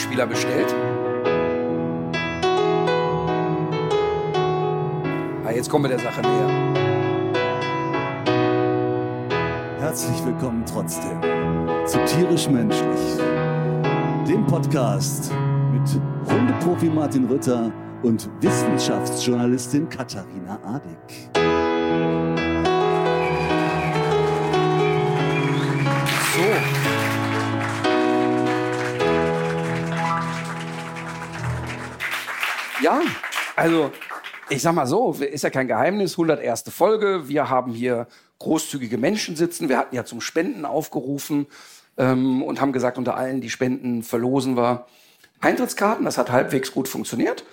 [0.00, 0.74] Orgelspieler bestellt.
[5.44, 6.48] Ah, jetzt kommen wir der Sache näher.
[9.80, 11.20] Herzlich willkommen trotzdem
[11.84, 13.18] zu Tierisch Menschlich,
[14.26, 15.32] dem Podcast
[15.72, 17.70] mit Hundeprofi Martin Rütter
[18.02, 21.30] und Wissenschaftsjournalistin Katharina Adig.
[26.32, 26.79] So.
[32.82, 33.02] Ja,
[33.56, 33.92] also
[34.48, 36.64] ich sag mal so, ist ja kein Geheimnis, 101.
[36.70, 37.28] Folge.
[37.28, 38.06] Wir haben hier
[38.38, 39.68] großzügige Menschen sitzen.
[39.68, 41.46] Wir hatten ja zum Spenden aufgerufen
[41.98, 44.86] ähm, und haben gesagt, unter allen, die spenden, verlosen wir
[45.40, 46.06] Eintrittskarten.
[46.06, 47.44] Das hat halbwegs gut funktioniert.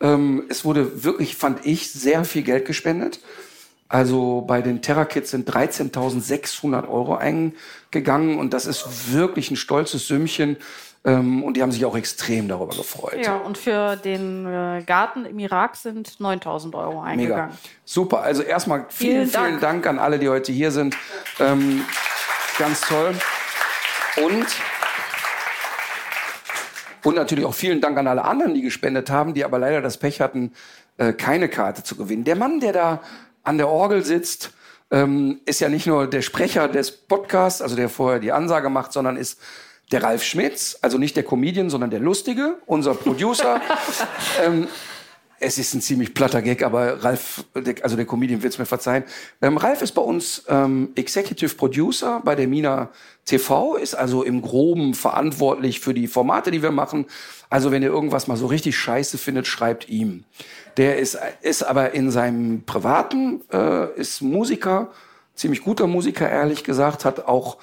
[0.00, 3.20] Ähm, es wurde wirklich, fand ich, sehr viel Geld gespendet.
[3.88, 10.08] Also bei den Terra Kids sind 13.600 Euro eingegangen und das ist wirklich ein stolzes
[10.08, 10.56] Sümmchen.
[11.04, 13.24] Ähm, und die haben sich auch extrem darüber gefreut.
[13.24, 17.46] Ja, und für den äh, Garten im Irak sind 9.000 Euro eingegangen.
[17.46, 17.58] Mega.
[17.84, 18.22] Super.
[18.22, 19.46] Also erstmal vielen, Vielen Dank.
[19.48, 20.96] vielen Dank an alle, die heute hier sind.
[21.40, 21.84] Ähm,
[22.58, 23.14] ganz toll.
[24.24, 24.46] Und
[27.04, 29.96] und natürlich auch vielen Dank an alle anderen, die gespendet haben, die aber leider das
[29.98, 30.52] Pech hatten,
[30.98, 32.22] äh, keine Karte zu gewinnen.
[32.22, 33.02] Der Mann, der da
[33.42, 34.52] an der Orgel sitzt,
[34.92, 38.92] ähm, ist ja nicht nur der Sprecher des Podcasts, also der vorher die Ansage macht,
[38.92, 39.40] sondern ist
[39.92, 43.60] der Ralf Schmitz, also nicht der Comedian, sondern der Lustige, unser Producer.
[44.44, 44.66] ähm,
[45.44, 47.44] es ist ein ziemlich platter Gag, aber Ralf,
[47.82, 49.02] also der Comedian wird es mir verzeihen.
[49.40, 52.90] Ähm, Ralf ist bei uns ähm, Executive Producer bei der Mina
[53.24, 57.06] TV, ist also im Groben verantwortlich für die Formate, die wir machen.
[57.50, 60.24] Also wenn ihr irgendwas mal so richtig scheiße findet, schreibt ihm.
[60.76, 64.92] Der ist, ist aber in seinem Privaten, äh, ist Musiker,
[65.34, 67.58] ziemlich guter Musiker, ehrlich gesagt, hat auch,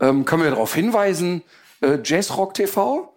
[0.00, 1.42] ähm, können wir darauf hinweisen,
[1.84, 3.12] äh, Jazzrock TV.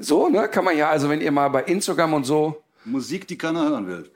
[0.00, 3.36] So, ne, kann man ja, also wenn ihr mal bei Instagram und so, Musik, die
[3.36, 4.10] keiner hören will.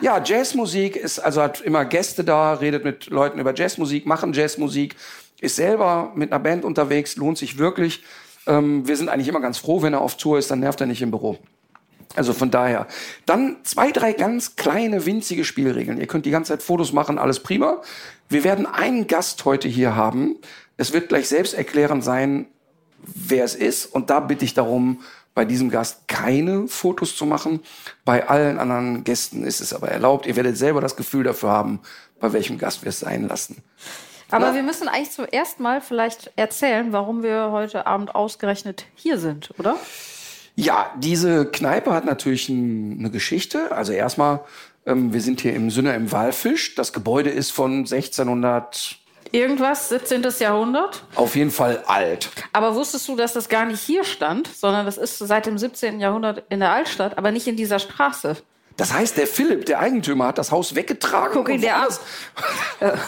[0.00, 4.96] ja, Jazzmusik ist, also hat immer Gäste da, redet mit Leuten über Jazzmusik, machen Jazzmusik,
[5.40, 8.04] ist selber mit einer Band unterwegs, lohnt sich wirklich.
[8.46, 10.86] Ähm, wir sind eigentlich immer ganz froh, wenn er auf Tour ist, dann nervt er
[10.86, 11.38] nicht im Büro.
[12.14, 12.86] Also von daher.
[13.24, 15.98] Dann zwei, drei ganz kleine, winzige Spielregeln.
[15.98, 17.80] Ihr könnt die ganze Zeit Fotos machen, alles prima.
[18.28, 20.36] Wir werden einen Gast heute hier haben.
[20.76, 22.46] Es wird gleich selbsterklärend sein,
[22.98, 23.86] wer es ist.
[23.86, 25.02] Und da bitte ich darum,
[25.34, 27.60] bei diesem Gast keine Fotos zu machen.
[28.04, 30.26] Bei allen anderen Gästen ist es aber erlaubt.
[30.26, 31.80] Ihr werdet selber das Gefühl dafür haben,
[32.20, 33.62] bei welchem Gast wir es sein lassen.
[34.30, 34.54] Aber Na?
[34.54, 39.76] wir müssen eigentlich zuerst mal vielleicht erzählen, warum wir heute Abend ausgerechnet hier sind, oder?
[40.54, 43.72] Ja, diese Kneipe hat natürlich ein, eine Geschichte.
[43.72, 44.40] Also erstmal,
[44.86, 46.74] ähm, wir sind hier im Sünner im Walfisch.
[46.74, 48.98] Das Gebäude ist von 1600,
[49.32, 50.22] Irgendwas, 17.
[50.40, 51.02] Jahrhundert.
[51.14, 52.28] auf jeden Fall alt.
[52.52, 56.00] Aber wusstest du, dass das gar nicht hier stand, sondern das ist seit dem 17.
[56.00, 58.36] Jahrhundert in der Altstadt, aber nicht in dieser Straße?
[58.82, 61.34] Das heißt, der Philipp, der Eigentümer, hat das Haus weggetragen.
[61.34, 61.86] Guck ihn dir an.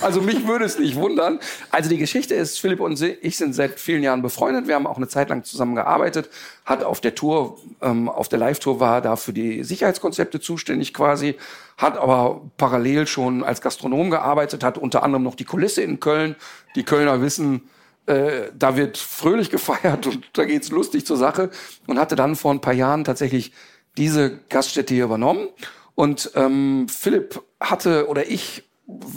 [0.03, 1.41] Also mich würde es nicht wundern.
[1.73, 4.69] Also die Geschichte ist, Philipp und ich sind seit vielen Jahren befreundet.
[4.69, 6.31] Wir haben auch eine Zeit lang zusammen gearbeitet.
[6.65, 11.35] Hat auf der Tour, ähm, auf der Live-Tour war da für die Sicherheitskonzepte zuständig quasi.
[11.77, 16.37] Hat aber parallel schon als Gastronom gearbeitet, hat unter anderem noch die Kulisse in Köln.
[16.77, 17.69] Die Kölner wissen,
[18.07, 21.51] äh, da wird fröhlich gefeiert und da geht's lustig zur Sache
[21.89, 23.51] und hatte dann vor ein paar Jahren tatsächlich
[23.97, 25.49] diese Gaststätte hier übernommen
[25.95, 28.65] und ähm, Philipp hatte oder ich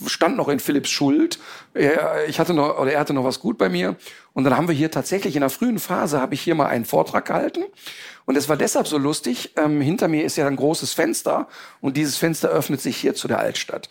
[0.06, 1.40] stand noch in Philipps Schuld.
[1.74, 3.96] Er, ich hatte noch oder er hatte noch was gut bei mir
[4.34, 6.86] und dann haben wir hier tatsächlich in der frühen Phase habe ich hier mal einen
[6.86, 7.64] Vortrag gehalten
[8.26, 9.54] und es war deshalb so lustig.
[9.58, 11.48] Ähm, hinter mir ist ja ein großes Fenster
[11.82, 13.90] und dieses Fenster öffnet sich hier zu der Altstadt.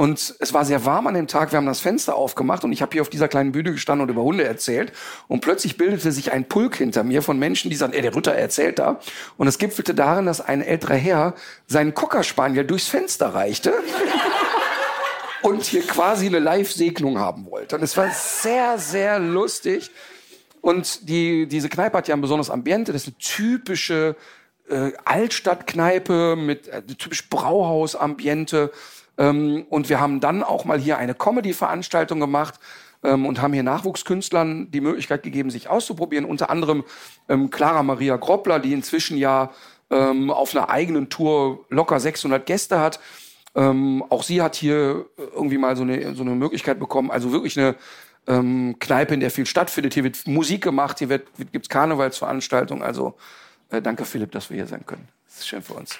[0.00, 1.52] Und es war sehr warm an dem Tag.
[1.52, 4.08] Wir haben das Fenster aufgemacht und ich habe hier auf dieser kleinen Bühne gestanden und
[4.08, 4.94] über Hunde erzählt.
[5.28, 8.32] Und plötzlich bildete sich ein Pulk hinter mir von Menschen, die sagten, ey, der Ritter
[8.32, 8.98] erzählt da.
[9.36, 11.34] Und es gipfelte darin, dass ein älterer Herr
[11.66, 13.74] seinen Cockerspaniel durchs Fenster reichte.
[15.42, 17.76] und hier quasi eine Live-Segnung haben wollte.
[17.76, 19.90] Und es war sehr, sehr lustig.
[20.62, 22.94] Und die, diese Kneipe hat ja ein besonderes Ambiente.
[22.94, 24.16] Das ist eine typische
[24.70, 28.72] äh, Altstadtkneipe mit äh, typisch Brauhaus-Ambiente.
[29.20, 32.54] Ähm, und wir haben dann auch mal hier eine Comedy-Veranstaltung gemacht
[33.04, 36.24] ähm, und haben hier Nachwuchskünstlern die Möglichkeit gegeben, sich auszuprobieren.
[36.24, 36.84] Unter anderem
[37.28, 39.52] ähm, Clara Maria Groppler, die inzwischen ja
[39.90, 42.98] ähm, auf einer eigenen Tour locker 600 Gäste hat.
[43.54, 47.10] Ähm, auch sie hat hier irgendwie mal so eine, so eine Möglichkeit bekommen.
[47.10, 47.76] Also wirklich eine
[48.26, 49.92] ähm, Kneipe, in der viel stattfindet.
[49.92, 52.82] Hier wird Musik gemacht, hier wird, gibt's Karnevalsveranstaltungen.
[52.82, 53.16] Also
[53.68, 55.08] äh, danke Philipp, dass wir hier sein können.
[55.26, 55.98] Das ist schön für uns.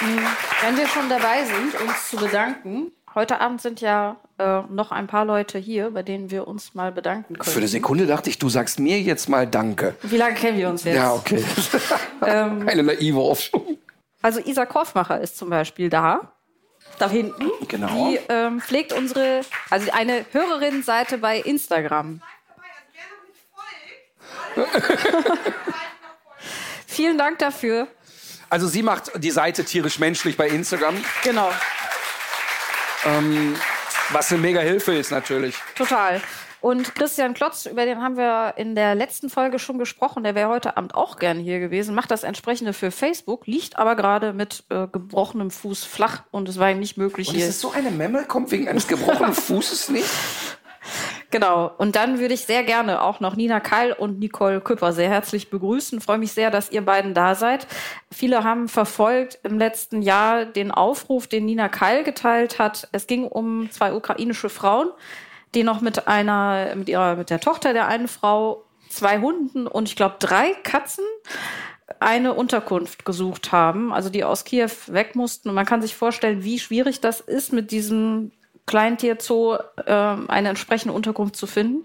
[0.00, 5.08] Wenn wir schon dabei sind, uns zu bedanken, heute Abend sind ja äh, noch ein
[5.08, 7.52] paar Leute hier, bei denen wir uns mal bedanken können.
[7.52, 9.96] Für eine Sekunde dachte ich, du sagst mir jetzt mal Danke.
[10.02, 10.96] Wie lange kennen wir uns jetzt?
[10.96, 11.44] Ja, okay.
[12.26, 13.78] Ähm, Eine naive Hoffnung.
[14.22, 16.32] Also Isa Korfmacher ist zum Beispiel da.
[16.98, 17.48] Da hinten.
[17.68, 18.10] Genau.
[18.10, 22.20] Die ähm, pflegt unsere, also eine Hörerinnenseite bei Instagram.
[26.86, 27.86] Vielen Dank dafür.
[28.50, 31.50] Also sie macht die Seite tierisch-menschlich bei Instagram, Genau,
[34.10, 35.54] was eine mega Hilfe ist natürlich.
[35.76, 36.20] total.
[36.60, 40.24] Und Christian Klotz, über den haben wir in der letzten Folge schon gesprochen.
[40.24, 41.94] Der wäre heute Abend auch gern hier gewesen.
[41.94, 46.58] Macht das entsprechende für Facebook, liegt aber gerade mit äh, gebrochenem Fuß flach und es
[46.58, 47.44] war ihm nicht möglich Und hier.
[47.44, 50.08] ist es so eine Memme, kommt wegen eines gebrochenen Fußes nicht?
[51.30, 51.70] Genau.
[51.76, 55.50] Und dann würde ich sehr gerne auch noch Nina Keil und Nicole Küpper sehr herzlich
[55.50, 56.00] begrüßen.
[56.00, 57.66] Freue mich sehr, dass ihr beiden da seid.
[58.10, 62.88] Viele haben verfolgt im letzten Jahr den Aufruf, den Nina Keil geteilt hat.
[62.92, 64.88] Es ging um zwei ukrainische Frauen,
[65.54, 69.88] die noch mit einer, mit ihrer, mit der Tochter der einen Frau, zwei Hunden und
[69.88, 71.04] ich glaube drei Katzen
[72.00, 75.48] eine Unterkunft gesucht haben, also die aus Kiew weg mussten.
[75.48, 78.30] Und man kann sich vorstellen, wie schwierig das ist, mit diesem
[78.68, 79.56] Kleintierzoo
[79.86, 81.84] ähm, eine entsprechende Unterkunft zu finden.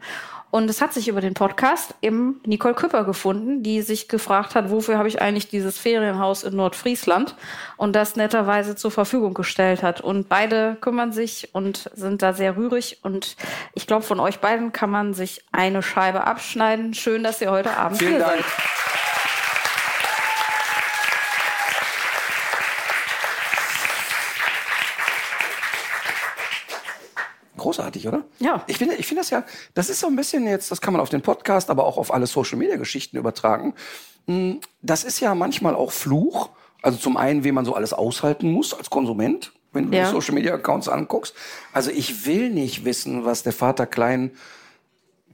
[0.51, 4.69] Und es hat sich über den Podcast eben Nicole Küpper gefunden, die sich gefragt hat,
[4.69, 7.35] wofür habe ich eigentlich dieses Ferienhaus in Nordfriesland
[7.75, 10.01] und das netterweise zur Verfügung gestellt hat.
[10.01, 12.99] Und beide kümmern sich und sind da sehr rührig.
[13.01, 13.35] Und
[13.73, 16.93] ich glaube, von euch beiden kann man sich eine Scheibe abschneiden.
[16.93, 18.35] Schön, dass ihr heute Abend Vielen hier Dank.
[18.35, 19.02] seid.
[27.63, 28.23] Großartig, oder?
[28.39, 28.63] Ja.
[28.67, 29.43] Ich finde, ich finde das ja,
[29.73, 32.13] das ist so ein bisschen jetzt, das kann man auf den Podcast, aber auch auf
[32.13, 33.73] alle Social Media Geschichten übertragen.
[34.27, 36.49] Hm, Das ist ja manchmal auch Fluch.
[36.81, 40.05] Also zum einen, wie man so alles aushalten muss als Konsument, wenn du Ja.
[40.05, 41.33] die Social Media Accounts anguckst.
[41.71, 44.31] Also ich will nicht wissen, was der Vater Klein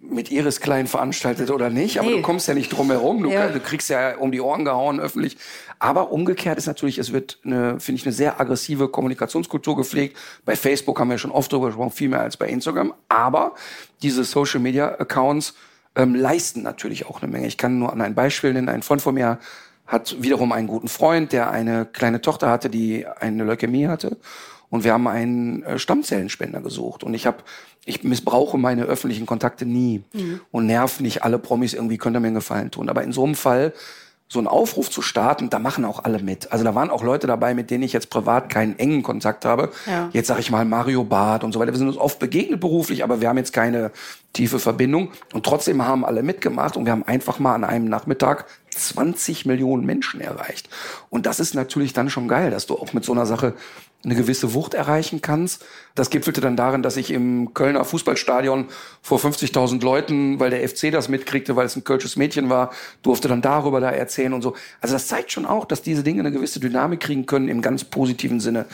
[0.02, 2.16] mit Iris Klein veranstaltet oder nicht, aber Nee.
[2.18, 3.22] du kommst ja nicht drum herum.
[3.24, 3.48] Du, Ja.
[3.50, 5.38] du kriegst ja um die Ohren gehauen öffentlich.
[5.78, 10.18] Aber umgekehrt ist natürlich, es wird eine, finde ich, eine sehr aggressive Kommunikationskultur gepflegt.
[10.46, 12.94] Bei Facebook haben wir schon oft darüber gesprochen, viel mehr als bei Instagram.
[13.10, 13.54] Aber
[14.02, 15.54] diese Social Media Accounts
[15.96, 17.48] ähm, leisten natürlich auch eine Menge.
[17.48, 18.70] Ich kann nur an ein Beispiel nennen.
[18.70, 19.38] Ein Freund von mir
[19.86, 24.18] hat wiederum einen guten Freund, der eine kleine Tochter hatte, die eine Leukämie hatte.
[24.70, 27.04] Und wir haben einen äh, Stammzellenspender gesucht.
[27.04, 27.38] Und ich habe,
[27.86, 30.04] ich missbrauche meine öffentlichen Kontakte nie
[30.52, 32.90] und nerv nicht alle Promis irgendwie, könnt ihr mir einen Gefallen tun.
[32.90, 33.74] Aber in so einem Fall
[34.32, 36.52] so einen Aufruf zu starten, da machen auch alle mit.
[36.52, 39.72] Also da waren auch Leute dabei, mit denen ich jetzt privat keinen engen Kontakt habe.
[39.88, 40.10] Ja.
[40.14, 41.72] Jetzt sage ich mal Mario Barth und so weiter.
[41.72, 43.90] Wir sind uns oft begegnet beruflich, aber wir haben jetzt keine
[44.34, 45.10] tiefe Verbindung.
[45.34, 48.46] Und trotzdem haben alle mitgemacht und wir haben einfach mal an einem Nachmittag
[48.80, 50.70] 20 Millionen Menschen erreicht.
[51.10, 53.54] Und das ist natürlich dann schon geil, dass du auch mit so einer Sache
[54.04, 55.66] eine gewisse Wucht erreichen kannst.
[55.94, 58.68] Das gipfelte dann darin, dass ich im Kölner Fußballstadion
[59.02, 62.72] vor 50.000 Leuten, weil der FC das mitkriegte, weil es ein kölsches Mädchen war,
[63.02, 64.56] durfte dann darüber da erzählen und so.
[64.80, 67.84] Also das zeigt schon auch, dass diese Dinge eine gewisse Dynamik kriegen können im ganz
[67.84, 68.68] positiven Sinne.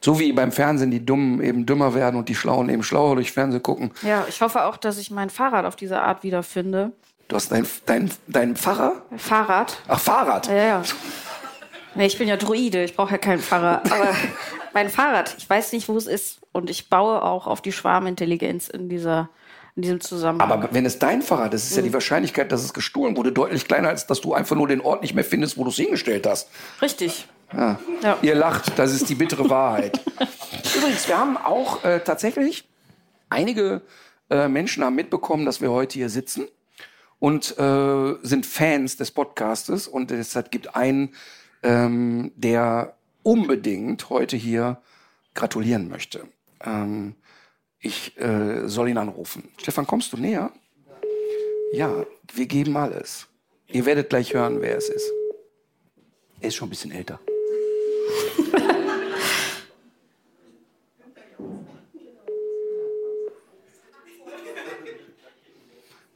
[0.00, 3.30] So wie beim Fernsehen die Dummen eben dümmer werden und die Schlauen eben schlauer durch
[3.30, 3.92] Fernsehen gucken.
[4.02, 6.90] Ja, ich hoffe auch, dass ich mein Fahrrad auf diese Art wiederfinde.
[7.32, 9.06] Du hast dein, dein, dein Pfarrer?
[9.16, 9.78] Fahrrad?
[9.88, 10.48] Ach, Fahrrad.
[10.48, 10.82] Ja, ja.
[11.94, 13.80] Nee, ich bin ja Druide, ich brauche ja keinen Fahrer.
[13.90, 14.14] Aber
[14.74, 16.40] mein Fahrrad, ich weiß nicht, wo es ist.
[16.52, 19.30] Und ich baue auch auf die Schwarmintelligenz in, dieser,
[19.76, 20.52] in diesem Zusammenhang.
[20.52, 23.66] Aber wenn es dein Fahrrad ist, ist ja die Wahrscheinlichkeit, dass es gestohlen wurde, deutlich
[23.66, 26.26] kleiner, als dass du einfach nur den Ort nicht mehr findest, wo du es hingestellt
[26.26, 26.50] hast.
[26.82, 27.26] Richtig.
[27.54, 27.78] Ja.
[28.02, 28.18] Ja.
[28.20, 30.00] Ihr lacht, das ist die bittere Wahrheit.
[30.76, 32.68] Übrigens, wir haben auch äh, tatsächlich
[33.30, 33.80] einige
[34.28, 36.46] äh, Menschen haben mitbekommen, dass wir heute hier sitzen
[37.22, 41.14] und äh, sind Fans des Podcastes und deshalb gibt einen,
[41.62, 44.82] ähm, der unbedingt heute hier
[45.32, 46.26] gratulieren möchte.
[46.64, 47.14] Ähm,
[47.78, 49.50] ich äh, soll ihn anrufen.
[49.56, 50.50] Stefan, kommst du näher?
[51.72, 53.28] Ja, wir geben alles.
[53.68, 55.08] Ihr werdet gleich hören, wer es ist.
[56.40, 57.20] Er ist schon ein bisschen älter.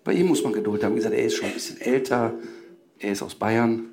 [0.06, 0.92] Bei ihm muss man Geduld haben.
[0.92, 2.32] Wie gesagt, er ist schon ein bisschen älter.
[3.00, 3.86] Er ist aus Bayern.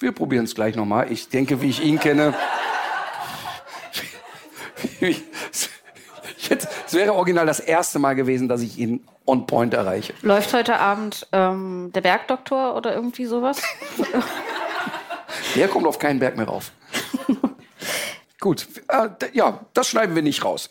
[0.00, 1.12] Wir probieren es gleich nochmal.
[1.12, 2.34] Ich denke, wie ich ihn kenne.
[6.48, 10.14] Jetzt, es wäre original das erste Mal gewesen, dass ich ihn on point erreiche.
[10.22, 13.62] Läuft heute Abend ähm, der Bergdoktor oder irgendwie sowas?
[15.54, 16.72] Der kommt auf keinen Berg mehr rauf.
[18.40, 20.70] Gut, äh, ja, das schneiden wir nicht raus.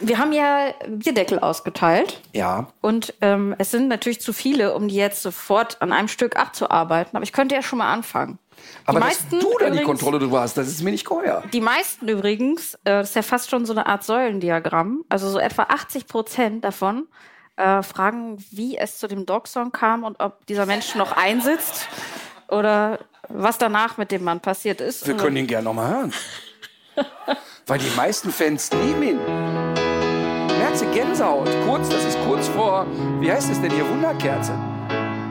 [0.00, 2.20] Wir haben ja Bierdeckel ausgeteilt.
[2.32, 2.68] Ja.
[2.80, 7.16] Und ähm, es sind natürlich zu viele, um die jetzt sofort an einem Stück abzuarbeiten.
[7.16, 8.38] Aber ich könnte ja schon mal anfangen.
[8.84, 11.42] Aber die meisten du da die Kontrolle drüber hast, das ist mir nicht geheuer.
[11.52, 15.38] Die meisten übrigens, äh, das ist ja fast schon so eine Art Säulendiagramm, also so
[15.38, 17.06] etwa 80 Prozent davon
[17.56, 21.88] äh, fragen, wie es zu dem Dog-Song kam und ob dieser Mensch noch einsitzt
[22.48, 25.06] oder was danach mit dem Mann passiert ist.
[25.06, 26.12] Wir können ihn gerne nochmal hören.
[27.66, 29.65] Weil die meisten Fans lieben ihn.
[30.76, 31.48] Kerze Gänsehaut.
[31.64, 32.86] Kurz, das ist kurz vor,
[33.18, 34.52] wie heißt es denn hier, Wunderkerze.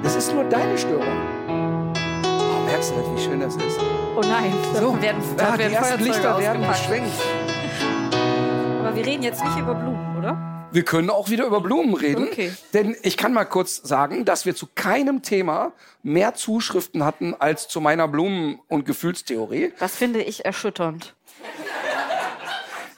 [0.02, 1.06] Das ist nur deine Störung.
[1.48, 3.80] Oh, merkst du nicht, wie schön das ist?
[4.18, 7.12] Oh nein, So, werden, da, die werden ersten Feuerzeuge Lichter werden geschwenkt.
[8.80, 10.56] Aber wir reden jetzt nicht über Blumen, oder?
[10.72, 12.24] Wir können auch wieder über Blumen reden.
[12.24, 12.52] Okay.
[12.74, 17.68] Denn ich kann mal kurz sagen, dass wir zu keinem Thema mehr Zuschriften hatten als
[17.68, 19.74] zu meiner Blumen- und Gefühlstheorie.
[19.80, 21.14] Das finde ich erschütternd.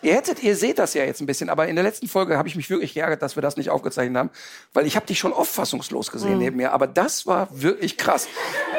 [0.08, 2.48] Ihr hättet, ihr seht das ja jetzt ein bisschen, aber in der letzten Folge habe
[2.48, 4.30] ich mich wirklich geärgert, dass wir das nicht aufgezeichnet haben,
[4.72, 8.30] weil ich habe dich schon oft fassungslos gesehen neben mir, aber das war wirklich krass,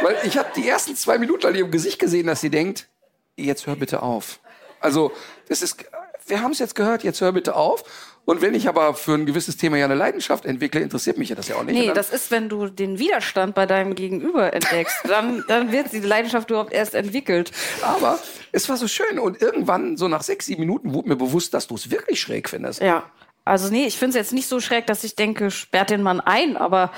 [0.00, 2.88] weil ich habe die ersten zwei Minuten an ihrem Gesicht gesehen, dass sie denkt,
[3.36, 4.40] jetzt hör bitte auf.
[4.80, 5.12] Also
[5.50, 5.84] das ist,
[6.26, 7.84] wir haben es jetzt gehört, jetzt hör bitte auf.
[8.28, 11.34] Und wenn ich aber für ein gewisses Thema ja eine Leidenschaft entwickle, interessiert mich ja
[11.34, 11.74] das ja auch nicht.
[11.74, 16.00] Nee, das ist, wenn du den Widerstand bei deinem Gegenüber entdeckst, dann, dann wird die
[16.00, 17.52] Leidenschaft überhaupt erst entwickelt.
[17.80, 18.18] aber
[18.52, 21.68] es war so schön und irgendwann, so nach sechs, sieben Minuten, wurde mir bewusst, dass
[21.68, 22.82] du es wirklich schräg findest.
[22.82, 23.04] Ja.
[23.46, 26.20] Also nee, ich finde es jetzt nicht so schräg, dass ich denke, sperrt den Mann
[26.20, 26.92] ein, aber,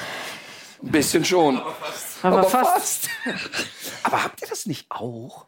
[0.82, 1.58] Ein bisschen schon.
[2.24, 3.06] aber, Aber fast.
[3.06, 3.08] fast.
[4.02, 5.44] Aber habt ihr das nicht auch?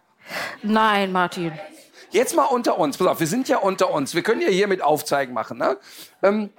[0.63, 1.51] Nein, Martin.
[2.13, 2.99] Jetzt mal unter uns.
[2.99, 4.15] Pass auf, wir sind ja unter uns.
[4.15, 5.59] Wir können ja hier mit Aufzeigen machen.
[5.59, 5.79] Ne?
[6.23, 6.51] Ähm,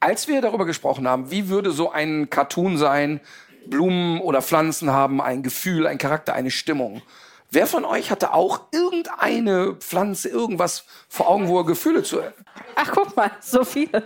[0.00, 3.20] als wir darüber gesprochen haben, wie würde so ein Cartoon sein,
[3.66, 7.02] Blumen oder Pflanzen haben ein Gefühl, ein Charakter, eine Stimmung.
[7.50, 12.20] Wer von euch hatte auch irgendeine Pflanze, irgendwas vor Augen, wo er Gefühle zu...
[12.74, 14.02] Ach, guck mal, so viele.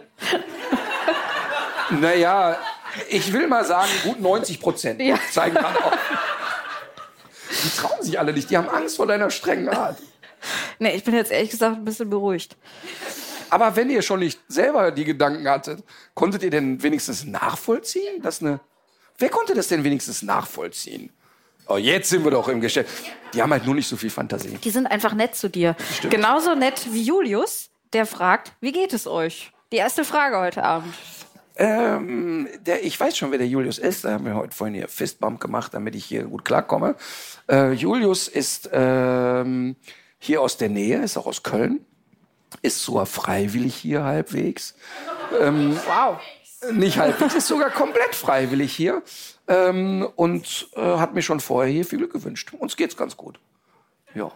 [1.91, 2.57] Naja,
[3.09, 5.19] ich will mal sagen, gut 90 Prozent Ja.
[5.33, 5.93] zeigen gerade auf.
[7.65, 8.51] Die trauen sich alle nicht.
[8.51, 9.99] Die haben Angst vor deiner strengen Art.
[10.79, 12.57] Nee, ich bin jetzt ehrlich gesagt ein bisschen beruhigt.
[13.51, 15.83] Aber wenn ihr schon nicht selber die Gedanken hattet,
[16.15, 18.61] konntet ihr denn wenigstens nachvollziehen, dass eine.
[19.19, 21.11] Wer konnte das denn wenigstens nachvollziehen?
[21.67, 22.91] Oh, jetzt sind wir doch im Geschäft.
[23.35, 24.59] Die haben halt nur nicht so viel Fantasie.
[24.65, 25.77] Die sind einfach nett zu dir.
[26.09, 29.53] Genauso nett wie Julius, der fragt, wie geht es euch?
[29.73, 30.95] Die erste Frage heute Abend.
[31.57, 34.05] Ähm, der, ich weiß schon, wer der Julius ist.
[34.05, 36.97] Da haben wir heute vorhin hier Fistbump gemacht, damit ich hier gut klarkomme.
[37.49, 39.77] Äh, Julius ist ähm,
[40.21, 41.85] hier aus der Nähe, ist auch aus Köln.
[42.63, 44.75] Ist sogar freiwillig hier halbwegs.
[45.41, 46.21] Ähm, Wow.
[46.73, 49.03] Nicht halbwegs, ist sogar komplett freiwillig hier.
[49.49, 52.53] Ähm, und äh, hat mir schon vorher hier viel Glück gewünscht.
[52.53, 53.41] Uns geht's ganz gut.
[54.15, 54.31] Ja.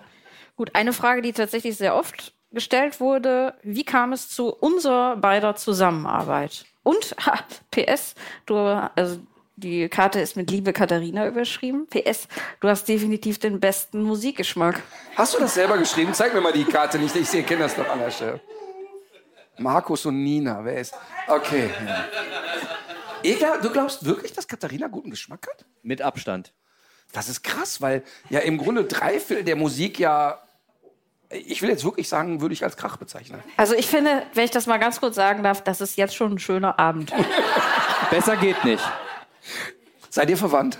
[0.57, 3.55] Gut, eine Frage, die tatsächlich sehr oft gestellt wurde.
[3.63, 6.65] Wie kam es zu unserer beider Zusammenarbeit?
[6.83, 8.15] Und, ha, PS,
[8.47, 9.19] du, also
[9.57, 11.87] die Karte ist mit Liebe Katharina überschrieben.
[11.87, 12.29] PS,
[12.61, 14.83] du hast definitiv den besten Musikgeschmack.
[15.17, 16.13] Hast du das selber geschrieben?
[16.13, 17.15] Zeig mir mal die Karte nicht.
[17.15, 18.41] Ich sehe, kenne das doch an der Stelle.
[19.59, 20.95] Markus und Nina, wer ist?
[21.29, 21.71] Okay.
[21.87, 22.05] Ja.
[23.23, 25.65] Ega, du glaubst wirklich, dass Katharina guten Geschmack hat?
[25.83, 26.53] Mit Abstand.
[27.13, 30.43] Das ist krass, weil ja im Grunde drei Viertel der Musik ja,
[31.31, 33.41] ich will jetzt wirklich sagen, würde ich als Krach bezeichnen.
[33.57, 36.33] Also ich finde, wenn ich das mal ganz kurz sagen darf, das ist jetzt schon
[36.33, 37.13] ein schöner Abend.
[38.11, 38.85] Besser geht nicht.
[40.11, 40.79] Seid ihr verwandt?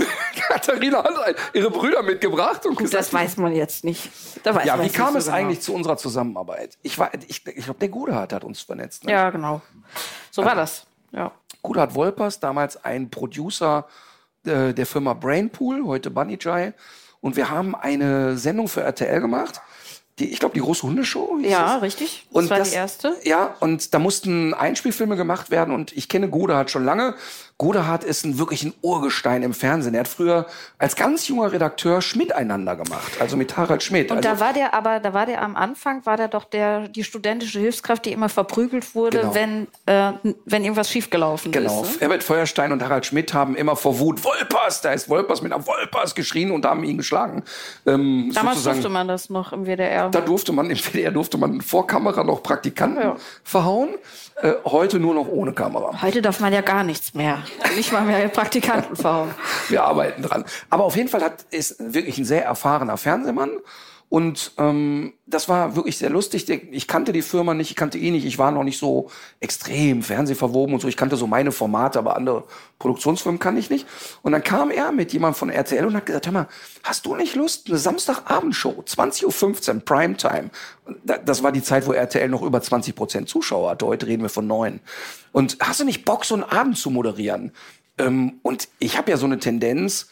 [0.48, 4.10] Katharina hat ihre Brüder mitgebracht und gesagt, Das weiß man jetzt nicht.
[4.44, 5.40] Ja, wie kam es so genau.
[5.42, 6.76] eigentlich zu unserer Zusammenarbeit?
[6.82, 9.04] Ich, war- ich, ich glaube, der Godehard hat uns vernetzt.
[9.04, 9.12] Ne?
[9.12, 9.60] Ja, genau.
[10.30, 10.86] So war das.
[11.12, 11.32] Ja.
[11.62, 13.86] Godehard Wolpers, damals ein Producer
[14.44, 16.72] äh, der Firma Brainpool, heute Bunny Jai.
[17.20, 19.60] Und wir haben eine Sendung für RTL gemacht.
[20.18, 21.38] Die, ich glaube, die große Hundeshow.
[21.42, 21.82] Ja, es.
[21.82, 22.26] richtig.
[22.32, 23.14] Das war die erste.
[23.24, 27.14] Ja, und da mussten Einspielfilme gemacht werden und ich kenne Godehard schon lange.
[27.60, 29.92] Godehard ist ein wirklich ein Urgestein im Fernsehen.
[29.92, 30.46] Er hat früher
[30.78, 34.10] als ganz junger Redakteur Schmiteinander gemacht, also mit Harald Schmidt.
[34.10, 36.88] Und also, da war der aber, da war der am Anfang, war der doch der,
[36.88, 39.34] die studentische Hilfskraft, die immer verprügelt wurde, Genau.
[39.34, 40.12] wenn, äh,
[40.46, 41.82] wenn irgendwas schiefgelaufen Genau.
[41.82, 41.96] ist.
[41.96, 42.00] Ne?
[42.00, 45.66] Herbert Feuerstein und Harald Schmidt haben immer vor Wut Wolpers, da ist Wolpers mit einer
[45.66, 47.42] Wolpers geschrien und haben ihn geschlagen.
[47.84, 50.08] Ähm, Damals durfte man das noch im WDR.
[50.08, 53.16] Da durfte man, im WDR durfte man vor Kamera noch Praktikanten Ja.
[53.44, 53.90] verhauen,
[54.36, 56.00] äh, heute nur noch ohne Kamera.
[56.00, 57.42] Heute darf man ja gar nichts mehr.
[57.76, 59.34] Nicht mal mehr Praktikanten verhauen.
[59.68, 60.44] Wir arbeiten dran.
[60.68, 63.50] Aber auf jeden Fall hat, ist wirklich ein sehr erfahrener Fernsehmann.
[64.10, 66.50] Und ähm, das war wirklich sehr lustig.
[66.72, 68.26] Ich kannte die Firma nicht, ich kannte ihn nicht.
[68.26, 70.88] Ich war noch nicht so extrem fernsehverwoben und so.
[70.88, 72.42] Ich kannte so meine Formate, aber andere
[72.80, 73.86] Produktionsfirmen kann ich nicht.
[74.22, 76.48] Und dann kam er mit jemandem von RTL und hat gesagt, hör mal,
[76.82, 80.50] hast du nicht Lust, eine Samstagabendshow, 20.15 Uhr, Primetime.
[81.24, 83.86] Das war die Zeit, wo RTL noch über 20 Prozent Zuschauer hatte.
[83.86, 84.80] Heute reden wir von neun.
[85.30, 87.52] Und hast du nicht Bock, so einen Abend zu moderieren?
[87.96, 90.08] Ähm, und ich habe ja so eine Tendenz,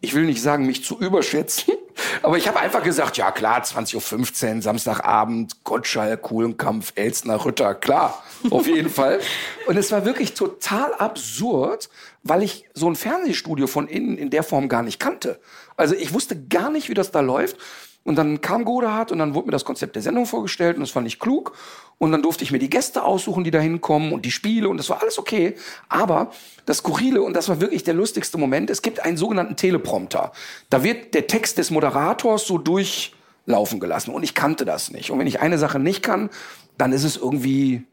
[0.00, 1.74] ich will nicht sagen, mich zu überschätzen,
[2.22, 8.22] aber ich habe einfach gesagt, ja klar, 20.15 Uhr, Samstagabend, Gottschall, Kuhlenkampf, Elstner, Rütter, klar,
[8.50, 9.20] auf jeden Fall.
[9.66, 11.88] Und es war wirklich total absurd,
[12.22, 15.40] weil ich so ein Fernsehstudio von innen in der Form gar nicht kannte.
[15.76, 17.56] Also ich wusste gar nicht, wie das da läuft.
[18.04, 20.90] Und dann kam Godehard und dann wurde mir das Konzept der Sendung vorgestellt und das
[20.90, 21.56] fand ich klug.
[21.96, 24.76] Und dann durfte ich mir die Gäste aussuchen, die da hinkommen und die Spiele und
[24.76, 25.54] das war alles okay.
[25.88, 26.30] Aber
[26.66, 30.32] das Skurrile, und das war wirklich der lustigste Moment, es gibt einen sogenannten Teleprompter.
[30.68, 35.10] Da wird der Text des Moderators so durchlaufen gelassen und ich kannte das nicht.
[35.10, 36.28] Und wenn ich eine Sache nicht kann,
[36.76, 37.84] dann ist es irgendwie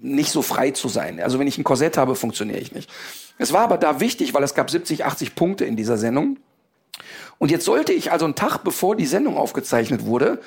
[0.00, 1.20] nicht so frei zu sein.
[1.20, 2.90] Also wenn ich ein Korsett habe, funktioniere ich nicht.
[3.38, 6.36] Es war aber da wichtig, weil es gab 70, 80 Punkte in dieser Sendung.
[7.40, 10.40] Und jetzt sollte ich also einen Tag bevor die Sendung aufgezeichnet wurde,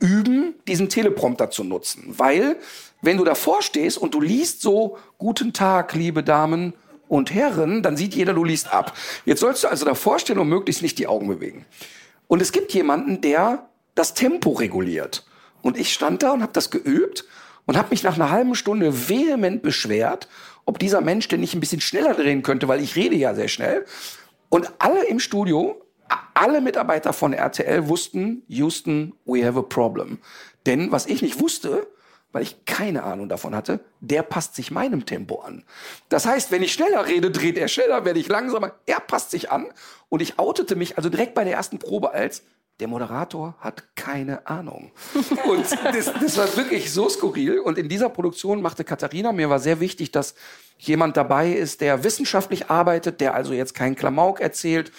[0.00, 2.12] üben, diesen Teleprompter zu nutzen.
[2.18, 2.56] Weil,
[3.02, 6.74] wenn du davor stehst und du liest so, guten Tag, liebe Damen
[7.06, 8.96] und Herren, dann sieht jeder, du liest ab.
[9.24, 11.66] Jetzt sollst du also davor stehen und möglichst nicht die Augen bewegen.
[12.26, 15.24] Und es gibt jemanden, der das Tempo reguliert.
[15.62, 17.26] Und ich stand da und habe das geübt
[17.64, 20.26] und habe mich nach einer halben Stunde vehement beschwert,
[20.64, 23.46] ob dieser Mensch denn nicht ein bisschen schneller drehen könnte, weil ich rede ja sehr
[23.46, 23.84] schnell.
[24.48, 25.80] Und alle im Studio
[26.34, 30.18] alle Mitarbeiter von RTL wussten, Houston, we have a problem.
[30.66, 31.86] Denn was ich nicht wusste,
[32.32, 35.64] weil ich keine Ahnung davon hatte, der passt sich meinem Tempo an.
[36.08, 39.50] Das heißt, wenn ich schneller rede, dreht er schneller, werde ich langsamer, er passt sich
[39.50, 39.66] an.
[40.08, 42.42] Und ich outete mich also direkt bei der ersten Probe als,
[42.78, 44.90] der Moderator hat keine Ahnung.
[45.48, 47.58] Und das, das war wirklich so skurril.
[47.58, 50.34] Und in dieser Produktion machte Katharina, mir war sehr wichtig, dass
[50.78, 54.92] jemand dabei ist, der wissenschaftlich arbeitet, der also jetzt keinen Klamauk erzählt,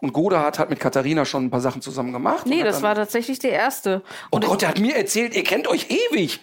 [0.00, 2.46] und Godehard hat mit Katharina schon ein paar Sachen zusammen gemacht.
[2.46, 4.02] Nee, das war tatsächlich der erste.
[4.30, 6.40] Oh und Gott, der hat mir erzählt, ihr kennt euch ewig.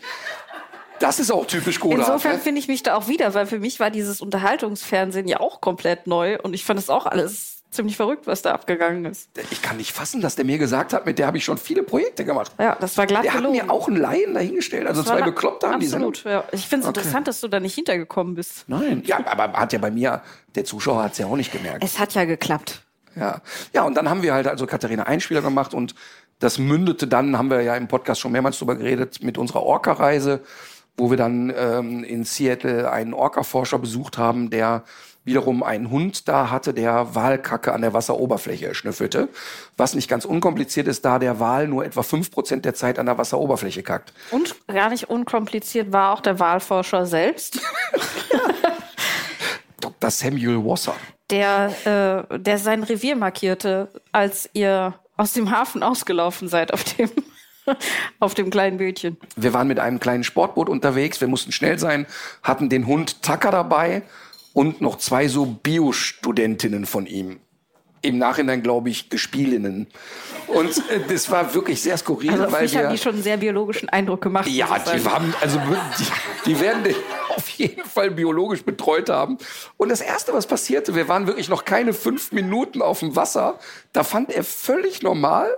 [0.99, 2.07] Das ist auch typisch Godehard.
[2.07, 2.41] Insofern ne?
[2.41, 6.07] finde ich mich da auch wieder, weil für mich war dieses Unterhaltungsfernsehen ja auch komplett
[6.07, 9.29] neu und ich fand es auch alles ziemlich verrückt, was da abgegangen ist.
[9.51, 11.83] Ich kann nicht fassen, dass der mir gesagt hat, mit der habe ich schon viele
[11.83, 12.53] Projekte gemacht.
[12.57, 13.59] Ja, das war glatt Der gelogen.
[13.59, 16.45] hat mir auch einen Laien dahingestellt, also zwei Bekloppte haben die Absolut, ja.
[16.53, 16.99] Ich finde es okay.
[16.99, 18.63] interessant, dass du da nicht hintergekommen bist.
[18.67, 20.21] Nein, ja, aber hat ja bei mir,
[20.55, 21.83] der Zuschauer hat es ja auch nicht gemerkt.
[21.83, 22.84] Es hat ja geklappt.
[23.15, 23.41] Ja.
[23.73, 25.95] ja, und dann haben wir halt also Katharina Einspieler gemacht und
[26.39, 30.41] das mündete dann, haben wir ja im Podcast schon mehrmals drüber geredet, mit unserer Orca-Reise,
[30.97, 34.83] wo wir dann ähm, in Seattle einen Orca-Forscher besucht haben, der
[35.23, 39.29] wiederum einen Hund da hatte, der Walkacke an der Wasseroberfläche schnüffelte.
[39.75, 43.07] Was nicht ganz unkompliziert ist, da der Wal nur etwa fünf Prozent der Zeit an
[43.07, 44.13] der Wasseroberfläche kackt.
[44.29, 47.59] Und gar nicht unkompliziert war auch der Walforscher selbst.
[49.81, 50.11] Dr.
[50.11, 50.95] Samuel Wasser
[51.29, 57.09] der, äh, der sein Revier markierte, als ihr aus dem Hafen ausgelaufen seid auf dem
[58.19, 59.17] auf dem kleinen Bötchen.
[59.35, 62.05] Wir waren mit einem kleinen Sportboot unterwegs, wir mussten schnell sein,
[62.43, 64.03] hatten den Hund Tucker dabei
[64.53, 67.39] und noch zwei so Biostudentinnen von ihm
[68.05, 69.87] im Nachhinein, glaube ich, Gespielinnen.
[70.47, 72.31] Und äh, das war wirklich sehr skurril.
[72.31, 74.47] Also weil mich haben die schon einen sehr biologischen Eindruck gemacht.
[74.47, 75.59] Ja, die haben, also
[75.99, 76.05] die,
[76.45, 76.95] die werden den
[77.35, 79.37] auf jeden Fall biologisch betreut haben.
[79.77, 83.59] Und das Erste, was passierte, wir waren wirklich noch keine fünf Minuten auf dem Wasser.
[83.93, 85.49] Da fand er völlig normal,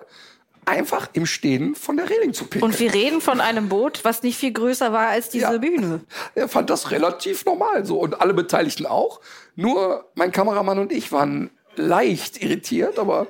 [0.66, 2.64] einfach im Stehen von der Reling zu picken.
[2.64, 5.58] Und wir reden von einem Boot, was nicht viel größer war als diese ja.
[5.58, 6.02] Bühne.
[6.36, 9.22] Er fand das relativ normal so und alle Beteiligten auch.
[9.56, 13.22] Nur mein Kameramann und ich waren leicht irritiert, aber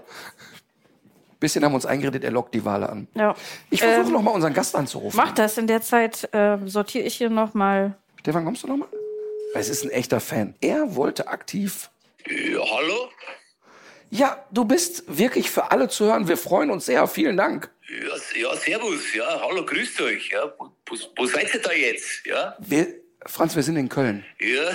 [1.38, 3.08] ein bisschen haben wir uns eingeredet, er lockt die Wale an.
[3.14, 3.36] Ja.
[3.70, 5.16] Ich versuche ähm, noch mal unseren Gast anzurufen.
[5.18, 5.58] Mach das.
[5.58, 7.96] In der Zeit äh, sortiere ich hier noch mal.
[8.20, 8.88] Stefan, kommst du noch mal?
[9.54, 10.56] Es ist ein echter Fan.
[10.62, 11.90] Er wollte aktiv.
[12.28, 13.10] Ja, hallo?
[14.10, 16.28] Ja, du bist wirklich für alle zu hören.
[16.28, 17.08] Wir freuen uns sehr.
[17.08, 17.70] Vielen Dank.
[17.90, 19.14] Ja, ja servus.
[19.14, 20.30] Ja, hallo, grüßt euch.
[20.30, 20.70] Ja, wo,
[21.18, 22.26] wo seid ihr da jetzt?
[22.26, 22.56] Ja?
[22.60, 22.88] Wir,
[23.26, 24.26] Franz, wir sind in Köln.
[24.40, 24.72] Ja,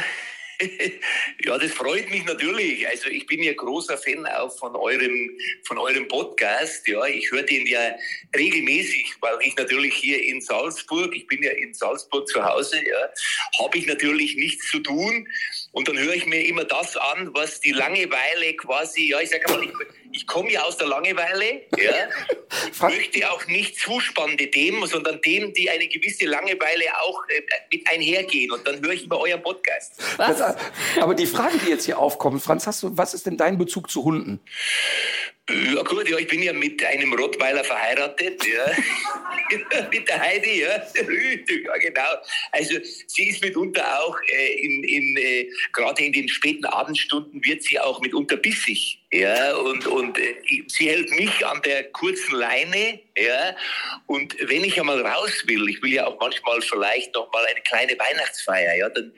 [1.44, 2.86] ja, das freut mich natürlich.
[2.86, 5.30] Also ich bin ja großer Fan auch von eurem,
[5.64, 6.86] von eurem Podcast.
[6.86, 7.94] Ja, ich höre den ja
[8.36, 13.64] regelmäßig, weil ich natürlich hier in Salzburg, ich bin ja in Salzburg zu Hause, ja,
[13.64, 15.26] habe ich natürlich nichts zu tun.
[15.72, 19.50] Und dann höre ich mir immer das an, was die Langeweile quasi, ja, ich sage
[19.50, 19.72] mal, ich,
[20.12, 22.08] ich komme ja aus der Langeweile, ja.
[22.70, 27.40] Ich möchte auch nicht zu spannende Themen, sondern Themen, die eine gewisse Langeweile auch äh,
[27.72, 28.52] mit einhergehen.
[28.52, 29.94] Und dann höre ich immer euren Podcast.
[30.18, 30.56] Das,
[31.00, 33.90] aber die Frage, die jetzt hier aufkommt, Franz, hast du, was ist denn dein Bezug
[33.90, 34.40] zu Hunden?
[35.50, 39.88] Ja gut, ja, ich bin ja mit einem Rottweiler verheiratet, ja.
[39.90, 40.68] mit der Heidi, ja.
[40.68, 42.14] ja, genau.
[42.52, 42.74] Also
[43.08, 47.80] sie ist mitunter auch äh, in, in äh, gerade in den späten Abendstunden wird sie
[47.80, 49.00] auch mitunter bissig.
[49.12, 53.56] Ja, und, und äh, sie hält mich an der kurzen Leine, ja.
[54.06, 57.60] Und wenn ich einmal raus will, ich will ja auch manchmal vielleicht noch mal eine
[57.62, 59.12] kleine Weihnachtsfeier, ja, dann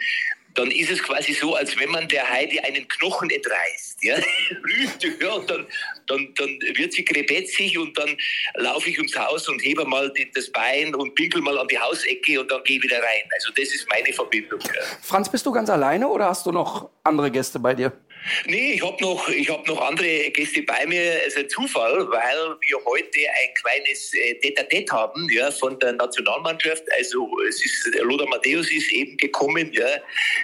[0.54, 4.02] dann ist es quasi so, als wenn man der Heidi einen Knochen entreißt.
[4.02, 4.16] Ja?
[5.20, 5.66] ja dann,
[6.06, 8.16] dann, dann wird sie krebetzig und dann
[8.54, 12.40] laufe ich ums Haus und hebe mal das Bein und pinkel mal an die Hausecke
[12.40, 13.28] und dann gehe ich wieder rein.
[13.34, 14.60] Also das ist meine Verbindung.
[14.60, 14.82] Ja.
[15.02, 17.92] Franz, bist du ganz alleine oder hast du noch andere Gäste bei dir?
[18.46, 21.22] Nee, ich habe noch, hab noch andere Gäste bei mir.
[21.26, 25.92] Es ist ein Zufall, weil wir heute ein kleines äh, Tete-a-Tete haben ja, von der
[25.92, 26.84] Nationalmannschaft.
[26.96, 29.70] Also es ist, Lothar Matthäus ist eben gekommen.
[29.72, 29.86] Ja.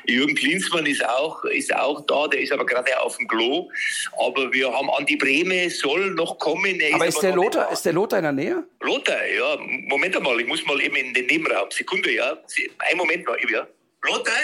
[0.07, 3.71] Jürgen Klinsmann ist auch, ist auch da, der ist aber gerade auf dem Klo.
[4.19, 6.81] Aber wir haben Andi Breme, soll noch kommen.
[6.81, 8.65] Er aber ist, ist der Lothar, ist der Lothar in der Nähe?
[8.81, 9.57] Lothar, ja.
[9.89, 11.71] Moment mal, ich muss mal eben in den Nebenraum.
[11.71, 12.37] Sekunde, ja.
[12.79, 13.67] Ein Moment mal, ja.
[14.03, 14.35] Lothar?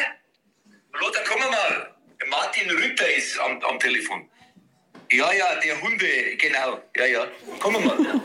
[1.01, 1.96] Lothar, komm mal.
[2.29, 4.29] Martin Rütter ist am, am Telefon.
[5.11, 6.81] Ja, ja, der Hunde, genau.
[6.97, 7.27] Ja, ja.
[7.61, 7.99] Kommen wir mal.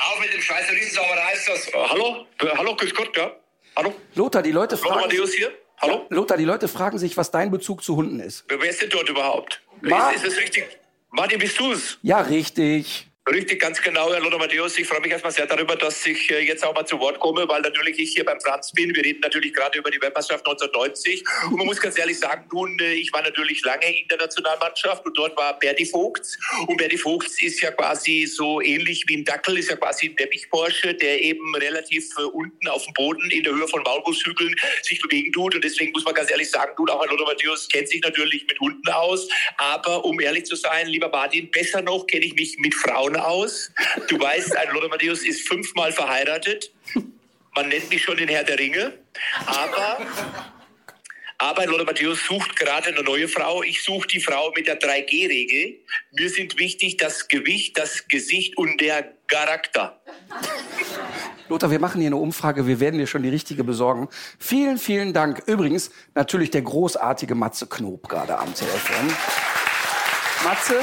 [0.00, 1.68] Auf mit dem Scheißer Riesensauerei ist das.
[1.74, 2.26] Uh, hallo?
[2.56, 3.34] Hallo, grüß Gott, ja.
[3.74, 3.94] Hallo?
[4.14, 5.00] Lothar, die Leute fragen.
[5.00, 5.52] Amadeus hier?
[5.80, 6.06] Hallo?
[6.08, 8.44] Ja, Lothar, die Leute fragen sich, was dein Bezug zu Hunden ist.
[8.48, 9.60] Wer ist denn dort überhaupt?
[9.80, 10.78] Mar ist, ist es richtig?
[11.10, 11.98] Martin, bist du es?
[12.02, 13.07] Ja, richtig.
[13.30, 14.78] Richtig, ganz genau, Herr Lothar Matthäus.
[14.78, 17.46] Ich freue mich erstmal sehr darüber, dass ich äh, jetzt auch mal zu Wort komme,
[17.46, 18.94] weil natürlich ich hier beim Franz bin.
[18.94, 21.24] Wir reden natürlich gerade über die Weltmeisterschaft 1990.
[21.50, 25.04] Und man muss ganz ehrlich sagen, nun, äh, ich war natürlich lange in der Nationalmannschaft
[25.04, 26.38] und dort war Berti Vogts.
[26.68, 30.16] Und Berti Vogts ist ja quasi so ähnlich wie ein Dackel, ist ja quasi ein
[30.16, 35.02] Teppichporsche, der eben relativ äh, unten auf dem Boden in der Höhe von Maulwurfshügeln sich
[35.02, 35.54] bewegen tut.
[35.54, 38.46] Und deswegen muss man ganz ehrlich sagen, nun, auch Herr Lothar Matthäus kennt sich natürlich
[38.46, 39.28] mit Hunden aus.
[39.58, 43.70] Aber um ehrlich zu sein, lieber Martin, besser noch kenne ich mich mit Frauen aus.
[44.08, 46.72] Du weißt, ein Lothar Matthäus ist fünfmal verheiratet.
[47.54, 48.98] Man nennt mich schon den Herr der Ringe.
[49.46, 49.98] Aber,
[51.38, 53.62] aber Lothar Matthäus sucht gerade eine neue Frau.
[53.62, 55.80] Ich suche die Frau mit der 3G-Regel.
[56.12, 60.00] Mir sind wichtig das Gewicht, das Gesicht und der Charakter.
[61.48, 62.66] Lothar, wir machen hier eine Umfrage.
[62.66, 64.08] Wir werden dir schon die richtige besorgen.
[64.38, 65.42] Vielen, vielen Dank.
[65.46, 69.14] Übrigens natürlich der großartige Matze Knob gerade am Telefon.
[70.44, 70.78] Matze.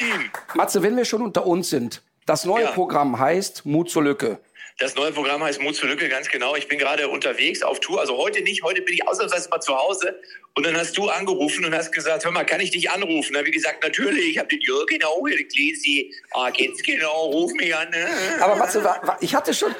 [0.00, 0.30] Martin!
[0.54, 2.70] Matze, wenn wir schon unter uns sind, das neue ja.
[2.72, 4.38] Programm heißt Mut zur Lücke.
[4.78, 6.56] Das neue Programm heißt Mut zur Lücke, ganz genau.
[6.56, 9.76] Ich bin gerade unterwegs auf Tour, also heute nicht, heute bin ich ausnahmsweise mal zu
[9.76, 10.20] Hause.
[10.56, 13.34] Und dann hast du angerufen und hast gesagt, hör mal, kann ich dich anrufen?
[13.34, 16.12] Da habe ich gesagt, natürlich, ich habe den Jörg genau gelesen.
[16.32, 17.88] Ah, kennst genau, ruf mich an.
[17.90, 18.06] Ne?
[18.40, 18.82] Aber Matze,
[19.20, 19.74] ich hatte schon,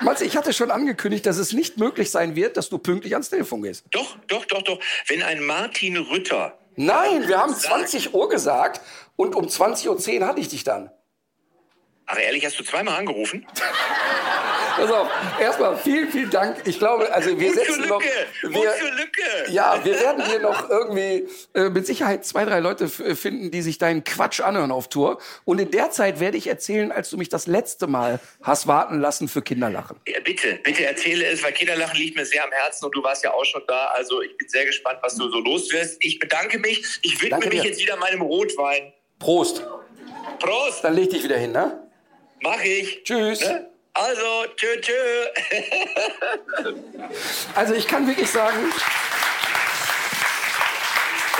[0.00, 3.28] Matze, ich hatte schon angekündigt, dass es nicht möglich sein wird, dass du pünktlich ans
[3.28, 3.84] Telefon gehst.
[3.90, 4.80] Doch, doch, doch, doch.
[5.06, 8.80] Wenn ein Martin Rütter Nein, wir haben 20 Uhr gesagt
[9.16, 10.90] und um 20.10 Uhr hatte ich dich dann.
[12.06, 13.46] Ach ehrlich, hast du zweimal angerufen?
[14.76, 15.08] Pass auf,
[15.40, 16.56] erstmal vielen, vielen Dank.
[16.64, 18.02] Ich glaube, also wir Mut setzen noch.
[18.02, 19.52] Wir, Lücke.
[19.52, 23.78] Ja, wir werden hier noch irgendwie äh, mit Sicherheit zwei, drei Leute finden, die sich
[23.78, 25.20] deinen Quatsch anhören auf Tour.
[25.44, 28.98] Und in der Zeit werde ich erzählen, als du mich das letzte Mal hast warten
[29.00, 29.96] lassen für Kinderlachen.
[30.08, 33.22] Ja, bitte, bitte erzähle es, weil Kinderlachen liegt mir sehr am Herzen und du warst
[33.22, 33.86] ja auch schon da.
[33.94, 36.04] Also ich bin sehr gespannt, was du so los wirst.
[36.04, 36.84] Ich bedanke mich.
[37.02, 37.68] Ich widme Danke mich dir.
[37.68, 38.92] jetzt wieder meinem Rotwein.
[39.18, 39.62] Prost.
[40.38, 40.84] Prost.
[40.84, 41.88] Dann leg dich wieder hin, ne?
[42.42, 43.02] Mach ich.
[43.04, 43.40] Tschüss.
[43.40, 43.70] Ne?
[43.94, 44.92] Also, tschö, tschö.
[47.54, 48.72] also ich kann wirklich sagen,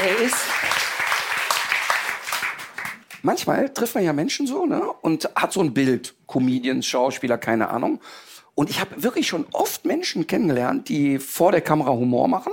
[0.01, 0.37] er ist.
[3.23, 4.83] Manchmal trifft man ja Menschen so, ne?
[5.03, 8.01] Und hat so ein Bild, Comedians, Schauspieler, keine Ahnung.
[8.55, 12.53] Und ich habe wirklich schon oft Menschen kennengelernt, die vor der Kamera Humor machen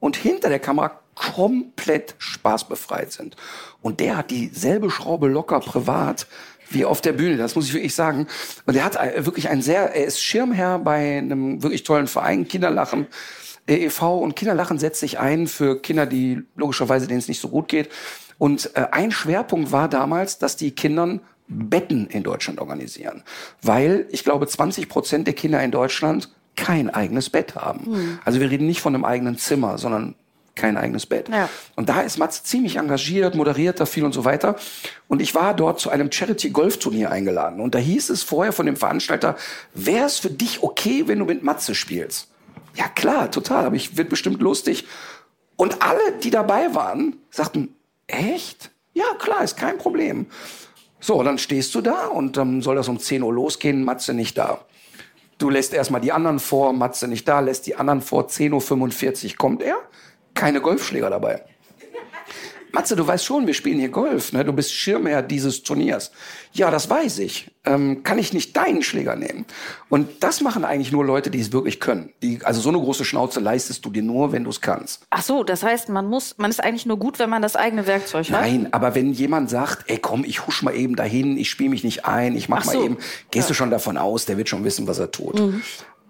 [0.00, 3.36] und hinter der Kamera komplett spaßbefreit sind.
[3.82, 6.28] Und der hat dieselbe Schraube locker privat
[6.70, 7.36] wie auf der Bühne.
[7.36, 8.28] Das muss ich wirklich sagen.
[8.66, 13.06] Und er hat wirklich ein sehr, er ist Schirmherr bei einem wirklich tollen Verein, Kinderlachen
[13.66, 14.18] e.V.
[14.18, 17.88] Und Kinderlachen setzt sich ein für Kinder, die logischerweise denen es nicht so gut geht.
[18.38, 23.22] Und äh, ein Schwerpunkt war damals, dass die Kindern Betten in Deutschland organisieren.
[23.62, 27.90] Weil ich glaube, 20 Prozent der Kinder in Deutschland kein eigenes Bett haben.
[27.90, 28.18] Mhm.
[28.24, 30.16] Also wir reden nicht von einem eigenen Zimmer, sondern
[30.56, 31.28] kein eigenes Bett.
[31.28, 31.48] Ja.
[31.76, 34.56] Und da ist Mats ziemlich engagiert, moderiert da viel und so weiter.
[35.08, 37.60] Und ich war dort zu einem Charity-Golf-Turnier eingeladen.
[37.60, 39.36] Und da hieß es vorher von dem Veranstalter,
[39.74, 42.28] wäre es für dich okay, wenn du mit Matze spielst?
[42.74, 44.86] Ja klar, total, aber ich wird bestimmt lustig.
[45.56, 47.74] Und alle, die dabei waren, sagten,
[48.06, 48.70] echt?
[48.92, 50.26] Ja klar, ist kein Problem.
[51.00, 54.36] So, dann stehst du da und dann soll das um 10 Uhr losgehen, Matze nicht
[54.36, 54.60] da.
[55.38, 59.36] Du lässt erstmal die anderen vor, Matze nicht da, lässt die anderen vor, 10.45 Uhr
[59.36, 59.76] kommt er,
[60.36, 61.42] keine Golfschläger dabei.
[62.76, 64.44] Matze, du weißt schon, wir spielen hier Golf, ne?
[64.44, 66.10] Du bist Schirmherr dieses Turniers.
[66.52, 67.50] Ja, das weiß ich.
[67.64, 69.46] Ähm, kann ich nicht deinen Schläger nehmen?
[69.88, 72.10] Und das machen eigentlich nur Leute, die es wirklich können.
[72.22, 75.06] Die, also so eine große Schnauze leistest du dir nur, wenn du es kannst.
[75.08, 77.86] Ach so, das heißt, man muss, man ist eigentlich nur gut, wenn man das eigene
[77.86, 78.42] Werkzeug hat.
[78.42, 81.82] Nein, aber wenn jemand sagt, ey komm, ich husch mal eben dahin, ich spiele mich
[81.82, 82.84] nicht ein, ich mach Ach mal so.
[82.84, 82.98] eben,
[83.30, 85.40] gehst du schon davon aus, der wird schon wissen, was er tut.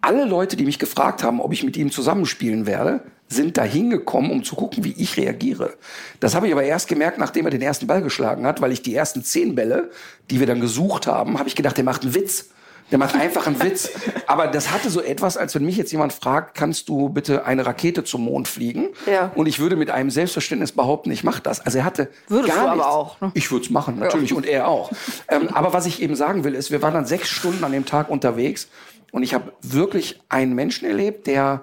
[0.00, 4.30] Alle Leute, die mich gefragt haben, ob ich mit ihm zusammenspielen werde, sind da hingekommen,
[4.30, 5.74] um zu gucken, wie ich reagiere.
[6.20, 8.82] Das habe ich aber erst gemerkt, nachdem er den ersten Ball geschlagen hat, weil ich
[8.82, 9.90] die ersten zehn Bälle,
[10.30, 12.50] die wir dann gesucht haben, habe ich gedacht, der macht einen Witz.
[12.92, 13.90] Der macht einfach einen Witz.
[14.28, 17.66] Aber das hatte so etwas, als wenn mich jetzt jemand fragt, kannst du bitte eine
[17.66, 18.90] Rakete zum Mond fliegen?
[19.10, 19.32] Ja.
[19.34, 21.60] Und ich würde mit einem Selbstverständnis behaupten, ich mache das.
[21.66, 22.88] Also er hatte Würdest gar du aber nichts.
[22.88, 23.32] auch, ne?
[23.34, 24.34] Ich würde es machen, natürlich.
[24.34, 24.92] Und er auch.
[25.26, 27.86] ähm, aber was ich eben sagen will, ist, wir waren dann sechs Stunden an dem
[27.86, 28.68] Tag unterwegs
[29.10, 31.62] und ich habe wirklich einen Menschen erlebt, der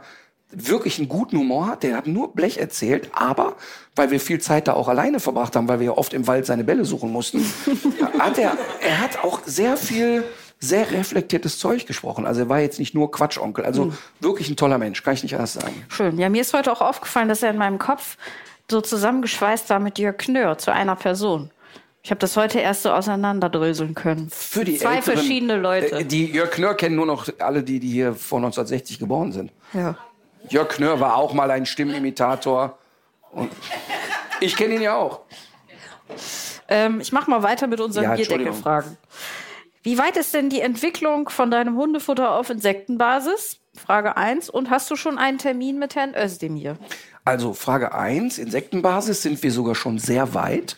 [0.56, 3.56] wirklich einen guten Humor hat, der hat nur Blech erzählt, aber
[3.96, 6.46] weil wir viel Zeit da auch alleine verbracht haben, weil wir ja oft im Wald
[6.46, 7.46] seine Bälle suchen mussten,
[8.20, 10.24] hat er, er hat auch sehr viel
[10.60, 12.26] sehr reflektiertes Zeug gesprochen.
[12.26, 13.66] Also er war jetzt nicht nur Quatschonkel.
[13.66, 15.84] Also wirklich ein toller Mensch, kann ich nicht anders sagen.
[15.90, 16.18] Schön.
[16.18, 18.16] Ja, mir ist heute auch aufgefallen, dass er in meinem Kopf
[18.72, 21.52] so zusammengeschweißt war mit Jörg Knör zu einer Person.
[22.02, 24.30] Ich habe das heute erst so auseinanderdröseln können.
[24.30, 25.98] Für die Zwei Älteren, verschiedene Leute.
[26.00, 29.52] äh, Die Jörg Knör kennen nur noch alle die, die hier vor 1960 geboren sind.
[29.74, 29.98] ja.
[30.50, 32.78] Jörg Knör war auch mal ein Stimmenimitator.
[33.32, 33.52] Und
[34.40, 35.22] ich kenne ihn ja auch.
[36.68, 38.16] Ähm, ich mache mal weiter mit unseren Ja.
[38.16, 38.98] Bierdeckelfragen.
[39.82, 43.58] Wie weit ist denn die Entwicklung von deinem Hundefutter auf Insektenbasis?
[43.76, 44.50] Frage 1.
[44.50, 46.78] Und hast du schon einen Termin mit Herrn Özdemir?
[47.26, 50.78] Also Frage 1, Insektenbasis sind wir sogar schon sehr weit.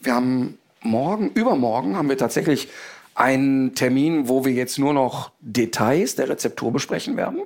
[0.00, 2.68] Wir haben morgen, übermorgen haben wir tatsächlich
[3.14, 7.42] einen Termin, wo wir jetzt nur noch Details der Rezeptur besprechen werden.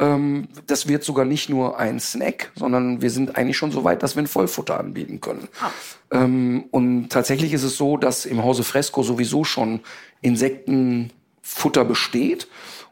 [0.00, 4.02] Ähm, das wird sogar nicht nur ein Snack, sondern wir sind eigentlich schon so weit,
[4.02, 5.46] dass wir ein Vollfutter anbieten können.
[6.10, 9.80] Ähm, und tatsächlich ist es so, dass im Hause Fresco sowieso schon
[10.22, 12.48] Insektenfutter besteht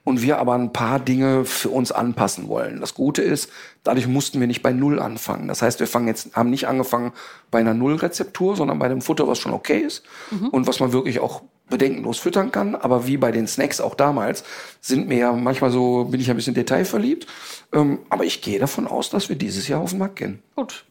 [0.09, 2.81] und wir aber ein paar Dinge für uns anpassen wollen.
[2.81, 3.51] Das Gute ist,
[3.85, 5.49] dadurch mussten wir nicht bei Null anfangen.
[5.49, 7.13] Das heißt, wir fangen jetzt, haben nicht angefangen
[7.51, 10.03] bei einer Nullrezeptur, sondern bei einem Futter, was schon okay ist
[10.51, 12.75] und was man wirklich auch bedenkenlos füttern kann.
[12.75, 14.45] Aber wie bei den Snacks auch damals
[14.81, 17.27] sind mir ja manchmal so, bin ich ein bisschen detailverliebt.
[17.75, 20.43] Ähm, aber ich gehe davon aus, dass wir dieses Jahr auf den Markt gehen.
[20.57, 20.87] Gut.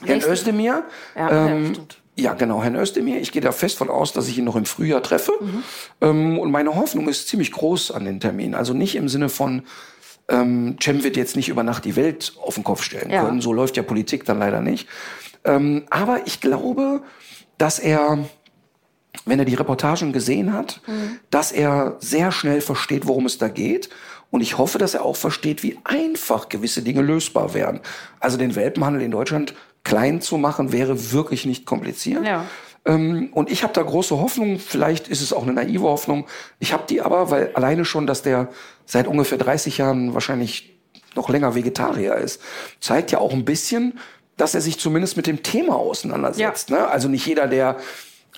[0.00, 0.82] Herrn Nächste- Özdemir.
[1.14, 2.01] Ja, ja, ähm, stimmt.
[2.16, 3.20] Ja, genau, Herrn Özdemir.
[3.20, 5.32] Ich gehe da fest von aus, dass ich ihn noch im Frühjahr treffe.
[5.40, 5.62] Mhm.
[6.00, 8.54] Ähm, und meine Hoffnung ist ziemlich groß an den Termin.
[8.54, 9.62] Also nicht im Sinne von,
[10.28, 13.24] ähm, Cem wird jetzt nicht über Nacht die Welt auf den Kopf stellen Ja.
[13.24, 13.40] können.
[13.40, 14.88] So läuft ja Politik dann leider nicht.
[15.44, 17.02] Ähm, aber ich glaube,
[17.58, 18.18] dass er,
[19.24, 20.80] wenn er die Reportagen gesehen hat,
[21.30, 23.88] dass er sehr schnell versteht, worum es da geht.
[24.30, 27.80] Und ich hoffe, dass er auch versteht, wie einfach gewisse Dinge lösbar wären.
[28.20, 32.24] Also den Welpenhandel in Deutschland klein zu machen, wäre wirklich nicht kompliziert.
[32.24, 32.46] Ja.
[32.84, 34.58] Ähm, und ich habe da große Hoffnung.
[34.58, 36.26] Vielleicht ist es auch eine naive Hoffnung.
[36.58, 38.48] Ich habe die aber, weil alleine schon, dass der
[38.86, 40.78] seit ungefähr 30 Jahren wahrscheinlich
[41.14, 42.40] noch länger Vegetarier ist,
[42.80, 43.98] zeigt ja auch ein bisschen,
[44.36, 46.70] dass er sich zumindest mit dem Thema auseinandersetzt.
[46.70, 46.88] Ne?
[46.88, 47.76] Also nicht jeder, der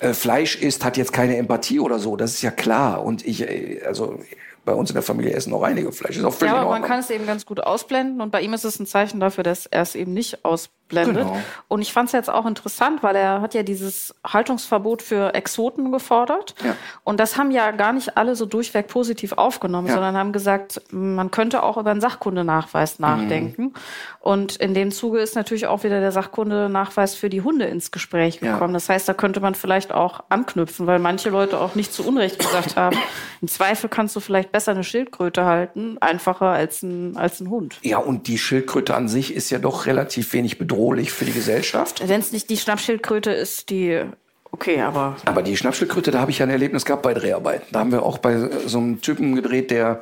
[0.00, 2.16] äh, Fleisch isst, hat jetzt keine Empathie oder so.
[2.16, 3.04] Das ist ja klar.
[3.04, 4.18] Und ich, äh, also
[4.64, 6.16] bei uns in der Familie essen auch einige Fleisch.
[6.16, 8.54] Ist auch völlig Ja, aber man kann es eben ganz gut ausblenden und bei ihm
[8.54, 10.74] ist es ein Zeichen dafür, dass er es eben nicht ausblendet.
[10.94, 11.36] Genau.
[11.68, 15.90] Und ich fand es jetzt auch interessant, weil er hat ja dieses Haltungsverbot für Exoten
[15.92, 16.54] gefordert.
[16.64, 16.76] Ja.
[17.02, 19.94] Und das haben ja gar nicht alle so durchweg positiv aufgenommen, Ja.
[19.94, 23.62] sondern haben gesagt, man könnte auch über einen Sachkundenachweis nachdenken.
[23.62, 23.72] Mhm.
[24.20, 28.40] Und in dem Zuge ist natürlich auch wieder der Sachkundenachweis für die Hunde ins Gespräch
[28.40, 28.52] Ja.
[28.54, 28.74] gekommen.
[28.74, 32.38] Das heißt, da könnte man vielleicht auch anknüpfen, weil manche Leute auch nicht zu Unrecht
[32.38, 32.96] gesagt haben,
[33.40, 37.78] im Zweifel kannst du vielleicht besser eine Schildkröte halten, einfacher als ein, als ein Hund.
[37.82, 42.06] Ja, und die Schildkröte an sich ist ja doch relativ wenig bedrohlich für die Gesellschaft.
[42.06, 44.02] Wenn es nicht die Schnappschildkröte ist, die
[44.50, 47.66] okay, aber Aber die Schnappschildkröte, da habe ich ja ein Erlebnis gehabt bei Dreharbeiten.
[47.72, 50.00] Da haben wir auch bei äh, so einem Typen gedreht, der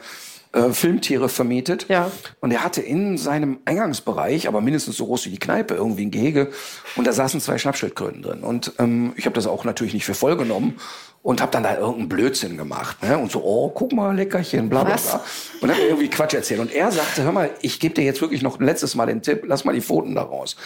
[0.52, 1.86] äh, Filmtiere vermietet.
[1.88, 2.10] Ja.
[2.40, 6.10] Und er hatte in seinem Eingangsbereich, aber mindestens so groß wie die Kneipe, irgendwie ein
[6.10, 6.50] Gehege.
[6.96, 8.42] Und da saßen zwei Schnappschildkröten drin.
[8.42, 10.78] Und ähm, ich habe das auch natürlich nicht für voll genommen
[11.22, 13.02] und habe dann da irgendeinen Blödsinn gemacht.
[13.02, 13.16] Ne?
[13.16, 15.24] Und so, oh, guck mal, Leckerchen, bla bla bla.
[15.60, 16.60] Und er irgendwie Quatsch erzählt.
[16.60, 19.22] Und er sagte, hör mal, ich gebe dir jetzt wirklich noch ein letztes Mal den
[19.22, 20.56] Tipp, lass mal die Pfoten da raus.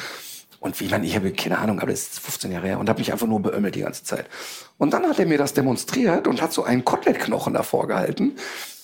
[0.59, 2.99] Und wie man, ich habe keine Ahnung, aber das ist 15 Jahre her und habe
[2.99, 4.27] mich einfach nur beömmelt die ganze Zeit.
[4.79, 8.37] Und dann hat er mir das demonstriert und hat so einen Kotelettknochen davor gehalten.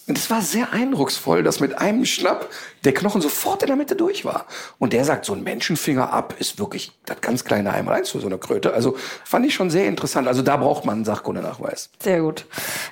[0.09, 2.49] Und es war sehr eindrucksvoll, dass mit einem Schnapp
[2.85, 4.47] der Knochen sofort in der Mitte durch war.
[4.79, 8.27] Und der sagt, so ein Menschenfinger ab ist wirklich das ganz kleine Einmaleins für so
[8.27, 8.75] eine Kröte.
[8.75, 10.27] Also fand ich schon sehr interessant.
[10.27, 11.91] Also da braucht man einen Sachkundenachweis.
[12.03, 12.47] sehr gut.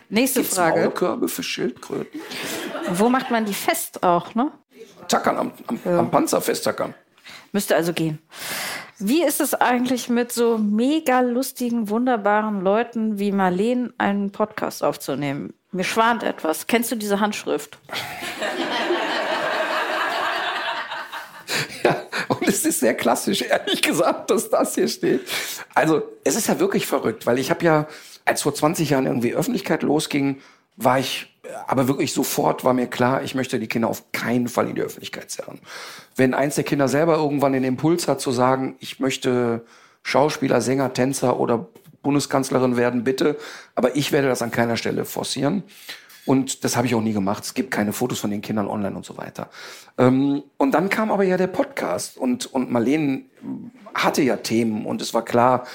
[0.08, 0.82] Nächste Frage.
[0.82, 2.20] Maulkörbe für Schildkröten?
[2.92, 4.52] Wo macht man die fest auch, ne?
[5.08, 6.94] Tackern, am, am, am Panzer festtackern.
[7.52, 8.20] Müsste also gehen.
[9.02, 15.54] Wie ist es eigentlich mit so mega lustigen, wunderbaren Leuten wie Marleen einen Podcast aufzunehmen?
[15.72, 16.66] Mir schwant etwas.
[16.66, 17.78] Kennst du diese Handschrift?
[21.82, 21.96] Ja,
[22.28, 25.22] und es ist sehr klassisch, ehrlich gesagt, dass das hier steht.
[25.74, 27.86] Also, es ist ja wirklich verrückt, weil ich habe ja,
[28.26, 30.40] als vor 20 Jahren irgendwie Öffentlichkeit losging,
[30.76, 31.29] war ich,
[31.66, 34.82] aber wirklich sofort war mir klar, ich möchte die Kinder auf keinen Fall in die
[34.82, 35.60] Öffentlichkeit zerren.
[36.16, 39.64] Wenn eins der Kinder selber irgendwann den Impuls hat zu sagen, ich möchte
[40.02, 41.68] Schauspieler, Sänger, Tänzer oder
[42.02, 43.36] Bundeskanzlerin werden, bitte,
[43.74, 45.62] aber ich werde das an keiner Stelle forcieren.
[46.26, 47.44] Und das habe ich auch nie gemacht.
[47.44, 49.48] Es gibt keine Fotos von den Kindern online und so weiter.
[49.98, 53.22] Ähm, und dann kam aber ja der Podcast und, und Marlene
[53.94, 55.66] hatte ja Themen und es war klar,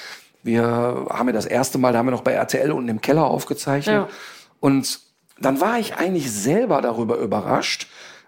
[0.43, 3.25] wir haben ja das erste Mal, da haben wir noch bei RTL unten im Keller
[3.25, 3.95] aufgezeichnet.
[3.95, 4.10] Ja.
[4.60, 4.99] Und
[5.39, 7.88] dann war ich eigentlich selber darüber überrascht,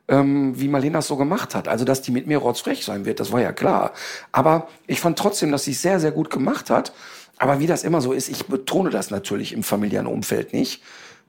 [0.09, 1.67] ähm, wie Marlene das so gemacht hat.
[1.67, 3.93] Also, dass die mit mir rotzfrech sein wird, das war ja klar.
[4.31, 6.93] Aber ich fand trotzdem, dass sie es sehr, sehr gut gemacht hat.
[7.37, 10.81] Aber wie das immer so ist, ich betone das natürlich im familiären Umfeld nicht.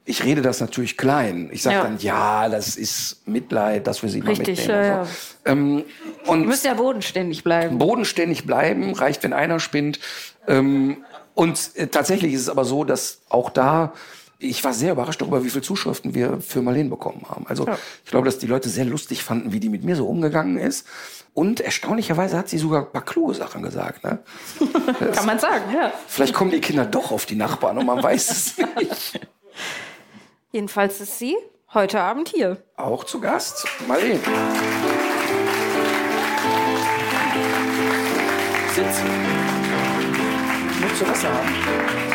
[0.04, 1.50] Ich rede das natürlich klein.
[1.52, 1.82] Ich sage Ja.
[1.82, 4.84] dann, ja, das ist Mitleid, dass wir sie mal Richtig, mitnehmen.
[4.84, 5.12] ja, und so.
[5.44, 5.84] Ähm,
[6.26, 7.76] und Du musst ja bodenständig bleiben.
[7.78, 9.98] bodenständig bleiben, reicht, wenn einer spinnt.
[10.46, 13.92] Ähm, und äh, tatsächlich ist es aber so, dass auch da,
[14.38, 17.46] ich war sehr überrascht darüber, wie viele Zuschriften wir für Marlene bekommen haben.
[17.48, 17.66] Also
[18.04, 20.86] ich glaube, dass die Leute sehr lustig fanden, wie die mit mir so umgegangen ist.
[21.34, 24.04] Und erstaunlicherweise hat sie sogar ein paar kluge Sachen gesagt.
[24.04, 24.20] Ne?
[25.12, 25.92] Kann man sagen, ja.
[26.06, 29.20] Vielleicht kommen die Kinder doch auf die Nachbarn und man weiß es nicht.
[30.52, 31.36] Jedenfalls ist sie
[31.74, 32.62] heute Abend hier.
[32.76, 34.20] Auch zu Gast, Marlene.
[38.74, 39.02] Sitz.
[40.80, 42.07] Musst du Wasser haben?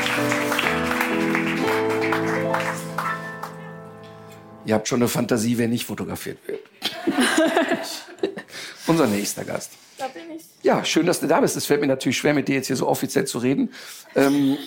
[4.66, 6.62] Ihr habt schon eine Fantasie, wer nicht fotografiert wird.
[8.88, 9.72] Unser nächster Gast.
[9.98, 10.44] Da bin ich.
[10.64, 11.58] Ja, schön, dass du da bist.
[11.58, 13.74] Es fällt mir natürlich schwer, mit dir jetzt hier so offiziell zu reden.
[14.16, 14.58] Ähm,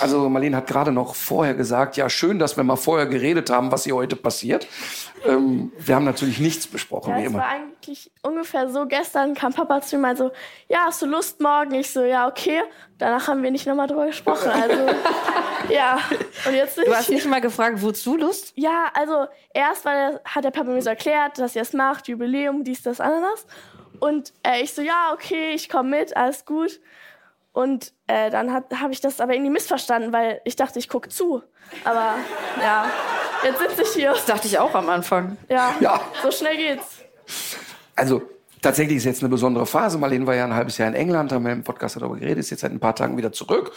[0.00, 3.72] also Marlene hat gerade noch vorher gesagt, ja, schön, dass wir mal vorher geredet haben,
[3.72, 4.66] was hier heute passiert.
[5.26, 7.38] Ähm, wir haben natürlich nichts besprochen, Ja, wie es immer.
[7.38, 8.84] war eigentlich ungefähr so.
[8.86, 10.30] Gestern kam Papa zu mir und so,
[10.68, 11.72] ja, hast du Lust morgen?
[11.74, 12.60] Ich so, ja, okay.
[12.98, 14.50] Danach haben wir nicht nochmal drüber gesprochen.
[14.50, 14.86] Also,
[15.70, 15.98] ja.
[16.46, 18.52] Und jetzt Du ich hast nicht mal gefragt, wozu Lust?
[18.54, 22.64] Ja, also erst der, hat der Papa mir so erklärt, dass er es macht, Jubiläum,
[22.64, 23.46] dies, das, Ananas.
[24.02, 26.80] Und äh, ich so, ja, okay, ich komme mit, alles gut.
[27.52, 31.40] Und äh, dann habe ich das aber irgendwie missverstanden, weil ich dachte, ich gucke zu.
[31.84, 32.16] Aber
[32.60, 32.90] ja,
[33.44, 34.10] jetzt sitze ich hier.
[34.10, 35.36] Das dachte ich auch am Anfang.
[35.48, 36.00] Ja, Ja.
[36.20, 36.98] so schnell geht's.
[37.94, 38.22] Also
[38.62, 39.98] tatsächlich ist jetzt eine besondere Phase.
[39.98, 42.50] Marlene war ja ein halbes Jahr in England, haben wir im Podcast darüber geredet, ist
[42.50, 43.72] jetzt seit ein paar Tagen wieder zurück.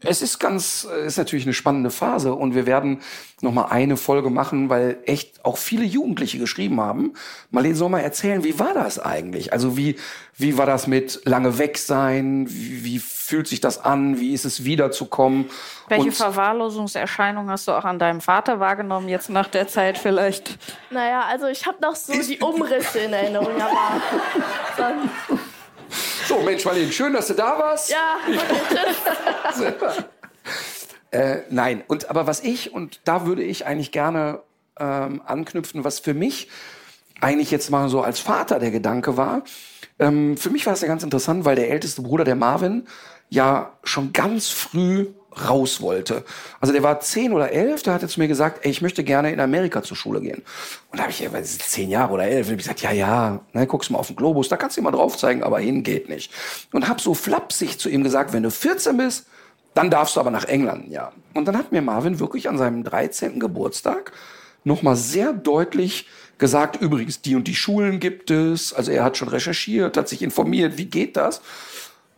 [0.00, 3.00] Es ist ganz, äh, ist natürlich eine spannende Phase und wir werden
[3.40, 7.12] noch mal eine Folge machen, weil echt auch viele Jugendliche geschrieben haben.
[7.50, 9.52] Marlene soll mal erzählen, wie war das eigentlich?
[9.52, 9.96] Also wie,
[10.40, 12.46] wie war das mit lange weg sein?
[12.48, 14.20] Wie, wie fühlt sich das an?
[14.20, 15.50] Wie ist es wiederzukommen?
[15.88, 20.56] Welche Und- Verwahrlosungserscheinungen hast du auch an deinem Vater wahrgenommen, jetzt nach der Zeit vielleicht?
[20.90, 24.94] Naja, also ich habe noch so die Umrisse in Erinnerung, aber
[26.26, 27.90] So, Mensch, Marlene, schön, dass du da warst.
[27.90, 29.72] ja, okay.
[31.10, 34.42] Äh, nein, und aber was ich, und da würde ich eigentlich gerne
[34.78, 36.50] ähm, anknüpfen, was für mich
[37.22, 39.40] eigentlich jetzt mal so als Vater der Gedanke war.
[39.98, 42.86] Ähm, für mich war es ja ganz interessant, weil der älteste Bruder, der Marvin,
[43.30, 45.06] ja schon ganz früh
[45.48, 46.24] raus wollte.
[46.60, 49.32] Also der war zehn oder elf, der hatte zu mir gesagt, ey, ich möchte gerne
[49.32, 50.42] in Amerika zur Schule gehen.
[50.90, 53.66] Und da habe ich, ja, zehn Jahre oder elf, und ich gesagt, ja, ja, ne,
[53.66, 56.32] guckst mal auf den Globus, da kannst du mal drauf zeigen, aber hin geht nicht.
[56.72, 59.26] Und habe so flapsig zu ihm gesagt, wenn du 14 bist,
[59.74, 61.12] dann darfst du aber nach England, ja.
[61.34, 63.38] Und dann hat mir Marvin wirklich an seinem 13.
[63.38, 64.12] Geburtstag
[64.64, 66.06] nochmal sehr deutlich
[66.38, 68.72] gesagt, übrigens, die und die Schulen gibt es.
[68.72, 71.40] Also er hat schon recherchiert, hat sich informiert, wie geht das?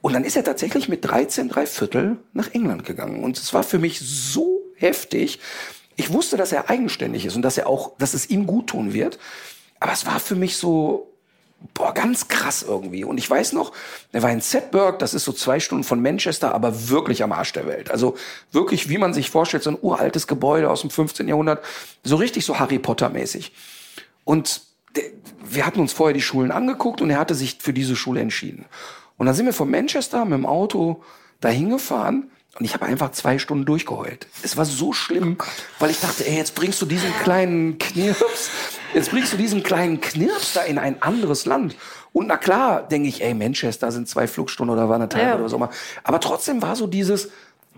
[0.02, 3.22] Und dann ist er tatsächlich mit 13, drei Viertel nach England gegangen.
[3.22, 5.40] Und es war für mich so heftig.
[5.96, 8.92] Ich wusste, dass er eigenständig ist und dass er auch, dass es ihm gut tun
[8.94, 9.18] wird.
[9.78, 11.10] Aber es war für mich so,
[11.74, 13.04] boah, ganz krass irgendwie.
[13.04, 13.72] Und ich weiß noch,
[14.12, 17.52] er war in Sedberg, das ist so zwei Stunden von Manchester, aber wirklich am Arsch
[17.52, 17.90] der Welt.
[17.90, 18.16] Also
[18.52, 21.28] wirklich, wie man sich vorstellt, so ein uraltes Gebäude aus dem 15.
[21.28, 21.62] Jahrhundert,
[22.02, 23.52] so richtig so Harry Potter mäßig.
[24.30, 24.60] Und
[25.44, 28.64] wir hatten uns vorher die Schulen angeguckt und er hatte sich für diese Schule entschieden.
[29.16, 31.02] Und dann sind wir von Manchester mit dem Auto
[31.40, 34.28] dahin gefahren und ich habe einfach zwei Stunden durchgeheult.
[34.44, 35.36] Es war so schlimm,
[35.80, 38.50] weil ich dachte, ey, jetzt bringst du diesen kleinen Knirps,
[38.94, 41.74] jetzt bringst du diesen kleinen Knirps da in ein anderes Land.
[42.12, 45.34] Und na klar, denke ich, ey, Manchester sind zwei Flugstunden oder war eine Teil Ja.
[45.38, 45.70] oder so mal.
[46.04, 47.30] Aber trotzdem war so dieses,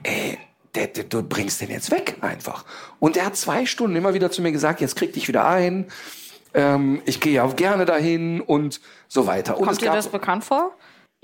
[0.02, 0.36] ey,
[0.74, 2.66] der, der, du bringst den jetzt weg einfach.
[2.98, 5.86] Und er hat zwei Stunden immer wieder zu mir gesagt, jetzt krieg dich wieder ein.
[6.54, 9.58] Ähm, ich gehe ja auch gerne dahin und so weiter.
[9.58, 10.74] Und Kommt dir gab- das bekannt vor?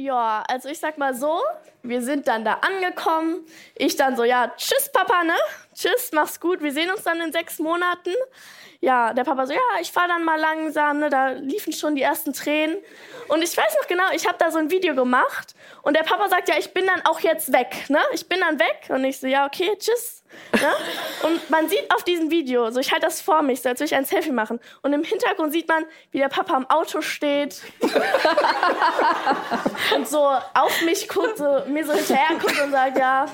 [0.00, 1.40] Ja, also ich sag mal so,
[1.82, 3.44] wir sind dann da angekommen.
[3.74, 5.34] Ich dann so, ja, tschüss Papa, ne?
[5.74, 8.12] Tschüss, mach's gut, wir sehen uns dann in sechs Monaten.
[8.80, 11.10] Ja, der Papa so, ja, ich fahr dann mal langsam, ne?
[11.10, 12.76] Da liefen schon die ersten Tränen.
[13.26, 16.28] Und ich weiß noch genau, ich habe da so ein Video gemacht und der Papa
[16.28, 17.98] sagt, ja, ich bin dann auch jetzt weg, ne?
[18.12, 20.17] Ich bin dann weg und ich so, ja, okay, tschüss.
[20.52, 20.72] Ne?
[21.22, 23.86] Und man sieht auf diesem Video, so ich halte das vor mich, so als würde
[23.92, 24.58] ich ein Selfie machen.
[24.82, 27.60] Und im Hintergrund sieht man, wie der Papa am Auto steht
[29.94, 30.18] und so
[30.54, 33.26] auf mich guckt, so, mir so hinterher guckt und sagt, ja,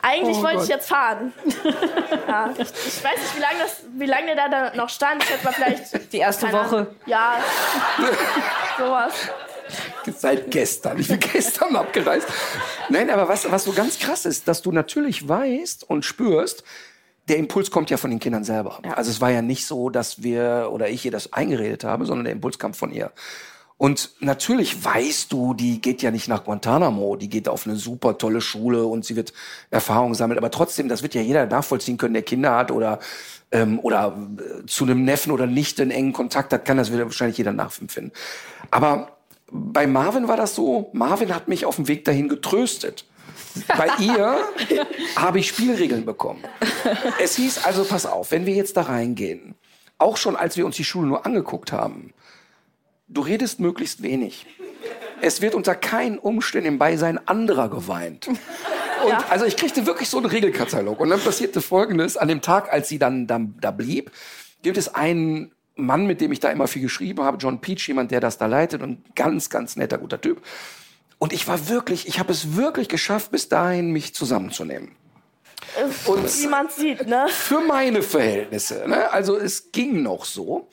[0.00, 0.64] eigentlich Oh wollte Gott.
[0.64, 1.32] ich jetzt fahren.
[2.26, 5.22] Ja, ich, ich weiß nicht, wie lange das, wie lange der da noch stand.
[5.22, 6.76] Ich hätte mal vielleicht Die erste Woche.
[6.78, 6.86] Ahnung.
[7.06, 7.36] Ja,
[8.78, 9.12] sowas.
[10.16, 10.98] Seit gestern.
[10.98, 12.26] Ich bin gestern abgereist.
[12.88, 16.64] Nein, aber was, was so ganz krass ist, dass du natürlich weißt und spürst,
[17.28, 18.80] der Impuls kommt ja von den Kindern selber.
[18.96, 22.24] Also es war ja nicht so, dass wir oder ich ihr das eingeredet habe, sondern
[22.24, 23.12] der Impuls kam von ihr.
[23.78, 28.16] Und natürlich weißt du, die geht ja nicht nach Guantanamo, die geht auf eine super
[28.16, 29.32] tolle Schule und sie wird
[29.70, 30.38] Erfahrung sammeln.
[30.38, 33.00] Aber trotzdem, das wird ja jeder nachvollziehen können, der Kinder hat oder
[33.50, 37.38] ähm, oder äh, zu einem Neffen oder nicht einen engen Kontakt hat, kann das wahrscheinlich
[37.38, 38.12] jeder nachempfinden.
[38.70, 39.16] Aber
[39.52, 43.04] bei Marvin war das so, Marvin hat mich auf dem Weg dahin getröstet.
[43.68, 44.40] Bei ihr
[45.16, 46.42] habe ich Spielregeln bekommen.
[47.20, 49.54] Es hieß also, pass auf, wenn wir jetzt da reingehen,
[49.98, 52.14] auch schon als wir uns die Schule nur angeguckt haben,
[53.08, 54.46] du redest möglichst wenig.
[55.20, 58.28] Es wird unter keinen Umständen im Beisein anderer geweint.
[58.28, 60.98] Und also ich kriegte wirklich so einen Regelkatalog.
[60.98, 62.16] Und dann passierte Folgendes.
[62.16, 64.10] An dem Tag, als sie dann, dann da blieb,
[64.62, 68.10] gibt es einen Mann, mit dem ich da immer viel geschrieben habe, John Peach, jemand,
[68.10, 70.42] der das da leitet und ganz, ganz netter, guter Typ.
[71.18, 74.92] Und ich war wirklich, ich habe es wirklich geschafft, bis dahin mich zusammenzunehmen.
[76.06, 77.26] Und Wie man sieht, ne?
[77.28, 78.84] für meine Verhältnisse.
[78.86, 79.10] Ne?
[79.10, 80.68] Also es ging noch so.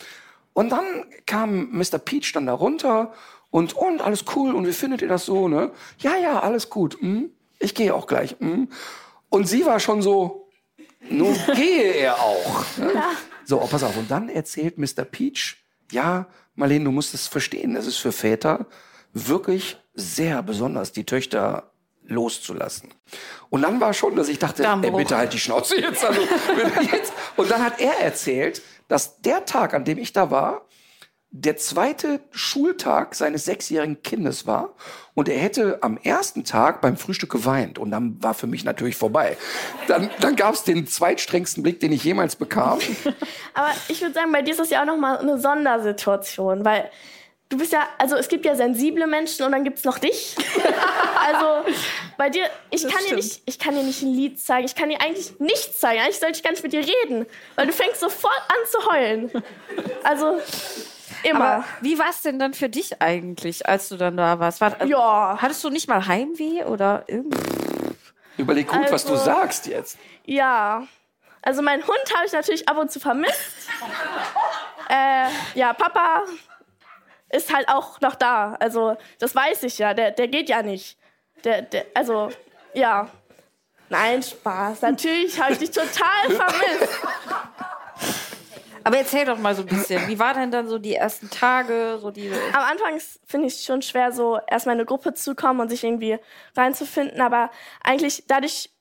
[0.53, 1.99] Und dann kam Mr.
[1.99, 3.13] Peach dann da runter
[3.51, 5.47] und, und alles cool und wie findet ihr das so?
[5.47, 5.71] Ne?
[5.99, 6.99] Ja, ja, alles gut.
[6.99, 7.31] Hm?
[7.59, 8.35] Ich gehe auch gleich.
[8.39, 8.69] Hm?
[9.29, 10.49] Und sie war schon so,
[11.09, 12.65] nun gehe er auch.
[12.77, 12.91] Ne?
[13.49, 13.97] So, oh, pass auf.
[13.97, 15.05] Und dann erzählt Mr.
[15.05, 15.57] Peach,
[15.91, 18.67] ja, Marlene, du musst es verstehen, es ist für Väter
[19.11, 21.71] wirklich sehr besonders, die Töchter
[22.03, 22.93] loszulassen.
[23.49, 26.05] Und dann war schon, dass ich dachte, ey, bitte halt die Schnauze jetzt.
[26.05, 26.21] Also,
[26.91, 27.11] jetzt.
[27.37, 30.67] Und dann hat er erzählt, dass der Tag, an dem ich da war,
[31.31, 34.73] der zweite Schultag seines sechsjährigen Kindes war
[35.13, 38.95] und er hätte am ersten Tag beim Frühstück geweint und dann war für mich natürlich
[38.95, 39.37] vorbei.
[39.87, 42.79] Dann, dann gab es den zweitstrengsten Blick, den ich jemals bekam.
[43.53, 46.89] Aber ich würde sagen, bei dir ist das ja auch nochmal eine Sondersituation, weil
[47.49, 50.35] du bist ja, also es gibt ja sensible Menschen und dann gibt's noch dich.
[51.27, 51.69] also
[52.17, 54.89] bei dir, ich kann dir nicht, ich kann dir nicht ein Lied zeigen, ich kann
[54.89, 56.01] dir eigentlich nichts zeigen.
[56.01, 59.31] Eigentlich sollte ich gar nicht mit dir reden, weil du fängst sofort an zu heulen.
[60.03, 60.39] Also
[61.23, 61.45] immer.
[61.45, 64.61] Aber wie war es denn dann für dich eigentlich, als du dann da warst?
[64.61, 65.37] War, Ja.
[65.41, 67.39] Hattest du nicht mal Heimweh oder irgendwie?
[68.37, 69.97] Überleg gut, was du Also- sagst jetzt.
[70.25, 70.87] Ja.
[71.41, 73.39] Also meinen Hund habe ich natürlich ab und zu vermisst.
[74.89, 76.23] äh, ja, Papa
[77.29, 78.55] ist halt auch noch da.
[78.59, 79.93] Also das weiß ich ja.
[79.93, 80.97] Der, der geht ja nicht.
[81.43, 82.29] Der, der, also
[82.73, 83.07] ja.
[83.89, 84.81] Nein, Spaß.
[84.81, 86.99] Natürlich habe ich dich total vermisst.
[88.83, 90.07] Aber erzähl doch mal so ein bisschen.
[90.07, 91.97] Wie war denn dann so die ersten Tage?
[92.01, 95.35] So die, Am Anfang finde ich es schon schwer, so erstmal in eine Gruppe zu
[95.35, 96.17] kommen und sich irgendwie
[96.55, 97.21] reinzufinden.
[97.21, 97.51] Aber
[97.83, 98.71] eigentlich dadurch,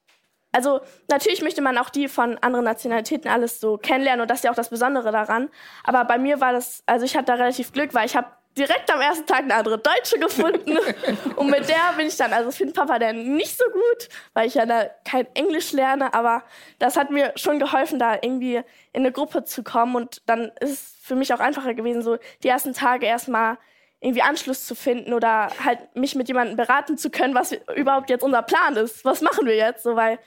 [0.53, 0.81] also
[1.11, 4.51] natürlich möchte man auch die von anderen Nationalitäten alles so kennenlernen und das ist ja
[4.51, 5.51] auch das Besondere daran.
[5.85, 8.29] Aber bei mir war das, also ich hatte da relativ Glück, weil ich habe
[8.59, 10.77] direkt am ersten Tag eine andere Deutsche gefunden
[11.37, 14.55] und mit der bin ich dann, also finde Papa dann nicht so gut, weil ich
[14.55, 16.43] ja da kein Englisch lerne, aber
[16.79, 18.57] das hat mir schon geholfen, da irgendwie
[18.93, 22.19] in eine Gruppe zu kommen und dann ist es für mich auch einfacher gewesen, so
[22.43, 23.59] die ersten Tage erstmal
[24.01, 28.23] irgendwie Anschluss zu finden oder halt mich mit jemandem beraten zu können, was überhaupt jetzt
[28.23, 29.05] unser Plan ist.
[29.05, 29.83] Was machen wir jetzt?
[29.83, 30.19] So, weil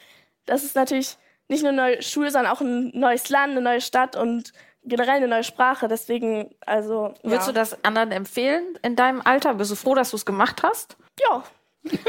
[0.45, 1.17] das ist natürlich
[1.47, 4.51] nicht nur eine neue Schule, sondern auch ein neues Land, eine neue Stadt und
[4.83, 5.87] generell eine neue Sprache.
[5.87, 7.13] Deswegen, also.
[7.23, 7.53] Würdest ja.
[7.53, 9.53] du das anderen empfehlen in deinem Alter?
[9.55, 10.97] Bist du froh, dass du es gemacht hast?
[11.19, 11.43] Ja.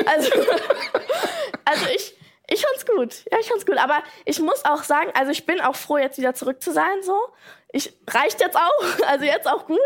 [0.06, 0.30] Also,
[1.64, 2.14] also ich,
[2.48, 3.24] ich fand's gut.
[3.30, 3.78] Ja, ich fand's gut.
[3.78, 7.02] Aber ich muss auch sagen, also ich bin auch froh, jetzt wieder zurück zu sein,
[7.02, 7.16] so.
[7.74, 9.78] Ich, reicht jetzt auch, also jetzt auch gut.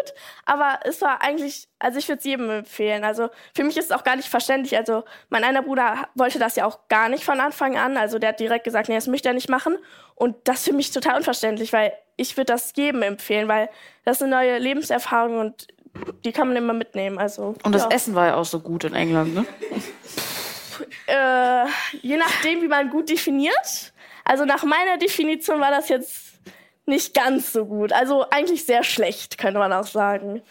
[0.45, 3.05] Aber es war eigentlich, also ich würde es jedem empfehlen.
[3.05, 4.77] Also für mich ist es auch gar nicht verständlich.
[4.77, 7.97] Also mein einer Bruder wollte das ja auch gar nicht von Anfang an.
[7.97, 9.79] Also der hat direkt gesagt, nee, das möchte er nicht machen.
[10.17, 13.69] Und das ist für mich total unverständlich, weil ich würde das jedem empfehlen, weil
[14.05, 15.69] das ist eine neue Lebenserfahrung und
[16.25, 17.19] die kann man immer mitnehmen.
[17.19, 17.91] Also, Und das ja.
[17.91, 19.47] Essen war ja auch so gut in England, ne?
[21.07, 21.67] Äh,
[22.03, 23.95] je nachdem, wie man gut definiert.
[24.25, 26.35] Also nach meiner Definition war das jetzt
[26.85, 27.93] nicht ganz so gut.
[27.93, 30.43] Also eigentlich sehr schlecht, könnte man auch sagen.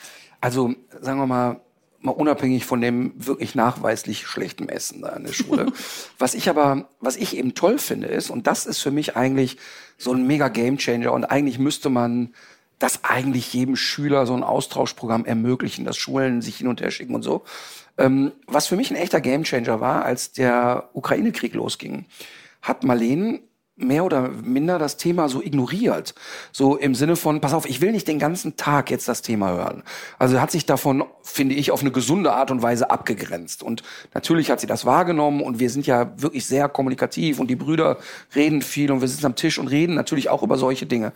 [0.41, 1.61] Also sagen wir mal,
[2.05, 5.67] mal unabhängig von dem wirklich nachweislich schlechten Essen da in der Schule.
[6.19, 9.57] was ich aber, was ich eben toll finde ist, und das ist für mich eigentlich
[9.97, 12.33] so ein mega Gamechanger und eigentlich müsste man
[12.79, 17.15] das eigentlich jedem Schüler so ein Austauschprogramm ermöglichen, dass Schulen sich hin und her schicken
[17.15, 17.43] und so.
[17.97, 22.05] Ähm, was für mich ein echter Gamechanger war, als der Ukraine-Krieg losging,
[22.61, 23.39] hat Marlene
[23.77, 26.15] mehr oder minder das Thema so ignoriert.
[26.51, 29.49] So im Sinne von, pass auf, ich will nicht den ganzen Tag jetzt das Thema
[29.51, 29.83] hören.
[30.17, 33.63] Also hat sich davon, finde ich, auf eine gesunde Art und Weise abgegrenzt.
[33.63, 37.55] Und natürlich hat sie das wahrgenommen und wir sind ja wirklich sehr kommunikativ und die
[37.55, 37.97] Brüder
[38.33, 41.11] reden viel und wir sitzen am Tisch und reden natürlich auch über solche Dinge.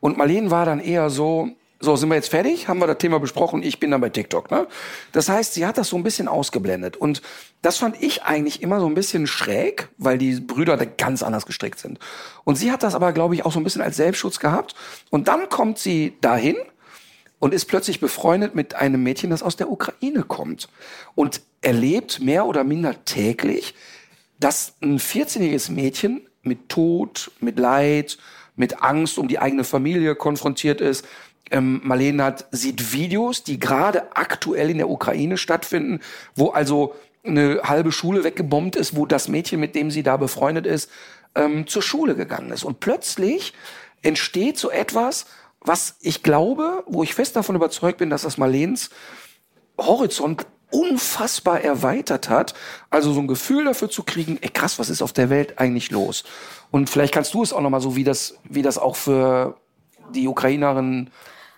[0.00, 1.50] Und Marlene war dann eher so,
[1.84, 2.66] so, sind wir jetzt fertig?
[2.66, 3.62] Haben wir das Thema besprochen?
[3.62, 4.50] Ich bin dann bei TikTok.
[4.50, 4.66] Ne?
[5.12, 6.96] Das heißt, sie hat das so ein bisschen ausgeblendet.
[6.96, 7.22] Und
[7.62, 11.46] das fand ich eigentlich immer so ein bisschen schräg, weil die Brüder da ganz anders
[11.46, 11.98] gestrickt sind.
[12.44, 14.74] Und sie hat das aber, glaube ich, auch so ein bisschen als Selbstschutz gehabt.
[15.10, 16.56] Und dann kommt sie dahin
[17.38, 20.68] und ist plötzlich befreundet mit einem Mädchen, das aus der Ukraine kommt.
[21.14, 23.74] Und erlebt mehr oder minder täglich,
[24.40, 28.18] dass ein 14-jähriges Mädchen mit Tod, mit Leid,
[28.56, 31.06] mit Angst um die eigene Familie konfrontiert ist,
[31.50, 36.00] ähm, Marlene hat, sieht Videos, die gerade aktuell in der Ukraine stattfinden,
[36.34, 40.66] wo also eine halbe Schule weggebombt ist, wo das Mädchen, mit dem sie da befreundet
[40.66, 40.90] ist,
[41.34, 42.64] ähm, zur Schule gegangen ist.
[42.64, 43.54] Und plötzlich
[44.02, 45.26] entsteht so etwas,
[45.60, 48.90] was ich glaube, wo ich fest davon überzeugt bin, dass das Marlens
[49.78, 52.54] Horizont unfassbar erweitert hat.
[52.90, 55.90] Also so ein Gefühl dafür zu kriegen, ey krass, was ist auf der Welt eigentlich
[55.90, 56.24] los?
[56.70, 59.56] Und vielleicht kannst du es auch nochmal so, wie das, wie das auch für
[60.12, 61.10] die Ukrainerin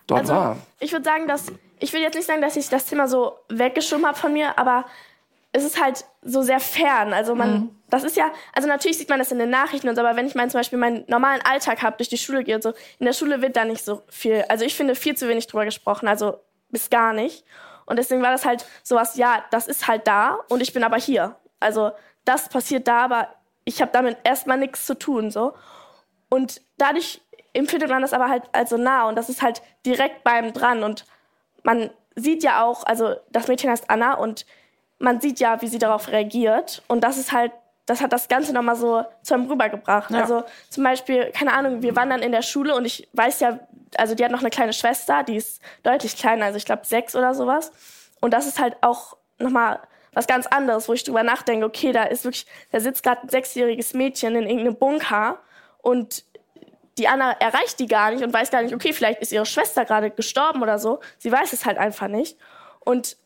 [0.06, 0.56] dort also, war.
[0.80, 4.06] Ich würde sagen, dass ich will jetzt nicht sagen, dass ich das Thema so weggeschoben
[4.06, 4.86] habe von mir, aber
[5.52, 7.12] es ist halt so sehr fern.
[7.12, 7.70] Also man, mhm.
[7.88, 10.26] das ist ja, also natürlich sieht man das in den Nachrichten und so, aber wenn
[10.26, 13.06] ich mein, zum Beispiel meinen normalen Alltag habe, durch die Schule gehe und so, in
[13.06, 16.08] der Schule wird da nicht so viel, also ich finde viel zu wenig drüber gesprochen,
[16.08, 16.40] also
[16.70, 17.44] bis gar nicht.
[17.86, 20.96] Und deswegen war das halt sowas, ja, das ist halt da und ich bin aber
[20.96, 21.36] hier.
[21.60, 21.92] Also
[22.24, 23.28] das passiert da, aber
[23.64, 25.54] ich habe damit erstmal nichts zu tun, so.
[26.28, 27.20] Und dadurch
[27.56, 31.04] empfindet man das aber halt also nah und das ist halt direkt beim dran und
[31.62, 34.46] man sieht ja auch, also das Mädchen heißt Anna und
[34.98, 37.52] man sieht ja, wie sie darauf reagiert und das ist halt,
[37.84, 40.10] das hat das Ganze nochmal so zu einem rübergebracht.
[40.10, 40.20] Ja.
[40.22, 43.60] Also zum Beispiel, keine Ahnung, wir waren dann in der Schule und ich weiß ja,
[43.96, 47.14] also die hat noch eine kleine Schwester, die ist deutlich kleiner, also ich glaube sechs
[47.14, 47.72] oder sowas
[48.20, 49.80] und das ist halt auch nochmal
[50.12, 53.28] was ganz anderes, wo ich drüber nachdenke, okay, da ist wirklich, da sitzt gerade ein
[53.28, 55.38] sechsjähriges Mädchen in irgendeinem Bunker
[55.82, 56.24] und
[56.98, 59.84] die Anna erreicht die gar nicht und weiß gar nicht, okay, vielleicht ist ihre Schwester
[59.84, 61.00] gerade gestorben oder so.
[61.18, 62.38] Sie weiß es halt einfach nicht.
[62.80, 63.16] Und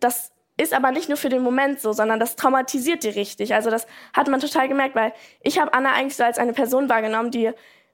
[0.00, 3.54] das ist aber nicht nur für den Moment so, sondern das traumatisiert die richtig.
[3.54, 6.88] Also das hat man total gemerkt, weil ich habe Anna eigentlich so als eine Person
[6.88, 7.52] wahrgenommen, die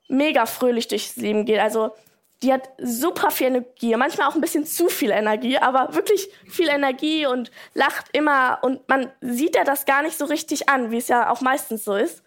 [0.09, 1.61] mega fröhlich durchs Leben geht.
[1.61, 1.93] Also
[2.43, 6.69] die hat super viel Energie, manchmal auch ein bisschen zu viel Energie, aber wirklich viel
[6.69, 10.99] Energie und lacht immer und man sieht ja das gar nicht so richtig an, wie
[10.99, 12.23] es ja auch meistens so ist.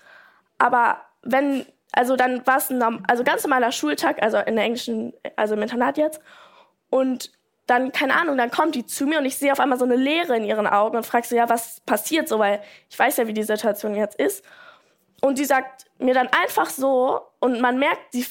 [0.57, 5.13] Aber wenn also dann war es ein also ganz normaler Schultag, also in der englischen,
[5.35, 6.21] also im Internat jetzt.
[6.89, 7.31] Und
[7.67, 9.95] dann, keine Ahnung, dann kommt die zu mir und ich sehe auf einmal so eine
[9.95, 13.27] Leere in ihren Augen und frage sie, ja, was passiert so, weil ich weiß ja,
[13.27, 14.43] wie die Situation jetzt ist.
[15.21, 18.25] Und sie sagt mir dann einfach so, und man merkt, sie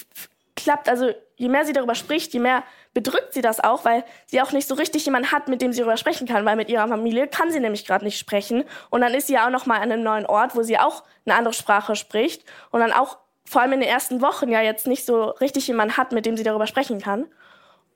[0.56, 4.42] klappt, also je mehr sie darüber spricht, je mehr bedrückt sie das auch, weil sie
[4.42, 6.88] auch nicht so richtig jemanden hat, mit dem sie darüber sprechen kann, weil mit ihrer
[6.88, 8.64] Familie kann sie nämlich gerade nicht sprechen.
[8.90, 11.04] Und dann ist sie ja auch noch mal an einem neuen Ort, wo sie auch
[11.24, 13.18] eine andere Sprache spricht und dann auch
[13.50, 16.36] vor allem in den ersten Wochen ja jetzt nicht so richtig jemanden hat, mit dem
[16.36, 17.26] sie darüber sprechen kann.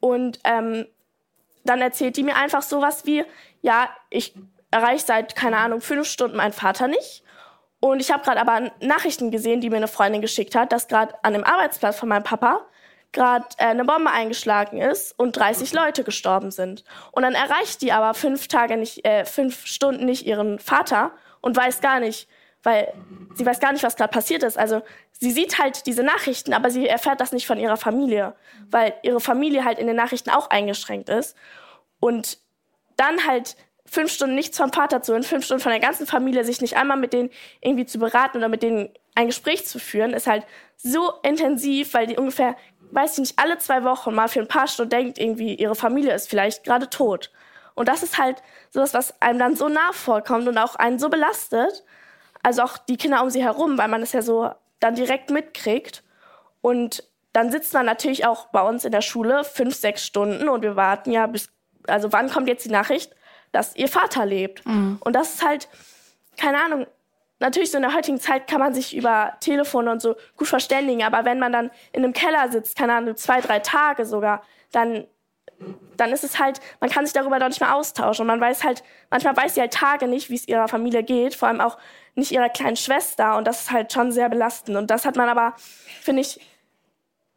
[0.00, 0.84] Und ähm,
[1.62, 3.24] dann erzählt die mir einfach sowas wie,
[3.62, 4.34] ja, ich
[4.72, 7.22] erreiche seit, keine Ahnung, fünf Stunden meinen Vater nicht.
[7.78, 11.14] Und ich habe gerade aber Nachrichten gesehen, die mir eine Freundin geschickt hat, dass gerade
[11.22, 12.66] an dem Arbeitsplatz von meinem Papa
[13.12, 16.82] gerade äh, eine Bombe eingeschlagen ist und 30 Leute gestorben sind.
[17.12, 21.56] Und dann erreicht die aber fünf Tage nicht, äh, fünf Stunden nicht ihren Vater und
[21.56, 22.28] weiß gar nicht,
[22.64, 22.92] weil
[23.34, 24.58] sie weiß gar nicht, was gerade passiert ist.
[24.58, 28.34] Also sie sieht halt diese Nachrichten, aber sie erfährt das nicht von ihrer Familie,
[28.70, 31.36] weil ihre Familie halt in den Nachrichten auch eingeschränkt ist.
[32.00, 32.38] Und
[32.96, 33.56] dann halt
[33.86, 36.76] fünf Stunden nichts vom Vater zu hören, fünf Stunden von der ganzen Familie, sich nicht
[36.76, 40.44] einmal mit denen irgendwie zu beraten oder mit denen ein Gespräch zu führen, ist halt
[40.76, 42.56] so intensiv, weil die ungefähr,
[42.90, 46.14] weiß ich nicht, alle zwei Wochen mal für ein paar Stunden denkt, irgendwie ihre Familie
[46.14, 47.30] ist vielleicht gerade tot.
[47.74, 51.08] Und das ist halt sowas, was einem dann so nah vorkommt und auch einen so
[51.08, 51.84] belastet,
[52.44, 56.04] also auch die Kinder um sie herum, weil man es ja so dann direkt mitkriegt.
[56.60, 60.62] Und dann sitzt man natürlich auch bei uns in der Schule fünf, sechs Stunden und
[60.62, 61.50] wir warten ja bis,
[61.88, 63.12] also wann kommt jetzt die Nachricht,
[63.50, 64.64] dass ihr Vater lebt?
[64.66, 64.98] Mhm.
[65.00, 65.68] Und das ist halt,
[66.36, 66.86] keine Ahnung,
[67.40, 71.02] natürlich so in der heutigen Zeit kann man sich über Telefone und so gut verständigen,
[71.02, 75.06] aber wenn man dann in einem Keller sitzt, keine Ahnung, zwei, drei Tage sogar, dann
[75.96, 78.22] dann ist es halt, man kann sich darüber doch nicht mehr austauschen.
[78.22, 81.34] Und man weiß halt, manchmal weiß sie halt Tage nicht, wie es ihrer Familie geht,
[81.34, 81.78] vor allem auch
[82.14, 83.36] nicht ihrer kleinen Schwester.
[83.36, 84.76] Und das ist halt schon sehr belastend.
[84.76, 85.54] Und das hat man aber,
[86.00, 86.40] finde ich,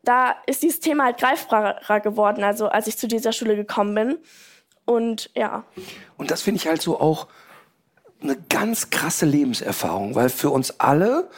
[0.04, 4.18] da ist dieses Thema halt greifbarer geworden, also als ich zu dieser Schule gekommen bin.
[4.86, 5.66] Und ja.
[6.18, 7.28] Und das finde ich halt so auch
[8.22, 11.30] eine ganz krasse Lebenserfahrung, weil für uns alle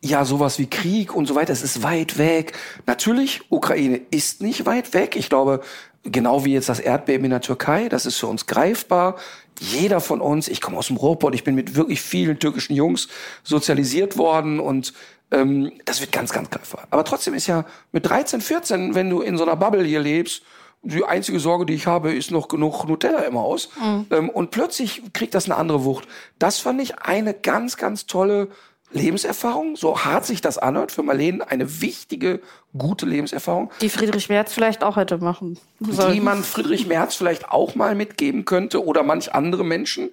[0.00, 2.52] ja sowas wie Krieg und so weiter, es ist weit weg.
[2.86, 5.16] Natürlich, Ukraine ist nicht weit weg.
[5.16, 5.60] Ich glaube,
[6.04, 9.16] genau wie jetzt das Erdbeben in der Türkei, das ist für uns greifbar.
[9.60, 13.08] Jeder von uns, ich komme aus dem Ruhrpott, ich bin mit wirklich vielen türkischen Jungs
[13.42, 14.92] sozialisiert worden und
[15.30, 16.86] ähm, das wird ganz, ganz greifbar.
[16.90, 20.42] Aber trotzdem ist ja mit 13, 14, wenn du in so einer Bubble hier lebst,
[20.82, 23.68] die einzige Sorge, die ich habe, ist noch genug Nutella im Haus.
[23.80, 24.06] Mhm.
[24.10, 26.06] Ähm, und plötzlich kriegt das eine andere Wucht.
[26.38, 28.48] Das fand ich eine ganz, ganz tolle
[28.90, 32.40] Lebenserfahrung, so hart sich das anhört, für Marlene eine wichtige,
[32.76, 33.70] gute Lebenserfahrung.
[33.80, 36.14] Die Friedrich Merz vielleicht auch hätte machen sollen.
[36.14, 40.10] Die man Friedrich Merz vielleicht auch mal mitgeben könnte oder manch andere Menschen.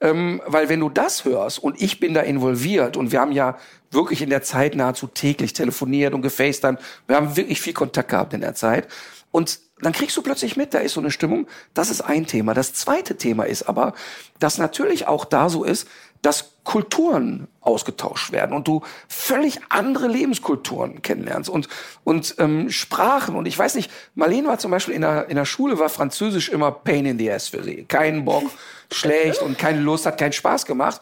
[0.00, 3.56] Ähm, weil wenn du das hörst und ich bin da involviert und wir haben ja
[3.92, 8.34] wirklich in der Zeit nahezu täglich telefoniert und gefacetimed, wir haben wirklich viel Kontakt gehabt
[8.34, 8.88] in der Zeit
[9.30, 11.48] und dann kriegst du plötzlich mit, da ist so eine Stimmung.
[11.74, 12.54] Das ist ein Thema.
[12.54, 13.94] Das zweite Thema ist aber,
[14.38, 15.88] dass natürlich auch da so ist,
[16.22, 21.68] dass Kulturen ausgetauscht werden und du völlig andere Lebenskulturen kennenlernst und
[22.04, 23.34] und ähm, Sprachen.
[23.34, 26.48] Und ich weiß nicht, Marlene war zum Beispiel in der in der Schule war Französisch
[26.48, 28.44] immer Pain in the ass für sie, keinen Bock,
[28.92, 31.00] schlecht und keine Lust, hat keinen Spaß gemacht,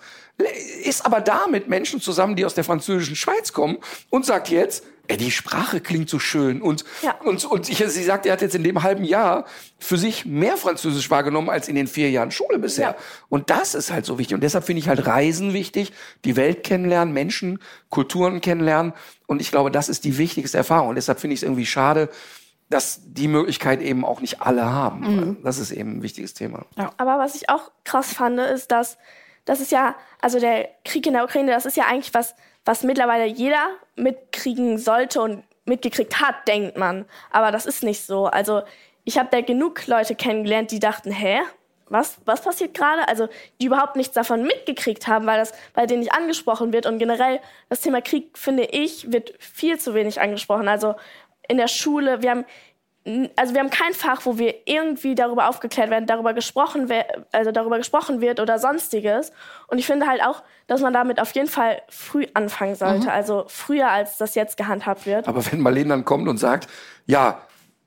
[0.85, 3.79] ist aber da mit Menschen zusammen, die aus der französischen Schweiz kommen
[4.11, 6.63] und sagt jetzt ey, die Sprache klingt so schön.
[6.63, 7.17] Und, ja.
[7.25, 9.45] und, und ich, sie sagt, er hat jetzt in dem halben Jahr
[9.79, 12.91] für sich mehr Französisch wahrgenommen als in den vier Jahren Schule bisher.
[12.91, 12.97] Ja.
[13.29, 14.37] Und das ist halt so wichtig.
[14.37, 15.93] Und deshalb finde ich halt Reisen wichtig,
[16.25, 18.93] die Welt kennenlernen, Menschen, Kulturen kennenlernen.
[19.27, 20.91] Und ich glaube, das ist die wichtigste Erfahrung.
[20.91, 22.09] Und deshalb finde ich es irgendwie schade,
[22.69, 25.01] dass die Möglichkeit eben auch nicht alle haben.
[25.01, 25.39] Mhm.
[25.43, 26.67] Das ist eben ein wichtiges Thema.
[26.77, 26.93] Ja.
[26.99, 28.97] Aber was ich auch krass fand, ist, dass
[29.45, 32.35] das ist ja, also der Krieg in der Ukraine, das ist ja eigentlich was,
[32.65, 37.07] was mittlerweile jeder mitkriegen sollte und mitgekriegt hat, denkt man.
[37.31, 38.27] Aber das ist nicht so.
[38.27, 38.63] Also
[39.05, 41.41] ich habe da genug Leute kennengelernt, die dachten, hä?
[41.93, 43.09] Was, was passiert gerade?
[43.09, 43.27] Also,
[43.61, 46.87] die überhaupt nichts davon mitgekriegt haben, weil das bei denen nicht angesprochen wird.
[46.87, 50.69] Und generell, das Thema Krieg, finde ich, wird viel zu wenig angesprochen.
[50.69, 50.95] Also,
[51.49, 52.45] in der Schule, wir haben
[53.37, 56.89] also wir haben kein Fach, wo wir irgendwie darüber aufgeklärt werden, darüber gesprochen,
[57.33, 59.33] also darüber gesprochen wird oder sonstiges.
[59.69, 63.09] Und ich finde halt auch, dass man damit auf jeden Fall früh anfangen sollte, mhm.
[63.09, 65.29] also früher als das jetzt gehandhabt wird.
[65.29, 66.69] Aber wenn Marlene dann kommt und sagt,
[67.07, 67.41] ja,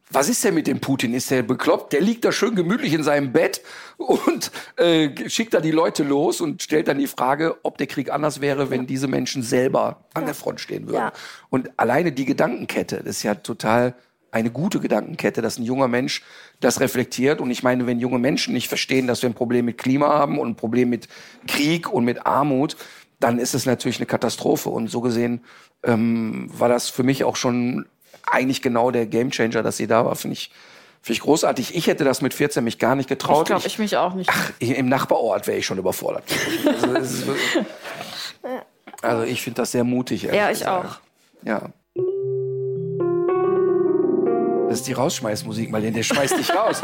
[0.10, 1.14] was ist denn mit dem Putin?
[1.14, 1.94] Ist der bekloppt?
[1.94, 3.62] Der liegt da schön gemütlich in seinem Bett
[3.98, 8.12] und äh, schickt da die Leute los und stellt dann die Frage, ob der Krieg
[8.12, 10.98] anders wäre, wenn diese Menschen selber an der Front stehen würden.
[10.98, 11.14] Ja.
[11.50, 13.96] Und alleine die Gedankenkette, das ist ja total
[14.34, 16.24] eine gute Gedankenkette, dass ein junger Mensch
[16.60, 17.40] das reflektiert.
[17.40, 20.40] Und ich meine, wenn junge Menschen nicht verstehen, dass wir ein Problem mit Klima haben
[20.40, 21.08] und ein Problem mit
[21.48, 22.76] Krieg und mit Armut,
[23.20, 24.70] dann ist es natürlich eine Katastrophe.
[24.70, 25.42] Und so gesehen
[25.84, 27.86] ähm, war das für mich auch schon
[28.26, 30.52] eigentlich genau der Gamechanger, dass sie da war, finde ich.
[31.02, 31.76] Finde ich großartig.
[31.76, 33.42] Ich hätte das mit 14 mich gar nicht getraut.
[33.42, 34.30] Ich glaube, ich mich auch nicht.
[34.32, 36.24] Ach, im Nachbarort wäre ich schon überfordert.
[36.82, 37.34] Also,
[39.02, 40.24] also ich finde das sehr mutig.
[40.24, 40.86] Ja, ich gesagt.
[40.86, 41.46] auch.
[41.46, 41.74] Ja.
[44.74, 46.82] Das ist die Rausschmeißmusik, weil der schmeißt dich raus.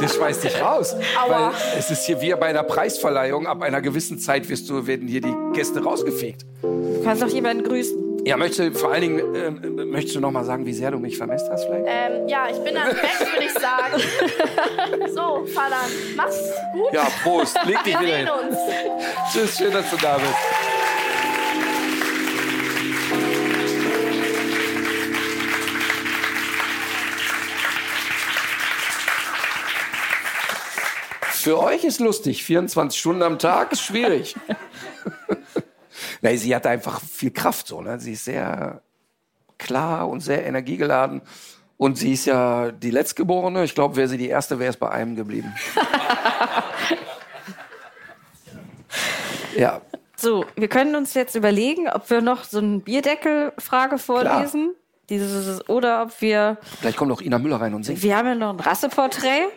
[0.00, 0.94] Der schmeißt dich raus.
[1.26, 1.48] Aua.
[1.48, 3.48] Weil es ist hier wie bei einer Preisverleihung.
[3.48, 6.46] Ab einer gewissen Zeit wirst du, werden hier die Gäste rausgefegt.
[6.62, 8.24] Du kannst doch jemanden grüßen.
[8.24, 9.50] Ja, möchtest du vor allen Dingen, äh,
[9.86, 11.86] möchtest du noch mal sagen, wie sehr du mich vermisst hast vielleicht?
[11.88, 15.12] Ähm, ja, ich bin dann weg, würde ich sagen.
[15.12, 15.80] so, Vater,
[16.14, 16.38] mach's
[16.72, 16.92] gut.
[16.92, 17.58] Ja, Prost.
[17.64, 18.28] Leg dich Wir wieder hin.
[18.28, 18.56] Uns.
[19.32, 20.81] Tschüss, schön, dass du da bist.
[31.42, 34.36] Für euch ist lustig, 24 Stunden am Tag ist schwierig.
[36.20, 37.80] Nein, sie hat einfach viel Kraft so.
[37.80, 37.98] Ne?
[37.98, 38.80] Sie ist sehr
[39.58, 41.20] klar und sehr energiegeladen.
[41.78, 43.64] Und sie ist ja die Letztgeborene.
[43.64, 45.52] Ich glaube, wäre sie die Erste, wäre es bei einem geblieben.
[49.56, 49.80] ja.
[50.14, 54.76] So, wir können uns jetzt überlegen, ob wir noch so eine Bierdeckel-Frage vorlesen.
[55.10, 56.58] Dieses, oder ob wir.
[56.78, 58.00] Vielleicht kommt noch Ina Müller rein und singt.
[58.00, 59.48] Wir haben ja noch ein Rasseporträt.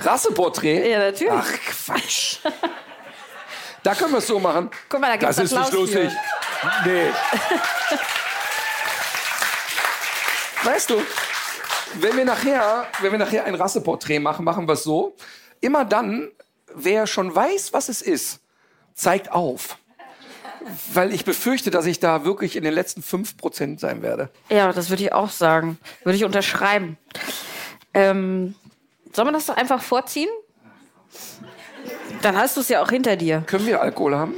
[0.00, 0.90] Rasseporträt?
[0.90, 1.32] Ja, natürlich.
[1.32, 1.52] Ach,
[1.86, 2.38] Quatsch.
[3.82, 4.70] Da können wir es so machen.
[4.90, 6.10] Guck mal, da gibt's Das ist nicht lustig.
[6.84, 7.06] Nee.
[10.64, 11.02] weißt du,
[11.94, 15.16] wenn wir nachher, wenn wir nachher ein Rasseporträt machen, machen wir es so.
[15.60, 16.30] Immer dann,
[16.74, 18.40] wer schon weiß, was es ist,
[18.94, 19.78] zeigt auf.
[20.92, 24.28] Weil ich befürchte, dass ich da wirklich in den letzten 5% sein werde.
[24.50, 25.78] Ja, das würde ich auch sagen.
[26.04, 26.98] Würde ich unterschreiben.
[27.94, 28.54] Ähm,
[29.12, 30.28] soll man das doch einfach vorziehen?
[32.22, 33.42] Dann hast du es ja auch hinter dir.
[33.46, 34.34] Können wir Alkohol haben?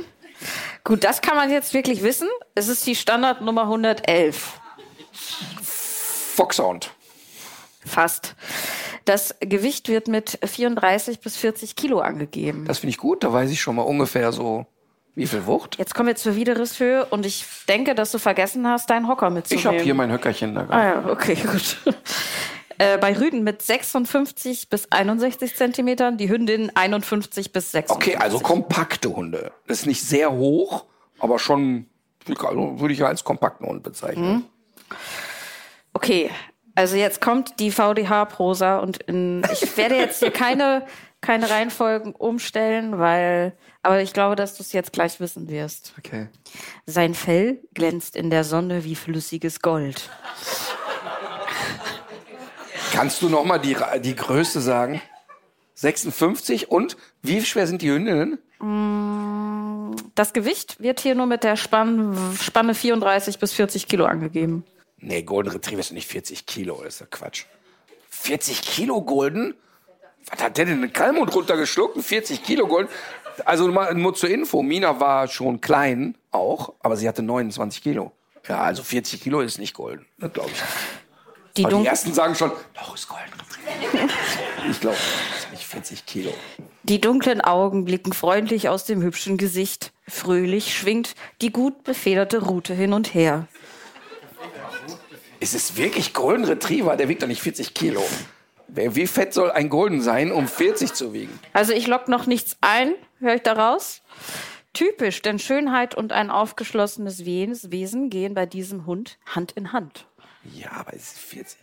[0.84, 2.28] Gut, das kann man jetzt wirklich wissen.
[2.54, 4.60] Es ist die Standardnummer 111.
[5.62, 6.90] Foxhound.
[7.84, 8.34] Fast.
[9.04, 12.64] Das Gewicht wird mit 34 bis 40 Kilo angegeben.
[12.66, 13.24] Das finde ich gut.
[13.24, 14.66] Da weiß ich schon mal ungefähr so,
[15.14, 15.78] wie viel Wucht.
[15.78, 19.60] Jetzt kommen wir zur Widerrisshöhe und ich denke, dass du vergessen hast, deinen Hocker mitzunehmen.
[19.60, 20.66] Ich habe hier mein Höckerchen da.
[20.68, 21.76] Ah ja, okay, gut.
[22.82, 28.14] Äh, bei Rüden mit 56 bis 61 Zentimetern, die Hündin 51 bis 56.
[28.14, 29.52] Okay, also kompakte Hunde.
[29.68, 30.86] Das ist nicht sehr hoch,
[31.20, 31.86] aber schon,
[32.26, 34.46] also würde ich ja als kompakten Hund bezeichnen.
[35.92, 36.30] Okay,
[36.74, 40.84] also jetzt kommt die VDH-Prosa und in, ich werde jetzt hier keine,
[41.20, 45.94] keine Reihenfolgen umstellen, weil, aber ich glaube, dass du es jetzt gleich wissen wirst.
[45.98, 46.26] Okay.
[46.86, 50.10] Sein Fell glänzt in der Sonne wie flüssiges Gold.
[52.92, 55.00] Kannst du noch mal die, die Größe sagen?
[55.76, 58.38] 56 und wie schwer sind die Hündinnen?
[60.14, 64.64] Das Gewicht wird hier nur mit der Spann Spanne 34 bis 40 Kilo angegeben.
[64.98, 67.46] Nee, Golden Retriever sind nicht 40 Kilo, das ist ja Quatsch.
[68.10, 69.54] 40 Kilo Golden?
[70.30, 71.96] Was hat der denn den Kalmund runtergeschluckt?
[71.96, 72.90] Ein 40 Kilo Golden?
[73.46, 78.12] Also mal nur zur Info, Mina war schon klein auch, aber sie hatte 29 Kilo.
[78.46, 80.62] Ja, also 40 Kilo ist nicht Golden, das glaube ich.
[81.56, 83.30] Die, die ersten sagen schon, doch, ist Golden
[84.70, 84.96] ich glaube,
[85.30, 86.32] das ist nicht 40 Kilo.
[86.82, 89.92] die dunklen Augen blicken freundlich aus dem hübschen Gesicht.
[90.08, 93.46] Fröhlich schwingt die gut befederte Rute hin und her.
[95.40, 96.96] Ist es wirklich Golden Retriever?
[96.96, 98.02] Der wiegt doch nicht 40 Kilo.
[98.68, 101.38] Wie fett soll ein Golden sein, um 40 zu wiegen?
[101.52, 104.02] Also ich lock noch nichts ein, höre ich da raus?
[104.72, 110.06] Typisch, denn Schönheit und ein aufgeschlossenes Wes- Wesen gehen bei diesem Hund Hand in Hand.
[110.44, 111.58] Ja, aber es ist 40.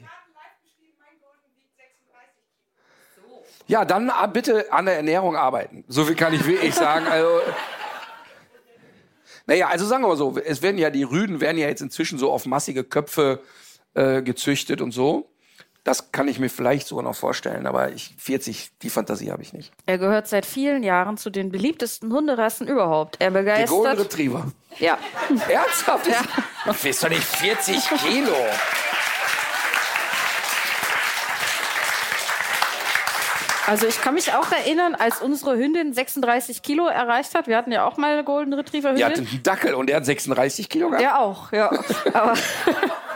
[3.67, 5.84] Ja, dann ah, bitte an der Ernährung arbeiten.
[5.88, 7.05] So viel kann ich wirklich sagen.
[7.07, 7.39] Also,
[9.45, 12.17] naja, also sagen wir mal so, es werden ja die Rüden werden ja jetzt inzwischen
[12.17, 13.43] so auf massige Köpfe
[13.93, 15.30] äh, gezüchtet und so.
[15.89, 19.53] Das kann ich mir vielleicht sogar noch vorstellen, aber ich 40, die Fantasie habe ich
[19.53, 19.71] nicht.
[19.87, 23.15] Er gehört seit vielen Jahren zu den beliebtesten Hunderassen überhaupt.
[23.19, 23.99] Er Der Golden begeistert.
[23.99, 24.51] Retriever.
[24.77, 24.99] Ja.
[25.49, 26.05] Ernsthaft?
[26.05, 26.21] Ja.
[26.65, 28.35] Du bist doch nicht 40 Kilo.
[33.65, 37.47] Also ich kann mich auch erinnern, als unsere Hündin 36 Kilo erreicht hat.
[37.47, 39.33] Wir hatten ja auch mal eine Golden Retriever Die hatte Hündin.
[39.33, 41.01] einen Dackel und der hat 36 Kilo gehabt.
[41.03, 41.71] Ja, auch, ja.
[42.13, 42.33] Aber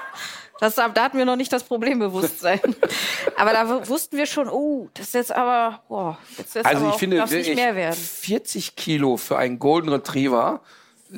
[0.64, 2.62] das, da hatten wir noch nicht das Problembewusstsein.
[3.38, 6.88] Aber da wussten wir schon, oh, das ist jetzt aber, boah, jetzt jetzt Also aber
[6.88, 7.96] ich auch, finde nicht mehr werden.
[7.96, 10.62] 40 Kilo für einen Golden Retriever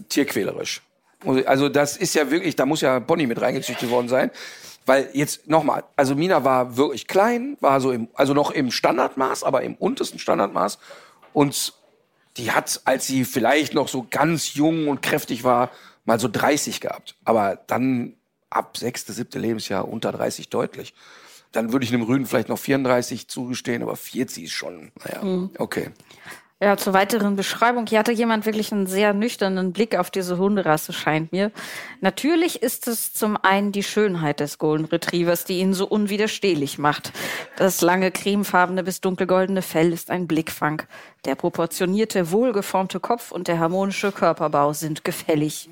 [0.09, 0.81] tierquälerisch.
[1.45, 4.31] Also das ist ja wirklich, da muss ja Pony mit reingezüchtet worden sein.
[4.87, 9.43] Weil jetzt nochmal, also Mina war wirklich klein, war so im, also noch im Standardmaß,
[9.43, 10.79] aber im untersten Standardmaß.
[11.33, 11.73] Und
[12.37, 15.71] die hat, als sie vielleicht noch so ganz jung und kräftig war,
[16.05, 17.15] mal so 30 gehabt.
[17.25, 18.15] Aber dann
[18.55, 20.93] ab sechste, siebte Lebensjahr unter 30 deutlich.
[21.51, 25.91] Dann würde ich einem Rüden vielleicht noch 34 zugestehen, aber 40 ist schon, naja, okay.
[26.61, 27.85] Ja, zur weiteren Beschreibung.
[27.85, 31.51] Hier hatte jemand wirklich einen sehr nüchternen Blick auf diese Hunderasse, scheint mir.
[31.99, 37.11] Natürlich ist es zum einen die Schönheit des Golden Retrievers, die ihn so unwiderstehlich macht.
[37.57, 40.83] Das lange cremefarbene bis dunkelgoldene Fell ist ein Blickfang.
[41.25, 45.69] Der proportionierte, wohlgeformte Kopf und der harmonische Körperbau sind gefällig.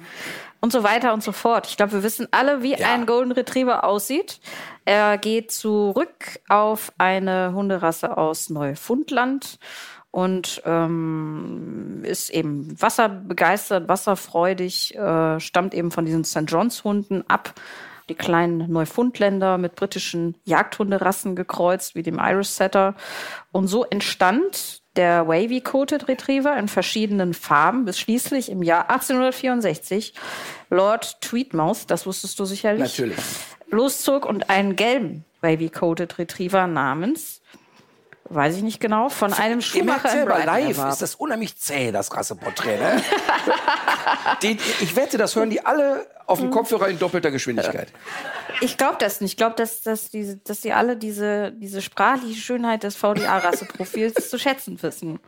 [0.64, 1.68] Und so weiter und so fort.
[1.68, 2.94] Ich glaube, wir wissen alle, wie Ja.
[2.94, 4.40] ein Golden Retriever aussieht.
[4.86, 9.60] Er geht zurück auf eine Hunderasse aus Neufundland
[10.10, 16.46] und ähm, ist eben wasserbegeistert, wasserfreudig, äh, stammt eben von diesen St.
[16.48, 17.56] John's Hunden ab.
[18.08, 22.96] Die kleinen Neufundländer mit britischen Jagdhunderassen gekreuzt, wie dem Irish Setter.
[23.52, 30.14] Und so entstand der Wavy Coated Retriever in verschiedenen Farben, bis schließlich im Jahr 1864
[30.70, 33.18] Lord Tweedmouth, das wusstest du sicherlich, Natürlich.
[33.70, 37.42] loszog und einen gelben Wavy Coated Retriever namens,
[38.34, 40.94] weiß ich nicht genau, von einem Ihr merkt Schuhmacher in selber, live erwarb.
[40.94, 42.78] ist das unheimlich zäh, das Rasseporträt.
[42.78, 43.02] Ne?
[44.42, 46.44] die, ich wette, das hören die alle auf Mhm.
[46.46, 47.90] dem Kopfhörer in doppelter Geschwindigkeit.
[48.62, 49.32] Ich glaube das nicht.
[49.34, 54.40] Ich glaube, dass, dass, diese, dass die alle diese, diese sprachliche Schönheit des VDA-Rasseprofils zu
[54.40, 55.20] schätzen wissen.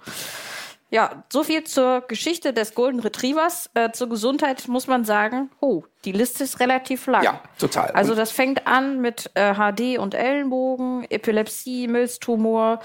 [0.91, 3.69] Ja, so viel zur Geschichte des Golden Retrievers.
[3.73, 7.23] Äh, zur Gesundheit muss man sagen, oh, die Liste ist relativ lang.
[7.23, 7.91] Ja, total.
[7.91, 12.79] Also das fängt an mit äh, HD und Ellenbogen, Epilepsie, Milztumor,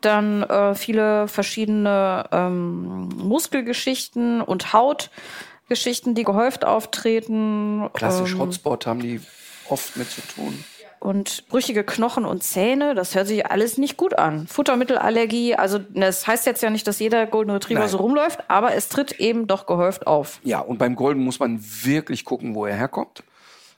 [0.00, 7.88] dann äh, viele verschiedene ähm, Muskelgeschichten und Hautgeschichten, die gehäuft auftreten.
[7.94, 9.20] Klassisch ähm, Hotspot haben die
[9.68, 10.64] oft mit zu tun.
[11.00, 14.46] Und brüchige Knochen und Zähne, das hört sich alles nicht gut an.
[14.46, 17.88] Futtermittelallergie, also das heißt jetzt ja nicht, dass jeder Golden Retriever Nein.
[17.88, 20.40] so rumläuft, aber es tritt eben doch gehäuft auf.
[20.42, 23.22] Ja, und beim Golden muss man wirklich gucken, wo er herkommt.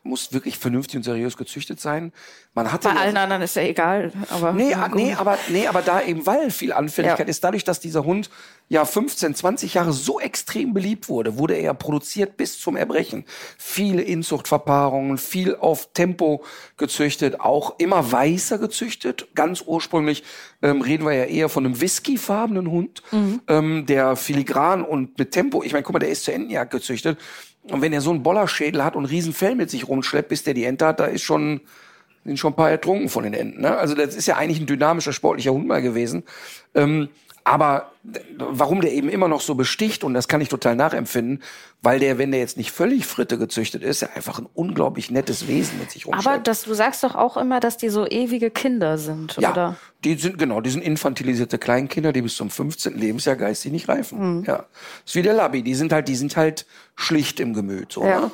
[0.03, 2.13] Muss wirklich vernünftig und seriös gezüchtet sein.
[2.55, 4.13] Man hatte Bei allen anderen ist ja egal.
[4.31, 7.31] Aber Nee, nee, aber, nee, aber da eben, weil viel Anfälligkeit Ja.
[7.31, 8.31] ist, dadurch, dass dieser Hund
[8.71, 13.25] ja 15, 20 Jahre so extrem beliebt wurde, wurde er produziert bis zum Erbrechen.
[13.59, 16.45] Viele Inzuchtverpaarungen, viel auf Tempo
[16.77, 19.27] gezüchtet, auch immer weißer gezüchtet.
[19.35, 20.23] Ganz ursprünglich
[20.63, 23.03] ähm, reden wir ja eher von einem whiskyfarbenen Hund,
[23.49, 27.19] ähm, der filigran und mit Tempo, ich meine, guck mal, der ist zur Entenjagd gezüchtet.
[27.65, 30.55] Und wenn er so einen Bollerschädel hat und riesen Fell mit sich rumschleppt, bis der
[30.55, 31.61] die Ente hat, da ist schon,
[32.25, 33.63] sind schon ein paar ertrunken von den Enten.
[33.63, 33.77] Ne?
[33.77, 36.23] Also das ist ja eigentlich ein dynamischer, sportlicher Hund mal gewesen.
[36.77, 37.09] Ähm,
[37.45, 37.91] aber
[38.39, 41.43] warum der eben immer noch so besticht, und das kann ich total nachempfinden,
[41.83, 45.49] weil der, wenn der jetzt nicht völlig fritte gezüchtet ist, ja einfach ein unglaublich nettes
[45.49, 46.27] Wesen mit sich rumschleppt.
[46.27, 49.77] aber das, du sagst doch auch immer, dass die so ewige Kinder sind, ja, oder?
[50.05, 52.97] die sind, genau, die sind infantilisierte Kleinkinder, die bis zum 15.
[52.99, 54.39] Lebensjahr geistig nicht reifen.
[54.39, 54.45] Mhm.
[54.45, 54.65] Ja.
[55.05, 56.67] ist wie der Labby, die sind halt, die sind halt
[56.97, 58.21] schlicht im Gemüt, so, Ja.
[58.21, 58.31] ne?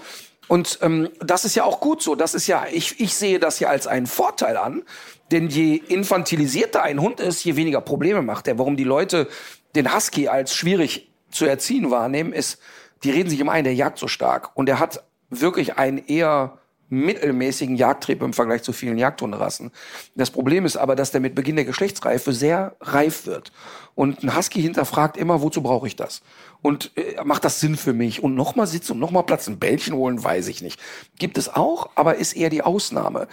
[0.49, 2.15] Und ähm, das ist ja auch gut so.
[2.15, 4.83] Das ist ja, ich, ich sehe das ja als einen Vorteil an.
[5.31, 8.59] Denn je infantilisierter ein Hund ist, je weniger Probleme macht er.
[8.59, 9.29] Warum die Leute
[9.75, 12.61] den Husky als schwierig zu erziehen wahrnehmen, ist,
[13.03, 14.51] die reden sich immer ein, der jagt so stark.
[14.55, 16.59] Und er hat wirklich einen eher
[16.89, 19.73] mittelmäßigen Jagdtrieb im Vergleich zu vielen Jagdhunderassen.
[20.15, 23.53] Das Problem ist aber, dass der mit Beginn der Geschlechtsreife sehr reif wird.
[23.95, 26.23] Und ein Husky hinterfragt immer, wozu brauche ich das?
[26.63, 28.23] Und äh, macht das Sinn für mich?
[28.23, 30.81] Und nochmal sitzen und nochmal Platz, ein Bällchen holen, weiß ich nicht.
[31.19, 33.27] Gibt es auch, aber ist eher die Ausnahme.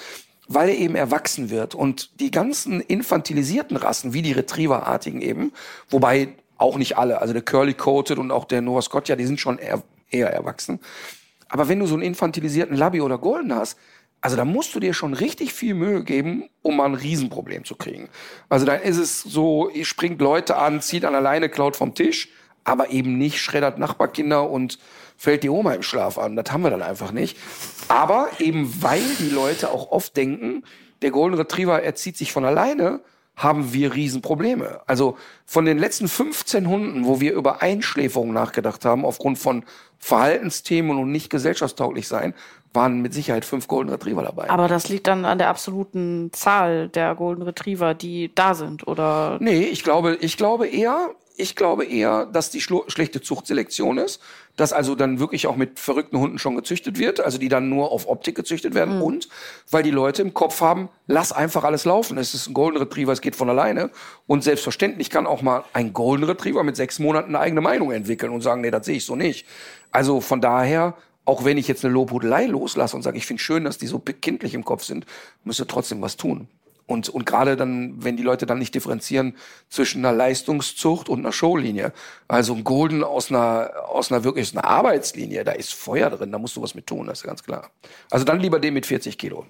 [0.48, 1.76] Weil er eben erwachsen wird.
[1.76, 5.54] Und die ganzen infantilisierten Rassen, wie die Retriever-artigen eben,
[5.90, 9.40] wobei auch nicht alle, also der Curly Coated und auch der Nova Scotia, die sind
[9.40, 10.80] schon eher, eher erwachsen.
[11.54, 13.78] Aber wenn du so einen infantilisierten Labby oder Golden hast,
[14.22, 17.76] also da musst du dir schon richtig viel Mühe geben, um mal ein Riesenproblem zu
[17.76, 18.10] kriegen.
[18.50, 22.30] Also dann ist es so, ihr springt Leute an, zieht an alleine, klaut vom Tisch,
[22.64, 24.80] aber eben nicht schreddert Nachbarkinder und
[25.16, 26.36] fällt die Oma im Schlaf an.
[26.36, 27.38] Das haben wir dann einfach nicht.
[27.88, 30.64] Aber eben weil die Leute auch oft denken,
[31.04, 33.02] der Golden Retriever erzieht sich von alleine,
[33.36, 34.82] haben wir Riesenprobleme.
[34.86, 39.66] Also von den letzten 15 Hunden, wo wir über Einschläferung nachgedacht haben, aufgrund von
[39.98, 42.34] Verhaltensthemen und nicht gesellschaftstauglich sein,
[42.74, 44.50] waren mit Sicherheit fünf Golden Retriever dabei.
[44.50, 49.38] Aber das liegt dann an der absoluten Zahl der Golden Retriever, die da sind, oder?
[49.40, 54.22] Nee, ich glaube, ich glaube eher, ich glaube eher, dass die schlechte Zuchtselektion ist,
[54.56, 57.92] dass also dann wirklich auch mit verrückten Hunden schon gezüchtet wird, also die dann nur
[57.92, 59.30] auf Optik gezüchtet werden und
[59.72, 62.18] weil die Leute im Kopf haben, lass einfach alles laufen.
[62.20, 63.90] Es ist ein Golden Retriever, es geht von alleine
[64.28, 68.32] und selbstverständlich kann auch mal ein Golden Retriever mit sechs Monaten eine eigene Meinung entwickeln
[68.32, 69.48] und sagen, nee, das sehe ich so nicht.
[69.92, 73.64] Also von daher, auch wenn ich jetzt eine Lobhudelei loslasse und sage, ich finde schön,
[73.64, 75.06] dass die so kindlich im Kopf sind,
[75.44, 76.48] müsste trotzdem was tun.
[76.86, 79.38] Und, und gerade dann, wenn die Leute dann nicht differenzieren
[79.70, 81.94] zwischen einer Leistungszucht und einer Showlinie.
[82.28, 86.32] Also ein Golden aus einer, aus einer wirklich aus einer Arbeitslinie, da ist Feuer drin,
[86.32, 87.70] da musst du was mit tun, das ist ganz klar.
[88.12, 89.46] Also dann lieber den mit 40 Kilo.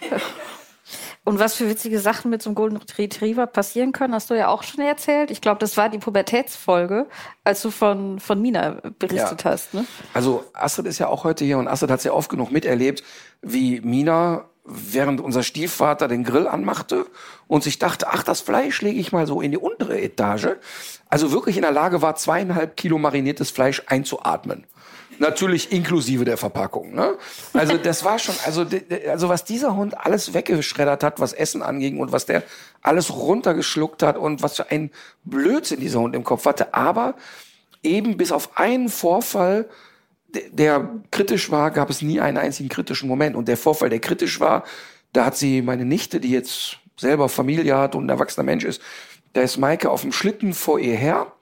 [1.26, 4.48] Und was für witzige Sachen mit so einem Golden Retriever passieren können, hast du ja
[4.48, 5.30] auch schon erzählt.
[5.30, 7.06] Ich glaube, das war die Pubertätsfolge,
[7.44, 9.50] als du von, von Mina berichtet Ja.
[9.50, 9.72] hast.
[9.72, 9.86] Ne?
[10.12, 13.02] Also Astrid ist ja auch heute hier und Astrid hat es ja oft genug miterlebt,
[13.40, 17.06] wie Mina während unser Stiefvater den Grill anmachte
[17.46, 20.56] und sich dachte, ach, das Fleisch lege ich mal so in die untere Etage.
[21.08, 24.66] Also wirklich in der Lage war, zweieinhalb Kilo mariniertes Fleisch einzuatmen.
[25.18, 26.94] Natürlich inklusive der Verpackung.
[26.94, 27.16] Ne?
[27.52, 28.66] Also das war schon, also,
[29.08, 32.42] also was dieser Hund alles weggeschreddert hat, was Essen anging und was der
[32.82, 34.90] alles runtergeschluckt hat und was für ein
[35.24, 36.74] Blödsinn dieser Hund im Kopf hatte.
[36.74, 37.14] Aber
[37.82, 39.68] eben bis auf einen Vorfall,
[40.50, 43.36] der kritisch war, gab es nie einen einzigen kritischen Moment.
[43.36, 44.64] Und der Vorfall, der kritisch war,
[45.12, 48.80] da hat sie meine Nichte, die jetzt selber Familie hat und ein erwachsener Mensch ist,
[49.32, 51.32] da ist Maike auf dem Schlitten vor ihr her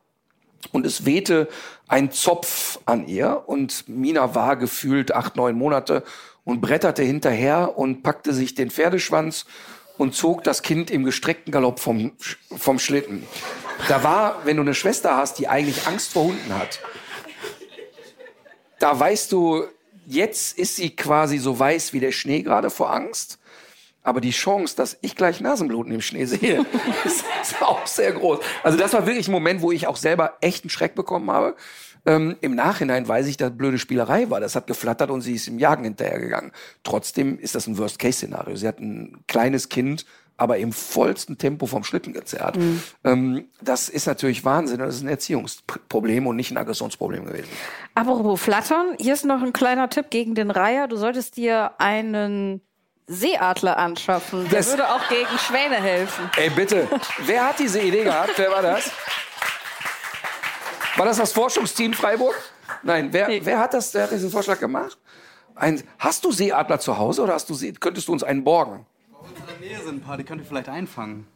[0.71, 1.49] und es wehte
[1.89, 6.05] ein Zopf an ihr und Mina war gefühlt acht, neun Monate
[6.45, 9.45] und bretterte hinterher und packte sich den Pferdeschwanz
[9.99, 12.13] und zog das Kind im gestreckten Galopp vom,
[12.57, 13.25] vom Schlitten.
[13.89, 16.81] Da war, wenn du eine Schwester hast, die eigentlich Angst vor Hunden hat,
[18.83, 19.65] da weißt du,
[20.07, 23.39] jetzt ist sie quasi so weiß wie der Schnee gerade vor Angst.
[24.03, 26.67] Aber die Chance, dass ich gleich Nasenbluten im Schnee sehe,
[27.05, 28.41] ist, ist auch sehr groß.
[28.65, 31.55] Also das war wirklich ein Moment, wo ich auch selber echt einen Schreck bekommen habe.
[32.05, 34.41] Ähm, Im Nachhinein weiß ich, dass blöde Spielerei war.
[34.41, 36.51] Das hat geflattert und sie ist im Jagen hinterhergegangen.
[36.83, 38.57] Trotzdem ist das ein Worst-Case-Szenario.
[38.57, 40.05] Sie hat ein kleines Kind
[40.43, 42.59] aber im vollsten Tempo vom Schlitten gezerrt.
[43.05, 44.81] Ähm, das ist natürlich Wahnsinn.
[44.81, 47.49] Das ist ein Erziehungsproblem und nicht ein Aggressionsproblem gewesen.
[47.95, 50.89] Apropos Flattern, hier ist noch ein kleiner Tipp gegen den Reiher.
[50.89, 52.61] Du solltest dir einen
[53.07, 54.49] Seeadler anschaffen.
[54.49, 56.29] Der Das- würde auch gegen Schwäne helfen.
[56.37, 56.89] Ey, bitte.
[57.27, 58.33] Wer hat diese Idee gehabt?
[58.37, 58.91] Wer war das?
[60.97, 62.35] War das das Forschungsteam Freiburg?
[62.83, 63.41] Nein, wer, Nee.
[63.45, 64.99] wer hat das, wer hat diesen Vorschlag gemacht?
[65.55, 68.87] Ein, hast du Seeadler zu Hause oder hast du See, könntest du uns einen borgen?
[69.63, 71.27] Nähe sind ein paar, die könnt ihr vielleicht einfangen.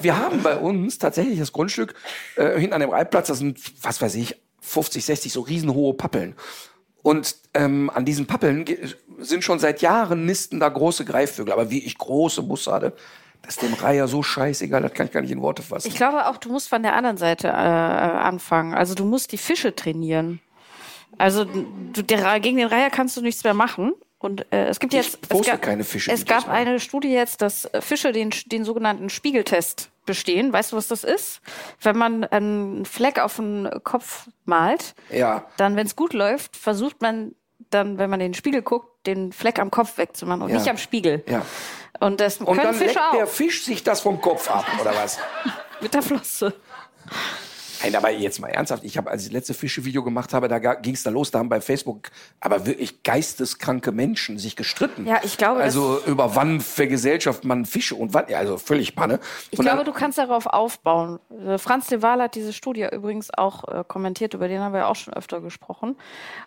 [0.00, 1.94] Wir haben bei uns tatsächlich das Grundstück
[2.34, 6.34] äh, hinten an dem Reitplatz, das sind, was weiß ich, 50, 60 so riesenhohe Pappeln.
[7.02, 8.64] Und ähm, an diesen Pappeln
[9.18, 12.94] sind schon seit Jahren nisten da große Greifvögel, aber wie ich große Bussarde.
[13.42, 15.86] Das ist dem Reiher so scheißegal, das kann ich gar nicht in Worte fassen.
[15.86, 18.74] Ich glaube auch, du musst von der anderen Seite äh, anfangen.
[18.74, 20.40] Also du musst die Fische trainieren.
[21.18, 23.92] Also du, der, gegen den Reiher kannst du nichts mehr machen.
[24.22, 27.42] Und äh, es gibt Ich jetzt es gab, keine Fische, Es gab eine Studie jetzt,
[27.42, 30.52] dass Fische den, den sogenannten Spiegeltest bestehen.
[30.52, 31.40] Weißt du, was das ist?
[31.80, 35.44] Wenn man einen Fleck auf den Kopf malt, Ja.
[35.56, 37.34] dann, wenn es gut läuft, versucht man
[37.70, 40.58] dann, wenn man in den Spiegel guckt, den Fleck am Kopf wegzumachen und Ja.
[40.58, 41.24] nicht am Spiegel.
[41.28, 41.44] Ja.
[41.98, 44.66] Und das Und können dann Fische leckt der auch Fisch sich das vom Kopf ab,
[44.80, 45.18] oder was?
[45.80, 46.54] mit der Flosse.
[47.82, 50.58] Nein, aber jetzt mal ernsthaft, ich habe, als ich das letzte Fische-Video gemacht habe, da
[50.58, 52.10] ging es da los, da haben bei Facebook
[52.40, 55.06] aber wirklich geisteskranke Menschen sich gestritten.
[55.06, 59.20] Ja, ich glaube, Also über wann vergesellschaft man Fische und wann, ja, also völlig Panne.
[59.50, 61.18] Ich Und glaube, du kannst darauf aufbauen.
[61.46, 64.88] Äh, Franz de Waal hat diese Studie übrigens auch äh, kommentiert, über den haben wir
[64.88, 65.96] auch schon öfter gesprochen.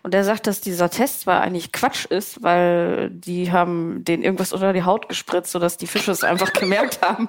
[0.02, 4.52] Und er sagt, dass dieser Test zwar eigentlich Quatsch ist, weil die haben den irgendwas
[4.52, 7.28] unter die Haut gespritzt, sodass die Fische es einfach gemerkt haben.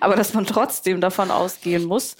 [0.00, 2.16] Aber dass man trotzdem davon ausgehen muss,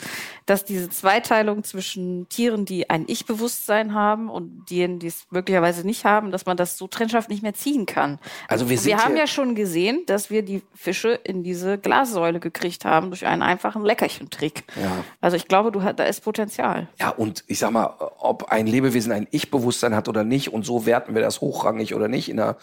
[0.47, 0.91] dass diese
[1.23, 6.47] Zweiteilung zwischen Tieren, die ein Ich-Bewusstsein haben und denen, die es möglicherweise nicht haben, dass
[6.47, 8.19] man das so trennscharf nicht mehr ziehen kann.
[8.49, 12.85] Also wir wir haben ja schon gesehen, dass wir die Fische in diese Glassäule gekriegt
[12.85, 14.65] haben durch einen einfachen Leckerchentrick.
[14.81, 15.05] Ja.
[15.21, 16.89] Also ich glaube, du, da ist Potenzial.
[16.99, 20.87] Ja, und ich sag mal, ob ein Lebewesen ein Ich-Bewusstsein hat oder nicht, und so
[20.87, 22.57] werten wir das hochrangig oder nicht in der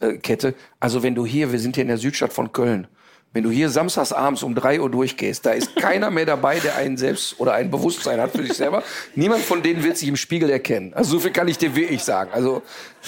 [0.00, 0.54] äh, Kette.
[0.80, 2.86] Also wenn du hier, wir sind hier in der Südstadt von Köln,
[3.34, 6.76] wenn du hier samstags abends um drei Uhr durchgehst, da ist keiner mehr dabei, der
[6.76, 8.84] einen selbst oder ein Bewusstsein hat für sich selber.
[9.16, 10.94] Niemand von denen wird sich im Spiegel erkennen.
[10.94, 12.30] Also so viel kann ich dir wirklich sagen.
[12.32, 12.62] Also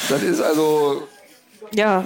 [0.08, 1.06] das ist also,
[1.72, 2.04] Ja,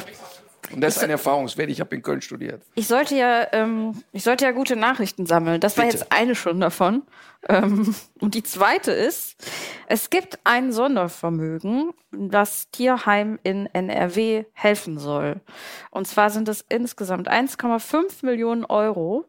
[0.72, 1.70] und das ist ein Erfahrungswert.
[1.70, 2.62] Ich habe in Köln studiert.
[2.74, 5.60] ich sollte ja, ähm, ich sollte ja gute Nachrichten sammeln.
[5.60, 5.98] Das war Bitte.
[5.98, 7.02] jetzt eine schon davon.
[7.48, 9.36] Ähm, und die zweite ist,
[9.86, 15.40] es gibt ein Sondervermögen, das Tierheim in NRW helfen soll.
[15.90, 19.24] Und zwar sind es insgesamt 1,5 Millionen Euro,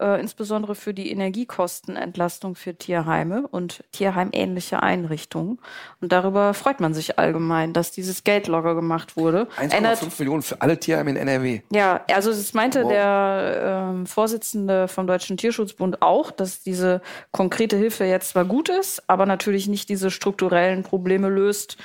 [0.00, 5.58] äh, insbesondere für die Energiekostenentlastung für Tierheime und tierheimähnliche Einrichtungen.
[6.00, 9.48] Und darüber freut man sich allgemein, dass dieses Geld locker gemacht wurde.
[9.58, 11.60] 1,5 Millionen für alle Tierheime in NRW.
[11.72, 12.90] Ja, also das meinte Wow.
[12.90, 17.00] der ähm, Vorsitzende vom Deutschen Tierschutzbund auch, dass diese
[17.32, 21.76] konkrete Hilfe jetzt zwar gut ist, aber natürlich nicht diese strukturellen Probleme löst.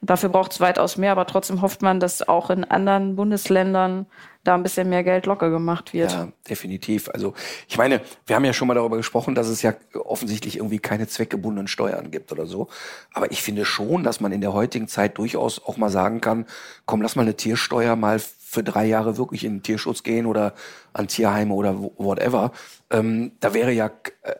[0.00, 4.06] Dafür braucht es weitaus mehr, aber trotzdem hofft man, dass auch in anderen Bundesländern
[4.44, 6.12] da ein bisschen mehr Geld locker gemacht wird.
[6.12, 7.08] Ja, definitiv.
[7.10, 7.34] Also
[7.68, 11.08] ich meine, wir haben ja schon mal darüber gesprochen, dass es ja offensichtlich irgendwie keine
[11.08, 12.68] zweckgebundenen Steuern gibt oder so.
[13.12, 16.46] Aber ich finde schon, dass man in der heutigen Zeit durchaus auch mal sagen kann,
[16.86, 18.20] komm, lass mal eine Tiersteuer mal
[18.50, 20.54] für drei Jahre wirklich in den Tierschutz gehen oder
[20.94, 22.52] an Tierheime oder whatever.
[22.88, 23.90] Ähm, da wäre ja,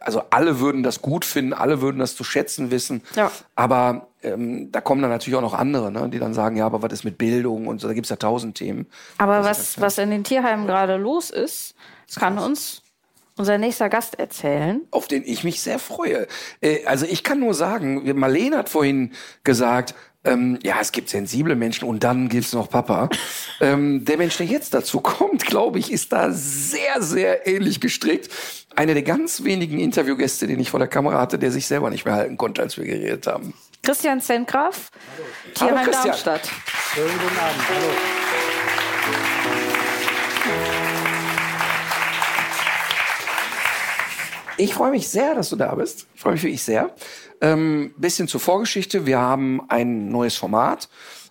[0.00, 3.02] also alle würden das gut finden, alle würden das zu schätzen wissen.
[3.16, 3.30] Ja.
[3.54, 6.80] Aber ähm, da kommen dann natürlich auch noch andere, ne, die dann sagen, ja, aber
[6.80, 8.86] was ist mit Bildung und so, da gibt's ja tausend Themen.
[9.18, 11.74] Aber was, was in den Tierheimen gerade los ist,
[12.16, 12.80] kann uns
[13.38, 14.82] unser nächster Gast erzählen.
[14.90, 16.26] auf den ich mich sehr freue.
[16.60, 19.12] Äh, also ich kann nur sagen, Marlene hat vorhin
[19.44, 23.08] gesagt, ähm, ja, es gibt sensible Menschen und dann gibt's noch Papa.
[23.60, 28.28] ähm, der Mensch, der jetzt dazu kommt, glaube ich, ist da sehr, sehr ähnlich gestrickt.
[28.74, 32.04] Einer der ganz wenigen Interviewgäste, den ich vor der Kamera hatte, der sich selber nicht
[32.04, 33.54] mehr halten konnte, als wir geredet haben.
[33.82, 34.90] Christian Zentgraf,
[35.54, 35.90] Tierheim.
[35.90, 36.48] Darmstadt.
[36.94, 37.68] Schönen guten Abend.
[37.68, 38.37] Hallo.
[44.58, 46.06] Ich freue mich sehr, dass du da bist.
[46.14, 46.90] Ich freue mich wirklich sehr.
[47.40, 49.06] Ähm, bisschen zur Vorgeschichte.
[49.06, 50.88] Wir haben ein neues Format,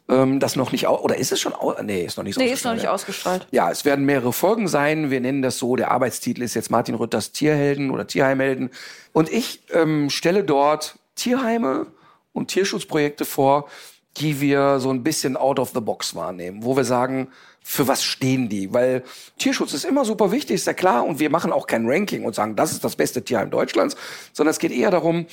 [0.07, 2.51] ähm, das noch nicht, au oder ist es schon, au nee, ist noch nicht Nee,
[2.51, 3.41] ist noch nicht ausgestrahlt.
[3.41, 3.47] ausgestrahlt.
[3.51, 5.11] Ja, es werden mehrere Folgen sein.
[5.11, 5.75] Wir nennen das so.
[5.75, 8.69] Der Arbeitstitel ist jetzt Martin Rütters Tierhelden oder Tierheimhelden.
[9.11, 11.87] Und ich ähm, stelle dort Tierheime
[12.31, 13.67] und Tierschutzprojekte vor,
[14.15, 17.27] die wir so ein bisschen out of the box wahrnehmen, wo wir sagen,
[17.69, 18.73] für was stehen die?
[18.73, 19.03] Weil
[19.37, 21.03] Tierschutz ist immer super wichtig, ist ja klar.
[21.05, 23.97] Und wir machen auch kein Ranking und sagen, das ist das beste Tierheim Deutschlands,
[24.31, 25.25] sondern es geht eher darum,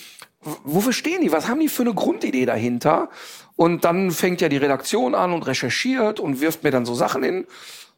[0.65, 1.31] wofür stehen die?
[1.31, 3.09] Was haben die für eine Grundidee dahinter?
[3.55, 7.23] Und dann fängt ja die Redaktion an und recherchiert und wirft mir dann so Sachen
[7.23, 7.47] in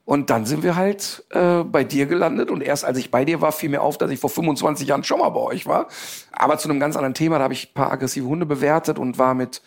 [0.04, 2.50] Und dann sind wir halt äh, bei dir gelandet.
[2.50, 5.02] Und erst als ich bei dir war, fiel mir auf, dass ich vor 25 Jahren
[5.02, 5.88] schon mal bei euch war.
[6.30, 7.38] Aber zu einem ganz anderen Thema.
[7.38, 9.62] Da habe ich ein paar aggressive Hunde bewertet und war mit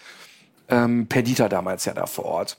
[0.70, 2.58] ähm, Perdita damals ja da vor Ort.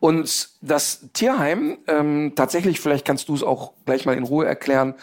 [0.00, 4.94] Und das Tierheim, ähm, tatsächlich, vielleicht kannst du es auch gleich mal in Ruhe erklären,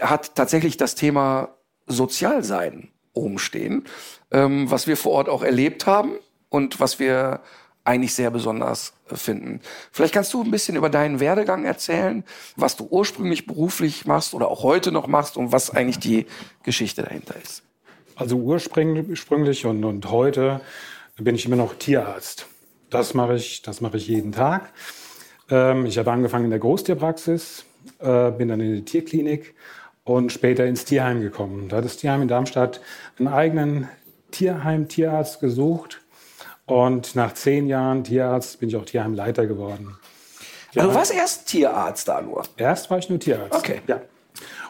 [0.00, 1.50] hat tatsächlich das Thema
[1.86, 3.84] Sozialsein oben stehen,
[4.30, 6.12] ähm, was wir vor Ort auch erlebt haben
[6.48, 7.40] und was wir
[7.82, 9.60] eigentlich sehr besonders äh, finden.
[9.90, 12.22] Vielleicht kannst du ein bisschen über deinen Werdegang erzählen,
[12.54, 16.26] was du ursprünglich beruflich machst oder auch heute noch machst und was eigentlich die
[16.62, 17.62] Geschichte dahinter ist.
[18.14, 20.60] Also ursprünglich und, und heute
[21.16, 22.46] bin ich immer noch Tierarzt.
[22.90, 24.72] Das mache ich, das mache ich jeden Tag.
[25.50, 27.64] Ähm, ich habe angefangen in der Großtierpraxis,
[27.98, 29.54] äh, bin dann in die Tierklinik
[30.04, 31.68] und später ins Tierheim gekommen.
[31.68, 32.80] Da hat das Tierheim in Darmstadt
[33.18, 33.88] einen eigenen
[34.30, 36.00] Tierheim-Tierarzt gesucht.
[36.66, 39.96] Und nach zehn Jahren Tierarzt bin ich auch Tierheimleiter geworden.
[40.72, 42.42] Ja, also du warst erst Tierarzt da nur?
[42.56, 43.54] Erst war ich nur Tierarzt.
[43.54, 43.80] Okay.
[43.86, 44.02] Ja.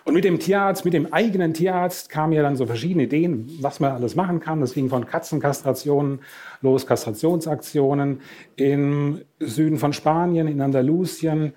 [0.05, 3.81] Und mit dem Tierarzt, mit dem eigenen Tierarzt kamen ja dann so verschiedene Ideen, was
[3.81, 4.61] man alles machen kann.
[4.61, 6.21] Das ging von Katzenkastrationen
[6.63, 8.21] los, Kastrationsaktionen
[8.57, 11.53] im Süden von Spanien, in Andalusien.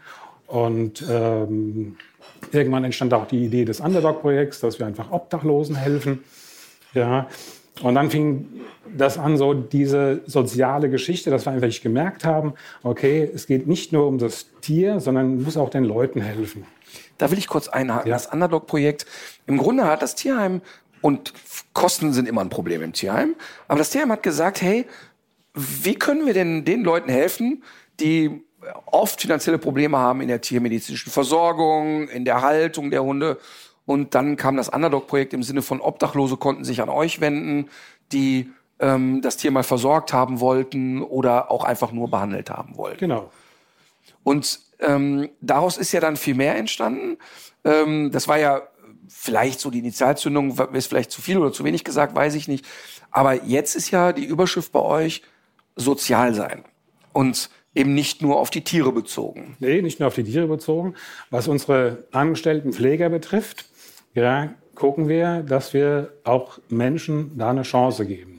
[0.47, 1.95] Und ähm,
[2.51, 6.24] irgendwann entstand auch die Idee des Underdog-Projekts, dass wir einfach Obdachlosen helfen.
[6.93, 7.28] Ja.
[7.82, 8.47] Und dann fing
[8.95, 12.53] das an, so diese soziale Geschichte, dass wir einfach gemerkt haben,
[12.84, 16.66] okay, es geht nicht nur um das Tier, sondern muss auch den Leuten helfen.
[17.22, 18.09] Da will ich kurz einhaken.
[18.09, 18.15] Ja.
[18.15, 19.05] Das Underdog-Projekt,
[19.45, 20.61] im Grunde hat das Tierheim,
[21.01, 21.34] und
[21.74, 23.36] Kosten sind immer ein Problem im Tierheim,
[23.67, 24.86] aber das Tierheim hat gesagt, hey,
[25.53, 27.63] wie können wir denn den Leuten helfen,
[27.99, 28.43] die
[28.86, 33.39] oft finanzielle Probleme haben in der tiermedizinischen Versorgung, in der Haltung der Hunde.
[33.86, 37.69] Und dann kam das Underdog-Projekt im Sinne von Obdachlose konnten sich an euch wenden,
[38.11, 42.99] die ähm, das Tier mal versorgt haben wollten oder auch einfach nur behandelt haben wollten.
[42.99, 43.32] Genau.
[44.24, 47.18] Und ähm, daraus ist ja dann viel mehr entstanden.
[47.64, 48.62] Ähm, das war ja
[49.08, 52.66] vielleicht so die Initialzündung, ist vielleicht zu viel oder zu wenig gesagt, weiß ich nicht.
[53.12, 55.22] Aber jetzt ist ja die Überschrift bei euch
[55.76, 56.64] sozial sein.
[57.14, 59.56] Und eben nicht nur auf die Tiere bezogen.
[59.60, 60.96] Nee, nicht nur auf die Tiere bezogen.
[61.30, 63.66] Was unsere angestellten Pfleger betrifft,
[64.14, 68.31] ja, gucken wir, dass wir auch Menschen da eine Chance geben.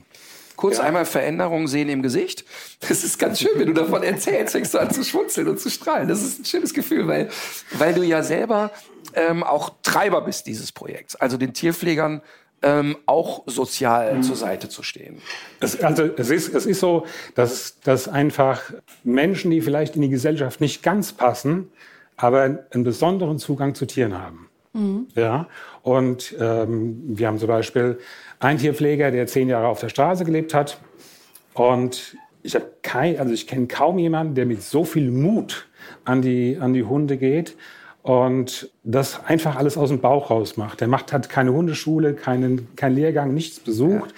[0.55, 0.83] Kurz ja.
[0.83, 2.45] einmal Veränderungen sehen im Gesicht.
[2.81, 5.69] Das ist ganz schön, wenn du davon erzählst, fängst du an zu schmunzeln und zu
[5.69, 6.07] strahlen.
[6.07, 7.29] Das ist ein schönes Gefühl, weil,
[7.77, 8.71] weil du ja selber
[9.15, 11.15] ähm, auch Treiber bist dieses Projekts.
[11.15, 12.21] Also den Tierpflegern
[12.61, 14.23] ähm, auch sozial mhm.
[14.23, 15.21] zur Seite zu stehen.
[15.59, 18.61] Es, also es ist, es ist so, dass, dass einfach
[19.03, 21.69] Menschen, die vielleicht in die Gesellschaft nicht ganz passen,
[22.15, 24.49] aber einen besonderen Zugang zu Tieren haben.
[24.73, 25.07] Mhm.
[25.13, 25.47] Ja,
[25.83, 27.99] und ähm, wir haben zum Beispiel
[28.43, 30.79] einen Tierpfleger, der zehn Jahre auf der Straße gelebt hat.
[31.53, 35.67] Und ich also ich kenne kaum jemanden, der mit so viel Mut
[36.05, 37.55] an die, an die Hunde geht
[38.01, 40.81] und das einfach alles aus dem Bauch raus macht.
[40.81, 44.13] Der macht, hat keine Hundeschule, keinen, keinen Lehrgang, nichts besucht.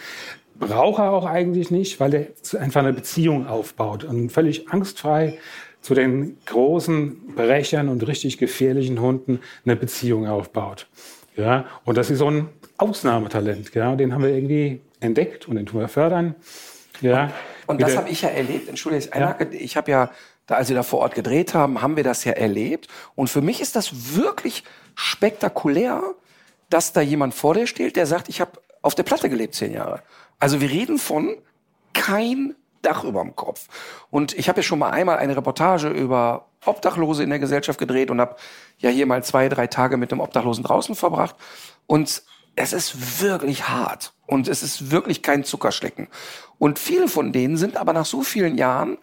[0.59, 0.67] Ja.
[0.67, 5.37] Braucht er auch eigentlich nicht, weil er einfach eine Beziehung aufbaut und völlig angstfrei
[5.81, 10.87] zu den großen Brechern und richtig gefährlichen Hunden eine Beziehung aufbaut.
[11.35, 13.73] Ja, und das ist so ein Ausnahmetalent.
[13.73, 16.35] Ja, den haben wir irgendwie entdeckt und den tun wir fördern.
[17.01, 17.31] Ja,
[17.67, 18.69] und, und das habe ich ja erlebt.
[18.69, 19.37] Entschuldige, ich, ja.
[19.51, 20.11] ich habe ja,
[20.45, 22.87] da, als wir da vor Ort gedreht haben, haben wir das ja erlebt.
[23.15, 24.63] Und für mich ist das wirklich
[24.95, 26.01] spektakulär,
[26.69, 28.51] dass da jemand vor dir steht, der sagt, ich habe
[28.81, 30.01] auf der Platte gelebt zehn Jahre.
[30.39, 31.35] Also wir reden von
[31.93, 33.67] kein Dach über dem Kopf.
[34.11, 38.11] Und ich habe ja schon mal einmal eine Reportage über Obdachlose in der Gesellschaft gedreht
[38.11, 38.35] und habe
[38.77, 41.35] ja hier mal zwei, drei Tage mit dem Obdachlosen draußen verbracht.
[41.87, 42.23] Und
[42.55, 46.07] es ist wirklich hart und es ist wirklich kein Zuckerschlecken.
[46.57, 48.97] Und viele von denen sind aber nach so vielen Jahren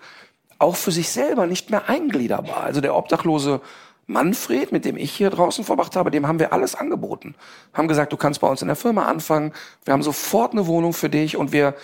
[0.58, 2.62] auch für sich selber nicht mehr eingliederbar.
[2.62, 3.60] Also der Obdachlose
[4.06, 7.34] Manfred, mit dem ich hier draußen verbracht habe, dem haben wir alles angeboten.
[7.72, 9.52] Haben gesagt, du kannst bei uns in der Firma anfangen.
[9.84, 11.74] Wir haben sofort eine Wohnung für dich und wir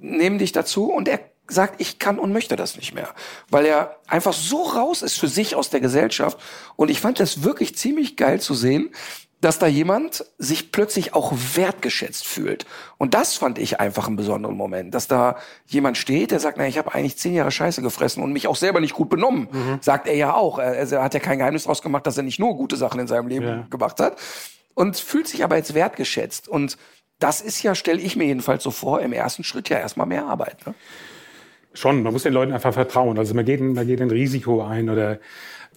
[0.00, 0.90] nehmen dich dazu.
[0.90, 3.08] Und er sagt, ich kann und möchte das nicht mehr,
[3.50, 6.38] weil er einfach so raus ist für sich aus der Gesellschaft.
[6.76, 8.90] Und ich fand das wirklich ziemlich geil zu sehen,
[9.42, 12.64] dass da jemand sich plötzlich auch wertgeschätzt fühlt.
[12.96, 15.36] Und das fand ich einfach einen besonderen Moment, dass da
[15.66, 18.54] jemand steht, der sagt, na, ich habe eigentlich zehn Jahre Scheiße gefressen und mich auch
[18.54, 19.48] selber nicht gut benommen.
[19.50, 19.78] Mhm.
[19.80, 20.60] Sagt er ja auch.
[20.60, 23.08] Er, er, hat ja kein Geheimnis draus gemacht, dass er nicht nur gute Sachen in
[23.08, 23.66] seinem Leben ja.
[23.68, 24.16] gemacht hat.
[24.74, 26.46] Und fühlt sich aber jetzt wertgeschätzt.
[26.46, 26.78] Und
[27.18, 30.24] das ist ja, stelle ich mir jedenfalls so vor, im ersten Schritt ja erstmal mehr
[30.26, 30.64] Arbeit.
[30.66, 30.74] Ne?
[31.74, 33.18] Schon, man muss den Leuten einfach vertrauen.
[33.18, 35.18] Also man geht, man geht ein Risiko ein oder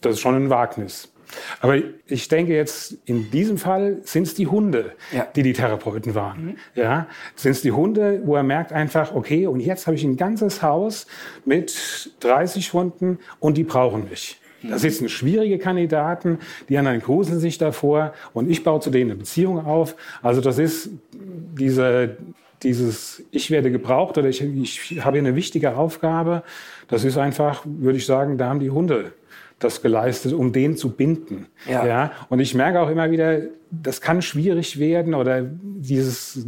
[0.02, 1.12] das ist schon ein Wagnis.
[1.60, 1.78] Aber
[2.08, 5.28] ich denke jetzt, in diesem Fall sind es die Hunde, ja.
[5.36, 6.46] die die Therapeuten waren.
[6.46, 6.56] Mhm.
[6.76, 10.18] Ja, sind es die Hunde, wo er merkt einfach, okay, und jetzt habe ich ein
[10.18, 11.08] ganzes Haus
[11.46, 14.40] mit 30 Hunden und die brauchen mich.
[14.70, 16.40] Da sitzen schwierige Kandidaten,
[16.70, 19.96] die anderen gruseln sich davor und ich baue zu denen eine Beziehung auf.
[20.24, 22.18] Also das ist diese,
[22.64, 26.44] dieses, ich werde gebraucht oder ich, ich habe eine wichtige Aufgabe.
[26.88, 29.14] Das ist einfach, würde ich sagen, da haben die Hunde
[29.60, 31.48] das geleistet, um den zu binden.
[31.68, 31.86] Ja.
[31.86, 32.12] ja.
[32.30, 33.42] Und ich merke auch immer wieder,
[33.72, 36.46] das kann schwierig werden oder dieses,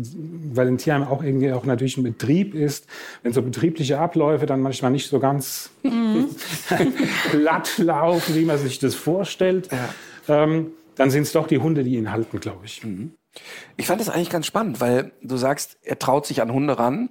[0.53, 2.87] weil ein Tierheim auch irgendwie auch natürlich ein Betrieb ist,
[3.23, 5.69] wenn so betriebliche Abläufe dann manchmal nicht so ganz
[7.31, 9.69] glatt laufen, wie man sich das vorstellt,
[10.27, 12.81] ähm, dann sind es doch die Hunde, die ihn halten, glaube ich.
[13.77, 17.09] Ich fand das eigentlich ganz spannend, weil du sagst, er traut sich an Hunde ran.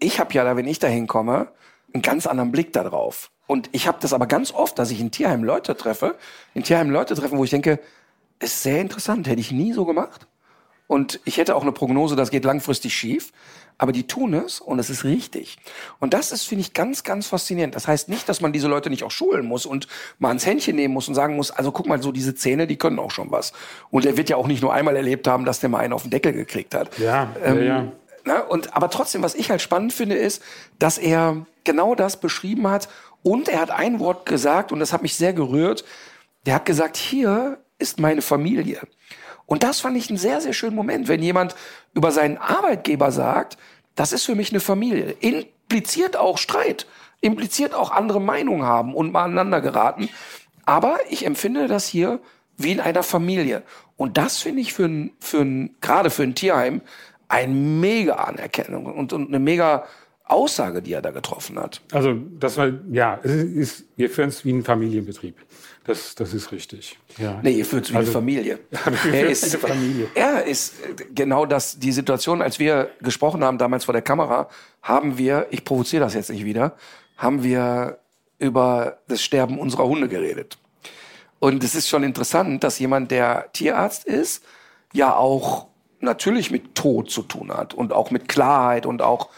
[0.00, 1.48] Ich habe ja da, wenn ich da hinkomme,
[1.94, 3.30] einen ganz anderen Blick darauf.
[3.52, 6.14] Und ich habe das aber ganz oft, dass ich in Tierheim Leute treffe,
[6.54, 7.80] in Tierheim Leute treffen, wo ich denke,
[8.38, 10.26] ist sehr interessant, hätte ich nie so gemacht.
[10.86, 13.30] Und ich hätte auch eine Prognose, das geht langfristig schief.
[13.76, 15.58] Aber die tun es und es ist richtig.
[16.00, 17.74] Und das ist, finde ich, ganz, ganz faszinierend.
[17.74, 19.86] Das heißt nicht, dass man diese Leute nicht auch schulen muss und
[20.18, 22.76] mal ans Händchen nehmen muss und sagen muss, also guck mal, so diese Zähne, die
[22.76, 23.52] können auch schon was.
[23.90, 26.02] Und er wird ja auch nicht nur einmal erlebt haben, dass der mal einen auf
[26.02, 26.98] den Deckel gekriegt hat.
[26.98, 27.92] Ja, Ähm, ja, ja.
[28.24, 30.42] Na, und, aber trotzdem, was ich halt spannend finde, ist,
[30.78, 32.88] dass er genau das beschrieben hat.
[33.22, 35.84] Und er hat ein Wort gesagt, und das hat mich sehr gerührt.
[36.46, 38.80] Der hat gesagt, hier ist meine Familie.
[39.46, 41.54] Und das fand ich einen sehr, sehr schönen Moment, wenn jemand
[41.94, 43.58] über seinen Arbeitgeber sagt,
[43.94, 45.16] das ist für mich eine Familie.
[45.20, 46.86] Impliziert auch Streit,
[47.20, 50.08] impliziert auch andere Meinungen haben und mal aneinander geraten.
[50.64, 52.20] Aber ich empfinde das hier
[52.56, 53.62] wie in einer Familie.
[53.96, 56.80] Und das finde ich für ein, für ein, gerade für ein Tierheim
[57.28, 59.84] ein mega Anerkennung und, und eine mega
[60.32, 61.80] Aussage, die er da getroffen hat.
[61.92, 65.36] Also das war, ja, es ist, wir führen es wie ein Familienbetrieb.
[65.84, 66.98] Das, das ist richtig.
[67.18, 67.40] Ja.
[67.42, 68.58] Nee, ihr führt es wie eine Familie.
[69.12, 70.08] er, ist, Familie.
[70.14, 70.74] er ist
[71.14, 74.48] genau das, die Situation, als wir gesprochen haben damals vor der Kamera,
[74.80, 76.76] haben wir, ich provoziere das jetzt nicht wieder,
[77.16, 77.98] haben wir
[78.38, 80.58] über das Sterben unserer Hunde geredet.
[81.38, 84.44] Und es ist schon interessant, dass jemand, der Tierarzt ist,
[84.92, 85.66] ja auch
[86.00, 89.28] natürlich mit Tod zu tun hat und auch mit Klarheit und auch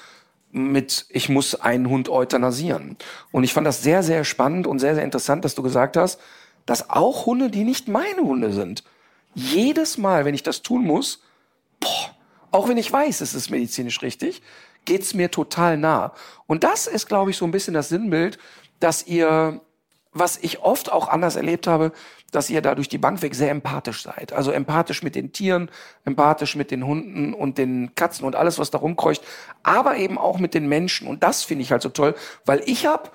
[0.55, 2.97] mit, ich muss einen Hund euthanasieren.
[3.33, 6.21] Und ich fand das sehr, sehr spannend und sehr, sehr interessant, dass du gesagt hast,
[6.65, 8.85] dass auch Hunde, die nicht meine Hunde sind,
[9.35, 11.23] jedes Mal, wenn ich das tun muss,
[11.81, 12.15] boah,
[12.53, 14.43] auch wenn ich weiß, es ist medizinisch richtig,
[14.85, 16.15] geht's mir total nah.
[16.47, 18.39] Und das ist, glaube ich, so ein bisschen das Sinnbild,
[18.79, 19.61] dass ihr,
[20.13, 21.91] was ich oft auch anders erlebt habe,
[22.35, 24.33] dass ihr da durch die Bank weg sehr empathisch seid.
[24.33, 25.71] Also empathisch mit den Tieren,
[26.05, 29.23] empathisch mit den Hunden und den Katzen und alles, was da rumkreucht,
[29.63, 31.07] aber eben auch mit den Menschen.
[31.07, 33.11] Und das finde ich halt so toll, weil ich habe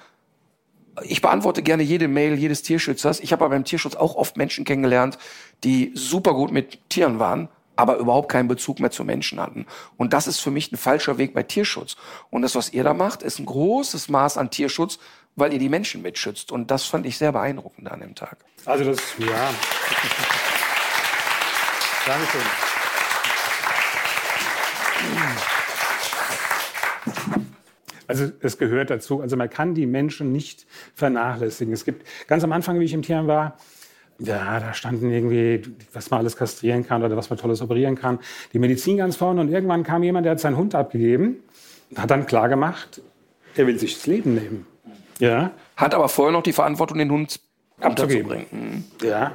[1.03, 3.19] ich beantworte gerne jede Mail jedes Tierschützers.
[3.19, 5.17] Ich habe aber beim Tierschutz auch oft Menschen kennengelernt,
[5.63, 9.65] die super gut mit Tieren waren, aber überhaupt keinen Bezug mehr zu Menschen hatten.
[9.95, 11.95] Und das ist für mich ein falscher Weg bei Tierschutz.
[12.29, 14.99] Und das, was ihr da macht, ist ein großes Maß an Tierschutz,
[15.39, 16.51] weil ihr die Menschen mitschützt.
[16.51, 18.37] Und das fand ich sehr beeindruckend an dem Tag.
[18.65, 19.53] Also das, ja.
[22.05, 22.41] Dankeschön.
[28.07, 29.21] Also es gehört dazu.
[29.21, 31.73] Also man kann die Menschen nicht vernachlässigen.
[31.73, 33.57] Es gibt ganz am Anfang, wie ich im Tierheim war,
[34.19, 35.61] ja, da standen irgendwie,
[35.93, 38.19] was man alles kastrieren kann oder was man tolles operieren kann,
[38.51, 39.41] die Medizin ganz vorne.
[39.41, 41.37] Und irgendwann kam jemand, der hat seinen Hund abgegeben,
[41.95, 43.01] hat dann klar gemacht,
[43.55, 44.67] er will sich das Leben nehmen.
[45.19, 47.39] Ja, Hat aber vorher noch die Verantwortung, den Hund
[47.79, 48.31] abzugeben.
[48.31, 48.85] unterzubringen.
[49.03, 49.31] Ja.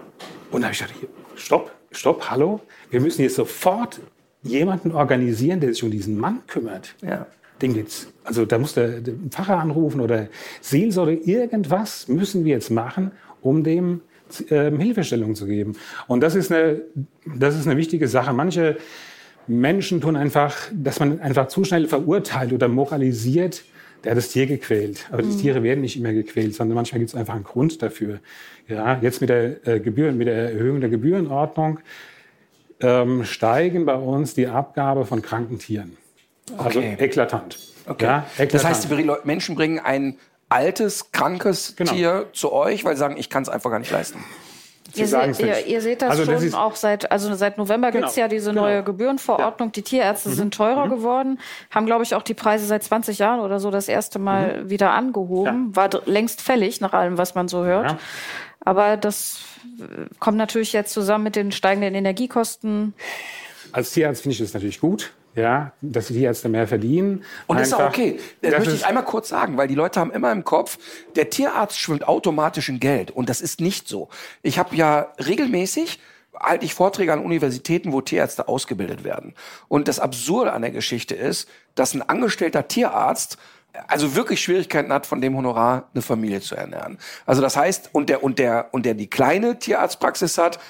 [0.50, 2.60] Und da habe ich gedacht, hier, stopp, stopp, hallo.
[2.90, 4.00] Wir müssen jetzt sofort
[4.42, 6.94] jemanden organisieren, der sich um diesen Mann kümmert.
[7.02, 7.26] Ja.
[7.62, 8.08] Den geht's.
[8.24, 10.28] Also da muss der, der Pfarrer anrufen oder
[10.60, 13.12] Seelsorge, irgendwas müssen wir jetzt machen,
[13.42, 14.00] um dem
[14.50, 15.76] ähm, Hilfestellung zu geben.
[16.06, 16.82] Und das ist eine,
[17.24, 18.32] das ist eine wichtige Sache.
[18.32, 18.76] Manche
[19.46, 23.64] Menschen tun einfach, dass man einfach zu schnell verurteilt oder moralisiert,
[24.04, 25.06] der hat das Tier gequält.
[25.10, 28.20] Aber die Tiere werden nicht immer gequält, sondern manchmal gibt es einfach einen Grund dafür.
[28.68, 31.80] Ja, jetzt mit der äh, Gebühren, mit der Erhöhung der Gebührenordnung
[32.80, 35.96] ähm, steigen bei uns die Abgabe von kranken Tieren.
[36.58, 36.96] Also Okay.
[36.98, 37.58] eklatant.
[37.86, 38.04] Okay.
[38.04, 38.54] Ja, eklatant.
[38.54, 40.16] das heißt, die Menschen bringen ein
[40.48, 41.92] altes, krankes Genau.
[41.92, 44.18] Tier zu euch, weil sie sagen, ich kann es einfach gar nicht leisten.
[44.96, 47.90] Ihr, se ihr, ihr seht das Also das schon ist- auch seit, also seit November
[47.90, 48.62] Genau, gibt's ja diese genau.
[48.62, 49.72] neue Gebührenverordnung.
[49.72, 50.34] Die Tierärzte Mhm.
[50.34, 51.38] sind teurer geworden,
[51.70, 54.90] haben, glaube ich, auch die Preise seit 20 Jahren oder so das erste Mal wieder
[54.92, 55.74] angehoben.
[55.74, 57.84] War dr- längst fällig, nach allem, was man so hört.
[57.84, 57.88] Mhm.
[57.90, 57.98] Ja.
[58.66, 59.40] Aber das
[59.80, 62.94] äh, kommt natürlich jetzt zusammen mit den steigenden Energiekosten.
[63.72, 67.24] Als Tierarzt finde ich das natürlich gut, ja, dass die Tierärzte mehr verdienen.
[67.46, 68.18] Und das ist auch okay.
[68.40, 70.78] Das, Das möchte ich einmal kurz sagen, weil die Leute haben immer im Kopf,
[71.16, 73.10] der Tierarzt schwimmt automatisch in Geld.
[73.10, 74.08] Und das ist nicht so.
[74.42, 75.98] Ich habe ja regelmäßig
[76.36, 79.34] halte ich Vorträge an Universitäten, wo Tierärzte ausgebildet werden.
[79.68, 83.38] Und das Absurde an der Geschichte ist, dass ein angestellter Tierarzt
[83.88, 86.98] also wirklich Schwierigkeiten hat, von dem Honorar eine Familie zu ernähren.
[87.26, 90.60] Also das heißt, und der, und der, und der die kleine Tierarztpraxis hat,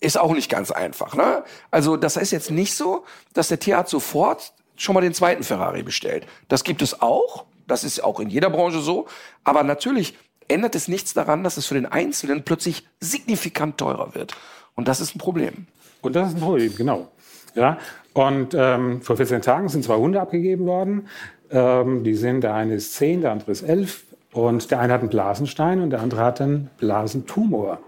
[0.00, 1.14] ist auch nicht ganz einfach.
[1.14, 1.42] Ne?
[1.70, 3.04] Also das ist jetzt nicht so,
[3.34, 6.26] dass der Tierarzt sofort schon mal den zweiten Ferrari bestellt.
[6.48, 7.44] Das gibt es auch.
[7.66, 9.06] Das ist auch in jeder Branche so.
[9.44, 10.16] Aber natürlich
[10.46, 14.34] ändert es nichts daran, dass es für den Einzelnen plötzlich signifikant teurer wird.
[14.74, 15.66] Und das ist ein Problem.
[16.00, 17.08] Und das ist ein Problem, genau.
[17.54, 17.78] Ja,
[18.12, 21.08] und ähm, vor 14 Tagen sind zwei Hunde abgegeben worden.
[21.50, 24.04] Ähm, die sind, der eine ist 10, der andere ist 11.
[24.32, 27.78] Und der eine hat einen Blasenstein und der andere hat einen Blasentumor.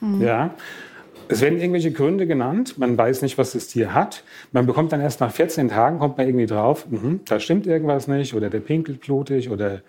[0.00, 0.22] Mhm.
[0.22, 0.50] Ja.
[1.28, 2.78] Es werden irgendwelche Gründe genannt.
[2.78, 4.24] Man weiß nicht, was das Tier hat.
[4.52, 8.08] Man bekommt dann erst nach 14 Tagen, kommt man irgendwie drauf, mh, da stimmt irgendwas
[8.08, 9.82] nicht oder der pinkelt blutig oder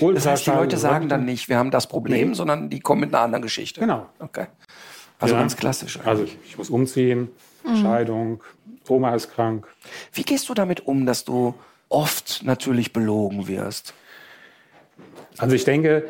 [0.00, 2.34] Das heißt, die Leute sagen dann nicht, wir haben das Problem, nee.
[2.34, 3.80] sondern die kommen mit einer anderen Geschichte.
[3.80, 4.06] Genau.
[4.18, 4.46] Okay.
[5.18, 5.40] Also ja.
[5.40, 5.96] ganz klassisch.
[5.96, 6.08] Eigentlich.
[6.08, 7.28] Also ich muss umziehen,
[7.64, 7.76] mhm.
[7.76, 8.42] Scheidung,
[8.88, 9.66] Oma ist krank.
[10.12, 11.54] Wie gehst du damit um, dass du
[11.88, 13.94] oft natürlich belogen wirst?
[15.38, 16.08] Also ich denke,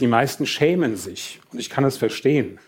[0.00, 2.58] die meisten schämen sich und ich kann es verstehen.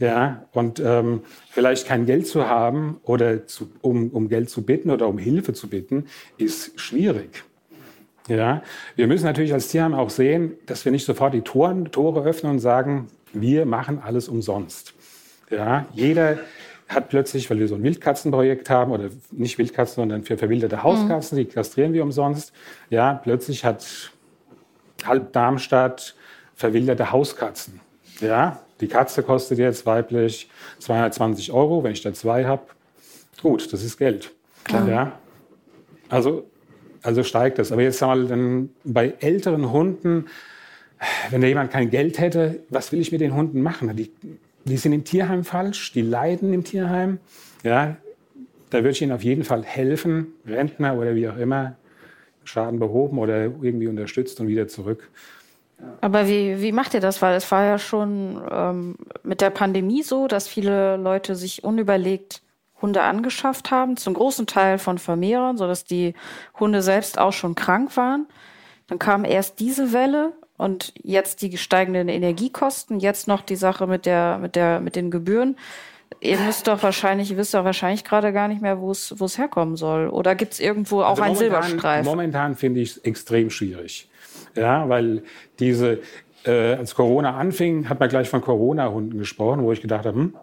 [0.00, 1.20] Ja, und ähm,
[1.50, 5.52] vielleicht kein Geld zu haben oder zu, um, um Geld zu bitten oder um Hilfe
[5.52, 6.06] zu bitten,
[6.38, 7.44] ist schwierig.
[8.26, 8.62] Ja,
[8.96, 12.52] wir müssen natürlich als Tierheim auch sehen, dass wir nicht sofort die Toren, Tore öffnen
[12.52, 14.94] und sagen, wir machen alles umsonst.
[15.50, 16.38] Ja, jeder
[16.88, 21.36] hat plötzlich, weil wir so ein Wildkatzenprojekt haben, oder nicht Wildkatzen, sondern für verwilderte Hauskatzen,
[21.36, 21.42] mhm.
[21.42, 22.52] die kastrieren wir umsonst.
[22.88, 24.10] Ja, plötzlich hat
[25.04, 26.14] halb Darmstadt
[26.54, 27.80] verwilderte Hauskatzen.
[28.20, 30.48] Ja, die Katze kostet jetzt weiblich
[30.78, 32.62] 220 Euro, wenn ich da zwei habe.
[33.42, 34.32] Gut, das ist Geld.
[34.64, 34.88] Klar.
[34.88, 35.18] Ja?
[36.08, 36.44] Also,
[37.02, 37.72] also steigt das.
[37.72, 40.26] Aber jetzt mal dann bei älteren Hunden,
[41.30, 43.96] wenn da jemand kein Geld hätte, was will ich mit den Hunden machen?
[43.96, 44.10] Die,
[44.64, 47.18] die sind im Tierheim falsch, die leiden im Tierheim.
[47.62, 47.96] Ja,
[48.70, 51.76] da würde ich ihnen auf jeden Fall helfen, Rentner oder wie auch immer,
[52.44, 55.10] Schaden behoben oder irgendwie unterstützt und wieder zurück.
[56.00, 57.20] Aber wie, wie macht ihr das?
[57.20, 62.42] Weil es war ja schon ähm, mit der Pandemie so, dass viele Leute sich unüberlegt
[62.80, 66.14] Hunde angeschafft haben, zum großen Teil von Vermehrern, sodass die
[66.58, 68.26] Hunde selbst auch schon krank waren.
[68.86, 74.06] Dann kam erst diese Welle und jetzt die steigenden Energiekosten, jetzt noch die Sache mit
[74.06, 75.56] der, mit der, mit den Gebühren.
[76.20, 79.26] Ihr müsst doch wahrscheinlich, ihr wisst doch wahrscheinlich gerade gar nicht mehr, wo es, wo
[79.26, 80.08] es herkommen soll.
[80.08, 82.04] Oder gibt es irgendwo auch also einen momentan, Silberstreif?
[82.04, 84.09] Momentan finde ich es extrem schwierig.
[84.56, 85.22] Ja, weil
[85.58, 86.00] diese,
[86.44, 90.34] äh, als Corona anfing, hat man gleich von Corona-Hunden gesprochen, wo ich gedacht habe, hm,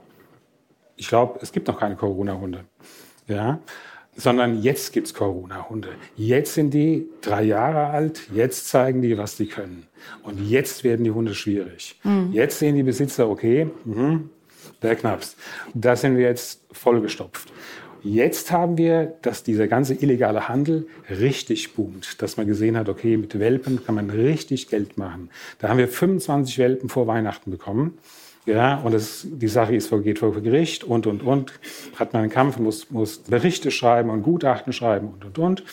[0.96, 2.66] ich glaube, es gibt noch keine Corona-Hunde.
[3.28, 3.60] Ja,
[4.18, 5.90] sondern jetzt gibt's Corona-Hunde.
[6.16, 9.88] Jetzt sind die drei Jahre alt, jetzt zeigen die, was die können.
[10.24, 12.00] Und jetzt werden die Hunde schwierig.
[12.04, 12.32] Mhm.
[12.32, 14.22] Jetzt sehen die Besitzer, okay, mh,
[14.82, 15.38] der Knaps.
[15.74, 17.52] Da sind wir jetzt vollgestopft.
[18.04, 23.18] Jetzt haben wir, dass dieser ganze illegale Handel richtig boomt, dass man gesehen hat, okay,
[23.18, 25.30] mit Welpen kann man richtig Geld machen.
[25.60, 27.98] Da haben wir 25 Welpen vor Weihnachten bekommen.
[28.46, 31.52] Ja, und das, die Sache ist, geht vor Gericht und, und, und.
[31.98, 35.64] Hat man einen Kampf, muss, muss Berichte schreiben und Gutachten schreiben und, und, und.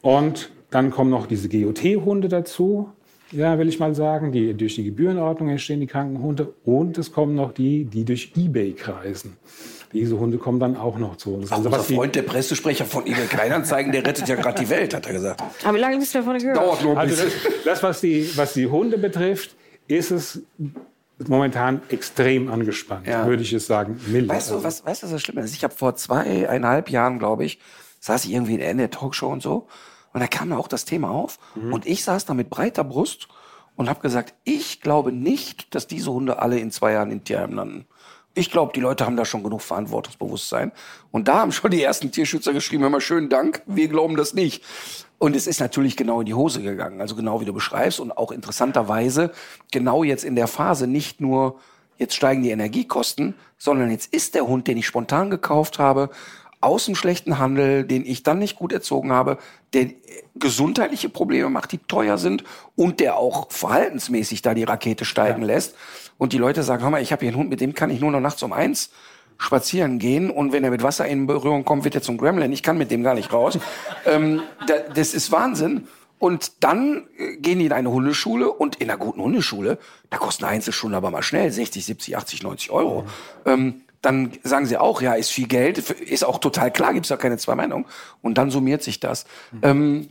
[0.00, 2.90] Und dann kommen noch diese GOT-Hunde dazu,
[3.32, 6.54] ja, will ich mal sagen, die durch die Gebührenordnung entstehen, die Krankenhunde.
[6.64, 9.36] Und es kommen noch die, die durch Ebay kreisen.
[9.96, 11.50] Diese Hunde kommen dann auch noch zu uns.
[11.50, 15.06] Also, unser Freund, der Pressesprecher von eBay Kleinanzeigen, der rettet ja gerade die Welt, hat
[15.06, 15.42] er gesagt.
[15.64, 16.56] Aber wie lange bist du davon gehört?
[16.58, 17.32] Dauert nur ein also das,
[17.64, 19.56] das, was, die, was die Hunde betrifft,
[19.88, 20.42] ist es
[21.26, 23.26] momentan extrem angespannt, ja.
[23.26, 23.98] würde ich es sagen.
[24.08, 24.28] Mild.
[24.28, 25.54] Weißt du, was, weißt du, was das Schlimme ist?
[25.54, 27.58] Ich habe vor zweieinhalb Jahren, glaube ich,
[28.00, 29.66] saß ich irgendwie in der Talkshow und so.
[30.12, 31.38] Und da kam auch das Thema auf.
[31.54, 31.72] Mhm.
[31.72, 33.28] Und ich saß da mit breiter Brust
[33.76, 37.54] und habe gesagt, ich glaube nicht, dass diese Hunde alle in zwei Jahren in Tierheim
[37.54, 37.86] landen.
[38.38, 40.70] Ich glaube, die Leute haben da schon genug Verantwortungsbewusstsein.
[41.10, 44.34] Und da haben schon die ersten Tierschützer geschrieben, hör mal, schönen Dank, wir glauben das
[44.34, 44.62] nicht.
[45.16, 48.12] Und es ist natürlich genau in die Hose gegangen, also genau wie du beschreibst und
[48.12, 49.32] auch interessanterweise
[49.72, 51.58] genau jetzt in der Phase nicht nur,
[51.96, 56.10] jetzt steigen die Energiekosten, sondern jetzt ist der Hund, den ich spontan gekauft habe,
[56.66, 59.38] aus dem schlechten Handel, den ich dann nicht gut erzogen habe,
[59.72, 59.86] der
[60.34, 62.44] gesundheitliche Probleme macht, die teuer sind
[62.74, 65.46] und der auch verhaltensmäßig da die Rakete steigen ja.
[65.46, 65.76] lässt
[66.18, 68.00] und die Leute sagen, hör mal, ich habe hier einen Hund, mit dem kann ich
[68.00, 68.90] nur noch nachts um eins
[69.38, 72.52] spazieren gehen und wenn er mit Wasser in Berührung kommt, wird er zum Gremlin.
[72.52, 73.58] Ich kann mit dem gar nicht raus.
[74.06, 75.86] ähm, da, das ist Wahnsinn.
[76.18, 79.78] Und dann äh, gehen die in eine Hundeschule und in einer guten Hundeschule,
[80.08, 83.04] da kosten Einzelschulen aber mal schnell 60, 70, 80, 90 Euro.
[83.44, 87.10] Ähm, dann sagen sie auch, ja, ist viel Geld, ist auch total klar, gibt es
[87.10, 87.86] ja keine zwei Meinungen.
[88.22, 89.24] Und dann summiert sich das.
[89.52, 89.60] Mhm.
[89.62, 90.08] Ähm,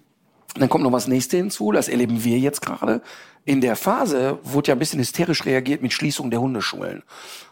[0.56, 3.02] dann kommt noch was nächste hinzu, das erleben wir jetzt gerade.
[3.44, 7.04] In der Phase wurde ja ein bisschen hysterisch reagiert mit Schließung der Hundeschulen.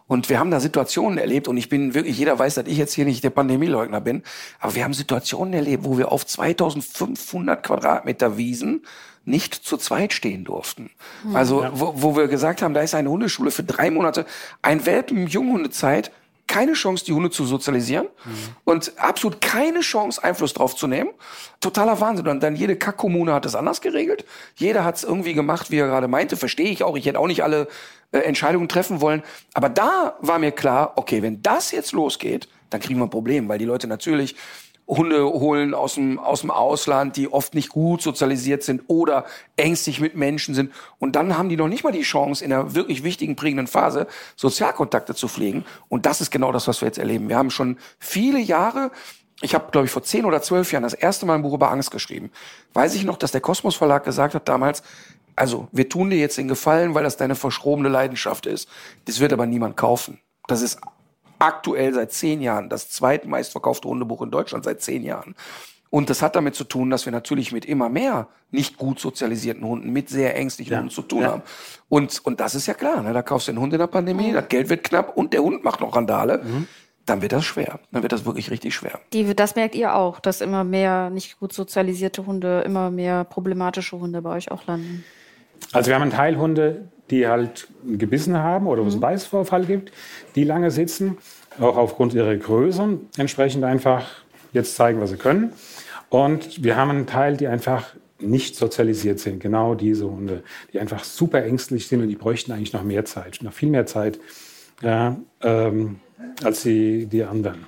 [0.08, 2.94] Und wir haben da Situationen erlebt und ich bin wirklich, jeder weiß, dass ich jetzt
[2.94, 4.24] hier nicht der Pandemieleugner bin,
[4.60, 8.84] aber wir haben Situationen erlebt, wo wir auf 2500 Quadratmeter Wiesen
[9.26, 10.90] nicht zu zweit stehen durften.
[11.34, 14.26] Also, wo, wo wir gesagt haben, da ist eine Hundeschule für drei Monate,
[14.62, 16.12] ein Welpen Junghundezeit,
[16.54, 18.08] keine Chance, die Hunde zu sozialisieren
[18.64, 21.10] und absolut keine Chance, Einfluss drauf zu nehmen.
[21.62, 22.28] Totaler Wahnsinn.
[22.28, 24.24] Und dann jede Kackkommune hat es anders geregelt.
[24.56, 26.38] Jeder hat es irgendwie gemacht, wie er gerade meinte.
[26.38, 26.96] Verstehe ich auch.
[26.96, 27.68] Ich hätte auch nicht alle
[28.12, 29.24] äh, Entscheidungen treffen wollen.
[29.56, 33.50] Aber da war mir klar, okay, wenn das jetzt losgeht, dann kriegen wir ein Problem,
[33.50, 34.36] weil die Leute natürlich
[34.88, 40.00] Hunde holen aus dem, aus dem Ausland, die oft nicht gut sozialisiert sind oder ängstlich
[40.00, 40.72] mit Menschen sind.
[41.00, 44.08] Und dann haben die noch nicht mal die Chance, in einer wirklich wichtigen, prägenden Phase
[44.36, 45.66] Sozialkontakte zu pflegen.
[45.90, 47.30] Und das ist genau das, was wir jetzt erleben.
[47.30, 48.92] Wir haben schon viele Jahre,
[49.42, 51.72] ich habe, glaube ich, vor zehn oder zwölf Jahren das erste Mal ein Buch über
[51.72, 52.30] Angst geschrieben.
[52.74, 54.84] Weiß ich noch, dass der Kosmos Verlag gesagt hat damals,
[55.36, 58.70] also wir tun dir jetzt den Gefallen, weil das deine verschrobene Leidenschaft ist.
[59.06, 60.20] Das wird aber niemand kaufen.
[60.48, 60.80] Das ist
[61.44, 65.36] aktuell seit zehn Jahren das zweitmeistverkaufte Hundebuch in Deutschland seit zehn Jahren.
[65.90, 69.64] Und das hat damit zu tun, dass wir natürlich mit immer mehr nicht gut sozialisierten
[69.64, 71.44] Hunden, mit sehr ängstlichen Hunden zu tun haben.
[71.88, 73.14] Und, und das ist ja klar, ne?
[73.14, 75.64] da kaufst du einen Hund in der Pandemie, das Geld wird knapp und der Hund
[75.64, 76.42] macht noch Randale.
[77.06, 77.80] Dann wird das schwer.
[77.92, 79.00] Dann wird das wirklich richtig schwer.
[79.12, 84.00] Die, das merkt ihr auch, dass immer mehr nicht gut sozialisierte Hunde, immer mehr problematische
[84.00, 85.04] Hunde bei euch auch landen.
[85.74, 89.66] Also wir haben einen Teil Hunde, die halt gebissen haben oder wo es einen Beißvorfall
[89.66, 89.92] gibt,
[90.36, 91.18] die lange sitzen,
[91.60, 94.06] auch aufgrund ihrer Größe, entsprechend einfach
[94.54, 95.54] jetzt zeigen, was sie können.
[96.10, 101.04] Und wir haben einen Teil, die einfach nicht sozialisiert sind, genau diese Hunde, die einfach
[101.04, 104.20] super ängstlich sind und die bräuchten eigentlich noch mehr Zeit, noch viel mehr Zeit
[104.82, 106.00] ja, ähm,
[106.44, 107.68] als die, die anderen.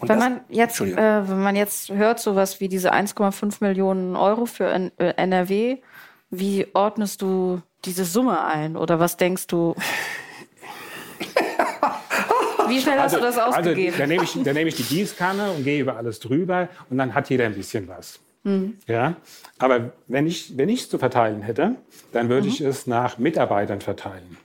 [0.00, 4.14] Und Wenn das- man jetzt, äh, wenn man jetzt hört, sowas wie diese 1,5 Millionen
[4.14, 5.78] Euro für N äh, NRW,
[6.30, 8.76] wie ordnest du diese Summe ein?
[8.76, 9.74] Oder was denkst du?
[12.68, 13.96] Wie schnell hast du das also ausgegeben?
[13.96, 17.14] da nehme ich, da nehme ich die Gießkanne und gehe über alles drüber und dann
[17.14, 18.18] hat jeder ein bisschen was.
[18.42, 18.78] Mhm.
[18.86, 19.16] Ja?
[19.58, 21.76] Aber wenn ich wenn ich es zu verteilen hätte,
[22.12, 24.36] dann würde ich es nach Mitarbeitern verteilen.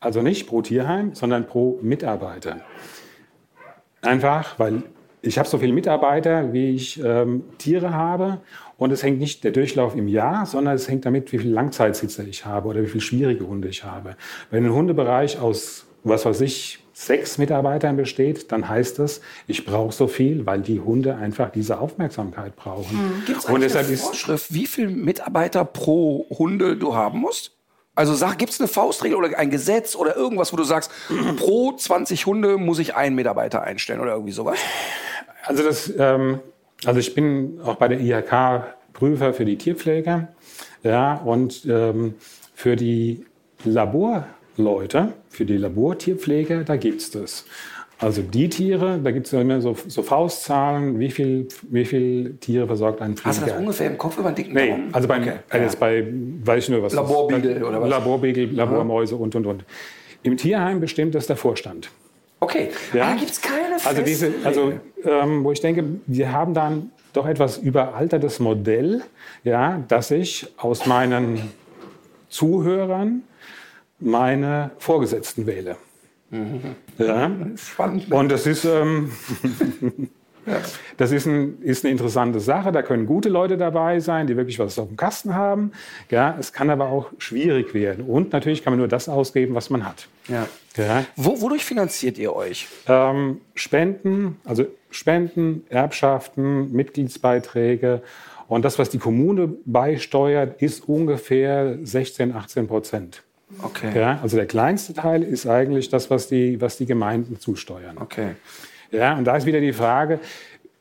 [0.00, 2.60] Also nicht pro Tierheim, sondern pro Mitarbeiter.
[4.02, 4.82] Einfach, weil
[5.20, 8.40] ich habe so viele Mitarbeiter, wie ich ähm, Tiere habe.
[8.80, 12.24] Und es hängt nicht der Durchlauf im Jahr, sondern es hängt damit, wie viele Langzeitsitzer
[12.24, 14.16] ich habe oder wie viele schwierige Hunde ich habe.
[14.50, 19.92] Wenn ein Hundebereich aus, was weiß ich, sechs Mitarbeitern besteht, dann heißt das, ich brauche
[19.92, 23.22] so viel, weil die Hunde einfach diese Aufmerksamkeit brauchen.
[23.26, 27.20] Gibt es Und eigentlich deshalb eine ist Vorschrift, wie viele Mitarbeiter pro Hunde du haben
[27.20, 27.52] musst?
[27.94, 30.90] Also gibt es eine Faustregel oder ein Gesetz oder irgendwas, wo du sagst,
[31.36, 34.58] pro 20 Hunde muss ich einen Mitarbeiter einstellen oder irgendwie sowas?
[35.44, 36.40] Also das, ähm,
[36.84, 40.28] also ich bin auch bei der IHK Prüfer für die Tierpfleger,
[40.82, 42.14] ja, und ähm,
[42.54, 43.24] für die
[43.64, 47.44] Laborleute, für die Labortierpfleger, da gibt's das.
[47.98, 52.66] Also die Tiere, da gibt's ja immer so, so Faustzahlen, wie viel, wie viel Tiere
[52.66, 53.28] versorgt ein Pfleger.
[53.28, 54.88] Hast du das ungefähr im Kopf über den dicken Nee, Daumen?
[54.94, 55.34] also beim, Okay.
[55.50, 56.06] äh, jetzt bei,
[56.44, 56.94] weiß ich nur was.
[56.94, 57.90] Laborbeagle oder was?
[57.90, 59.64] Laborbeagle, Labormäuse und, und, und.
[60.22, 61.90] Im Tierheim bestimmt das der Vorstand.
[62.40, 63.08] Okay, Ja.
[63.08, 64.72] aber gibt es keine Also diese, also
[65.04, 69.02] ähm, wo ich denke, wir haben dann doch etwas überaltertes Modell,
[69.44, 71.50] ja, dass ich aus meinen
[72.28, 73.22] Zuhörern
[73.98, 75.76] meine Vorgesetzten wähle.
[76.98, 77.30] Ja.
[77.56, 78.10] Spannend.
[78.12, 79.10] Und das ist, ähm,
[80.96, 82.72] das ist, ein, ist eine interessante Sache.
[82.72, 85.72] Da können gute Leute dabei sein, die wirklich was auf dem Kasten haben.
[86.10, 88.04] Ja, es kann aber auch schwierig werden.
[88.04, 90.08] Und natürlich kann man nur das ausgeben, was man hat.
[90.28, 90.46] Ja.
[90.76, 91.04] Ja.
[91.16, 92.68] Wo, wodurch finanziert ihr euch?
[92.86, 98.02] Ähm, Spenden, also Spenden, Erbschaften, Mitgliedsbeiträge
[98.48, 103.22] und das, was die Kommune beisteuert, ist ungefähr 16, 18 Prozent.
[103.62, 103.96] Okay.
[103.96, 107.98] Ja, also der kleinste Teil ist eigentlich das, was die, was die Gemeinden zusteuern.
[107.98, 108.34] Okay.
[108.90, 110.18] Ja, und da ist wieder die Frage,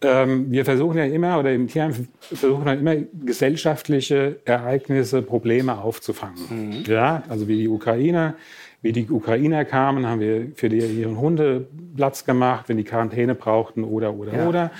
[0.02, 2.96] ähm, wir versuchen ja immer, oder im Tierheim versuchen wir immer
[3.26, 6.84] gesellschaftliche Ereignisse, Probleme aufzufangen.
[6.88, 8.36] Ja, also wie die Ukraine,
[8.82, 13.36] wie die Ukrainer kamen, haben wir für die, ihren Hunde Platz gemacht, wenn die Quarantäne
[13.36, 14.48] brauchten oder, oder, Ja.
[14.48, 14.72] oder.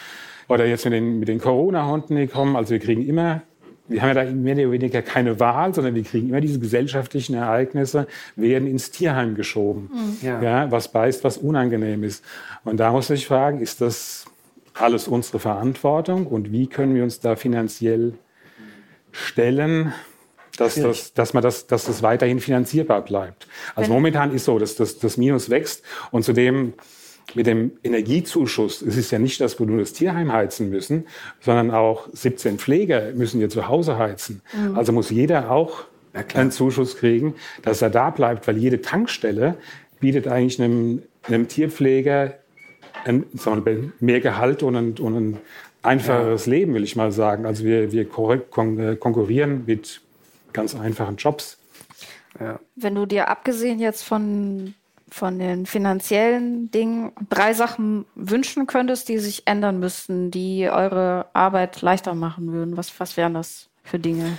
[0.48, 2.56] Oder jetzt mit den, mit den Corona-Hunden, die kommen.
[2.56, 3.44] Also wir kriegen immer,
[3.90, 7.34] wir haben ja da mehr oder weniger keine Wahl, sondern wir kriegen immer diese gesellschaftlichen
[7.34, 10.18] Ereignisse, werden ins Tierheim geschoben.
[10.22, 10.42] Ja.
[10.42, 12.24] Ja, was beißt, was unangenehm ist.
[12.64, 14.26] Und da muss ich fragen, ist das
[14.76, 18.14] alles unsere Verantwortung und wie können wir uns da finanziell
[19.12, 19.94] stellen,
[20.58, 23.48] dass, das, dass, man das, dass das weiterhin finanzierbar bleibt.
[23.76, 26.74] Also momentan ist so, dass das, das Minus wächst und zudem
[27.36, 31.08] mit dem Energiezuschuss, es ist ja nicht, dass wir nur das Tierheim heizen müssen,
[31.42, 34.42] sondern auch 17 Pfleger müssen ihr zu Hause heizen.
[34.54, 34.78] Mhm.
[34.78, 35.84] Also muss jeder auch
[36.34, 39.56] einen Zuschuss kriegen, dass er da bleibt, weil jede Tankstelle
[40.00, 42.36] bietet eigentlich einem, einem Tierpfleger
[43.06, 43.26] ein,
[44.00, 45.38] mehr Gehalt und ein, und ein
[45.82, 46.52] einfacheres ja.
[46.52, 47.46] Leben, will ich mal sagen.
[47.46, 50.02] Also wir, wir äh, konkurrieren mit
[50.54, 51.58] ganz einfachen Jobs.
[52.40, 52.60] Ja.
[52.76, 54.74] Wenn du dir abgesehen jetzt von,
[55.12, 61.82] von den finanziellen Dingen drei Sachen wünschen könntest, die sich ändern müssten, die eure Arbeit
[61.82, 64.38] leichter machen würden, was, was wären das für Dinge?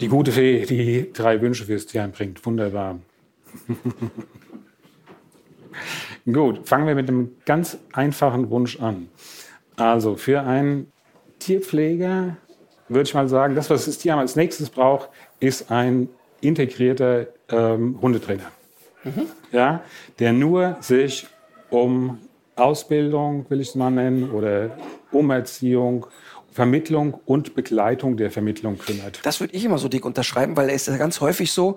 [0.00, 2.44] Die gute Fee, die drei Wünsche fürs Tier einbringt.
[2.46, 2.98] Wunderbar.
[6.32, 9.08] Gut, fangen wir mit einem ganz einfachen Wunsch an.
[9.76, 10.92] Also für einen
[11.38, 12.36] Tierpfleger
[12.88, 15.08] würde ich mal sagen, das, was das Tier als nächstes braucht,
[15.38, 16.08] ist ein
[16.40, 18.50] integrierter ähm, Hundetrainer.
[19.04, 19.26] Mhm.
[19.52, 19.82] Ja,
[20.18, 21.26] der nur sich
[21.70, 22.18] um
[22.56, 24.70] Ausbildung, will ich es mal nennen, oder
[25.12, 26.06] Umerziehung,
[26.52, 29.20] Vermittlung und Begleitung der Vermittlung kümmert.
[29.22, 31.76] Das würde ich immer so dick unterschreiben, weil es ist ja ganz häufig so,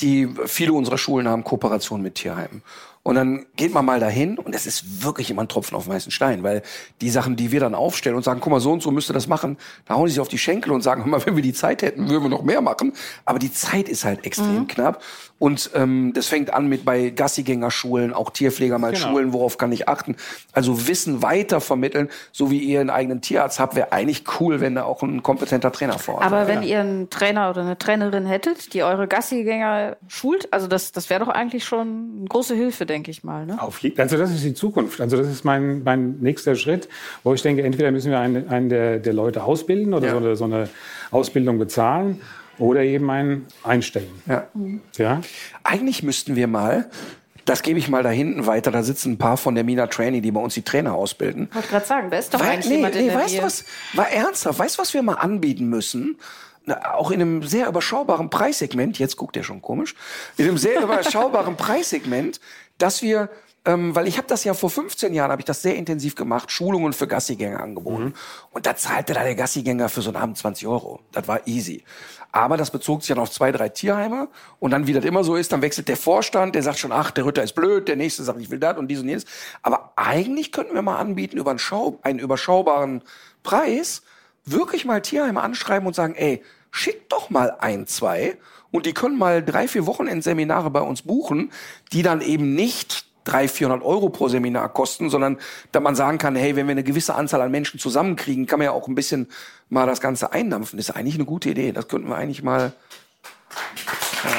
[0.00, 2.62] die viele unserer Schulen haben Kooperation mit Tierheimen.
[3.04, 5.92] Und dann geht man mal dahin und es ist wirklich immer ein Tropfen auf den
[5.92, 6.62] heißen Stein, weil
[7.02, 9.26] die Sachen, die wir dann aufstellen und sagen, guck mal, so und so müsste das
[9.26, 11.82] machen, da hauen die sich auf die Schenkel und sagen, mal, wenn wir die Zeit
[11.82, 12.94] hätten, würden wir noch mehr machen.
[13.26, 14.68] Aber die Zeit ist halt extrem mhm.
[14.68, 15.02] knapp.
[15.38, 19.08] Und ähm, das fängt an mit bei Gassigängerschulen, auch Tierpfleger mal genau.
[19.08, 20.16] Schulen, worauf kann ich achten.
[20.52, 24.76] Also Wissen weiter vermitteln, so wie ihr einen eigenen Tierarzt habt, wäre eigentlich cool, wenn
[24.76, 26.68] da auch ein kompetenter Trainer vor Ort Aber wenn ja.
[26.68, 31.22] ihr einen Trainer oder eine Trainerin hättet, die eure Gassigänger schult, also das, das wäre
[31.22, 33.46] doch eigentlich schon eine große Hilfe, denke ich mal.
[33.46, 33.60] Ne?
[33.60, 35.00] Auf, also das ist die Zukunft.
[35.00, 36.88] Also das ist mein, mein nächster Schritt,
[37.22, 40.12] wo ich denke, entweder müssen wir einen, einen der, der Leute ausbilden oder ja.
[40.12, 40.68] so, eine, so eine
[41.10, 42.20] Ausbildung bezahlen
[42.58, 44.10] oder eben einen einstellen.
[44.26, 44.48] Ja.
[44.96, 45.20] ja.
[45.62, 46.88] Eigentlich müssten wir mal
[47.44, 48.70] das gebe ich mal da hinten weiter.
[48.70, 51.48] Da sitzen ein paar von der Mina Training, die bei uns die Trainer ausbilden.
[51.50, 53.38] Ich wollte gerade sagen, wer ist doch Weil, eigentlich nee, jemand nee, in der weißt
[53.38, 53.64] du was?
[53.92, 54.58] War ernsthaft.
[54.58, 56.16] Weißt du, was wir mal anbieten müssen?
[56.66, 59.94] auch in einem sehr überschaubaren Preissegment, jetzt guckt er schon komisch,
[60.38, 62.40] in einem sehr überschaubaren Preissegment,
[62.78, 63.30] dass wir
[63.66, 66.52] ähm, weil ich habe das ja vor 15 Jahren, habe ich das sehr intensiv gemacht,
[66.52, 68.04] Schulungen für Gassigänger angeboten.
[68.04, 68.14] Mhm.
[68.50, 71.00] Und da zahlte da der Gassigänger für so einen Abend 20 Euro.
[71.12, 71.82] Das war easy.
[72.30, 74.28] Aber das bezog sich dann auf zwei, drei Tierheime.
[74.58, 77.10] Und dann, wie das immer so ist, dann wechselt der Vorstand, der sagt schon, ach,
[77.10, 79.24] der Ritter ist blöd, der nächste sagt, ich will das und dies und jenes.
[79.62, 83.02] Aber eigentlich könnten wir mal anbieten, über einen, Schau einen überschaubaren
[83.42, 84.02] Preis
[84.44, 88.36] wirklich mal Tierheime anschreiben und sagen, ey, schickt doch mal ein, zwei
[88.74, 91.52] und die können mal drei, vier Wochenendseminare bei uns buchen,
[91.92, 95.38] die dann eben nicht 300, 400 Euro pro Seminar kosten, sondern
[95.70, 98.64] da man sagen kann, hey, wenn wir eine gewisse Anzahl an Menschen zusammenkriegen, kann man
[98.64, 99.28] ja auch ein bisschen
[99.68, 100.76] mal das Ganze eindampfen.
[100.76, 101.70] Das ist eigentlich eine gute Idee.
[101.70, 102.72] Das könnten wir eigentlich mal.
[104.24, 104.30] Ja.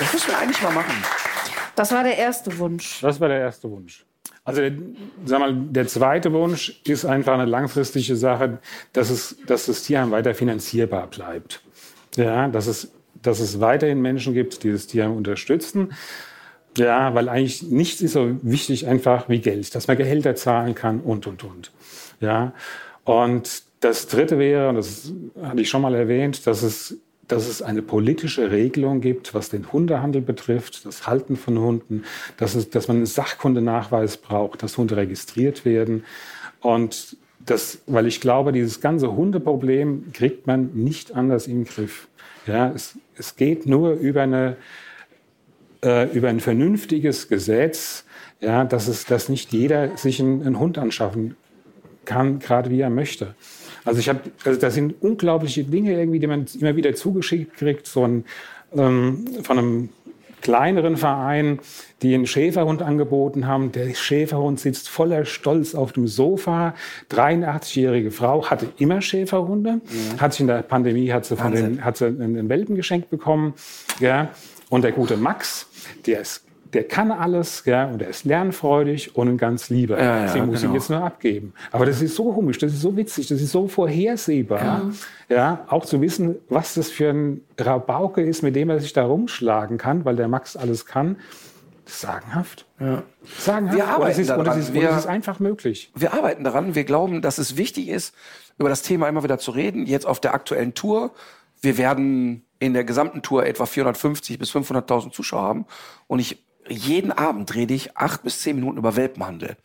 [0.00, 1.02] Das müssen wir eigentlich mal machen.
[1.76, 3.00] Das war der erste Wunsch.
[3.00, 4.04] Das war der erste Wunsch.
[4.44, 4.60] Also
[5.24, 8.58] sag mal, der zweite Wunsch ist einfach eine langfristige Sache,
[8.92, 11.62] dass, es, dass das Tierheim weiter finanzierbar bleibt.
[12.16, 12.92] Ja, dass es,
[13.22, 15.94] dass es weiterhin Menschen gibt, die das Tierheim unterstützen.
[16.76, 21.00] Ja, weil eigentlich nichts ist so wichtig einfach wie Geld, dass man Gehälter zahlen kann
[21.00, 21.72] und, und, und.
[22.20, 22.52] Ja,
[23.04, 25.12] und das dritte wäre, und das
[25.42, 26.98] hatte ich schon mal erwähnt, dass es
[27.28, 32.04] dass es eine politische Regelung gibt, was den Hundehandel betrifft, das Halten von Hunden,
[32.36, 36.04] dass, es, dass man einen Sachkundenachweis braucht, dass Hunde registriert werden.
[36.60, 42.08] Und das, weil ich glaube, dieses ganze Hundeproblem kriegt man nicht anders in den Griff.
[42.46, 44.56] Ja, es, es geht nur über, eine,
[45.82, 48.04] äh, über ein vernünftiges Gesetz,
[48.40, 51.36] ja, dass, es, dass nicht jeder sich einen, einen Hund anschaffen
[52.04, 53.34] kann, gerade wie er möchte.
[53.84, 57.86] Also ich habe, also das sind unglaubliche Dinge irgendwie, die man immer wieder zugeschickt kriegt,
[57.86, 58.24] so ein,
[58.76, 59.88] ähm, von einem
[60.44, 61.58] kleineren Verein,
[62.02, 63.72] die einen Schäferhund angeboten haben.
[63.72, 66.74] Der Schäferhund sitzt voller Stolz auf dem Sofa.
[67.10, 70.20] 83-jährige Frau hatte immer Schäferhunde, mhm.
[70.20, 73.54] hat sich in der Pandemie hat sie von den, hat sie einen Welpen geschenkt bekommen.
[74.00, 74.28] Ja.
[74.68, 75.66] Und der gute Max,
[76.06, 76.44] der ist
[76.74, 79.98] der kann alles, ja, und er ist lernfreudig und ein ganz lieber.
[79.98, 80.74] Ja, ja, Deswegen muss genau.
[80.74, 81.54] ich jetzt nur abgeben.
[81.70, 84.92] Aber das ist so komisch, das ist so witzig, das ist so vorhersehbar,
[85.28, 85.36] ja.
[85.36, 89.04] ja, auch zu wissen, was das für ein Rabauke ist, mit dem er sich da
[89.04, 91.16] rumschlagen kann, weil der Max alles kann.
[91.86, 92.66] Sagenhaft.
[92.80, 93.02] Ja.
[93.38, 93.76] Sagenhaft.
[93.76, 94.58] Wir arbeiten ist, daran.
[94.58, 95.92] Ist, wir, ist einfach möglich.
[95.94, 96.74] Wir arbeiten daran.
[96.74, 98.14] Wir glauben, dass es wichtig ist,
[98.58, 99.86] über das Thema immer wieder zu reden.
[99.86, 101.12] Jetzt auf der aktuellen Tour.
[101.60, 105.66] Wir werden in der gesamten Tour etwa 450 bis 500.000 Zuschauer haben.
[106.06, 109.56] Und ich jeden Abend rede ich acht bis zehn Minuten über Welpenhandel.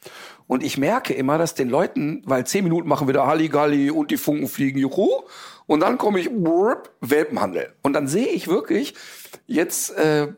[0.48, 4.18] Und ich merke immer, dass den Leuten, weil zehn Minuten machen wieder Halligalli und die
[4.18, 5.10] Funken fliegen, juhu.
[5.68, 7.74] Und dann komme ich, brrr, Welpenhandel.
[7.84, 8.96] Und dann sehe ich wirklich,
[9.46, 10.34] jetzt äh,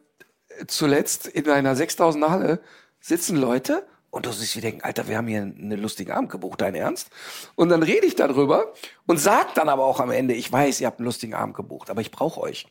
[0.67, 2.59] zuletzt in einer 6000er Halle
[2.99, 6.59] sitzen Leute und du siehst, wie denken, Alter, wir haben hier einen lustigen Abend gebucht,
[6.59, 7.09] dein Ernst?
[7.55, 8.73] Und dann rede ich darüber
[9.07, 11.89] und sag dann aber auch am Ende, ich weiß, ihr habt einen lustigen Abend gebucht,
[11.89, 12.67] aber ich brauche euch.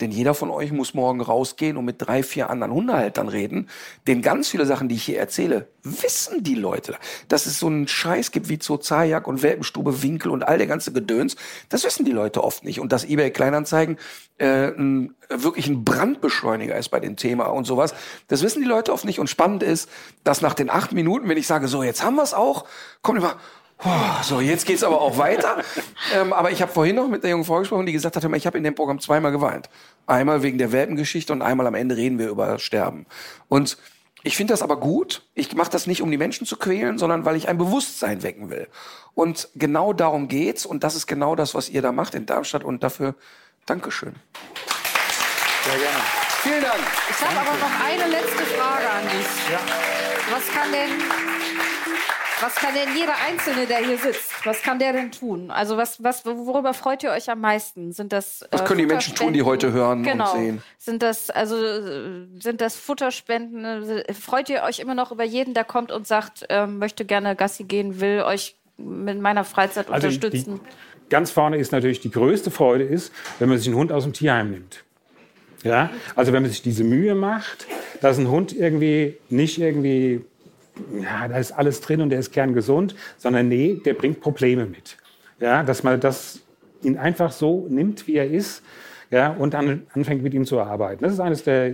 [0.00, 3.68] Denn jeder von euch muss morgen rausgehen und mit drei, vier anderen Hundehaltern reden.
[4.08, 6.96] Denn ganz viele Sachen, die ich hier erzähle, wissen die Leute.
[7.28, 10.92] Dass es so einen Scheiß gibt wie Zoozajak und Welpenstube, Winkel und all der ganze
[10.92, 11.36] Gedöns,
[11.68, 12.80] das wissen die Leute oft nicht.
[12.80, 13.96] Und dass eBay Kleinanzeigen
[14.38, 17.94] äh, ein, wirklich ein Brandbeschleuniger ist bei dem Thema und sowas,
[18.26, 19.20] das wissen die Leute oft nicht.
[19.20, 19.88] Und spannend ist,
[20.24, 22.64] dass nach den acht Minuten, wenn ich sage, so, jetzt haben wir es auch,
[23.00, 23.36] kommt immer,
[24.22, 25.62] so, jetzt geht's aber auch weiter.
[26.14, 28.46] ähm, aber ich habe vorhin noch mit der jungen Frau gesprochen, die gesagt hat, ich
[28.46, 29.68] habe in dem Programm zweimal geweint.
[30.06, 33.06] Einmal wegen der Welpengeschichte und einmal am Ende reden wir über Sterben.
[33.48, 33.76] Und
[34.22, 35.22] ich finde das aber gut.
[35.34, 38.48] Ich mache das nicht, um die Menschen zu quälen, sondern weil ich ein Bewusstsein wecken
[38.48, 38.68] will.
[39.14, 40.64] Und genau darum geht's.
[40.64, 42.64] Und das ist genau das, was ihr da macht in Darmstadt.
[42.64, 43.14] Und dafür
[43.66, 44.14] Dankeschön.
[45.64, 46.04] Sehr gerne.
[46.42, 46.80] Vielen Dank.
[47.10, 49.52] Ich habe aber noch eine letzte Frage an dich.
[49.52, 49.60] Ja.
[50.30, 51.33] Was kann denn
[52.40, 55.50] was kann denn jeder Einzelne, der hier sitzt, was kann der denn tun?
[55.50, 57.92] Also was, was, worüber freut ihr euch am meisten?
[57.92, 60.32] Sind das äh, Was können die Menschen tun, die heute hören genau.
[60.32, 60.62] und sehen?
[60.78, 64.02] Sind das also äh, sind das Futterspenden?
[64.14, 67.64] Freut ihr euch immer noch über jeden, der kommt und sagt, ähm, möchte gerne Gassi
[67.64, 70.60] gehen, will euch mit meiner Freizeit Also unterstützen?
[70.64, 74.04] Die, ganz vorne ist natürlich die größte Freude ist, wenn man sich einen Hund aus
[74.04, 74.84] dem Tierheim nimmt.
[75.62, 77.66] Ja, also wenn man sich diese Mühe macht,
[78.02, 80.20] dass ein Hund irgendwie nicht irgendwie,
[81.00, 84.96] ja, da ist alles drin und der ist kerngesund, sondern nee, der bringt Probleme mit.
[85.40, 86.40] Ja, dass man das
[86.82, 88.62] ihn einfach so nimmt, wie er ist,
[89.14, 91.04] ja, und dann anfängt mit ihm zu arbeiten.
[91.04, 91.72] Das ist eines der,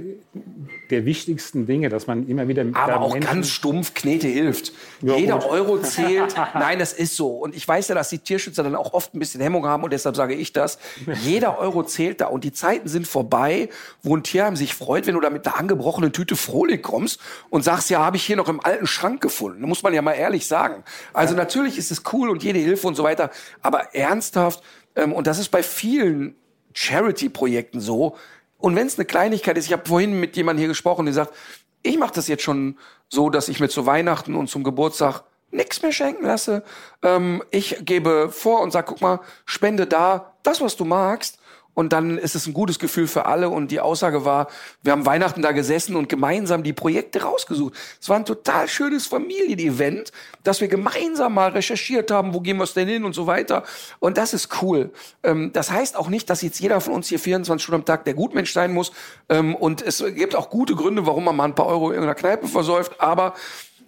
[0.91, 4.73] der wichtigsten Dinge, dass man immer wieder mit Aber auch Menschen- ganz stumpf, Knete hilft.
[5.01, 5.47] Ja, Jeder gut.
[5.51, 6.35] Euro zählt.
[6.55, 7.29] Nein, das ist so.
[7.29, 9.93] Und ich weiß ja, dass die Tierschützer dann auch oft ein bisschen Hemmung haben und
[9.93, 10.79] deshalb sage ich das.
[11.23, 12.27] Jeder Euro zählt da.
[12.27, 13.69] Und die Zeiten sind vorbei,
[14.03, 17.65] wo ein Tierheim sich freut, wenn du da mit einer angebrochenen Tüte Frohlich kommst und
[17.65, 19.62] sagst, ja, habe ich hier noch im alten Schrank gefunden.
[19.62, 20.85] Da muss man ja mal ehrlich sagen.
[21.12, 23.31] Also natürlich ist es cool und jede Hilfe und so weiter.
[23.62, 24.62] Aber ernsthaft,
[24.97, 26.35] ähm, und das ist bei vielen
[26.74, 28.16] Charity-Projekten so.
[28.59, 31.34] Und wenn es eine Kleinigkeit ist, ich habe vorhin mit jemandem hier gesprochen, der sagt,
[31.82, 32.78] ich mache das jetzt schon
[33.09, 36.62] so, dass ich mir zu Weihnachten und zum Geburtstag nichts mehr schenken lasse.
[37.02, 41.40] Ähm, ich gebe vor und sag, guck mal, spende da das, was du magst.
[41.74, 43.48] Und dann ist es ein gutes Gefühl für alle.
[43.48, 44.48] Und die Aussage war,
[44.82, 47.74] wir haben Weihnachten da gesessen und gemeinsam die Projekte rausgesucht.
[48.01, 52.64] Es war ein total schönes Familienevent, dass wir gemeinsam mal recherchiert haben, wo gehen wir
[52.64, 53.64] es denn hin und so weiter.
[53.98, 54.90] Und das ist cool.
[55.22, 58.05] Ähm, das heißt auch nicht, dass jetzt jeder von uns hier 24 Stunden am Tag
[58.05, 58.92] der Gutmensch sein muss.
[59.28, 62.14] Ähm, und es gibt auch gute Gründe, warum man mal ein paar Euro in irgendeiner
[62.14, 63.01] Kneipe versäuft.
[63.01, 63.34] Aber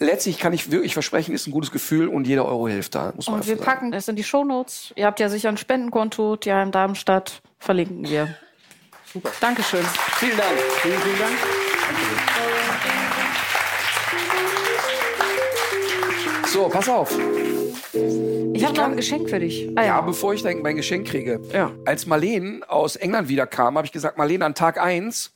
[0.03, 3.12] letztlich kann ich wirklich versprechen, ist ein gutes Gefühl und jeder Euro hilft da.
[3.16, 3.65] Muss man Und wir sagen.
[3.65, 4.93] packen es in die Shownotes.
[4.97, 8.37] Ihr habt ja sicher ein Spendenkonto, Tierheim Darmstadt, verlinken wir.
[9.12, 9.31] Super.
[9.41, 9.85] Dankeschön.
[10.19, 10.59] Vielen Dank.
[10.83, 11.33] Vielen, vielen Dank.
[16.47, 17.11] So, pass auf.
[18.55, 19.69] Ich habe noch ein Geschenk für dich.
[19.77, 20.01] Ah, Ja, ja.
[20.03, 21.41] bevor ich dann mein Geschenk kriege.
[21.53, 21.73] Ja.
[21.87, 25.33] Als Marleen aus England wieder kam, habe ich gesagt, Marleen, an Tag eins,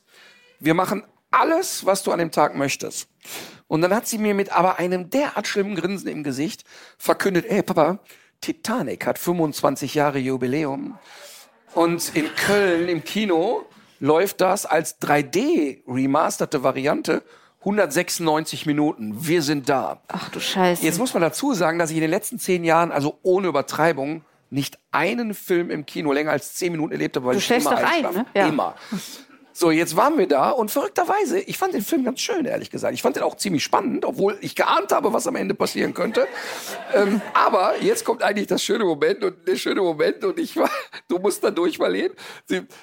[0.59, 3.09] wir machen alles, was du an dem Tag möchtest.
[3.67, 6.63] Und dann hat sie mir mit aber einem derart schlimmen Grinsen im Gesicht
[6.97, 7.99] verkündet, ey Papa,
[8.41, 10.97] Titanic hat 25 Jahre Jubiläum.
[11.73, 13.65] Und in Köln im Kino
[13.99, 17.23] läuft das als 3D-remasterte Variante
[17.59, 19.27] 196 Minuten.
[19.27, 20.01] Wir sind da.
[20.07, 20.83] Ach du Scheiße.
[20.83, 24.23] Jetzt muss man dazu sagen, dass ich in den letzten zehn Jahren, also ohne Übertreibung,
[24.49, 27.71] nicht einen Film im Kino länger als zehn Minuten erlebt habe, weil Du ich immer
[27.71, 28.25] doch ein, ne?
[28.33, 28.47] Ja.
[28.47, 28.75] Immer.
[29.59, 32.93] So, jetzt waren wir da und verrückterweise, ich fand den Film ganz schön, ehrlich gesagt.
[32.93, 36.27] Ich fand den auch ziemlich spannend, obwohl ich geahnt habe, was am Ende passieren könnte.
[36.93, 40.69] ähm, aber jetzt kommt eigentlich das schöne Moment und der schöne Moment und ich war,
[41.07, 42.11] du musst da durch, Marleen.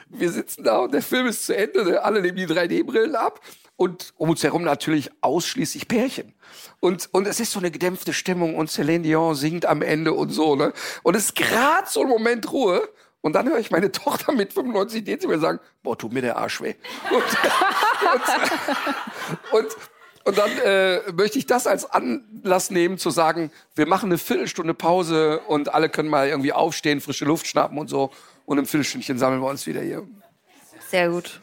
[0.09, 2.03] Wir sitzen da und der Film ist zu Ende, ne?
[2.03, 3.41] alle nehmen die 3D-Brillen ab
[3.77, 6.35] und um uns herum natürlich ausschließlich Pärchen.
[6.81, 10.31] Und, und es ist so eine gedämpfte Stimmung und Céline Dion singt am Ende und
[10.31, 10.73] so, ne?
[11.05, 12.89] Und es ist gerade so ein Moment Ruhe.
[13.25, 16.61] Und dann höre ich meine Tochter mit 95 Dezibel sagen, boah, tut mir der Arsch
[16.61, 16.75] weh.
[17.11, 17.23] Und,
[19.53, 19.77] und, und,
[20.25, 24.75] und dann äh, möchte ich das als Anlass nehmen, zu sagen, wir machen eine Viertelstunde
[24.75, 28.11] Pause und alle können mal irgendwie aufstehen, frische Luft schnappen und so.
[28.45, 30.07] Und im Viertelstündchen sammeln wir uns wieder hier.
[30.91, 31.41] Sehr gut.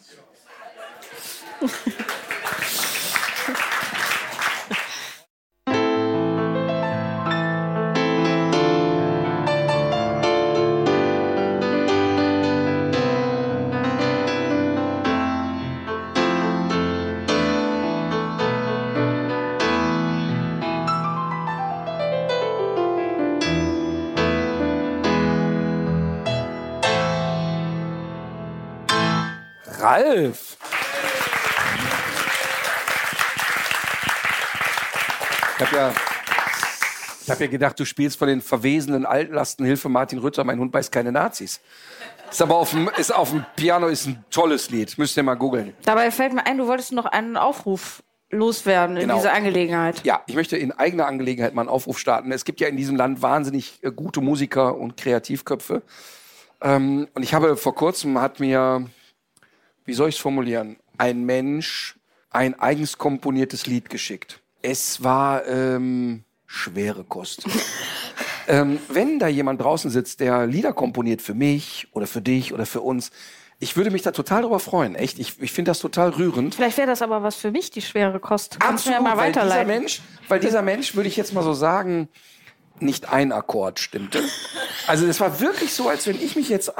[30.12, 30.58] 12.
[35.56, 35.94] Ich habe ja,
[37.30, 41.14] hab ja gedacht, du spielst von den verwesenden Altlastenhilfe Martin Rütter, mein Hund beißt keine
[41.14, 41.62] Nazis.
[42.30, 44.98] Ist aber auf dem, ist auf dem Piano ist ein tolles Lied.
[44.98, 45.74] Müsst ihr mal googeln.
[45.86, 49.16] Dabei fällt mir ein, du wolltest noch einen Aufruf loswerden in genau.
[49.16, 50.04] dieser Angelegenheit.
[50.04, 52.34] Ja, ich möchte in eigener Angelegenheit mal einen Aufruf starten.
[52.34, 55.84] Es gibt ja in diesem Land wahnsinnig äh, gute Musiker und Kreativköpfe.
[56.62, 58.90] Ähm, und ich habe vor kurzem hat mir
[59.86, 61.95] wie soll ich es formulieren, ein Mensch
[62.32, 64.40] ein eigens komponiertes Lied geschickt.
[64.62, 67.44] Es war ähm, schwere Kost.
[68.48, 72.66] ähm, wenn da jemand draußen sitzt, der Lieder komponiert für mich oder für dich oder
[72.66, 73.12] für uns,
[73.60, 74.95] ich würde mich da total drüber freuen.
[74.95, 76.56] Echt, ich, ich finde das total rührend.
[76.56, 78.60] Vielleicht wäre das aber was für mich, die schwere Kost.
[78.60, 79.68] Kannst du mir mal weil dieser weiterleiten.
[79.68, 82.08] Mensch, weil dieser Mensch, würde ich jetzt mal so sagen,
[82.80, 84.24] nicht ein Akkord stimmte.
[84.88, 86.74] Also es war wirklich so, als wenn ich mich jetzt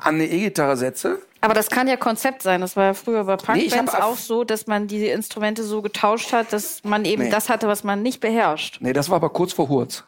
[0.00, 1.20] an eine E-Gitarre setze.
[1.40, 2.60] Aber das kann ja Konzept sein.
[2.62, 5.82] Das war ja früher bei Nee, Punkbands hab- auch so, dass man die Instrumente so
[5.82, 7.30] getauscht hat, dass man eben Nee.
[7.30, 8.78] das hatte, was man nicht beherrscht.
[8.80, 10.04] Nee, das war aber kurz vor Hurz.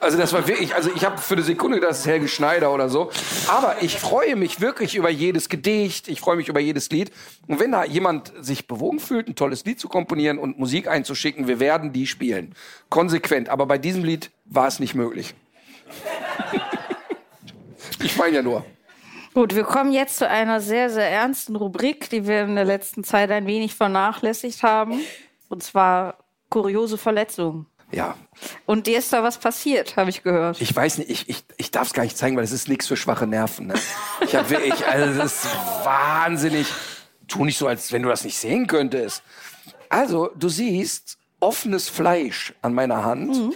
[0.00, 2.74] Also das war wirklich, also ich habe für eine Sekunde gedacht, das ist Helge Schneider
[2.74, 3.10] oder so.
[3.48, 7.10] Aber ich freue mich wirklich über jedes Gedicht, ich freue mich über jedes Lied.
[7.46, 11.46] Und wenn da jemand sich bewogen fühlt, ein tolles Lied zu komponieren und Musik einzuschicken,
[11.46, 12.54] wir werden die spielen.
[12.90, 13.48] Konsequent.
[13.48, 15.34] Aber bei diesem Lied war es nicht möglich.
[18.02, 18.64] ich meine ja nur.
[19.34, 23.02] Gut, wir kommen jetzt zu einer sehr, sehr ernsten Rubrik, die wir in der letzten
[23.02, 25.00] Zeit ein wenig vernachlässigt haben.
[25.48, 26.18] Und zwar
[26.50, 27.66] kuriose Verletzungen.
[27.90, 28.16] Ja,
[28.66, 30.60] Und dir ist da was passiert, habe ich gehört.
[30.60, 32.88] ich weiß nicht, ich, ich, ich darf es gar nicht zeigen, weil es ist nichts
[32.88, 33.68] für schwache Nerven.
[33.68, 33.74] Ne?
[34.20, 36.66] Ich habe wirklich, also das ist wahnsinnig.
[37.28, 39.22] Tu nicht so, als wenn du das nicht sehen könntest.
[39.88, 43.54] Also, du siehst offenes Fleisch an meiner Hand.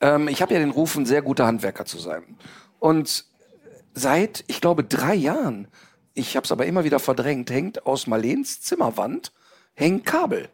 [0.00, 2.36] Ähm, ich habe ja den Ruf, ein sehr guter Handwerker zu sein.
[2.78, 3.24] Und
[3.96, 5.66] seit, ich glaube, drei Jahren,
[6.14, 9.32] ich habe es aber immer wieder verdrängt, hängt aus Marlens Zimmerwand
[9.74, 10.48] hängen Kabel.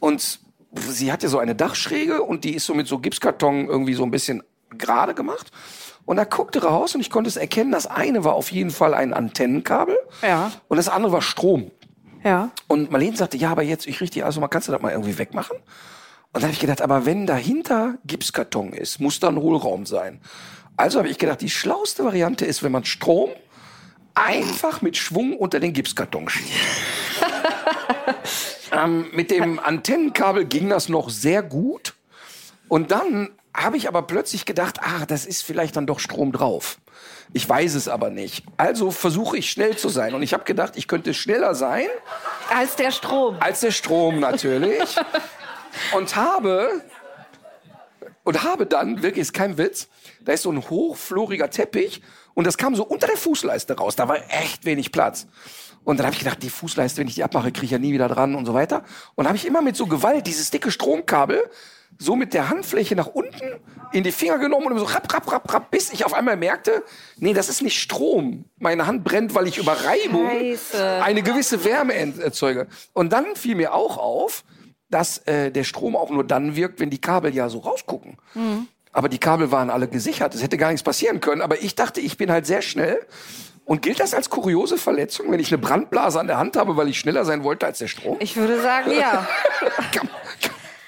[0.00, 0.40] Und
[0.74, 4.02] sie hat ja so eine Dachschräge und die ist so mit so Gipskarton irgendwie so
[4.02, 4.42] ein bisschen
[4.76, 5.50] gerade gemacht.
[6.04, 8.94] Und da guckte raus und ich konnte es erkennen, das eine war auf jeden Fall
[8.94, 10.52] ein Antennenkabel Ja.
[10.68, 11.70] und das andere war Strom.
[12.24, 12.50] Ja.
[12.68, 15.16] Und Marlene sagte, ja, aber jetzt, ich richtig, also mal kannst du das mal irgendwie
[15.18, 15.56] wegmachen?
[15.56, 20.20] Und dann habe ich gedacht, aber wenn dahinter Gipskarton ist, muss da ein Hohlraum sein.
[20.76, 23.30] Also habe ich gedacht, die schlauste Variante ist, wenn man Strom
[24.14, 26.50] einfach mit Schwung unter den Gipskarton schiebt.
[28.72, 31.94] ähm, mit dem Antennenkabel ging das noch sehr gut.
[32.68, 36.78] Und dann habe ich aber plötzlich gedacht, ah, das ist vielleicht dann doch Strom drauf.
[37.32, 38.44] Ich weiß es aber nicht.
[38.56, 40.14] Also versuche ich schnell zu sein.
[40.14, 41.86] Und ich habe gedacht, ich könnte schneller sein
[42.54, 43.36] Als der Strom.
[43.40, 44.96] als der Strom natürlich.
[45.92, 46.82] und habe
[48.24, 49.88] und habe dann, wirklich ist kein Witz,
[50.26, 52.02] da ist so ein hochfloriger Teppich
[52.34, 53.96] und das kam so unter der Fußleiste raus.
[53.96, 55.26] Da war echt wenig Platz.
[55.84, 57.92] Und dann habe ich gedacht, die Fußleiste, wenn ich die abmache, kriege ich ja nie
[57.92, 58.82] wieder dran und so weiter.
[59.14, 61.40] Und habe ich immer mit so Gewalt dieses dicke Stromkabel
[61.98, 63.60] so mit der Handfläche nach unten
[63.92, 66.82] in die Finger genommen und so rapp, rapp, rapp, rapp, bis ich auf einmal merkte,
[67.18, 68.44] nee, das ist nicht Strom.
[68.58, 71.02] Meine Hand brennt, weil ich über Reibung Scheiße.
[71.02, 72.66] eine gewisse Wärme erzeuge.
[72.92, 74.44] Und dann fiel mir auch auf,
[74.90, 78.16] dass äh, der Strom auch nur dann wirkt, wenn die Kabel ja so rausgucken.
[78.96, 80.34] Aber die Kabel waren alle gesichert.
[80.34, 81.42] Es hätte gar nichts passieren können.
[81.42, 83.04] Aber ich dachte, ich bin halt sehr schnell.
[83.66, 86.88] Und gilt das als kuriose Verletzung, wenn ich eine Brandblase an der Hand habe, weil
[86.88, 88.16] ich schneller sein wollte als der Strom?
[88.20, 89.28] Ich würde sagen, ja.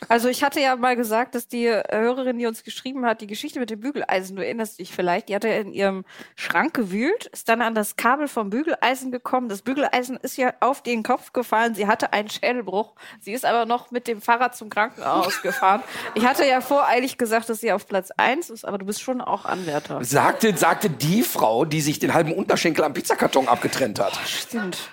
[0.09, 3.60] Also ich hatte ja mal gesagt, dass die Hörerin, die uns geschrieben hat, die Geschichte
[3.60, 6.05] mit dem Bügeleisen, du erinnerst dich vielleicht, die hatte in ihrem
[6.36, 9.48] Schrank gewühlt, ist dann an das Kabel vom Bügeleisen gekommen.
[9.48, 11.74] Das Bügeleisen ist ja auf den Kopf gefallen.
[11.74, 12.94] Sie hatte einen Schädelbruch.
[13.20, 15.82] Sie ist aber noch mit dem Fahrrad zum Krankenhaus gefahren.
[16.14, 19.20] Ich hatte ja voreilig gesagt, dass sie auf Platz eins ist, aber du bist schon
[19.20, 20.02] auch Anwärter.
[20.05, 24.16] Sagte, sagte die Frau, die sich den halben Unterschenkel am Pizzakarton abgetrennt hat.
[24.26, 24.90] Stimmt.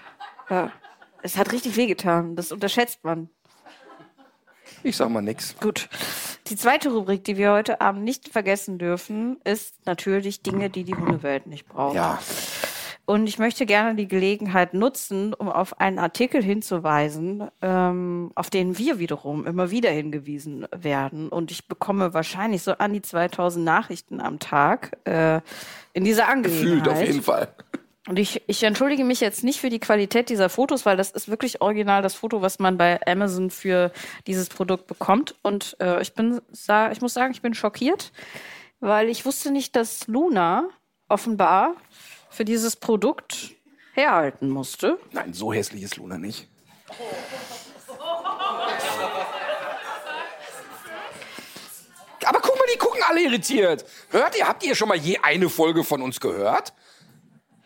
[0.50, 0.72] Ja.
[1.22, 2.36] Es hat richtig wehgetan.
[2.36, 3.30] Das unterschätzt man.
[4.86, 5.56] Ich sag mal nix.
[5.60, 5.90] Gut.
[6.48, 10.94] Die zweite Rubrik, die wir heute Abend nicht vergessen dürfen, ist natürlich Dinge, die die
[10.94, 11.96] Hundewelt nicht braucht.
[11.96, 12.20] Ja.
[13.06, 18.78] Und ich möchte gerne die Gelegenheit nutzen, um auf einen Artikel hinzuweisen, ähm, auf den
[18.78, 21.30] wir wiederum immer wieder hingewiesen werden.
[21.30, 25.42] Und ich bekomme wahrscheinlich so an die 2000 Nachrichten am Tag äh,
[25.94, 26.68] in dieser Angelegenheit.
[26.68, 27.48] Fühlt auf jeden Fall.
[28.08, 31.28] Und ich, ich entschuldige mich jetzt nicht für die Qualität dieser Fotos, weil das ist
[31.28, 33.92] wirklich original das Foto, was man bei Amazon für
[34.28, 35.36] dieses Produkt bekommt.
[35.42, 38.12] Und äh, ich bin, ich muss sagen, ich bin schockiert,
[38.80, 40.70] weil ich wusste nicht, dass Luna
[41.08, 41.76] offenbar
[42.30, 43.56] für dieses Produkt
[43.94, 45.00] herhalten musste.
[45.12, 46.48] Nein, so hässlich ist Luna nicht.
[52.26, 53.86] Aber guck mal, die gucken alle irritiert.
[54.10, 56.74] Hört ihr, habt ihr schon mal je eine Folge von uns gehört?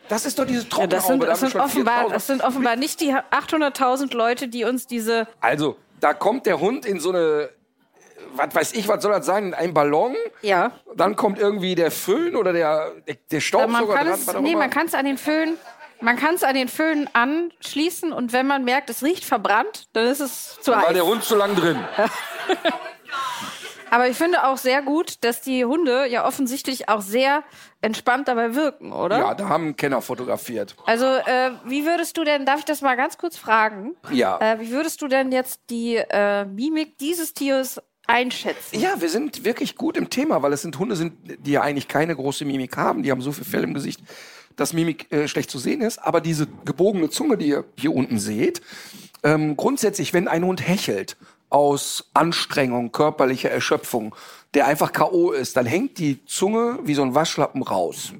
[0.10, 1.26] Das ist doch dieses Ja, das sind, Trockenhaube.
[1.26, 2.16] da das sind, offenbar, 4000.
[2.16, 6.86] das sind offenbar nicht die 800.000 Leute, die uns diese Also, da kommt der Hund
[6.86, 7.50] in so eine,
[8.34, 10.16] was weiß ich, was soll das sein, in einen Ballon.
[10.42, 10.72] Ja.
[10.96, 14.14] Dann kommt irgendwie der Föhn oder der, der, der Staubsauger man kann dran.
[14.20, 15.56] es, nee, man kann es an den Föhn,
[16.02, 20.06] man kann es an den Föhn anschließen und wenn man merkt, es riecht verbrannt, dann
[20.08, 21.78] ist es zu Dann war der Hund zu lang drin.
[23.92, 27.44] Aber ich finde auch sehr gut, dass die Hunde ja offensichtlich auch sehr
[27.82, 29.20] entspannt dabei wirken, oder?
[29.20, 30.76] Ja, da haben Kenner fotografiert.
[30.86, 33.96] Also, äh, wie würdest du denn, darf ich das mal ganz kurz fragen?
[34.12, 34.40] Ja.
[34.40, 38.80] Äh, wie würdest du denn jetzt die äh, Mimik dieses Tieres einschätzen?
[38.80, 41.14] Ja, wir sind wirklich gut im Thema, weil es sind Hunde, sind,
[41.46, 43.04] die ja eigentlich keine große Mimik haben.
[43.04, 44.02] Die haben so viel Fell im Gesicht,
[44.56, 46.00] dass Mimik äh, schlecht zu sehen ist.
[46.00, 48.62] Aber diese gebogene Zunge, die ihr hier unten seht,
[49.24, 51.18] ähm, grundsätzlich, wenn ein Hund hechelt
[51.50, 54.16] aus Anstrengung, körperlicher Erschöpfung,
[54.54, 55.32] der einfach K.O.
[55.32, 58.14] ist, dann hängt die Zunge wie so ein Waschlappen raus.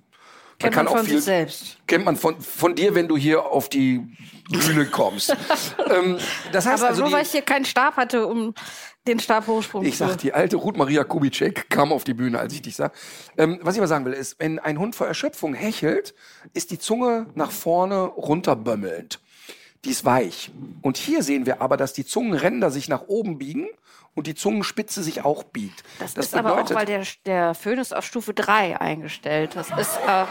[0.60, 1.78] Kennt man von sich selbst.
[1.88, 4.06] Kennt man von, von dir, wenn du hier auf die
[4.50, 5.36] Bühne kommst.
[5.90, 6.18] ähm,
[6.52, 8.54] das heißt Aber also, nur die, weil ich hier keinen Stab hatte, um
[9.08, 10.08] den Stabhochsprung ich zu...
[10.08, 12.92] sag, die alte Ruth Maria Kubitschek kam auf die Bühne, als ich dich sah.
[13.38, 16.14] Ähm, was ich aber sagen will, ist, wenn ein Hund vor Erschöpfung hechelt,
[16.54, 19.22] ist die Zunge nach vorne runterbömmelnd.
[19.86, 20.52] Die ist weich.
[20.82, 23.68] Und hier sehen wir aber, dass die Zungenränder sich nach oben biegen
[24.14, 25.84] und die Zungenspitze sich auch biegt.
[26.00, 29.56] Das, ist aber auch, weil der, der Föhn ist auf Stufe 3 eingestellt.
[29.56, 29.98] Das ist...
[30.08, 30.26] Äh,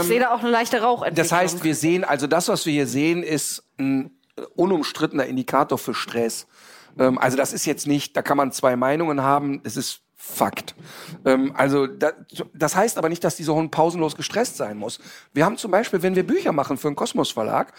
[0.00, 1.08] ich sehe da auch eine leichte Rauchentwicklung.
[1.08, 4.10] Ähm, Das heißt, wir sehen, also das, was wir hier sehen, ist ein
[4.54, 6.46] unumstrittener Indikator für Stress.
[6.98, 10.74] Ähm, also das ist jetzt nicht, da kann man zwei Meinungen haben, es ist Fakt.
[11.24, 12.12] Ähm, also da,
[12.52, 15.00] das heißt aber nicht, dass dieser Hund pausenlos gestresst sein muss.
[15.32, 17.72] Wir haben zum Beispiel, wenn wir Bücher machen für einen Kosmos Verlag,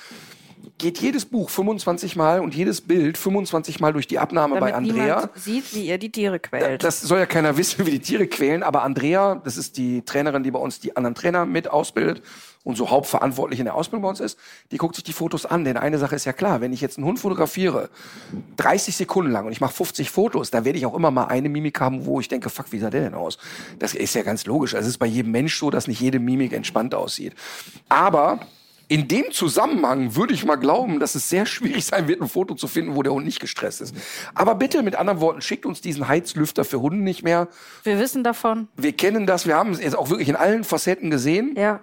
[0.79, 4.75] geht jedes Buch 25 Mal und jedes Bild 25 Mal durch die Abnahme damit bei
[4.75, 5.29] Andrea.
[5.35, 6.83] sieht, wie ihr die Tiere quält.
[6.83, 10.41] Das soll ja keiner wissen, wie die Tiere quälen, aber Andrea, das ist die Trainerin,
[10.41, 12.23] die bei uns die anderen Trainer mit ausbildet
[12.63, 14.37] und so hauptverantwortlich in der Ausbildung bei uns ist,
[14.71, 15.63] die guckt sich die Fotos an.
[15.63, 17.89] Denn eine Sache ist ja klar, wenn ich jetzt einen Hund fotografiere,
[18.57, 21.49] 30 Sekunden lang und ich mache 50 Fotos, da werde ich auch immer mal eine
[21.49, 23.37] Mimik haben, wo ich denke, fuck, wie sah der denn aus?
[23.79, 24.75] Das ist ja ganz logisch.
[24.75, 27.33] Also Es ist bei jedem Mensch so, dass nicht jede Mimik entspannt aussieht.
[27.89, 28.39] Aber
[28.91, 32.55] in dem Zusammenhang würde ich mal glauben, dass es sehr schwierig sein wird, ein Foto
[32.55, 33.95] zu finden, wo der Hund nicht gestresst ist.
[34.33, 37.47] Aber bitte, mit anderen Worten, schickt uns diesen Heizlüfter für Hunde nicht mehr.
[37.83, 38.67] Wir wissen davon.
[38.75, 41.55] Wir kennen das, wir haben es jetzt auch wirklich in allen Facetten gesehen.
[41.55, 41.79] Ja.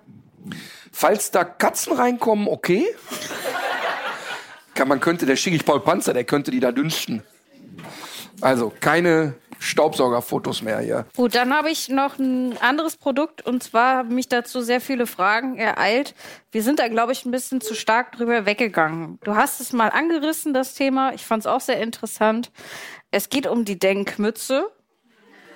[0.93, 2.87] Falls da Katzen reinkommen, okay.
[4.75, 7.23] Kann, man könnte, der schicke ich Paul Panzer, der könnte die da dünsten.
[8.41, 11.07] Also keine Staubsaugerfotos mehr hier.
[11.17, 15.07] Gut, dann habe ich noch ein anderes Produkt und zwar haben mich dazu sehr viele
[15.07, 16.15] Fragen ereilt.
[16.53, 19.19] Wir sind da, glaube ich, ein bisschen zu stark drüber weggegangen.
[19.25, 21.13] Du hast es mal angerissen, das Thema.
[21.13, 22.53] Ich fand es auch sehr interessant.
[23.11, 24.71] Es geht um die Denkmütze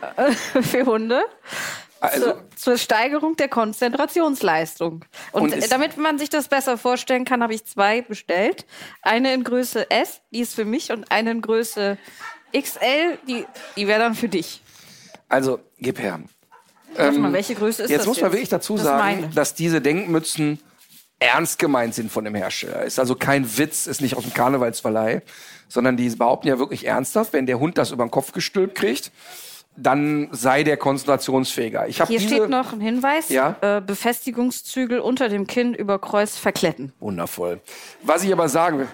[0.62, 1.22] für Hunde.
[2.02, 5.04] Also, zur, zur Steigerung der Konzentrationsleistung.
[5.32, 8.66] Und, Und ist- damit man sich das besser vorstellen kann, habe ich zwei bestellt.
[9.02, 11.98] Eine in Größe S, die ist für mich, und eine in Größe
[12.52, 13.46] XL, die,
[13.76, 14.62] die wäre dann für dich.
[15.28, 16.20] also gib her.
[16.94, 19.28] Warte mal, welche Größe ist Jetzt das muss man wirklich dazu Das sagen, meine.
[19.34, 20.58] dass diese Denkmützen
[21.18, 22.82] ernst gemeint sind von dem Hersteller.
[22.82, 25.22] Ist also kein Witz, ist nicht aus dem Karnevalsverleih,
[25.68, 29.10] sondern die behaupten ja wirklich ernsthaft, wenn der Hund das über den Kopf gestülpt kriegt,
[29.76, 31.88] dann sei der konzentrationsfähiger.
[31.88, 33.56] Ich habe Hier steht noch ein Hinweis: Ja?
[33.60, 36.92] äh, Befestigungszügel unter dem Kinn über Kreuz verkletten.
[37.00, 37.60] Wundervoll.
[38.02, 38.88] Was ich aber sagen will,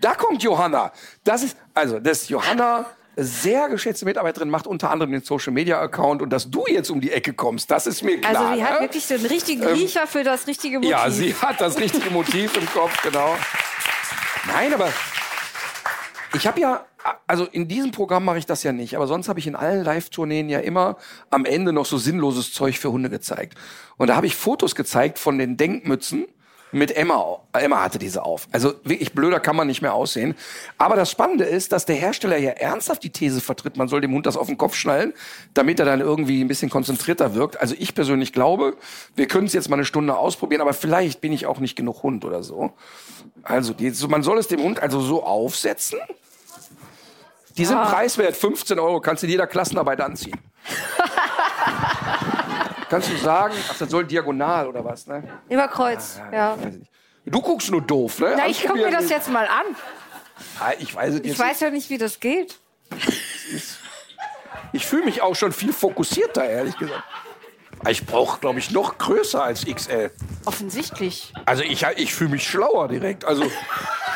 [0.00, 0.92] da kommt Johanna.
[1.24, 2.86] Das ist, also, das Johanna,
[3.16, 7.00] sehr geschätzte Mitarbeiterin, macht unter anderem den Social Media Account und dass du jetzt um
[7.00, 8.50] die Ecke kommst, das ist mir klar.
[8.50, 8.80] Also, hat ne?
[8.80, 10.90] wirklich so einen richtigen Riecher für das richtige Motiv.
[10.90, 13.36] Ja, sie hat das richtige Motiv im Kopf, genau.
[14.46, 14.90] Nein, aber
[16.34, 16.84] ich habe ja,
[17.26, 19.84] also in diesem Programm mache ich das ja nicht, aber sonst habe ich in allen
[19.84, 20.96] Live-Tourneen ja immer
[21.30, 23.56] am Ende noch so sinnloses Zeug für Hunde gezeigt.
[23.96, 26.26] Und da habe ich Fotos gezeigt von den Denkmützen
[26.72, 27.40] mit Emma.
[27.52, 28.48] Emma hatte diese auf.
[28.52, 30.34] Also wirklich blöder kann man nicht mehr aussehen.
[30.78, 34.12] Aber das Spannende ist, dass der Hersteller ja ernsthaft die These vertritt, man soll dem
[34.12, 35.12] Hund das auf den Kopf schnallen,
[35.54, 37.60] damit er dann irgendwie ein bisschen konzentrierter wirkt.
[37.60, 38.76] Also ich persönlich glaube,
[39.16, 42.02] wir können es jetzt mal eine Stunde ausprobieren, aber vielleicht bin ich auch nicht genug
[42.02, 42.72] Hund oder so.
[43.42, 45.98] Also die, so, man soll es dem Hund also so aufsetzen.
[47.56, 50.38] Die sind preiswert, 15 Euro, kannst du in jeder Klassenarbeit anziehen.
[52.90, 55.22] kannst du sagen, ach, das soll diagonal oder was, ne?
[55.48, 56.56] Über Kreuz, ja.
[56.60, 56.90] Ich nicht.
[57.26, 58.34] Du guckst nur doof, ne?
[58.36, 59.66] Na, ich gucke mir das jetzt mal an.
[60.58, 62.58] Ah, Ich weiß es Ich weiß ja nicht, wie das geht.
[64.72, 67.02] Ich fühle mich auch schon viel fokussierter, ehrlich gesagt.
[67.88, 70.10] Ich brauche, glaube ich, noch größer als XL.
[70.44, 71.32] Offensichtlich.
[71.46, 73.24] Also ich, ich fühle mich schlauer direkt.
[73.24, 73.44] Also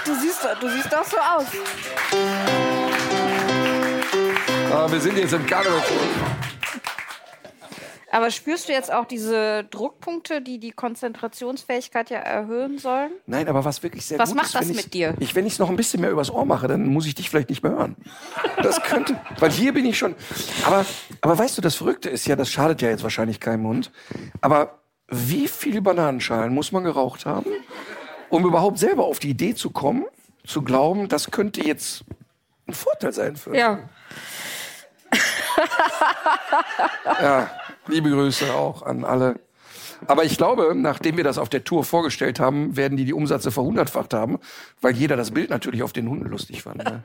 [0.04, 1.46] Du siehst, du siehst auch so aus.
[4.72, 5.80] ah, wir sind jetzt im Karneval.
[8.14, 13.10] Aber spürst du jetzt auch diese Druckpunkte, die die Konzentrationsfähigkeit ja erhöhen sollen?
[13.26, 15.14] Nein, aber was wirklich sehr Was gut macht ist, das wenn ich, mit dir?
[15.18, 17.28] Ich, wenn ich es noch ein bisschen mehr übers Ohr mache, dann muss ich dich
[17.28, 17.96] vielleicht nicht mehr hören.
[18.62, 20.14] Das könnte, weil hier bin ich schon.
[20.64, 20.86] Aber,
[21.22, 23.90] aber weißt du, das Verrückte ist ja, das schadet ja jetzt wahrscheinlich keinem Hund.
[24.40, 24.78] Aber
[25.08, 27.50] wie viele Bananenschalen muss man geraucht haben,
[28.28, 30.04] um überhaupt selber auf die Idee zu kommen,
[30.46, 32.04] zu glauben, das könnte jetzt
[32.68, 33.56] ein Vorteil sein für.
[33.56, 33.88] Ja.
[37.20, 37.50] Ja,
[37.86, 39.40] liebe Grüße auch an alle.
[40.06, 43.50] Aber ich glaube, nachdem wir das auf der Tour vorgestellt haben, werden die die Umsätze
[43.50, 44.38] verhundertfacht haben,
[44.80, 46.84] weil jeder das Bild natürlich auf den Hunden lustig fand.
[46.84, 47.02] Ne?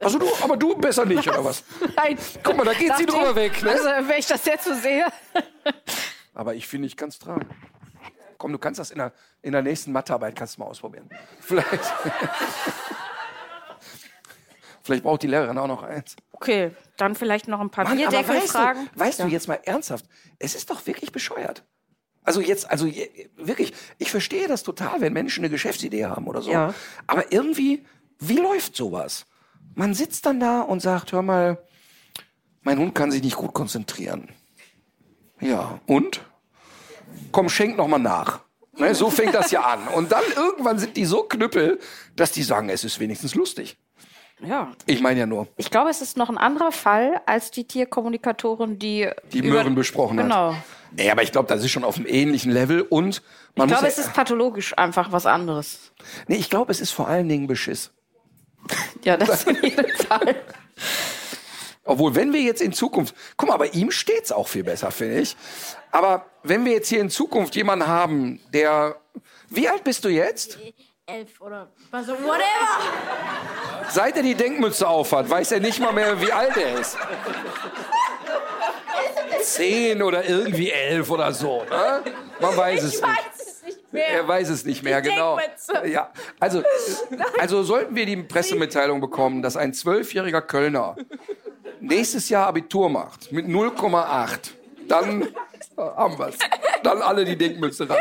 [0.00, 1.64] Also du, aber du besser nicht, oder was?
[1.96, 2.18] Nein.
[2.42, 3.62] Guck mal, da geht sie drüber weg.
[3.62, 3.70] Ne?
[3.70, 5.06] Also, wenn ich das jetzt so sehe.
[6.34, 7.48] Aber ich finde, ich kann es tragen.
[8.38, 11.08] Komm, du kannst das in der, in der nächsten Mathearbeit kannst du mal ausprobieren.
[11.40, 11.80] Vielleicht.
[14.86, 16.14] Vielleicht braucht die Lehrerin auch noch eins.
[16.30, 18.88] Okay, dann vielleicht noch ein paar Mann, Bierdeckel weißt, fragen.
[18.94, 20.04] du, weißt du jetzt mal ernsthaft,
[20.38, 21.64] es ist doch wirklich bescheuert.
[22.22, 22.86] Also jetzt, also
[23.36, 26.52] wirklich, ich verstehe das total, wenn Menschen eine Geschäftsidee haben oder so.
[26.52, 26.72] Ja.
[27.08, 27.84] Aber irgendwie,
[28.20, 29.26] wie läuft sowas?
[29.74, 31.58] Man sitzt dann da und sagt, hör mal,
[32.62, 34.28] mein Hund kann sich nicht gut konzentrieren.
[35.40, 36.20] Ja, und?
[37.32, 38.40] Komm, schenk noch mal nach.
[38.78, 39.88] Ne, so fängt das ja an.
[39.88, 41.80] Und dann irgendwann sind die so knüppel,
[42.14, 43.78] dass die sagen, es ist wenigstens lustig.
[44.40, 44.72] Ja.
[44.86, 48.78] Ich meine ja nur, Ich glaube, es ist noch ein anderer Fall als die Tierkommunikatorin,
[48.78, 49.08] die.
[49.32, 50.52] die Möhren besprochen Genau.
[50.54, 50.62] hat.
[50.92, 53.22] Nee, aber ich glaube, das ist schon auf einem ähnlichen Level und
[53.54, 55.92] man Ich glaube, es ist pathologisch einfach was anderes.
[56.28, 57.90] nee, ich glaube, es ist vor allen Dingen Beschiss.
[59.04, 60.36] Ja, das in jedem Fall.
[61.84, 65.20] Obwohl, wenn wir jetzt in Zukunft, guck mal, bei ihm steht's auch viel besser, finde
[65.20, 65.36] ich.
[65.92, 68.96] Aber wenn wir jetzt hier in Zukunft jemanden haben, der,
[69.48, 70.58] wie alt bist du jetzt?
[71.08, 72.42] Elf oder was, whatever.
[73.90, 76.96] Seit er die Denkmütze aufhat, weiß er nicht mal mehr, wie alt er ist.
[79.42, 81.62] Zehn oder irgendwie elf oder so.
[81.70, 82.02] Ne?
[82.40, 83.08] Man weiß es Ich nicht.
[83.08, 84.08] weiß es nicht mehr.
[84.08, 85.36] Er weiß es nicht mehr, Die genau.
[85.36, 85.86] Denkmütze.
[85.88, 86.10] Ja,
[86.40, 86.64] also,
[87.38, 90.96] also sollten wir die Pressemitteilung bekommen, dass ein zwölfjähriger Kölner
[91.78, 94.50] nächstes Jahr Abitur macht mit 0,8,
[94.88, 95.28] dann
[95.76, 96.34] haben wir's.
[96.82, 97.96] Dann alle die Denkmütze ran.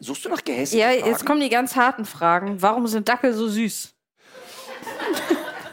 [0.00, 1.06] Suchst du nach gehässigen Ja, Fragen?
[1.10, 2.60] jetzt kommen die ganz harten Fragen.
[2.62, 3.94] Warum sind Dackel so süß?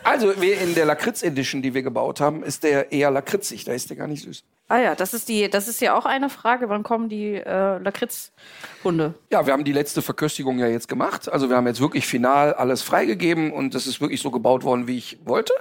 [0.04, 3.64] Also wir in der Lakritz Edition, die wir gebaut haben, ist der eher lakritzig.
[3.64, 4.44] Da ist der gar nicht süß.
[4.68, 6.70] Ah ja, das ist die, das ist ja auch eine Frage.
[6.70, 9.16] Wann kommen die äh, Lakritzhunde?
[9.32, 11.28] Ja, wir haben die letzte Verköstigung ja jetzt gemacht.
[11.32, 14.88] Also wir haben jetzt wirklich final alles freigegeben und das ist wirklich so gebaut worden,
[14.88, 15.54] wie ich wollte.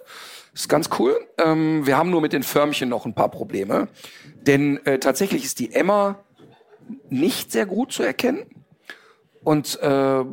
[0.53, 1.19] Ist ganz cool.
[1.39, 3.89] Ähm, wir haben nur mit den Förmchen noch ein paar Probleme.
[4.43, 6.19] Denn äh, tatsächlich ist die Emma
[7.09, 8.45] nicht sehr gut zu erkennen.
[9.45, 10.25] Und äh,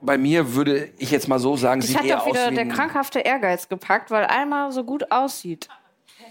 [0.00, 2.50] bei mir würde ich jetzt mal so sagen, Das sieht hat eher doch aus wieder
[2.50, 5.68] wie der ein- krankhafte Ehrgeiz gepackt, weil Alma so gut aussieht.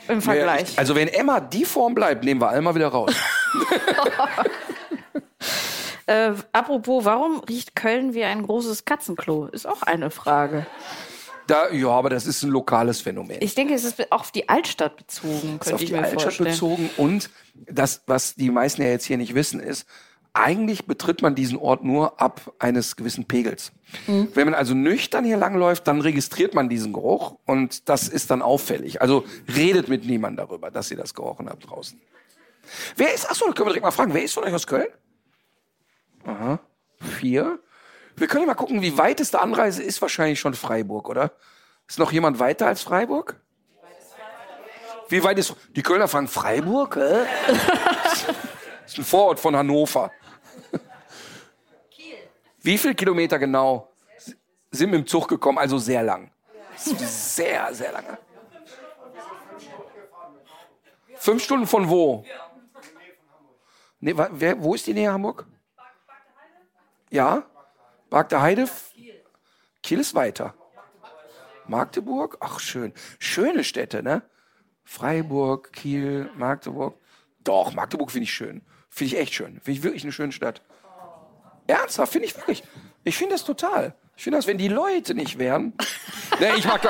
[0.08, 0.72] Im Vergleich.
[0.72, 3.14] ich- Also wenn Emma die Form bleibt, nehmen wir Alma wieder raus.
[6.08, 9.46] Äh, apropos, warum riecht Köln wie ein großes Katzenklo?
[9.46, 10.66] Ist auch eine Frage.
[11.48, 13.38] Da, ja, aber das ist ein lokales Phänomen.
[13.40, 16.00] Ich denke, es ist auch auf die Altstadt bezogen, ist könnte auf ich die mir
[16.00, 16.50] Altstadt vorstellen.
[16.52, 19.86] bezogen und das, was die meisten ja jetzt hier nicht wissen, ist,
[20.34, 23.72] eigentlich betritt man diesen Ort nur ab eines gewissen Pegels.
[24.08, 24.30] Mhm.
[24.34, 28.42] Wenn man also nüchtern hier langläuft, dann registriert man diesen Geruch und das ist dann
[28.42, 29.02] auffällig.
[29.02, 32.00] Also redet mit niemandem darüber, dass ihr das gerochen habt draußen.
[32.96, 34.88] Wer ist, achso, da können wir direkt mal fragen, wer ist von euch aus Köln?
[36.26, 36.60] Aha,
[37.20, 37.60] vier.
[38.16, 41.34] Wir können ja mal gucken, wie weiteste Anreise ist wahrscheinlich schon Freiburg, oder?
[41.88, 43.42] Ist noch jemand weiter als Freiburg?
[45.10, 45.56] Wie weit ist.
[45.76, 46.98] Die Kölner fragen Freiburg?
[48.84, 50.12] Das ist ein Vorort von Hannover.
[52.62, 53.92] Wie viel Kilometer genau
[54.70, 55.58] sind mit dem Zug gekommen?
[55.58, 56.32] Also sehr lang.
[56.78, 58.18] Sehr, sehr lange.
[61.16, 62.26] Fünf Stunden von wo?
[64.00, 65.46] Nee, wer, wo ist die Nähe Hamburg?
[67.10, 67.44] Ja?
[68.10, 68.68] Bagder Heide?
[69.84, 70.56] Kiel ist weiter.
[71.68, 72.38] Magdeburg?
[72.40, 72.94] Ach, schön.
[73.20, 74.24] Schöne Städte, ne?
[74.84, 76.98] Freiburg, Kiel, Magdeburg.
[77.44, 78.62] Doch, Magdeburg finde ich schön.
[78.90, 79.54] Finde ich echt schön.
[79.62, 80.62] Finde ich wirklich eine schöne Stadt.
[81.72, 82.64] Ernsthaft, finde ich wirklich.
[83.04, 83.96] Ich finde das total.
[84.16, 85.74] Ich finde das, wenn die Leute nicht wären.
[86.40, 86.82] ne, ich mag,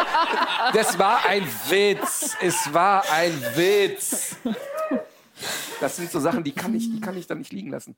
[0.74, 2.36] das war ein Witz.
[2.42, 4.36] Es war ein Witz.
[5.80, 7.96] Das sind so Sachen, die kann ich, die kann ich dann nicht liegen lassen.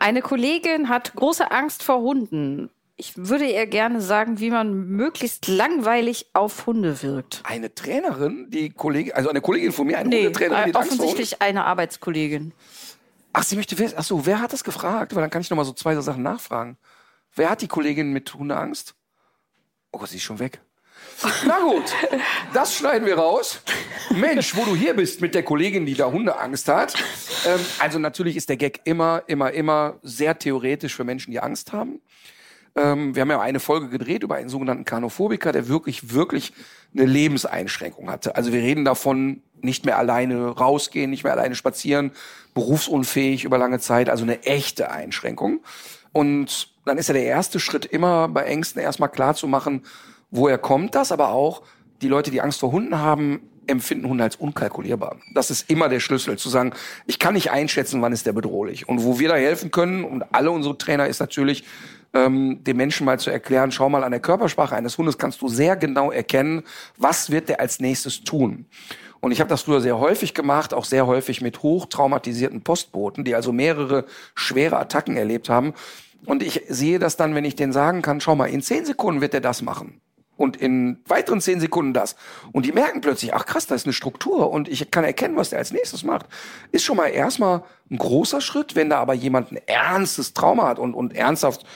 [0.00, 2.70] Eine Kollegin hat große Angst vor Hunden.
[2.96, 7.42] Ich würde ihr gerne sagen, wie man möglichst langweilig auf Hunde wirkt.
[7.44, 10.88] Eine Trainerin, die Kollegin, also eine Kollegin von mir, eine Nee, Hundetrainerin, die hat Angst
[10.88, 11.02] vor Hunden?
[11.12, 12.52] offensichtlich eine Arbeitskollegin.
[13.32, 13.94] Ach, sie möchte wissen.
[13.98, 15.14] Ach so, wer hat das gefragt?
[15.14, 16.76] Weil dann kann ich noch mal so zwei so Sachen nachfragen.
[17.34, 18.94] Wer hat die Kollegin mit Hundeangst?
[19.92, 20.60] Oh Gott, sie ist schon weg.
[21.46, 21.94] Na gut,
[22.52, 23.60] das schneiden wir raus.
[24.10, 26.94] Mensch, wo du hier bist mit der Kollegin, die da Hundeangst hat.
[27.46, 31.72] Ähm, also natürlich ist der Gag immer, immer, immer sehr theoretisch für Menschen, die Angst
[31.72, 32.00] haben.
[32.78, 36.52] Ähm, wir haben ja eine Folge gedreht über einen sogenannten Kanophobiker, der wirklich, wirklich
[36.94, 38.36] eine Lebenseinschränkung hatte.
[38.36, 42.12] Also wir reden davon, nicht mehr alleine rausgehen, nicht mehr alleine spazieren,
[42.54, 45.60] berufsunfähig über lange Zeit, also eine echte Einschränkung.
[46.12, 49.82] Und dann ist ja der erste Schritt immer bei Ängsten erstmal klar zu machen,
[50.30, 51.62] woher kommt das, aber auch
[52.00, 55.16] die Leute, die Angst vor Hunden haben, empfinden Hunde als unkalkulierbar.
[55.34, 56.72] Das ist immer der Schlüssel, zu sagen,
[57.06, 58.88] ich kann nicht einschätzen, wann ist der bedrohlich.
[58.88, 61.64] Und wo wir da helfen können, und alle unsere Trainer, ist natürlich,
[62.14, 65.48] ähm, den Menschen mal zu erklären, schau mal an der Körpersprache eines Hundes, kannst du
[65.48, 66.62] sehr genau erkennen,
[66.96, 68.66] was wird der als nächstes tun.
[69.20, 73.34] Und ich habe das früher sehr häufig gemacht, auch sehr häufig mit hochtraumatisierten Postboten, die
[73.34, 74.04] also mehrere
[74.34, 75.74] schwere Attacken erlebt haben.
[76.24, 79.20] Und ich sehe das dann, wenn ich denen sagen kann, schau mal, in zehn Sekunden
[79.20, 80.00] wird er das machen
[80.38, 82.16] und in weiteren zehn Sekunden das.
[82.52, 85.50] Und die merken plötzlich, ach krass, da ist eine Struktur und ich kann erkennen, was
[85.50, 86.26] der als nächstes macht.
[86.72, 90.78] Ist schon mal erstmal ein großer Schritt, wenn da aber jemand ein ernstes Trauma hat
[90.78, 91.66] und, und ernsthaft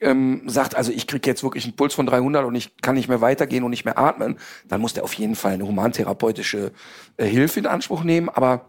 [0.00, 3.08] ähm, sagt, also ich kriege jetzt wirklich einen Puls von 300 und ich kann nicht
[3.08, 6.72] mehr weitergehen und nicht mehr atmen, dann muss der auf jeden Fall eine humantherapeutische
[7.16, 8.28] äh, Hilfe in Anspruch nehmen.
[8.28, 8.66] Aber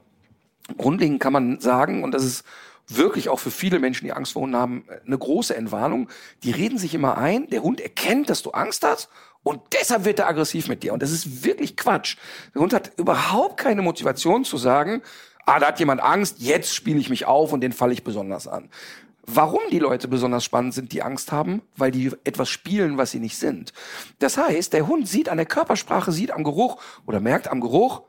[0.78, 2.44] grundlegend kann man sagen, und das ist
[2.88, 6.10] wirklich auch für viele Menschen, die Angst vor Hunden haben, eine große Entwarnung.
[6.44, 9.10] Die reden sich immer ein, der Hund erkennt, dass du Angst hast
[9.44, 10.94] und deshalb wird er aggressiv mit dir.
[10.94, 12.18] Und das ist wirklich Quatsch.
[12.54, 15.02] Der Hund hat überhaupt keine Motivation zu sagen,
[15.46, 18.48] ah, da hat jemand Angst, jetzt spiele ich mich auf und den falle ich besonders
[18.48, 18.70] an.
[19.34, 21.62] Warum die Leute besonders spannend sind, die Angst haben?
[21.78, 23.72] Weil die etwas spielen, was sie nicht sind.
[24.20, 28.02] Das heißt, der Hund sieht an der Körpersprache, sieht am Geruch oder merkt am Geruch,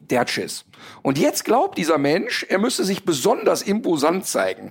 [0.00, 0.66] der hat Schiss.
[1.02, 4.70] Und jetzt glaubt dieser Mensch, er müsse sich besonders imposant zeigen.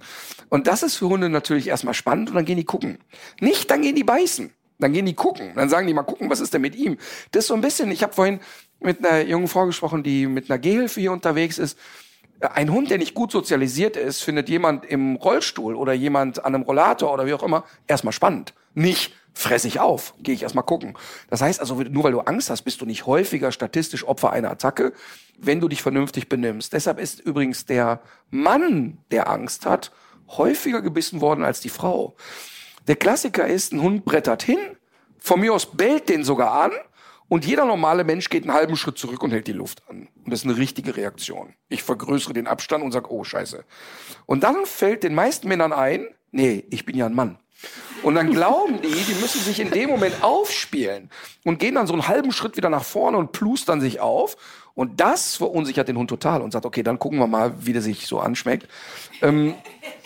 [0.49, 2.99] Und das ist für Hunde natürlich erstmal spannend und dann gehen die gucken.
[3.39, 4.51] Nicht, dann gehen die beißen.
[4.77, 5.53] Dann gehen die gucken.
[5.55, 6.97] Dann sagen die mal gucken, was ist denn mit ihm?
[7.31, 8.39] Das ist so ein bisschen, ich habe vorhin
[8.79, 11.79] mit einer jungen Frau gesprochen, die mit einer Gehhilfe hier unterwegs ist.
[12.41, 16.63] Ein Hund, der nicht gut sozialisiert ist, findet jemand im Rollstuhl oder jemand an einem
[16.63, 18.53] Rollator oder wie auch immer erstmal spannend.
[18.73, 20.97] Nicht, fress ich auf, gehe ich erstmal gucken.
[21.29, 24.51] Das heißt also, nur weil du Angst hast, bist du nicht häufiger statistisch Opfer einer
[24.51, 24.93] Attacke,
[25.37, 26.73] wenn du dich vernünftig benimmst.
[26.73, 28.01] Deshalb ist übrigens der
[28.31, 29.91] Mann, der Angst hat,
[30.29, 32.15] häufiger gebissen worden als die Frau.
[32.87, 34.59] Der Klassiker ist, ein Hund brettert hin,
[35.19, 36.71] von mir aus bellt den sogar an
[37.27, 40.07] und jeder normale Mensch geht einen halben Schritt zurück und hält die Luft an.
[40.23, 41.53] Und das ist eine richtige Reaktion.
[41.69, 43.65] Ich vergrößere den Abstand und sage, oh scheiße.
[44.25, 47.39] Und dann fällt den meisten Männern ein, nee, ich bin ja ein Mann.
[48.03, 51.09] Und dann glauben die, die müssen sich in dem Moment aufspielen
[51.43, 54.37] und gehen dann so einen halben Schritt wieder nach vorne und plustern sich auf.
[54.75, 57.81] Und das verunsichert den Hund total und sagt, okay, dann gucken wir mal, wie der
[57.81, 58.67] sich so anschmeckt.
[59.21, 59.55] Ähm,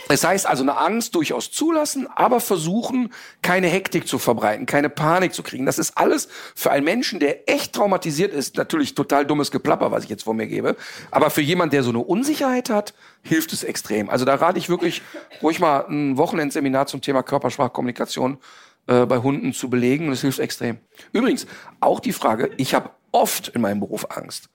[0.07, 5.33] das heißt also eine Angst durchaus zulassen, aber versuchen, keine Hektik zu verbreiten, keine Panik
[5.33, 5.65] zu kriegen.
[5.65, 10.05] Das ist alles für einen Menschen, der echt traumatisiert ist, natürlich total dummes Geplapper, was
[10.05, 10.75] ich jetzt vor mir gebe.
[11.11, 14.09] Aber für jemand, der so eine Unsicherheit hat, hilft es extrem.
[14.09, 15.01] Also da rate ich wirklich,
[15.41, 18.39] ruhig mal ein Wochenendseminar zum Thema Körpersprachkommunikation
[18.87, 20.79] äh, bei Hunden zu belegen es hilft extrem.
[21.13, 21.45] Übrigens,
[21.79, 24.49] auch die Frage, ich habe oft in meinem Beruf Angst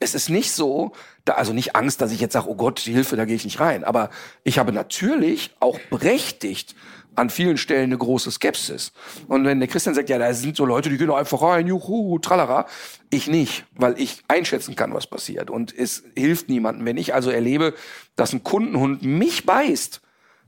[0.00, 0.92] es ist nicht so,
[1.26, 3.44] da, also nicht Angst, dass ich jetzt sage, oh Gott, die Hilfe, da gehe ich
[3.44, 3.84] nicht rein.
[3.84, 4.10] Aber
[4.42, 6.74] ich habe natürlich auch berechtigt
[7.16, 8.92] an vielen Stellen eine große Skepsis.
[9.28, 12.18] Und wenn der Christian sagt, ja, da sind so Leute, die gehen einfach rein, juhu,
[12.18, 12.66] tralala.
[13.10, 15.50] Ich nicht, weil ich einschätzen kann, was passiert.
[15.50, 16.86] Und es hilft niemandem.
[16.86, 17.74] Wenn ich also erlebe,
[18.16, 20.00] dass ein Kundenhund mich beißt,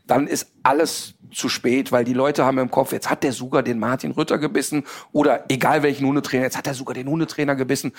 [0.07, 3.63] dann ist alles zu spät, weil die Leute haben im Kopf, jetzt hat der sogar
[3.63, 7.93] den Martin Rütter gebissen oder egal welchen Hundetrainer, jetzt hat er sogar den Hundetrainer gebissen.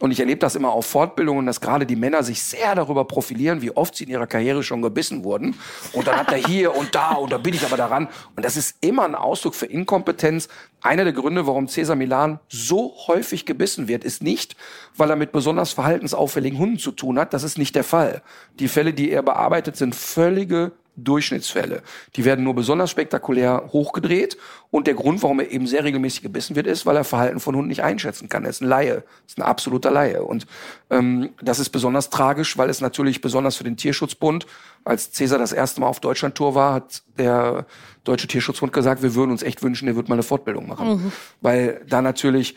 [0.00, 3.62] Und ich erlebe das immer auf Fortbildungen, dass gerade die Männer sich sehr darüber profilieren,
[3.62, 5.54] wie oft sie in ihrer Karriere schon gebissen wurden.
[5.92, 8.08] Und dann hat er hier und da und da bin ich aber daran.
[8.34, 10.48] Und das ist immer ein Ausdruck für Inkompetenz.
[10.80, 14.56] Einer der Gründe, warum Cesar Milan so häufig gebissen wird, ist nicht,
[14.96, 17.32] weil er mit besonders verhaltensauffälligen Hunden zu tun hat.
[17.32, 18.22] Das ist nicht der Fall.
[18.58, 21.82] Die Fälle, die er bearbeitet, sind völlige Durchschnittsfälle.
[22.16, 24.36] Die werden nur besonders spektakulär hochgedreht.
[24.70, 27.54] Und der Grund, warum er eben sehr regelmäßig gebissen wird, ist, weil er Verhalten von
[27.54, 28.44] Hunden nicht einschätzen kann.
[28.44, 30.22] Er ist ein Laie, ist ein absoluter Laie.
[30.22, 30.46] Und
[30.90, 34.46] ähm, das ist besonders tragisch, weil es natürlich besonders für den Tierschutzbund,
[34.84, 37.66] als Cäsar das erste Mal auf Deutschland-Tour war, hat der
[38.04, 40.88] Deutsche Tierschutzbund gesagt, wir würden uns echt wünschen, er würde mal eine Fortbildung machen.
[40.88, 41.12] Mhm.
[41.40, 42.56] Weil da natürlich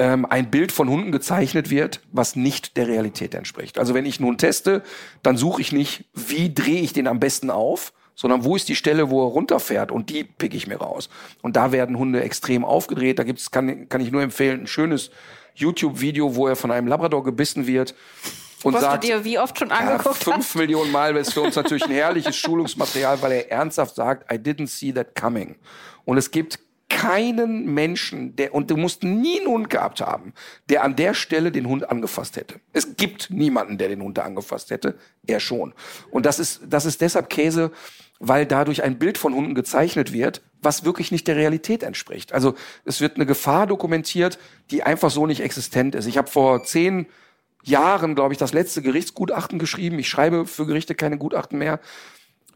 [0.00, 3.78] ähm, ein Bild von Hunden gezeichnet wird, was nicht der Realität entspricht.
[3.78, 4.82] Also wenn ich nun teste,
[5.22, 8.76] dann suche ich nicht, wie drehe ich den am besten auf, sondern wo ist die
[8.76, 11.10] Stelle, wo er runterfährt und die pick ich mir raus.
[11.42, 13.18] Und da werden Hunde extrem aufgedreht.
[13.18, 15.10] Da gibt's kann, kann ich nur empfehlen, ein schönes
[15.54, 17.94] YouTube-Video, wo er von einem Labrador gebissen wird
[18.62, 20.54] und Was sagt, du dir wie oft schon angeguckt ja, fünf hast?
[20.54, 24.68] Millionen Mal ist für uns natürlich ein herrliches Schulungsmaterial, weil er ernsthaft sagt, I didn't
[24.68, 25.56] see that coming.
[26.04, 26.58] Und es gibt
[26.90, 30.34] keinen Menschen, der, und du musst nie einen Hund gehabt haben,
[30.68, 32.60] der an der Stelle den Hund angefasst hätte.
[32.74, 34.98] Es gibt niemanden, der den Hund angefasst hätte.
[35.26, 35.72] Er schon.
[36.10, 37.70] Und das ist, das ist deshalb Käse,
[38.18, 42.34] weil dadurch ein Bild von Hunden gezeichnet wird, was wirklich nicht der Realität entspricht.
[42.34, 42.54] Also
[42.84, 44.38] es wird eine Gefahr dokumentiert,
[44.70, 46.06] die einfach so nicht existent ist.
[46.06, 47.06] Ich habe vor zehn
[47.62, 49.98] Jahren, glaube ich, das letzte Gerichtsgutachten geschrieben.
[49.98, 51.80] Ich schreibe für Gerichte keine Gutachten mehr,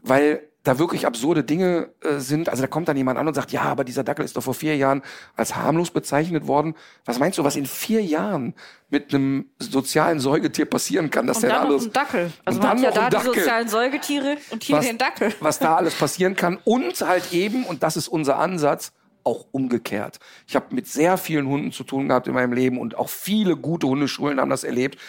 [0.03, 2.49] weil da wirklich absurde Dinge äh, sind.
[2.49, 4.55] Also da kommt dann jemand an und sagt, ja, aber dieser Dackel ist doch vor
[4.55, 5.03] vier Jahren
[5.35, 6.75] als harmlos bezeichnet worden.
[7.05, 8.55] Was meinst du, was in vier Jahren
[8.89, 11.27] mit einem sozialen Säugetier passieren kann?
[11.27, 12.33] Dass Und der dann noch alles ein Dackel.
[12.43, 15.33] Also man hat ja da die sozialen Säugetiere und hier was, den Dackel.
[15.39, 16.57] was da alles passieren kann.
[16.63, 18.91] Und halt eben, und das ist unser Ansatz,
[19.23, 20.19] auch umgekehrt.
[20.47, 23.55] Ich habe mit sehr vielen Hunden zu tun gehabt in meinem Leben und auch viele
[23.55, 24.99] gute Hundeschulen haben das erlebt,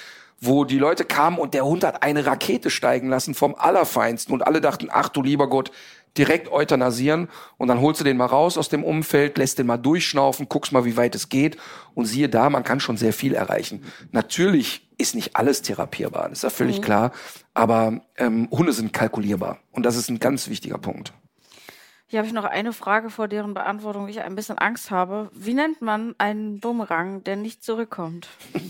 [0.40, 4.46] wo die Leute kamen und der Hund hat eine Rakete steigen lassen vom Allerfeinsten und
[4.46, 5.70] alle dachten, ach du lieber Gott,
[6.16, 7.28] direkt euthanasieren.
[7.58, 10.72] Und dann holst du den mal raus aus dem Umfeld, lässt den mal durchschnaufen, guckst
[10.72, 11.56] mal, wie weit es geht.
[11.94, 13.84] Und siehe da, man kann schon sehr viel erreichen.
[14.12, 17.12] Natürlich ist nicht alles therapierbar, das ist ja völlig klar,
[17.52, 19.58] aber ähm, Hunde sind kalkulierbar.
[19.72, 21.12] Und das ist ein ganz wichtiger Punkt.
[22.08, 25.28] Hier habe ich noch eine Frage, vor deren Beantwortung ich ein bisschen Angst habe.
[25.32, 28.28] Wie nennt man einen Bumerang, der nicht zurückkommt?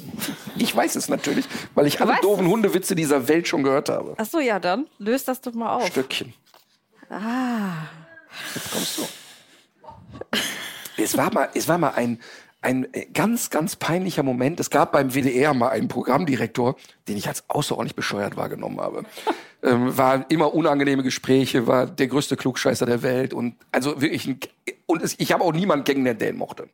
[0.58, 1.44] Ich weiß es natürlich,
[1.74, 4.14] weil ich alle weißt doofen Hundewitze dieser Welt schon gehört habe.
[4.16, 5.86] Ach so, ja, dann löst das doch mal auf.
[5.86, 6.32] Stöckchen.
[7.10, 7.86] Ah.
[8.54, 9.02] Jetzt kommst du.
[10.96, 12.20] Es war mal, es war mal ein,
[12.66, 14.59] ein äh, ganz, ganz peinlicher Moment.
[14.59, 16.74] Es gab beim WDR mal einen Programmdirektor,
[17.06, 19.05] den ich als außerordentlich bescheuert wahrgenommen habe.
[19.62, 24.40] ähm, war immer unangenehme Gespräche, war der größte Klugscheißer der Welt und also wirklich ein,
[24.86, 26.68] und es, ich habe auch niemanden kennengelernt, der ihn mochte.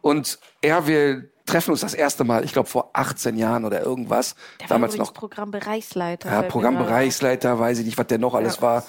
[0.00, 4.34] Und er, wir treffen uns das erste Mal, ich glaube vor 18 Jahren oder irgendwas.
[4.60, 6.30] Der damals noch Programmbereichsleiter.
[6.30, 8.84] ja, Programmbereichsleiter, weiß ich nicht, was der noch alles war.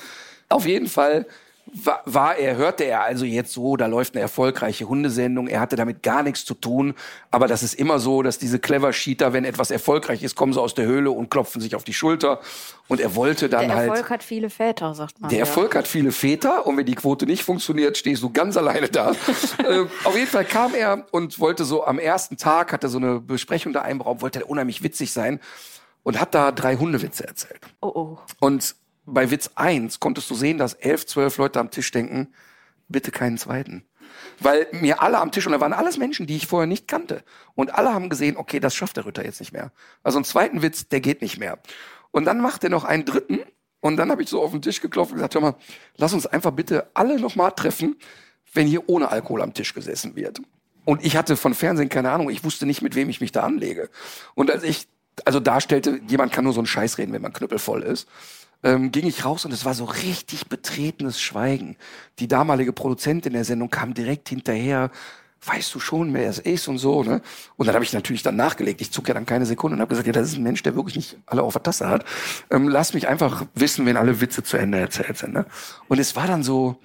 [0.50, 1.28] Auf jeden Fall
[1.74, 5.48] war, er, hörte er also jetzt so, da läuft eine erfolgreiche Hundesendung.
[5.48, 6.94] Er hatte damit gar nichts zu tun.
[7.32, 10.62] Aber das ist immer so, dass diese Clever Cheater, wenn etwas erfolgreich ist, kommen sie
[10.62, 12.42] aus der Höhle und klopfen sich auf die Schulter.
[12.88, 13.90] Und er wollte dann Der halt.
[13.90, 15.30] Erfolg hat viele Väter, sagt man.
[15.30, 15.46] Der ja.
[15.46, 19.12] Erfolg hat viele Väter und wenn die Quote nicht funktioniert, stehst du ganz alleine da.
[19.58, 23.20] äh, auf jeden Fall kam er und wollte so am ersten Tag, hatte so eine
[23.20, 25.40] Besprechung da im Raum, wollte unheimlich witzig sein
[26.04, 27.62] und hat da drei Hundewitze erzählt.
[27.82, 28.18] Oh, oh.
[28.40, 28.76] Und
[29.06, 32.34] bei Witz 1 konntest du sehen, dass elf, zwölf Leute am Tisch denken,
[32.88, 33.86] bitte keinen zweiten.
[34.40, 37.24] Weil mir alle am Tisch, und da waren alles Menschen, die ich vorher nicht kannte.
[37.56, 39.72] Und alle haben gesehen, okay, das schafft der Ritter jetzt nicht mehr.
[40.04, 41.60] Also einen zweiten Witz, der geht nicht mehr.
[42.12, 43.40] Und dann macht er noch einen dritten.
[43.80, 45.56] Und dann habe ich so auf den Tisch geklopft und gesagt, hör mal,
[45.98, 47.98] lass uns einfach bitte alle noch mal treffen,
[48.54, 50.42] wenn hier ohne Alkohol am Tisch gesessen wird.
[50.86, 53.42] Und ich hatte von Fernsehen keine Ahnung, ich wusste nicht, mit wem ich mich da
[53.42, 53.90] anlege.
[54.36, 54.88] Und als ich
[55.26, 58.08] also darstellte, jemand kann nur so einen Scheiß reden, wenn man knüppelvoll ist,
[58.64, 61.76] ähm, ging ich raus und es war so richtig betretenes Schweigen.
[62.20, 64.92] Die damalige Produzentin der Sendung kam direkt hinterher,
[65.46, 67.04] weißt du schon, wer es ist und so.
[67.04, 67.22] Ne?
[67.58, 68.82] Und dann habe ich natürlich dann nachgelegt.
[68.82, 70.76] Ich zuck ja dann keine Sekunde und habe gesagt, ja, das ist ein Mensch, der
[70.76, 72.06] wirklich nicht alle auf der Tasse hat.
[72.50, 75.34] Ähm, lass mich einfach wissen, wenn alle Witze zu Ende erzählt sind.
[75.34, 75.46] Ne?
[75.88, 76.78] Und es war dann so,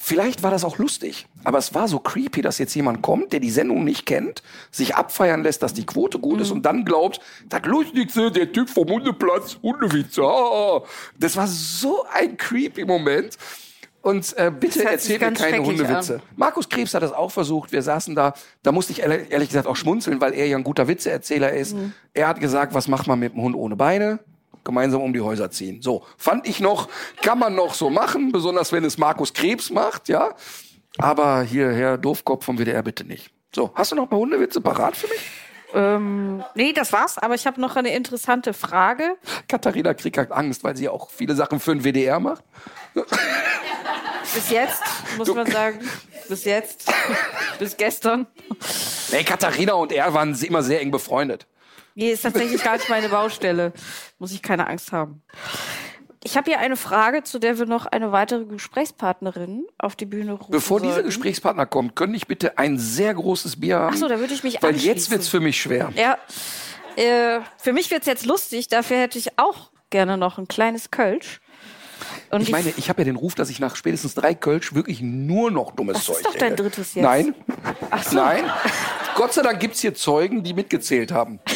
[0.00, 3.40] Vielleicht war das auch lustig, aber es war so creepy, dass jetzt jemand kommt, der
[3.40, 7.20] die Sendung nicht kennt, sich abfeiern lässt, dass die Quote gut ist und dann glaubt,
[7.48, 10.22] das Lustigste, der Typ vom Hundeplatz, Hundewitze.
[10.22, 10.82] Ah.
[11.18, 13.36] Das war so ein creepy Moment.
[14.00, 16.14] Und äh, bitte sich mir keine Hundewitze.
[16.14, 16.22] an.
[16.36, 17.72] Markus Krebs hat das auch versucht.
[17.72, 20.62] Wir saßen da, da musste ich ehrlich, ehrlich gesagt auch schmunzeln, weil er ja ein
[20.62, 21.74] guter Witzeerzähler ist.
[21.74, 21.92] Mhm.
[22.14, 24.20] Er hat gesagt, was macht man mit einem Hund ohne Beine?
[24.68, 25.80] Gemeinsam um die Häuser ziehen.
[25.80, 26.90] So, fand ich noch,
[27.22, 30.34] kann man noch so machen, besonders wenn es Markus Krebs macht, ja.
[30.98, 33.30] Aber hier, Herr Doofkopf vom WDR, bitte nicht.
[33.54, 35.20] So, hast du noch ein paar Hundewitze parat für mich?
[35.72, 39.16] Ähm, nee, das war's, aber ich habe noch eine interessante Frage.
[39.48, 42.44] Katharina Krieg hat Angst, weil sie auch viele Sachen für den WDR macht.
[44.34, 44.82] Bis jetzt,
[45.16, 45.80] muss man sagen,
[46.28, 46.92] bis jetzt,
[47.58, 48.26] bis gestern.
[49.12, 51.46] Nee, Katharina und er waren immer sehr eng befreundet.
[51.98, 53.72] Nee, ist tatsächlich gar nicht meine Baustelle.
[54.20, 55.22] Muss ich keine Angst haben.
[56.22, 60.32] Ich habe hier eine Frage, zu der wir noch eine weitere Gesprächspartnerin auf die Bühne
[60.32, 61.08] rufen Bevor dieser sollten.
[61.08, 63.94] Gesprächspartner kommt, könnte ich bitte ein sehr großes Bier haben?
[63.94, 65.10] Ach so, da würde ich mich Weil jetzt anschließen.
[65.12, 65.92] wird's für mich schwer.
[65.96, 66.18] Ja,
[66.96, 68.68] äh, für mich wird's jetzt lustig.
[68.68, 71.40] Dafür hätte ich auch gerne noch ein kleines Kölsch.
[72.30, 75.00] Und Ich meine, ich habe ja den Ruf, dass ich nach spätestens drei Kölsch wirklich
[75.00, 77.02] nur noch dummes Das ist Zeug doch dein drittes jetzt.
[77.02, 77.34] Nein,
[77.90, 78.16] Ach so.
[78.16, 78.44] nein.
[79.16, 81.40] Gott sei Dank gibt's hier Zeugen, die mitgezählt haben.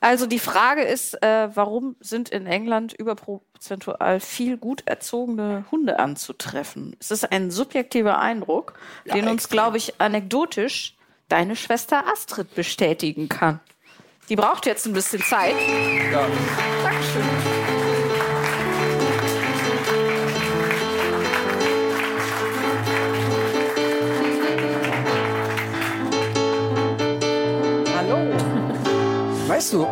[0.00, 6.96] Also die Frage ist, äh, warum sind in England überprozentual viel gut erzogene Hunde anzutreffen?
[7.00, 8.74] Es ist ein subjektiver Eindruck,
[9.12, 10.96] den uns, glaube ich, anekdotisch
[11.28, 13.60] deine Schwester Astrid bestätigen kann.
[14.28, 15.54] Die braucht jetzt ein bisschen Zeit.
[16.12, 16.26] Ja.
[16.82, 17.55] Dankeschön.
[29.56, 29.84] Weißt du,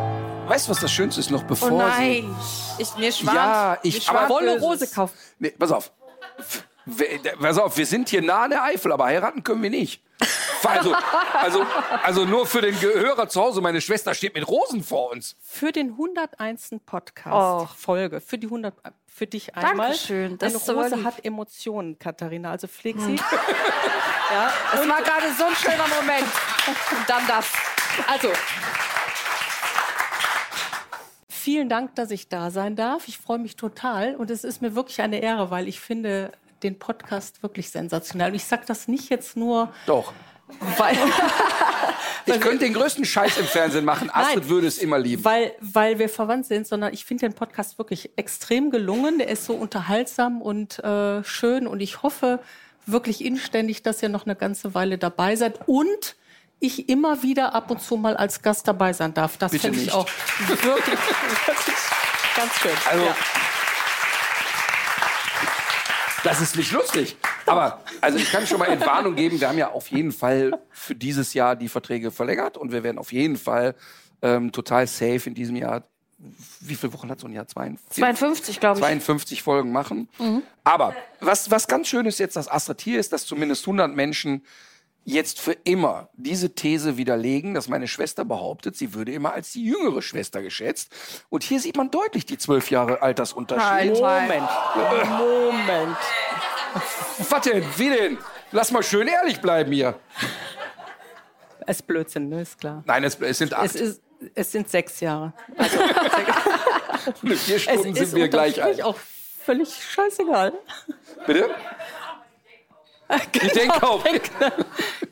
[0.46, 2.22] weißt du, was das Schönste ist noch bevor Oh sie...
[2.22, 2.36] nein.
[2.76, 3.34] Ich, mir schwant.
[3.34, 4.42] Ja, ich- mir aber- Böses.
[4.42, 5.14] Wolle Rose kaufen.
[5.38, 5.90] Nee, pass auf.
[6.84, 10.02] W- Pass auf, wir sind hier nah an der Eifel, aber heiraten können wir nicht.
[10.64, 10.94] Also,
[11.32, 11.64] also,
[12.02, 15.34] also nur für den Gehörer zu Hause, meine Schwester steht mit Rosen vor uns.
[15.40, 16.76] Für den 101.
[16.84, 17.66] Podcast Oh.
[17.74, 18.74] Folge, für die 100,
[19.06, 19.88] für dich einmal.
[19.88, 21.04] Dankeschön, das Eine ist aber Rose lieb.
[21.06, 23.14] hat Emotionen, Katharina, also pfleg sie.
[23.16, 26.28] ja, Das war gerade so ein schöner Moment.
[26.66, 27.46] Und dann das.
[28.08, 28.28] Also,
[31.44, 33.06] vielen Dank, dass ich da sein darf.
[33.06, 36.78] Ich freue mich total und es ist mir wirklich eine Ehre, weil ich finde den
[36.78, 38.30] Podcast wirklich sensationell.
[38.30, 40.14] Und ich sage das nicht jetzt nur, Doch.
[40.78, 40.96] weil,
[42.26, 44.08] Ich könnte den größten Scheiß im Fernsehen machen.
[44.10, 44.48] Astrid Nein.
[44.48, 45.22] würde es immer lieben.
[45.22, 49.18] weil, weil wir verwandt sind, sondern ich finde den Podcast wirklich extrem gelungen.
[49.18, 52.40] Der ist so unterhaltsam und äh, schön und ich hoffe
[52.86, 56.16] wirklich inständig, dass ihr noch eine ganze Weile dabei seid und
[56.60, 59.36] ich immer wieder ab und zu mal als Gast dabei sein darf.
[59.36, 60.08] Das finde ich auch
[60.46, 60.98] wirklich,
[62.36, 62.72] ganz schön.
[62.90, 63.16] Also, ja.
[66.24, 67.16] Das ist nicht lustig.
[67.44, 69.38] Aber also ich kann schon mal Entwarnung geben.
[69.38, 72.98] Wir haben ja auf jeden Fall für dieses Jahr die Verträge verlängert und wir werden
[72.98, 73.74] auf jeden Fall
[74.22, 75.82] ähm, total safe in diesem Jahr.
[76.60, 77.46] Wie viele Wochen hat so ein Jahr?
[77.46, 78.02] 52?
[78.02, 78.86] 52, glaube ich.
[78.86, 80.08] 52 Folgen machen.
[80.62, 84.42] Aber was, was ganz schön ist jetzt, dass Astrid hier ist, dass zumindest 100 Menschen
[85.04, 89.64] jetzt für immer diese These widerlegen, dass meine Schwester behauptet, sie würde immer als die
[89.64, 90.90] jüngere Schwester geschätzt.
[91.28, 93.92] Und hier sieht man deutlich die zwölf Jahre Altersunterschied.
[94.00, 94.48] Moment,
[95.18, 95.96] Moment.
[97.28, 97.64] Was denn?
[97.76, 98.18] Wie denn?
[98.52, 99.98] Lass mal schön ehrlich bleiben hier.
[101.66, 102.42] Es ist Blödsinn, ne?
[102.42, 102.82] ist klar.
[102.86, 103.64] Nein, es, es sind acht.
[103.66, 104.02] Es, ist,
[104.34, 105.32] es sind sechs Jahre.
[107.22, 108.82] Mit vier Es Stunden sind ist wir gleich alt.
[108.82, 108.96] auch
[109.44, 110.52] völlig scheißegal.
[111.26, 111.50] Bitte?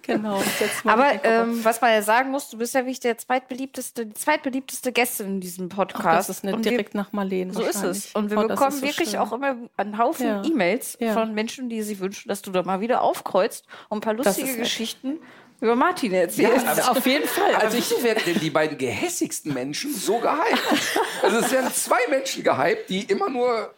[0.03, 0.39] Genau.
[0.59, 3.19] setz mal die Aber ähm, was man ja sagen muss, du bist ja wirklich der
[3.19, 6.29] zweitbeliebteste, die zweitbeliebteste Gästin in diesem Podcast.
[6.29, 7.53] das ist eine Und wir- direkt nach Marlene.
[7.53, 8.13] So ist es.
[8.15, 9.21] Und wir Oh, bekommen so wirklich schön.
[9.21, 10.43] auch immer einen Haufen Ja.
[10.45, 11.13] E-Mails Ja.
[11.13, 14.57] von Menschen, die sich wünschen, dass du da mal wieder aufkreuzt und ein paar lustige.
[14.57, 15.19] Geschichten
[15.61, 16.67] über Martin erzählst.
[16.67, 17.55] Ja, Auf jeden Fall.
[17.55, 20.63] Also ich, werden denn die beiden gehässigsten Menschen so gehypt?
[21.23, 23.73] Also es werden zwei Menschen gehypt, die immer nur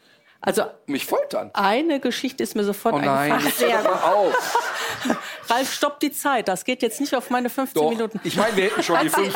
[0.44, 1.50] also mich foltern.
[1.54, 3.86] eine Geschichte ist mir sofort Oh nein, eingefallen.
[3.86, 4.58] auf.
[5.50, 6.48] Ralf, stopp die Zeit.
[6.48, 8.20] Das geht jetzt nicht auf meine 15 Doch, Minuten.
[8.24, 9.32] ich meine, wir hätten schon die 15.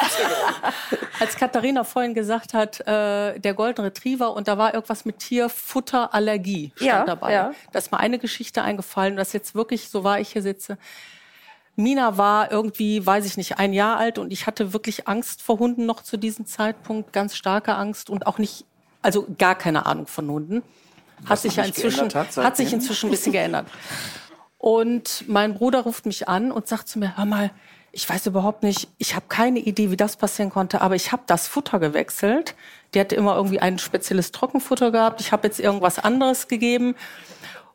[1.21, 6.73] Als Katharina vorhin gesagt hat, äh, der Golden Retriever und da war irgendwas mit Tierfutterallergie
[6.77, 7.33] stand Ja, dabei.
[7.33, 7.53] ja.
[7.73, 10.79] Da ist mir eine Geschichte eingefallen, das jetzt wirklich, so war ich hier sitze.
[11.77, 15.59] Mina war irgendwie, weiß ich nicht, ein Jahr alt und ich hatte wirklich Angst vor
[15.59, 18.65] Hunden noch zu diesem Zeitpunkt, ganz starke Angst und auch nicht,
[19.03, 20.63] also gar keine Ahnung von Hunden.
[21.27, 23.67] Hat sich ja inzwischen, hat hat sich inzwischen ein bisschen geändert.
[24.59, 27.51] Und mein Bruder ruft mich an und sagt zu mir, hör mal,
[27.93, 31.23] ich weiß überhaupt nicht, ich habe keine Idee, wie das passieren konnte, aber ich habe
[31.27, 32.55] das Futter gewechselt.
[32.95, 35.21] Die hatte immer irgendwie ein spezielles Trockenfutter gehabt.
[35.21, 36.95] Ich habe jetzt irgendwas anderes gegeben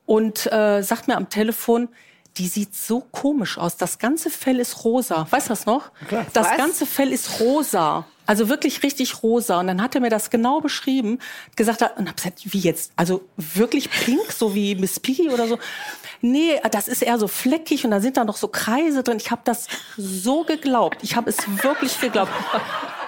[0.06, 1.90] und äh, sagt mir am Telefon,
[2.38, 3.78] die sieht so komisch aus.
[3.78, 5.28] Das ganze Fell ist rosa.
[5.30, 5.92] Weißt du das noch?
[6.34, 6.58] Das Was?
[6.58, 8.06] ganze Fell ist rosa.
[8.26, 9.60] Also wirklich richtig rosa.
[9.60, 11.20] Und dann hat er mir das genau beschrieben,
[11.56, 12.94] gesagt hat, und hab gesagt, wie jetzt?
[12.96, 15.60] Also wirklich pink, so wie Miss Piggy oder so?
[16.22, 19.18] Nee, das ist eher so fleckig und da sind da noch so Kreise drin.
[19.18, 19.68] Ich habe das
[19.98, 21.00] so geglaubt.
[21.02, 22.32] Ich habe es wirklich geglaubt.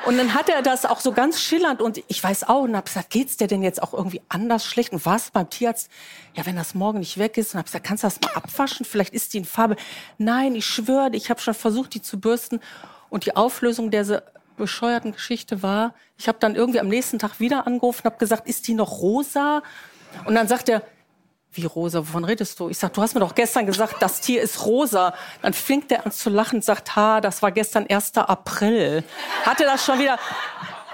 [0.05, 2.85] Und dann hat er das auch so ganz schillernd und ich weiß auch und habe
[2.85, 4.91] gesagt, geht's dir denn jetzt auch irgendwie anders schlecht?
[4.91, 5.89] Und was beim Tierarzt?
[6.35, 8.85] Ja, wenn das morgen nicht weg ist, und habe gesagt, kannst du das mal abwaschen?
[8.85, 9.77] Vielleicht ist die in Farbe.
[10.17, 12.59] Nein, ich schwöre, ich habe schon versucht, die zu bürsten.
[13.09, 14.23] Und die Auflösung dieser
[14.55, 18.47] bescheuerten Geschichte war, ich habe dann irgendwie am nächsten Tag wieder angerufen und habe gesagt,
[18.47, 19.61] ist die noch rosa?
[20.25, 20.81] Und dann sagt er,
[21.51, 22.69] wie rosa, wovon redest du?
[22.69, 25.13] Ich sag, du hast mir doch gestern gesagt, das Tier ist rosa.
[25.41, 28.17] Dann fängt er an zu lachen und sagt, ha, das war gestern 1.
[28.17, 29.03] April.
[29.45, 30.19] Hatte das schon wieder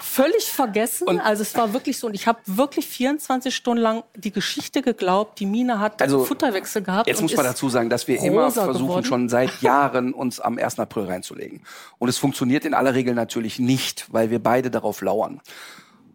[0.03, 1.19] völlig vergessen.
[1.19, 2.07] also es war wirklich so.
[2.07, 6.81] Und ich habe wirklich 24 Stunden lang die Geschichte geglaubt, die Mine hat Also, Futterwechsel
[6.81, 7.07] gehabt.
[7.07, 9.05] Jetzt und muss man dazu sagen, dass wir immer versuchen, geworden.
[9.05, 10.79] schon seit Jahren uns am 1.
[10.79, 11.61] April reinzulegen.
[11.99, 15.41] Und es funktioniert in aller Regel natürlich nicht, weil wir beide darauf lauern.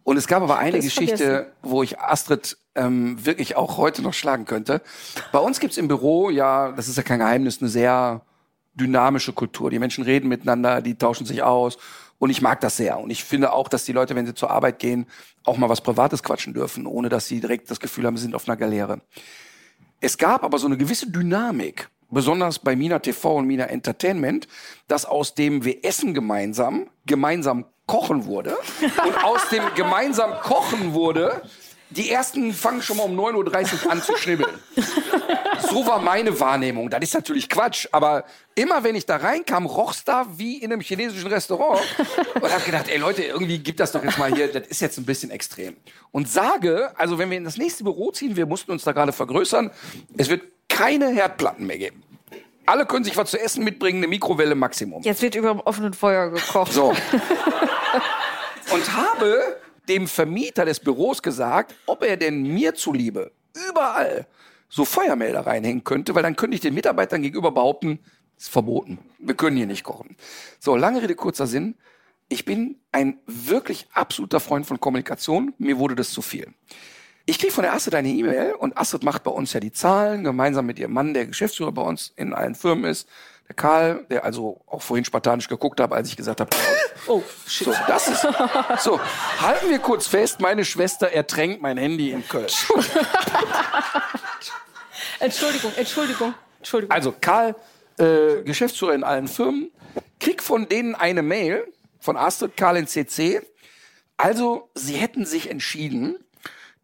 [0.04, 1.52] Und es gab aber eine Geschichte, vergessen.
[1.62, 4.80] wo ich Astrid ähm, wirklich auch heute noch schlagen könnte.
[5.32, 8.20] Bei uns gibt's im Büro, ja, das ist ja kein Geheimnis, eine sehr
[8.74, 9.70] dynamische Kultur.
[9.70, 11.78] Die Menschen reden miteinander, die tauschen sich aus.
[12.18, 12.98] Und ich mag das sehr.
[12.98, 15.06] Und ich finde auch, dass die Leute, wenn sie zur Arbeit gehen,
[15.44, 18.34] auch mal was Privates quatschen dürfen, ohne dass sie direkt das Gefühl haben, sie sind
[18.34, 19.00] auf einer Galeere.
[20.00, 24.46] Es gab aber so eine gewisse Dynamik, besonders bei Mina TV und Mina Entertainment,
[24.88, 28.56] dass aus dem wir essen gemeinsam, gemeinsam kochen wurde.
[29.04, 31.42] Und aus dem gemeinsam kochen wurde,
[31.90, 34.58] die ersten fangen schon mal um 9.30 Uhr an zu schnibbeln.
[35.70, 36.90] so war meine Wahrnehmung.
[36.90, 40.80] Das ist natürlich Quatsch, aber immer wenn ich da reinkam, roch's da wie in einem
[40.80, 41.80] chinesischen Restaurant.
[42.34, 44.98] Und hab gedacht, ey Leute, irgendwie gibt das doch jetzt mal hier, das ist jetzt
[44.98, 45.76] ein bisschen extrem.
[46.10, 49.12] Und sage, also wenn wir in das nächste Büro ziehen, wir mussten uns da gerade
[49.12, 49.70] vergrößern,
[50.16, 52.02] es wird keine Herdplatten mehr geben.
[52.66, 55.02] Alle können sich was zu essen mitbringen, eine Mikrowelle Maximum.
[55.02, 56.72] Jetzt wird über dem offenen Feuer gekocht.
[56.72, 56.88] So.
[58.72, 59.56] Und habe
[59.88, 63.32] dem Vermieter des Büros gesagt, ob er denn mir zuliebe
[63.68, 64.26] überall
[64.68, 68.00] so Feuermelder reinhängen könnte, weil dann könnte ich den Mitarbeitern gegenüber behaupten,
[68.36, 68.98] ist verboten.
[69.18, 70.16] Wir können hier nicht kochen.
[70.58, 71.76] So, lange Rede, kurzer Sinn.
[72.28, 75.54] Ich bin ein wirklich absoluter Freund von Kommunikation.
[75.58, 76.52] Mir wurde das zu viel.
[77.24, 80.22] Ich kriege von der Astrid eine E-Mail und Astrid macht bei uns ja die Zahlen,
[80.22, 83.08] gemeinsam mit ihrem Mann, der Geschäftsführer bei uns in allen Firmen ist.
[83.48, 86.50] Der Karl, der also auch vorhin spartanisch geguckt hat, als ich gesagt habe,
[87.06, 87.68] oh, shit.
[87.68, 88.26] So, das ist,
[88.80, 89.00] so,
[89.40, 92.46] halten wir kurz fest, meine Schwester ertränkt mein Handy in Köln.
[95.20, 96.94] Entschuldigung, Entschuldigung, Entschuldigung.
[96.94, 97.54] Also Karl,
[97.98, 99.70] äh, Geschäftsführer in allen Firmen,
[100.18, 101.66] krieg von denen eine Mail
[102.00, 103.42] von Astrid, Karl in CC.
[104.16, 106.18] Also, sie hätten sich entschieden,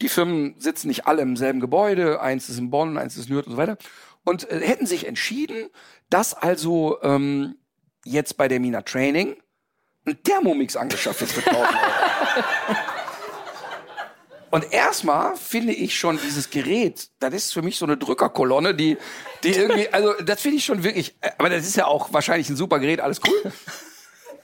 [0.01, 3.35] die Firmen sitzen nicht alle im selben Gebäude, eins ist in Bonn, eins ist in
[3.35, 3.79] Nürnberg und so weiter,
[4.25, 5.71] und äh, hätten sich entschieden,
[6.13, 7.57] dass also ähm,
[8.05, 9.37] jetzt bei der Mina Training
[10.07, 11.77] ein Thermomix angeschafft ist für 1000 Euro.
[14.51, 18.99] Und erstmal finde ich schon dieses Gerät, das ist für mich so eine Drückerkolonne, die,
[19.43, 22.57] die irgendwie, also das finde ich schon wirklich, aber das ist ja auch wahrscheinlich ein
[22.57, 23.51] super Gerät, alles cool.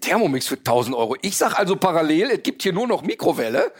[0.01, 1.16] Thermomix für 1000 Euro.
[1.20, 3.73] Ich sag also parallel, es gibt hier nur noch Mikrowelle.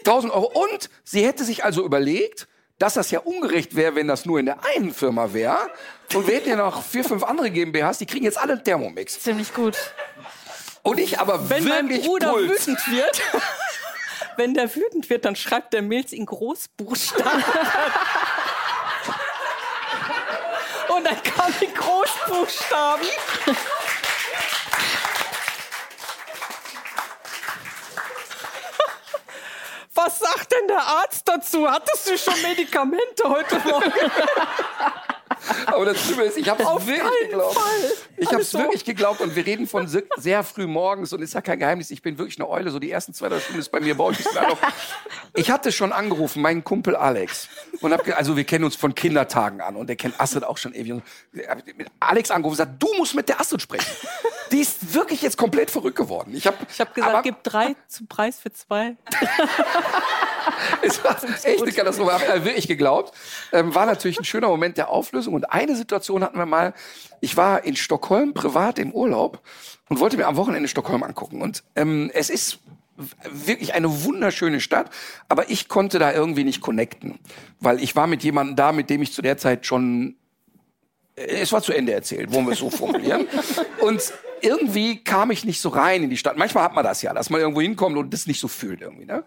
[0.00, 0.52] 1000 Euro.
[0.52, 2.48] Und sie hätte sich also überlegt,
[2.78, 5.58] dass das ja ungerecht wäre, wenn das nur in der einen Firma wäre.
[6.14, 9.20] Und wir hätten ja noch vier, fünf andere GmbHs, die kriegen jetzt alle einen Thermomix.
[9.20, 9.76] Ziemlich gut.
[10.82, 12.48] Und ich aber Wenn mein wirklich Bruder Puls.
[12.50, 13.22] wütend wird,
[14.36, 17.44] wenn der wütend wird, dann schreibt der Mails in Großbuchstaben.
[20.88, 23.06] Und dann kam in Großbuchstaben.
[29.96, 31.68] Was sagt denn der Arzt dazu?
[31.68, 33.92] Hattest du schon Medikamente heute Morgen?
[35.66, 37.54] Aber das Schlimme ist, ich habe es Auf wirklich geglaubt.
[37.54, 37.92] Fall.
[38.16, 38.58] Ich habe es so.
[38.58, 41.90] wirklich geglaubt und wir reden von se- sehr früh morgens und ist ja kein Geheimnis,
[41.90, 44.04] ich bin wirklich eine Eule, so die ersten zwei, drei Stunden ist bei mir bei
[44.04, 44.20] euch.
[44.20, 44.58] ist noch.
[45.34, 47.48] Ich hatte schon angerufen, meinen Kumpel Alex
[47.80, 50.74] und hab, also wir kennen uns von Kindertagen an und der kennt Astrid auch schon
[50.74, 50.92] ewig.
[50.92, 51.02] Und
[51.48, 53.86] hab mit Alex angerufen und gesagt, du musst mit der Astrid sprechen.
[54.52, 56.32] Die ist wirklich jetzt komplett verrückt geworden.
[56.34, 58.96] Ich habe Ich habe gesagt, aber, gib drei zum Preis für zwei.
[60.82, 62.12] Es war echt eine Katastrophe.
[62.12, 63.14] Hab ich wirklich geglaubt.
[63.52, 65.34] Ähm, war natürlich ein schöner Moment der Auflösung.
[65.34, 66.74] Und eine Situation hatten wir mal.
[67.20, 69.40] Ich war in Stockholm privat im Urlaub
[69.88, 71.42] und wollte mir am Wochenende Stockholm angucken.
[71.42, 72.58] Und ähm, es ist
[73.30, 74.90] wirklich eine wunderschöne Stadt,
[75.28, 77.18] aber ich konnte da irgendwie nicht connecten,
[77.60, 80.16] weil ich war mit jemandem da, mit dem ich zu der Zeit schon
[81.16, 83.26] es war zu Ende erzählt, wollen wir es so formulieren.
[83.80, 84.12] Und
[84.42, 86.36] irgendwie kam ich nicht so rein in die Stadt.
[86.36, 89.06] Manchmal hat man das ja, dass man irgendwo hinkommt und das nicht so fühlt irgendwie.
[89.06, 89.24] Ne?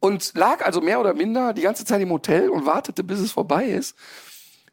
[0.00, 3.32] Und lag also mehr oder minder die ganze Zeit im Hotel und wartete, bis es
[3.32, 3.96] vorbei ist.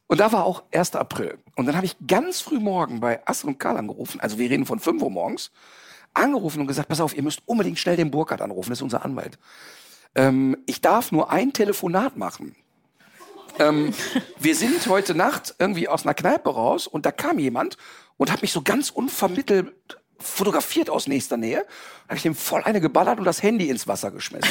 [0.07, 0.95] Und da war auch 1.
[0.95, 1.39] April.
[1.55, 4.19] Und dann habe ich ganz früh morgen bei Astrid und Karl angerufen.
[4.19, 5.51] Also wir reden von 5 Uhr morgens.
[6.13, 8.69] Angerufen und gesagt, pass auf, ihr müsst unbedingt schnell den Burkhardt anrufen.
[8.69, 9.39] Das ist unser Anwalt.
[10.13, 12.55] Ähm, ich darf nur ein Telefonat machen.
[13.59, 13.93] Ähm,
[14.39, 17.77] wir sind heute Nacht irgendwie aus einer Kneipe raus und da kam jemand
[18.17, 19.73] und hat mich so ganz unvermittelt
[20.19, 21.65] fotografiert aus nächster Nähe.
[22.07, 24.49] Habe ich ihm voll eine geballert und das Handy ins Wasser geschmissen.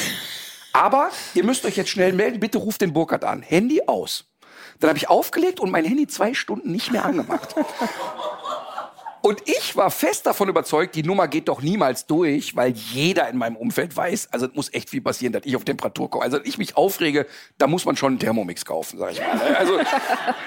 [0.72, 3.42] Aber ihr müsst euch jetzt schnell melden, bitte ruft den Burkhardt an.
[3.42, 4.24] Handy aus.
[4.80, 7.54] Dann habe ich aufgelegt und mein Handy zwei Stunden nicht mehr angemacht.
[9.22, 13.38] Und ich war fest davon überzeugt, die Nummer geht doch niemals durch, weil jeder in
[13.38, 16.24] meinem Umfeld weiß, also es muss echt viel passieren, dass ich auf Temperatur komme.
[16.24, 17.26] Also dass ich mich aufrege,
[17.56, 19.54] da muss man schon einen Thermomix kaufen, sag ich mal.
[19.54, 19.78] Also,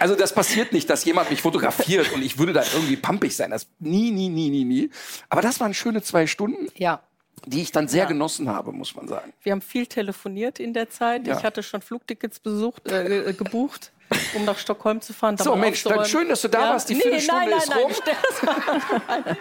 [0.02, 3.52] also das passiert nicht, dass jemand mich fotografiert und ich würde da irgendwie pampig sein.
[3.52, 4.90] Das nie, nie, nie, nie, nie.
[5.30, 7.02] Aber das waren schöne zwei Stunden, Ja.
[7.46, 8.08] Die ich dann sehr Ja.
[8.08, 9.34] genossen habe, muss man sagen.
[9.42, 11.28] Wir haben viel telefoniert in der Zeit.
[11.28, 11.38] Ja.
[11.38, 13.92] Ich hatte schon Flugtickets besucht, äh, gebucht,
[14.36, 15.38] um nach Stockholm zu fahren.
[15.38, 16.90] So, Mensch, dann schön, dass du da warst.
[16.90, 17.92] Die nee, Viertelstunde nein, nein, ist nein, rum.
[19.26, 19.38] nein.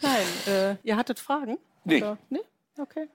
[0.46, 1.58] nein, äh, ihr hattet Fragen?
[1.84, 1.98] Nee.
[1.98, 2.18] Oder?
[2.30, 2.40] Nee?
[2.78, 3.08] Okay.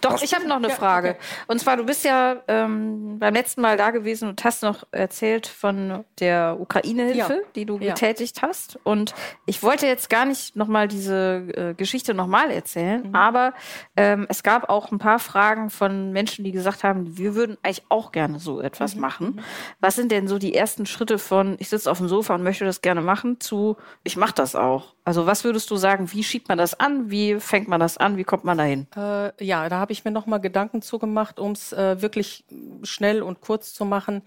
[0.00, 1.10] Doch, ich habe noch eine Ja, Frage.
[1.10, 1.18] okay.
[1.48, 5.46] Und zwar, du bist ja ähm, beim letzten Mal da gewesen und hast noch erzählt
[5.46, 7.48] von der Ukraine-Hilfe, Ja.
[7.54, 7.94] die du Ja.
[7.94, 8.78] getätigt hast.
[8.84, 9.14] Und
[9.44, 13.14] ich wollte jetzt gar nicht nochmal diese äh, Geschichte nochmal erzählen, Mhm.
[13.14, 13.54] aber
[13.96, 17.82] ähm, es gab auch ein paar Fragen von Menschen, die gesagt haben, wir würden eigentlich
[17.88, 19.00] auch gerne so etwas Mhm.
[19.00, 19.40] machen.
[19.80, 22.64] Was sind denn so die ersten Schritte von, ich sitze auf dem Sofa und möchte
[22.64, 24.94] das gerne machen, zu, ich mache das auch?
[25.08, 27.10] Also was würdest du sagen, wie schiebt man das an?
[27.10, 28.18] Wie fängt man das an?
[28.18, 28.86] Wie kommt man dahin?
[28.94, 32.44] Äh, ja, da habe ich mir noch mal Gedanken zugemacht, um es äh, wirklich
[32.82, 34.20] schnell und kurz zu machen.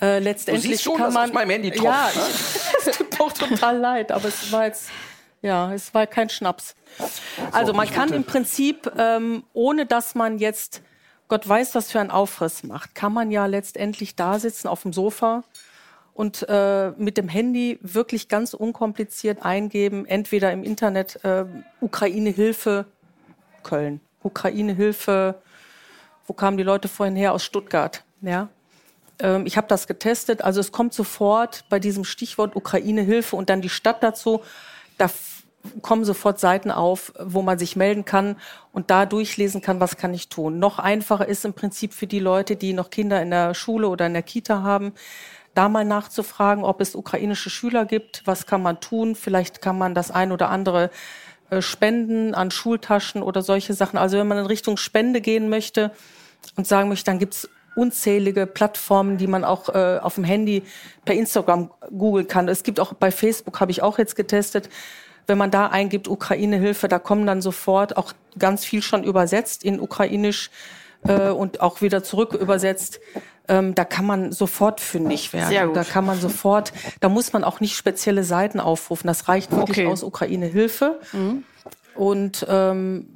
[0.00, 2.22] Äh, letztendlich du siehst schon, kann dass man auf meinem Handy tropft, ja, ne?
[2.86, 4.90] es tut mir auch total leid, aber es war jetzt
[5.42, 6.74] ja, es war kein Schnaps.
[7.52, 10.82] Also man kann im Prinzip, ähm, ohne dass man jetzt
[11.28, 14.92] Gott weiß, was für einen Aufriss macht, kann man ja letztendlich da sitzen auf dem
[14.92, 15.44] Sofa
[16.20, 21.46] und äh, mit dem Handy wirklich ganz unkompliziert eingeben, entweder im Internet äh,
[21.80, 22.84] Ukraine-Hilfe
[23.62, 25.36] Köln, Ukraine-Hilfe,
[26.26, 27.32] wo kamen die Leute vorhin her?
[27.32, 28.50] Aus Stuttgart, ja.
[29.18, 33.62] Ähm, ich habe das getestet, also es kommt sofort bei diesem Stichwort Ukraine-Hilfe und dann
[33.62, 34.42] die Stadt dazu,
[34.98, 35.08] da
[35.80, 38.36] kommen sofort Seiten auf, wo man sich melden kann
[38.72, 40.58] und da durchlesen kann, was kann ich tun.
[40.58, 44.06] Noch einfacher ist im Prinzip für die Leute, die noch Kinder in der Schule oder
[44.06, 44.92] in der Kita haben,
[45.54, 49.14] da mal nachzufragen, ob es ukrainische Schüler gibt, was kann man tun.
[49.14, 50.90] Vielleicht kann man das ein oder andere
[51.50, 53.98] äh, spenden an Schultaschen oder solche Sachen.
[53.98, 55.90] Also wenn man in Richtung Spende gehen möchte
[56.56, 60.62] und sagen möchte, dann gibt's unzählige Plattformen, die man auch äh, auf dem Handy
[61.04, 62.48] per Instagram googeln kann.
[62.48, 64.68] Es gibt auch bei Facebook, habe ich auch jetzt getestet,
[65.26, 69.80] wenn man da eingibt Ukraine-Hilfe, da kommen dann sofort auch ganz viel schon übersetzt in
[69.80, 70.50] Ukrainisch
[71.06, 73.00] äh, und auch wieder zurück übersetzt.
[73.50, 75.74] Ähm, da kann man sofort fündig werden.
[75.74, 79.08] Da kann man sofort, da muss man auch nicht spezielle Seiten aufrufen.
[79.08, 79.86] Das reicht wirklich Okay.
[79.88, 81.00] aus Ukraine-Hilfe.
[81.96, 83.08] Und ähm,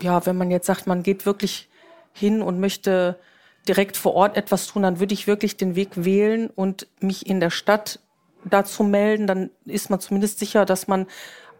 [0.00, 1.68] ja, wenn man jetzt sagt, man geht wirklich
[2.12, 3.18] hin und möchte
[3.66, 7.40] direkt vor Ort etwas tun, dann würde ich wirklich den Weg wählen und mich in
[7.40, 7.98] der Stadt
[8.44, 9.26] dazu melden.
[9.26, 11.06] Dann ist man zumindest sicher, dass man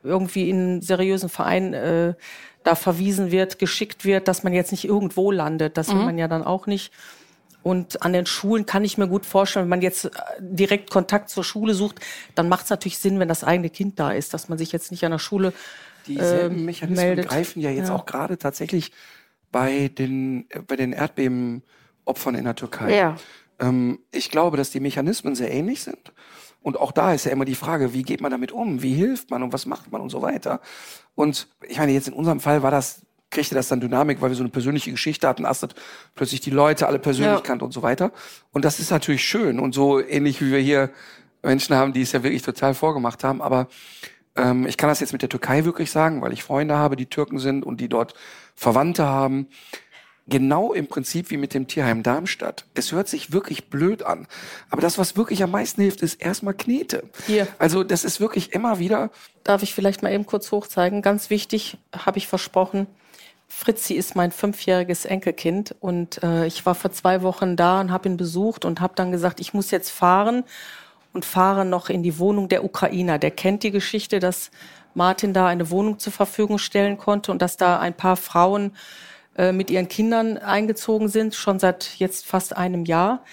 [0.04, 2.14] irgendwie in einen seriösen Verein äh,
[2.62, 5.76] da verwiesen wird, geschickt wird, dass man jetzt nicht irgendwo landet.
[5.76, 6.92] Das will man ja dann auch nicht.
[7.64, 11.30] Und an den Schulen kann ich mir gut vorstellen, wenn man jetzt äh, direkt Kontakt
[11.30, 11.98] zur Schule sucht,
[12.36, 14.90] dann macht es natürlich Sinn, wenn das eigene Kind da ist, dass man sich jetzt
[14.92, 15.52] nicht an der Schule
[16.06, 17.26] Dieselben ähm, Mechanismen meldet.
[17.28, 17.94] greifen ja jetzt Ja.
[17.96, 18.92] auch gerade tatsächlich
[19.50, 22.96] bei den, äh, bei den Erdbebenopfern in der Türkei.
[22.96, 23.16] Ja.
[23.58, 26.12] Ähm, ich glaube, dass die Mechanismen sehr ähnlich sind.
[26.60, 28.82] Und auch da ist ja immer die Frage, wie geht man damit um?
[28.82, 30.60] Wie hilft man und was macht man und so weiter?
[31.14, 33.02] Und ich meine, jetzt in unserem Fall war das,
[33.34, 35.74] kriegte das dann Dynamik, weil wir so eine persönliche Geschichte hatten, Astrid
[36.14, 37.40] plötzlich die Leute alle persönlich Ja.
[37.40, 38.12] kannte und so weiter.
[38.52, 40.90] Und das ist natürlich schön und so ähnlich wie wir hier
[41.42, 43.42] Menschen haben, die es ja wirklich total vorgemacht haben.
[43.42, 43.68] Aber
[44.36, 47.06] ähm, ich kann das jetzt mit der Türkei wirklich sagen, weil ich Freunde habe, die
[47.06, 48.14] Türken sind und die dort
[48.54, 49.48] Verwandte haben.
[50.26, 52.64] Genau im Prinzip wie mit dem Tierheim Darmstadt.
[52.72, 54.26] Es hört sich wirklich blöd an.
[54.70, 57.02] Aber das, was wirklich am meisten hilft, ist erstmal Knete.
[57.26, 57.46] Hier.
[57.58, 59.10] Also das ist wirklich immer wieder,
[59.44, 61.02] Darf ich vielleicht mal eben kurz hochzeigen?
[61.02, 62.86] Ganz wichtig, habe ich versprochen.
[63.48, 68.08] Fritzi ist mein fünfjähriges Enkelkind und äh, ich war vor zwei Wochen da und habe
[68.08, 70.44] ihn besucht und habe dann gesagt, ich muss jetzt fahren
[71.12, 73.18] und fahre noch in die Wohnung der Ukrainer.
[73.18, 74.50] Der kennt die Geschichte, dass
[74.94, 78.72] Martin da eine Wohnung zur Verfügung stellen konnte und dass da ein paar Frauen
[79.36, 83.24] äh, mit ihren Kindern eingezogen sind, schon seit jetzt fast einem Jahr.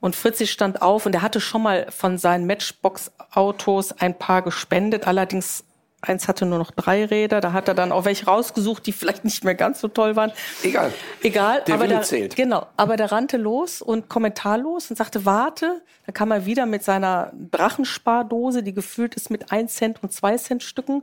[0.00, 5.06] Und Fritzi stand auf und er hatte schon mal von seinen Matchbox-Autos ein paar gespendet.
[5.06, 5.64] Allerdings
[6.04, 7.40] eins hatte nur noch drei Räder.
[7.40, 10.32] Da hat er dann auch welche rausgesucht, die vielleicht nicht mehr ganz so toll waren.
[10.62, 10.92] egal.
[11.22, 12.36] Egal, Der aber Wille der, zählt.
[12.36, 15.82] genau, aber der rannte los und kommentarlos und sagte, warte.
[16.06, 20.36] Dann kam er wieder mit seiner Drachenspardose, die gefüllt ist mit 1 Cent und 2
[20.36, 21.02] Cent Stücken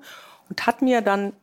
[0.49, 1.33] und hat mir dann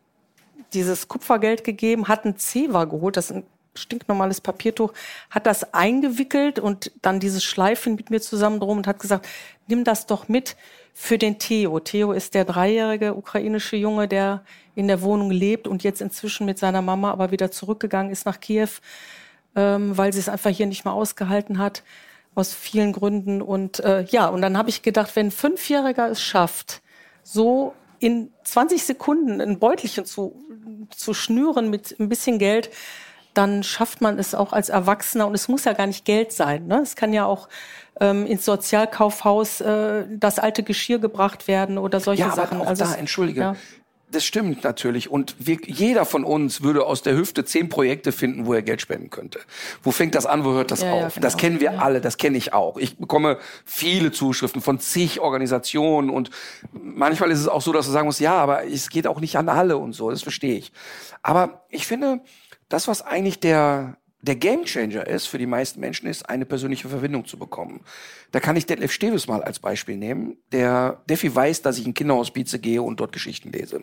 [0.73, 4.93] dieses Kupfergeld gegeben, hat ein Zewa geholt, das ist ein stinknormales Papiertuch,
[5.31, 9.27] hat das eingewickelt und dann dieses Schleifen mit mir zusammen drum und hat gesagt,
[9.67, 10.57] nimm das doch mit
[11.01, 11.79] für den Theo.
[11.79, 14.43] Theo ist der dreijährige ukrainische Junge, der
[14.75, 18.41] in der Wohnung lebt und jetzt inzwischen mit seiner Mama aber wieder zurückgegangen ist nach
[18.41, 18.69] Kiew,
[19.55, 21.85] ähm, weil sie es einfach hier nicht mehr ausgehalten hat,
[22.35, 23.43] aus vielen Gründen.
[23.43, 26.83] Und äh, ja, und dann habe ich gedacht, wenn ein Fünfjähriger es schafft,
[27.23, 30.35] so in 20 Sekunden ein Beutelchen zu,
[30.91, 32.71] zu schnüren mit ein bisschen Geld,
[33.39, 35.29] dann schafft man es auch als Erwachsener.
[35.29, 36.67] Und es muss ja gar nicht Geld sein.
[36.67, 36.81] Ne?
[36.83, 37.49] Es kann ja auch
[38.01, 42.61] ähm, ins Sozialkaufhaus äh, das alte Geschirr gebracht werden oder solche Ja, aber Sachen.
[42.61, 43.41] auch also da, entschuldige.
[43.41, 43.57] Ja.
[44.11, 45.11] Das stimmt natürlich.
[45.11, 48.81] Und wir, jeder von uns würde aus der Hüfte zehn Projekte finden, wo er Geld
[48.81, 49.39] spenden könnte.
[49.83, 51.15] Wo fängt das an, wo hört das Ja, ja, auf?
[51.15, 51.23] genau.
[51.25, 52.79] Das kennen wir alle, das kenne ich auch.
[52.79, 53.37] Ich bekomme
[53.67, 56.31] viele Zuschriften von zig Organisationen und
[56.73, 59.37] manchmal ist es auch so, dass du sagen musst, ja, aber es geht auch nicht
[59.37, 60.73] an alle und so, das verstehe ich.
[61.23, 62.21] Aber ich finde,
[62.69, 67.27] das, was eigentlich der, der Gamechanger ist für die meisten Menschen, ist, eine persönliche Verbindung
[67.27, 67.81] zu bekommen.
[68.33, 70.37] Da kann ich Detlef Steves mal als Beispiel nehmen.
[70.53, 73.83] Der Defi weiß, dass ich in Kinderhospize gehe und dort Geschichten lese.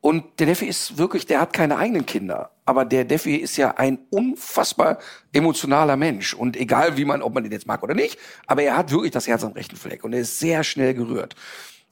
[0.00, 2.50] Und der Defi ist wirklich, der hat keine eigenen Kinder.
[2.66, 4.98] Aber der Defi ist ja ein unfassbar
[5.32, 6.34] emotionaler Mensch.
[6.34, 9.12] Und egal wie man, ob man den jetzt mag oder nicht, aber er hat wirklich
[9.12, 11.34] das Herz am rechten Fleck und er ist sehr schnell gerührt.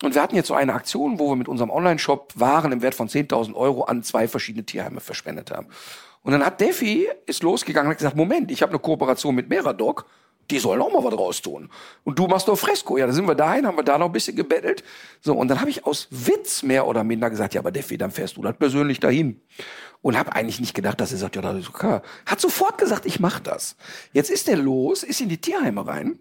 [0.03, 2.95] Und wir hatten jetzt so eine Aktion, wo wir mit unserem Online-Shop Waren im Wert
[2.95, 5.69] von 10.000 Euro an zwei verschiedene Tierheime verschwendet haben.
[6.23, 9.49] Und dann hat Defi ist losgegangen und hat gesagt, Moment, ich habe eine Kooperation mit
[9.49, 10.07] Meradoc,
[10.51, 11.71] die sollen auch mal was raus tun.
[12.05, 12.97] Und du machst doch Fresco.
[12.99, 14.83] Ja, da sind wir dahin, haben wir da noch ein bisschen gebettelt.
[15.21, 18.11] So, und dann habe ich aus Witz mehr oder minder gesagt, ja, aber Defi, dann
[18.11, 19.41] fährst du das persönlich dahin.
[20.01, 22.01] Und habe eigentlich nicht gedacht, dass er sagt, ja, das ist okay.
[22.27, 23.77] Hat sofort gesagt, ich mach das.
[24.13, 26.19] Jetzt ist er los, ist in die Tierheime rein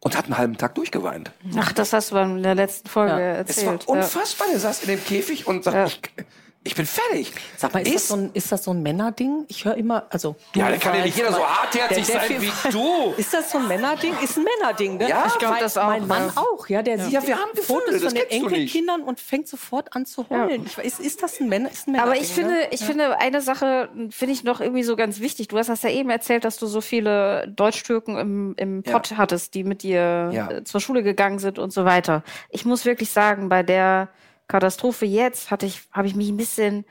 [0.00, 1.30] und hat einen halben Tag durchgeweint.
[1.56, 3.12] Ach, das hast du in der letzten Folge
[3.46, 3.86] Es erzählt.
[3.86, 4.48] war unfassbar.
[4.50, 6.24] Der saß in dem Käfig und sagt, ich,
[6.64, 7.32] ich bin fertig.
[7.56, 9.44] Sag mal, ist, das so ein, ist das so ein Männerding?
[9.48, 10.36] Ich höre immer, also.
[10.54, 13.14] Ja, du da kann ja nicht jeder so mein- hartherzig der sein Defi- wie du.
[13.16, 14.14] Ist das so ein Männerding?
[14.22, 15.08] Ist ein Männerding, ne?
[15.08, 16.40] Ja, ich glaub, mein, das auch, Mein Mann ja.
[16.40, 16.82] auch, ja.
[16.82, 18.30] Der sieht Ja, wir haben Gefühle, Fotos von den.
[18.30, 20.64] Enkelkindern und fängt sofort an zu heulen.
[20.66, 21.70] Ich weiß, ist das ein Männer?
[21.70, 22.68] Ist ein Aber Männerding, ich finde, ne?
[22.70, 25.48] ich finde, eine Sache finde ich noch irgendwie so ganz wichtig.
[25.48, 28.92] Du hast das ja eben erzählt, dass du so viele Deutsch-Türken im, im Ja.
[28.92, 30.64] Pott hattest, die mit dir Ja.
[30.64, 32.22] zur Schule gegangen sind und so weiter.
[32.50, 34.08] Ich muss wirklich sagen, bei der
[34.48, 36.84] Katastrophe jetzt hatte ich, habe ich mich ein bisschen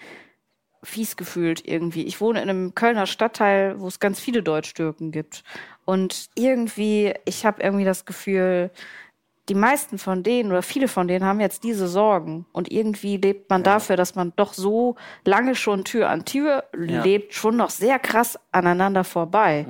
[0.83, 2.03] fies gefühlt irgendwie.
[2.03, 5.43] Ich wohne in einem Kölner Stadtteil, wo es ganz viele Deutsch-Türken gibt.
[5.85, 8.71] Und irgendwie, ich habe irgendwie das Gefühl,
[9.49, 12.45] die meisten von denen oder viele von denen haben jetzt diese Sorgen.
[12.53, 14.95] Und irgendwie lebt man dafür, dass man doch so
[15.25, 19.65] lange schon Tür an Tür lebt, schon noch sehr krass aneinander vorbei.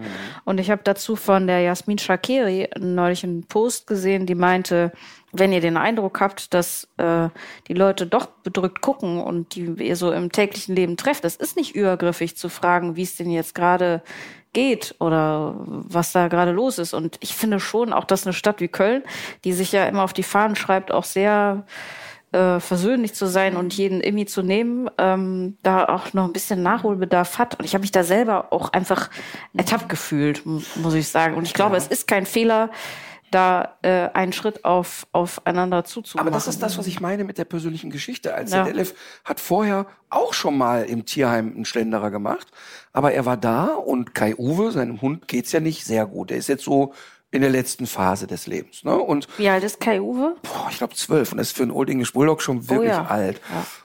[0.46, 4.92] Und ich habe dazu von der Jasmin Shakiri neulich einen Post gesehen, die meinte,
[5.34, 7.30] wenn ihr den Eindruck habt, dass äh,
[7.68, 11.56] die Leute doch bedrückt gucken und die ihr so im täglichen Leben trefft, es ist
[11.56, 14.02] nicht übergriffig zu fragen, wie es denn jetzt gerade
[14.54, 16.94] geht oder was da gerade los ist.
[16.94, 19.04] Und ich finde schon auch, dass eine Stadt wie Köln,
[19.46, 21.66] die sich ja immer auf die Fahnen schreibt, auch sehr
[22.34, 26.64] äh, versöhnlich zu sein und jeden Immi zu nehmen, ähm, da auch noch ein bisschen
[26.64, 27.58] Nachholbedarf hat.
[27.60, 29.10] Und ich habe mich da selber auch einfach
[29.56, 31.36] ertappt gefühlt, mu- muss ich sagen.
[31.36, 32.70] Und ich glaube, es ist kein Fehler,
[33.32, 36.28] da äh, einen Schritt auf, aufeinander zuzumachen.
[36.28, 38.34] Aber das ist das, was ich meine mit der persönlichen Geschichte.
[38.34, 38.64] Als Ja.
[38.64, 38.94] der Delef
[39.24, 42.48] hat vorher auch schon mal im Tierheim einen Schlenderer gemacht,
[42.94, 46.32] aber er war da und Kai Uwe, seinem Hund, geht's ja nicht sehr gut.
[46.32, 46.94] Er ist jetzt so
[47.32, 48.84] in der letzten Phase des Lebens.
[48.84, 48.96] Ne?
[48.96, 50.36] Und Wie alt ist Kai Uwe?
[50.44, 53.06] boah, ich glaube zwölf und das ist für einen Old English Bulldog schon wirklich ja.
[53.06, 53.40] alt.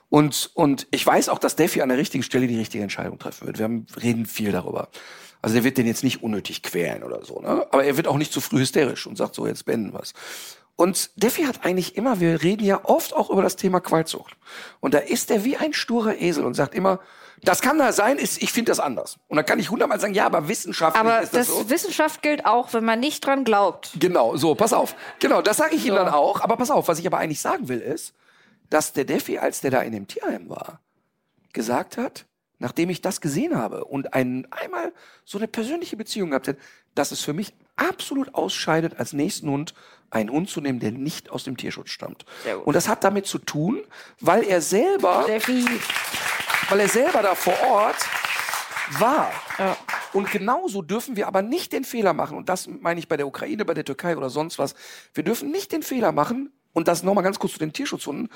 [0.08, 3.46] Und, und ich weiß auch, dass Defi an der richtigen Stelle die richtige Entscheidung treffen
[3.46, 3.58] wird.
[3.58, 4.88] Wir haben, reden viel darüber.
[5.46, 7.68] Also der wird den jetzt nicht unnötig quälen oder so, ne?
[7.70, 10.12] Aber er wird auch nicht zu früh hysterisch und sagt so, jetzt beenden wir's.
[10.74, 14.36] Und Defi hat eigentlich immer, wir reden ja oft auch über das Thema Qualzucht.
[14.80, 16.98] Und da ist er wie ein sturer Esel und sagt immer,
[17.44, 19.18] das kann da sein, ist, ich finde das anders.
[19.28, 21.70] Und dann kann ich hundertmal sagen, ja, aber wissenschaftlich Aber ist das, das so.
[21.70, 23.92] Wissenschaft gilt auch, wenn man nicht dran glaubt.
[24.00, 24.96] Genau, so, pass auf.
[25.20, 26.40] Genau, das sage ich ihm dann auch.
[26.40, 28.14] Aber pass auf, was ich aber eigentlich sagen will, ist,
[28.68, 30.80] dass der Defi, als der da in dem Tierheim war,
[31.52, 32.26] gesagt hat,
[32.58, 34.92] nachdem ich das gesehen habe und ein, einmal
[35.24, 36.56] so eine persönliche Beziehung gehabt hat,
[36.94, 39.74] dass es für mich absolut ausscheidet, als nächsten Hund
[40.10, 42.24] einen Hund zu nehmen, der nicht aus dem Tierschutz stammt.
[42.64, 43.82] Und das hat damit zu tun,
[44.20, 45.64] weil er selber, Steffi.
[46.70, 47.96] weil er selber da vor Ort
[48.98, 49.30] war.
[50.12, 53.26] Und genauso dürfen wir aber nicht den Fehler machen, und das meine ich bei der
[53.26, 54.74] Ukraine, bei der Türkei oder sonst was,
[55.12, 58.28] wir dürfen nicht den Fehler machen, und das nochmal ganz kurz zu den Tierschutzhunden,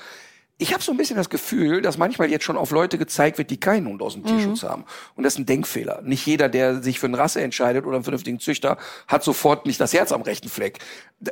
[0.61, 3.49] ich habe so ein bisschen das Gefühl, dass manchmal jetzt schon auf Leute gezeigt wird,
[3.49, 4.85] die keinen Hund aus dem Tierschutz haben.
[5.15, 6.03] Und das ist ein Denkfehler.
[6.03, 9.81] Nicht jeder, der sich für eine Rasse entscheidet oder einen vernünftigen Züchter, hat sofort nicht
[9.81, 10.77] das Herz am rechten Fleck.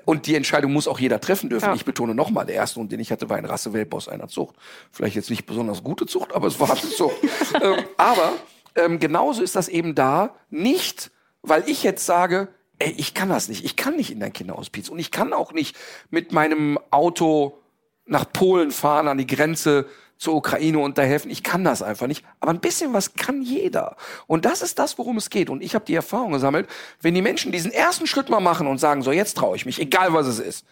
[0.06, 1.68] Und die Entscheidung muss auch jeder treffen dürfen.
[1.68, 1.76] Ja.
[1.76, 4.56] Ich betone nochmal, der erste Hund, den ich hatte, war ein Rassewelpe aus einer Zucht.
[4.92, 7.18] Vielleicht jetzt nicht besonders gute Zucht, aber es war eine Zucht.
[7.62, 8.34] ähm, aber
[8.74, 11.12] ähm, genauso ist das eben da nicht,
[11.44, 12.48] weil ich jetzt sage,
[12.80, 13.64] ey, ich kann das nicht.
[13.64, 14.94] Ich kann nicht in dein Kinderhaus piezen.
[14.94, 15.78] Und ich kann auch nicht
[16.10, 17.59] mit meinem Auto
[18.10, 19.86] nach Polen fahren, an die Grenze
[20.18, 21.32] zur Ukraine und da helfen.
[21.32, 22.26] Ich kann das einfach nicht.
[22.42, 23.96] Aber ein bisschen was kann jeder.
[24.28, 25.50] Und das ist das, worum es geht.
[25.50, 26.68] Und ich habe die Erfahrung gesammelt,
[27.02, 29.80] wenn die Menschen diesen ersten Schritt mal machen und sagen, so jetzt traue ich mich,
[29.80, 30.66] egal was es ist,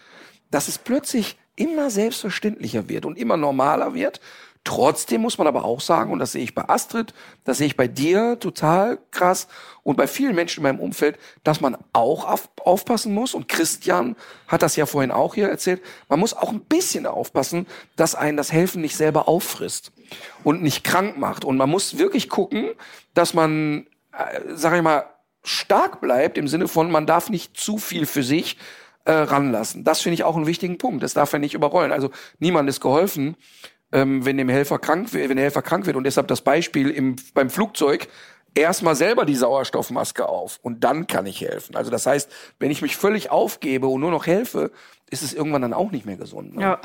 [0.52, 4.20] dass es plötzlich immer selbstverständlicher wird und immer normaler wird.
[4.68, 7.14] Trotzdem muss man aber auch sagen, und das sehe ich bei Astrid,
[7.46, 9.48] das sehe ich bei dir total krass
[9.84, 13.34] und bei vielen Menschen in meinem Umfeld, dass man auch auf, aufpassen muss.
[13.34, 15.82] Und Christian hat das ja vorhin auch hier erzählt.
[16.10, 17.66] Man muss auch ein bisschen aufpassen,
[17.96, 19.94] dass einen das Helfen nicht selber auffrisst
[20.44, 21.46] und nicht krank macht.
[21.46, 22.72] Und man muss wirklich gucken,
[23.14, 25.06] dass man, äh, sag ich mal,
[25.46, 28.58] stark bleibt im Sinne von, man darf nicht zu viel für sich
[29.06, 29.86] äh, ranlassen.
[29.86, 31.04] Das finde ich auch einen wichtigen Punkt.
[31.04, 31.94] Das darf er nicht überrollen.
[31.94, 33.38] Also niemand ist geholfen,
[33.92, 35.96] ähm, wenn dem Helfer krank wenn der Helfer krank wird.
[35.96, 38.08] Und deshalb das Beispiel im, beim Flugzeug
[38.56, 41.76] erstmal selber die Sauerstoffmaske auf und dann kann ich helfen.
[41.76, 44.72] Also das heißt, wenn ich mich völlig aufgebe und nur noch helfe,
[45.10, 46.56] ist es irgendwann dann auch nicht mehr gesund.
[46.56, 46.62] Ne?
[46.62, 46.82] Ja.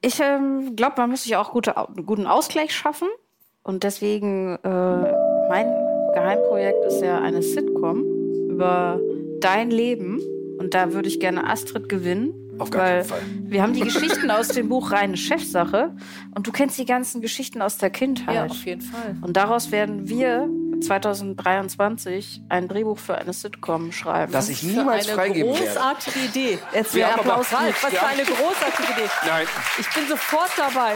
[0.00, 3.08] Ich ähm, glaube, man muss sich auch gute, guten Ausgleich schaffen.
[3.62, 5.66] Und deswegen, äh, mein
[6.14, 8.02] Geheimprojekt ist ja eine Sitcom
[8.50, 8.98] über
[9.40, 10.20] dein Leben.
[10.58, 12.41] Und da würde ich gerne Astrid gewinnen.
[12.62, 13.20] Auf gar weil keinen Fall.
[13.44, 15.94] wir haben die Geschichten aus dem Buch Reine Chefsache
[16.34, 18.34] und du kennst die ganzen Geschichten aus der Kindheit.
[18.34, 19.16] Ja, auf jeden Fall.
[19.20, 20.48] Und daraus werden wir
[20.80, 24.32] 2023 ein Drehbuch für eine Sitcom schreiben.
[24.32, 25.66] Das ich niemals eine freigeben werde.
[25.66, 26.58] großartige Idee.
[26.74, 27.52] Jetzt Wir wir haben aber- Applaus.
[27.52, 29.10] Ralf, was für eine großartige Idee.
[29.26, 29.46] Nein.
[29.78, 30.94] Ich bin sofort dabei.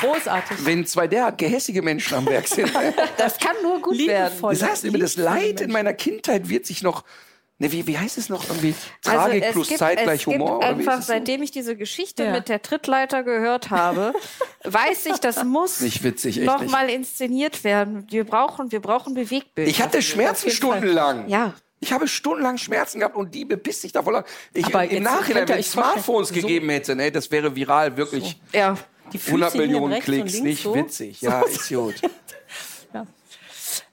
[0.00, 0.64] Großartig.
[0.66, 2.72] Wenn zwei derart gehässige Menschen am Werk sind.
[3.16, 4.32] Das kann nur gut werden.
[4.32, 4.54] Liebevoll.
[4.56, 7.04] Das heißt, über das Leid in meiner Kindheit wird sich noch.
[7.62, 8.44] Ne, wie, wie heißt es noch?
[8.48, 10.58] Irgendwie Tragik plus zeitgleich Also es Humor?
[10.60, 11.12] Gibt oder wie ist einfach, es so?
[11.12, 12.32] seitdem ich diese Geschichte Ja.
[12.32, 14.12] mit der Trittleiter gehört habe,
[14.64, 16.72] weiß ich, das muss Nicht witzig, echt noch nicht.
[16.72, 18.04] mal inszeniert werden.
[18.10, 19.68] Wir brauchen, wir brauchen Bewegbild.
[19.68, 21.28] Ich hatte Schmerzen stundenlang.
[21.28, 21.54] Ja.
[21.78, 24.22] Ich habe stundenlang Schmerzen gehabt und die bepisst sich davon.
[24.54, 27.96] Ich, Aber Im jetzt Nachhinein, wenn vorstellen, Smartphones so- gegeben hätte, ne, das wäre viral
[27.96, 28.76] wirklich Ja.
[29.12, 30.40] Die Füße 100 hingen Millionen Klicks.
[30.40, 30.74] Nicht so.
[30.74, 31.20] witzig.
[31.22, 31.94] Ja, ist gut.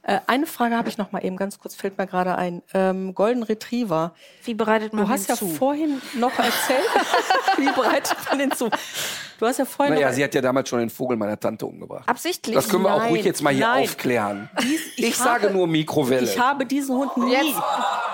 [0.09, 2.63] Äh, eine Frage habe ich noch mal eben ganz kurz, fällt mir gerade ein.
[2.73, 4.15] Ähm, Golden Retriever.
[4.43, 5.55] Wie bereitet man Du hast ja den zu?
[5.55, 6.81] vorhin noch erzählt,
[7.57, 8.69] wie bereitet man den zu?
[9.39, 11.65] Du hast ja vorhin Naja, noch sie hat ja damals schon den Vogel meiner Tante
[11.65, 12.09] umgebracht.
[12.09, 12.55] Absichtlich?
[12.55, 13.83] Das können wir auch Nein, ruhig jetzt mal hier nein.
[13.83, 14.49] aufklären.
[14.63, 16.23] Dies- ich ich sage habe- nur Mikrowelle.
[16.23, 17.53] Ich habe diesen Hund nie, Jetzt?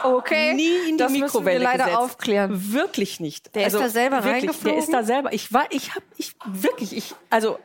[0.03, 0.53] Okay.
[0.53, 1.97] nie in die das müssen wir Mikrowelle leider gesetzt.
[1.97, 2.73] aufklären.
[2.73, 3.47] Wirklich nicht.
[3.55, 4.79] Also Der ist da selber wirklich, Der reingeflogen?
[4.79, 5.33] ist da selber.
[5.33, 7.57] Ich war, ich habe, ich wirklich, ich, also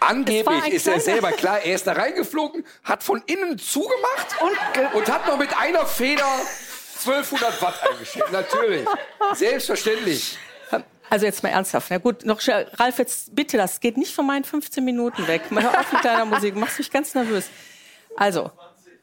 [0.00, 5.10] Angeblich ist er selber klar, er ist da reingeflogen, hat von innen zugemacht und, und
[5.12, 6.26] hat noch mit einer Feder
[7.04, 8.30] 1200 Watt eingeschickt.
[8.32, 8.86] Natürlich.
[9.34, 10.38] Selbstverständlich.
[11.08, 11.86] Also jetzt mal ernsthaft.
[11.90, 12.68] Na gut, noch schnell.
[12.74, 15.50] Ralf, jetzt bitte, das geht nicht von meinen 15 Minuten weg.
[15.52, 17.48] Mal hör auf mit deiner Musik, machst mich ganz nervös.
[18.16, 18.50] Also.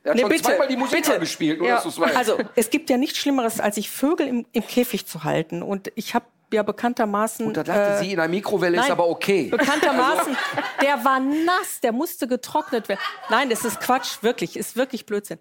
[0.03, 1.17] Er hat Nee, schon bitte, zweimal die Musik bitte.
[1.19, 1.75] gespielt, nur Ja.
[1.75, 2.17] dass du es weißt.
[2.17, 5.63] Also, es gibt ja nichts Schlimmeres, als sich Vögel im, im Käfig zu halten.
[5.63, 7.45] Und ich habe ja bekanntermaßen.
[7.48, 9.43] und da dachte äh, sie, in einer Mikrowelle ist nein, aber okay.
[9.51, 10.38] Bekanntermaßen,
[10.82, 13.01] der war nass, der musste getrocknet werden.
[13.30, 15.40] Nein, das ist Quatsch, wirklich, ist wirklich Blödsinn.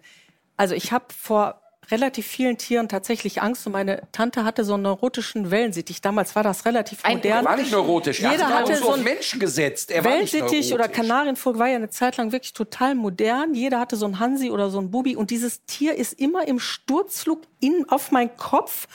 [0.57, 1.59] Also ich habe vor
[1.91, 6.01] relativ vielen Tieren tatsächlich Angst und meine Tante hatte so einen neurotischen Wellensittich.
[6.01, 7.43] Damals war das relativ Ein- modern.
[7.43, 8.21] Er war nicht neurotisch.
[8.21, 9.91] Er Jeder hat hatte so auf ein Menschen gesetzt.
[9.91, 10.87] Er Wellensittich oder.
[10.87, 13.53] Kanarienvogel war ja eine Zeit lang wirklich total modern.
[13.53, 16.59] Jeder hatte so einen Hansi oder so einen Bubi und dieses Tier ist immer im
[16.59, 18.87] Sturzflug in, auf meinen Kopf.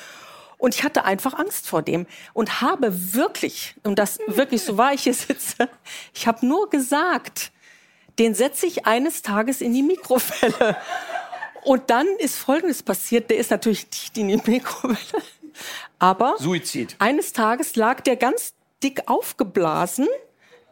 [0.58, 4.92] Und ich hatte einfach Angst vor dem und habe wirklich, und das wirklich so war
[4.92, 5.68] ich hier sitze,
[6.12, 7.52] ich habe nur gesagt,
[8.18, 10.76] den setze ich eines Tages in die Mikrowelle.
[11.62, 15.22] Und dann ist Folgendes passiert, der ist natürlich nicht in die Mikrowelle,
[15.98, 16.96] aber Suizid.
[16.98, 20.06] eines Tages lag der ganz dick aufgeblasen,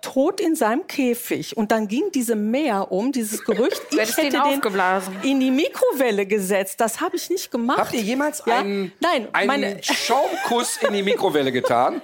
[0.03, 1.57] tot in seinem Käfig.
[1.57, 5.17] Und dann ging diese Meer um, dieses Gerücht, ich den hätte den aufgeblasen.
[5.23, 6.81] in die Mikrowelle gesetzt.
[6.81, 7.79] Das habe ich nicht gemacht.
[7.79, 8.59] Habt ihr jemals Ja?
[8.61, 12.01] einen, Nein, einen meine, Schaumkuss in die Mikrowelle getan?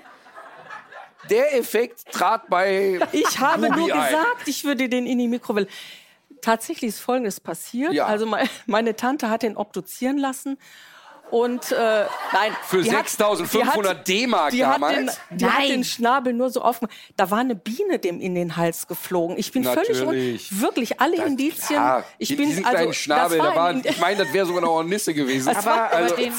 [1.30, 4.06] Der Effekt trat bei ich habe Ruby nur ein.
[4.06, 5.68] gesagt, ich würde den in die Mikrowelle.
[6.40, 7.92] Tatsächlich ist Folgendes passiert.
[7.92, 8.06] Ja.
[8.06, 10.58] Also me- meine Tante hat den obduzieren lassen.
[11.32, 12.04] Und äh,
[12.34, 15.20] nein, Für die hat- 6.500 die hat- D-Mark die hat den, damals?
[15.30, 15.68] die hat Nein.
[15.70, 16.88] den Schnabel nur so offen.
[17.16, 19.38] Da war eine Biene dem in den Hals geflogen.
[19.38, 20.52] Ich bin völlig Natürlich.
[20.52, 21.80] un, wirklich alle Indizien.
[21.80, 24.44] Ja, ich bin diesen also kleinen Schnabel, das da war, ein, ich meine, das wäre
[24.44, 25.48] sogar eine Nisse gewesen.
[25.56, 26.34] Aber, aber Also- den,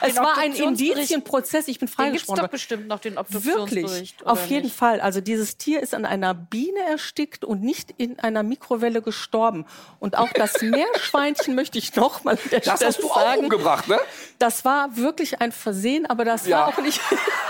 [0.00, 1.68] es war ein Indizienprozess.
[1.68, 2.42] Ich bin Den gibt's freigesprochen.
[2.42, 4.22] doch bestimmt noch, den Wirklich, Obduktionsbericht.
[4.22, 4.76] oder auf jeden nicht?
[4.76, 5.00] Fall.
[5.00, 9.66] Also dieses Tier ist an einer Biene erstickt und nicht in einer Mikrowelle gestorben.
[10.00, 13.40] Und auch das Meerschweinchen möchte ich noch mal der das Stelle hast du auch sagen.
[13.44, 13.98] umgebracht, ne?
[14.38, 16.60] Das war wirklich ein Versehen, aber das Ja.
[16.60, 17.00] war auch nicht.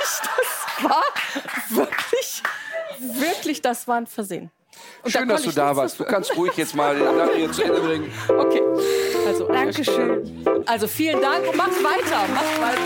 [0.00, 0.22] Das
[0.82, 1.02] war
[1.70, 2.42] wirklich,
[2.98, 4.50] wirklich, das war ein Versehen.
[5.02, 6.00] Und da Schön, dass konnte du da warst.
[6.00, 6.96] Du kannst ruhig jetzt mal
[7.34, 8.12] hier zu Ende bringen.
[8.28, 8.62] Okay.
[9.26, 10.44] Also, Dankeschön.
[10.66, 12.80] Also vielen Dank und macht weiter, macht weiter.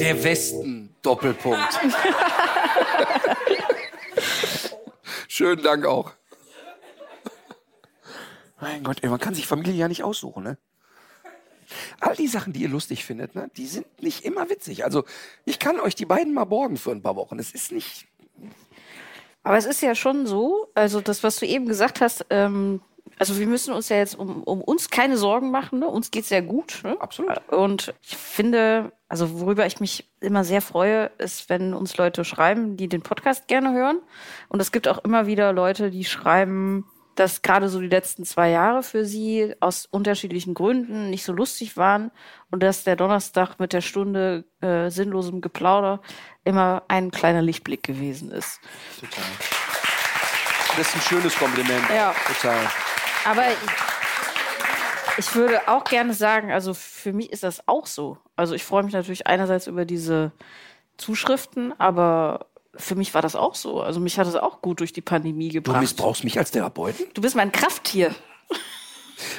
[0.00, 1.58] Der Westen, Doppelpunkt.
[5.28, 6.12] Schönen Dank auch.
[8.60, 10.58] Mein Gott, ey, man kann sich Familie ja nicht aussuchen, ne?
[12.00, 14.84] All die Sachen, die ihr lustig findet, ne, die sind nicht immer witzig.
[14.84, 15.04] Also,
[15.44, 17.38] ich kann euch die beiden mal borgen für ein paar Wochen.
[17.38, 18.06] Es ist nicht.
[19.42, 22.80] Aber es ist ja schon so, also das, was du eben gesagt hast, ähm,
[23.18, 25.88] also wir müssen uns ja jetzt um, um uns keine Sorgen machen, ne?
[25.88, 26.80] uns geht's ja gut.
[26.82, 26.96] Ne?
[27.00, 27.40] Absolut.
[27.48, 32.76] Und ich finde, also worüber ich mich immer sehr freue, ist, wenn uns Leute schreiben,
[32.76, 34.00] die den Podcast gerne hören.
[34.48, 38.50] Und es gibt auch immer wieder Leute, die schreiben, dass gerade so die letzten zwei
[38.50, 42.10] Jahre für sie aus unterschiedlichen Gründen nicht so lustig waren
[42.50, 46.00] und dass der Donnerstag mit der Stunde äh, sinnlosem Geplauder
[46.44, 48.60] immer ein kleiner Lichtblick gewesen ist.
[50.76, 51.84] Das ist ein schönes Kompliment.
[51.90, 52.14] Ja.
[52.26, 52.66] Total.
[53.24, 53.44] Aber
[55.16, 58.18] Ich würde auch gerne sagen, also für mich ist das auch so.
[58.34, 60.32] Also ich freue mich natürlich einerseits über diese
[60.96, 62.46] Zuschriften, aber
[62.76, 63.80] für mich war das auch so.
[63.80, 65.80] Also mich hat es auch gut durch die Pandemie Du gebracht.
[65.80, 67.06] missbrauchst mich als Therapeuten?
[67.14, 68.14] Du bist mein Krafttier.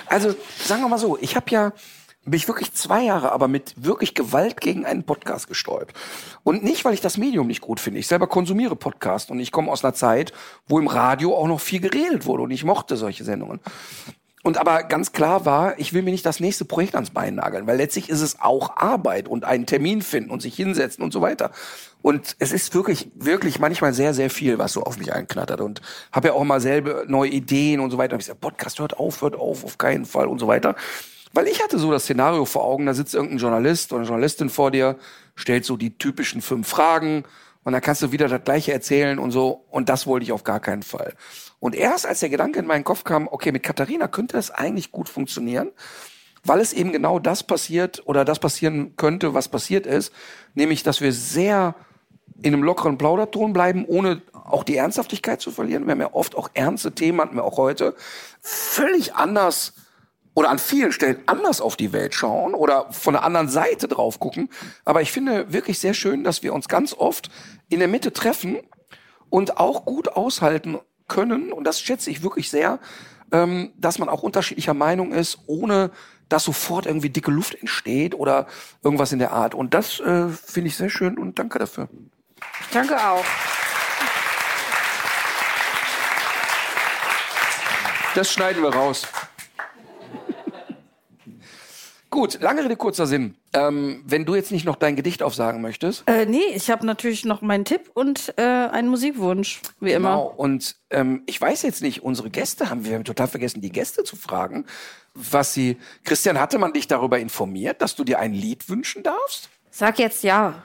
[0.07, 0.33] Also,
[0.64, 1.73] sagen wir mal so, ich habe ja
[2.23, 5.95] mich wirklich zwei Jahre aber mit wirklich Gewalt gegen einen Podcast gesträubt.
[6.43, 7.99] Und nicht, weil ich das Medium nicht gut finde.
[7.99, 10.33] Ich selber konsumiere Podcast und ich komme aus einer Zeit,
[10.67, 13.59] wo im Radio auch noch viel geredet wurde und ich mochte solche Sendungen.
[14.45, 17.65] Und aber ganz klar war, ich will mir nicht das nächste Projekt ans Bein nageln,
[17.65, 21.19] weil letztlich ist es auch Arbeit und einen Termin finden und sich hinsetzen und so
[21.19, 21.49] weiter.
[22.03, 25.61] Und es ist wirklich, wirklich manchmal sehr, sehr viel, was so auf mich einknattert.
[25.61, 28.14] Und habe ja auch immer selber neue Ideen und so weiter.
[28.14, 30.75] Und ich sage, Podcast hört auf, hört auf, auf keinen Fall und so weiter.
[31.33, 34.69] Weil ich hatte so das Szenario vor Augen, da sitzt irgendein Journalist oder Journalistin vor
[34.69, 34.95] dir,
[35.33, 37.24] stellt so die typischen fünf Fragen
[37.64, 39.65] und dann kannst du wieder das Gleiche erzählen und so.
[39.72, 41.15] Und das wollte ich auf gar keinen Fall.
[41.59, 44.92] Und erst als der Gedanke in meinen Kopf kam, okay, mit Katharina könnte das eigentlich
[44.92, 45.72] gut funktionieren,
[46.43, 50.14] weil es eben genau das passiert oder das passieren könnte, was passiert ist,
[50.53, 51.75] nämlich, dass wir sehr
[52.42, 55.85] in einem lockeren Plauderton bleiben, ohne auch die Ernsthaftigkeit zu verlieren.
[55.85, 57.95] Wir haben ja oft auch ernste Themen, hatten wir auch heute,
[58.42, 59.74] völlig anders
[60.34, 64.19] oder an vielen Stellen anders auf die Welt schauen oder von der anderen Seite drauf
[64.19, 64.50] gucken.
[64.84, 67.30] Aber ich finde wirklich sehr schön, dass wir uns ganz oft
[67.69, 68.58] in der Mitte treffen
[69.30, 70.77] und auch gut aushalten
[71.08, 72.80] können, und das schätze ich wirklich sehr,
[73.32, 75.92] ähm, dass man auch unterschiedlicher Meinung ist, ohne
[76.30, 78.48] dass sofort irgendwie dicke Luft entsteht oder
[78.84, 79.53] irgendwas in der Art.
[79.53, 81.88] Und das äh, finde ich sehr schön und danke dafür.
[82.72, 83.25] Danke auch.
[88.16, 89.06] Das schneiden wir raus.
[92.16, 93.35] Gut, lange Rede, kurzer Sinn.
[93.52, 96.03] Ähm, wenn du jetzt nicht noch dein Gedicht aufsagen möchtest.
[96.08, 100.30] Äh, nee, ich habe natürlich noch meinen Tipp und äh, einen Musikwunsch, wie Genau.
[100.30, 100.40] immer.
[100.40, 104.06] Und ähm, ich weiß jetzt nicht, unsere Gäste haben wir haben total vergessen, die Gäste
[104.06, 104.66] zu fragen,
[105.14, 105.77] was sie.
[106.06, 109.50] Christian, hatte man dich darüber informiert, dass du dir ein Lied wünschen darfst?
[109.69, 110.64] Sag jetzt ja.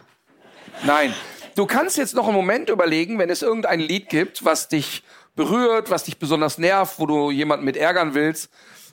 [0.85, 1.13] Nein.
[1.57, 5.03] Du kannst jetzt noch einen Moment überlegen, wenn es irgendein Lied gibt, was dich
[5.35, 8.51] berührt, was dich besonders nervt, wo du jemanden mit ärgern willst.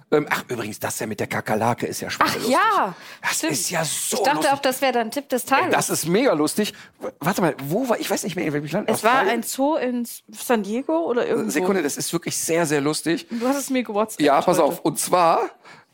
[0.10, 2.50] Ähm, ach, übrigens, das ja mit der Kakerlake ist ja Ach schweinelustig.
[2.54, 2.96] ja.
[3.22, 4.54] Das ist ja so Ich dachte lustig.
[4.54, 5.74] auch, das wäre dein Tipp des Tages.
[5.74, 6.74] Das ist mega lustig.
[7.20, 8.90] Warte mal, wo war, ich weiß nicht mehr, in welchem Land.
[8.90, 11.50] es war ein Zoo in San Diego oder irgendwo.
[11.50, 13.28] Sekunde, das ist wirklich sehr, sehr lustig.
[13.30, 14.22] Du hast es mir gewhatsappt.
[14.22, 14.64] Ja, pass heute.
[14.64, 14.80] auf.
[14.80, 15.50] Und zwar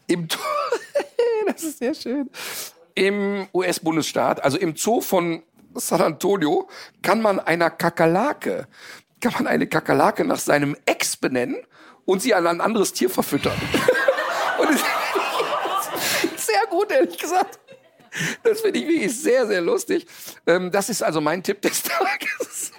[0.06, 0.28] im,
[1.48, 2.30] das ist sehr schön.
[2.94, 5.42] Im US-Bundesstaat, also im Zoo von
[5.74, 6.70] San Antonio,
[7.02, 8.68] kann man einer Kakerlake,
[9.22, 11.58] kann man eine Kakerlake nach seinem Ex benennen
[12.06, 13.54] und sie an ein anderes Tier verfüttern.
[16.74, 17.60] gut, ehrlich gesagt.
[18.44, 20.06] Das finde ich wirklich sehr, sehr lustig.
[20.46, 22.72] Ähm, das ist also mein Tipp des Tages.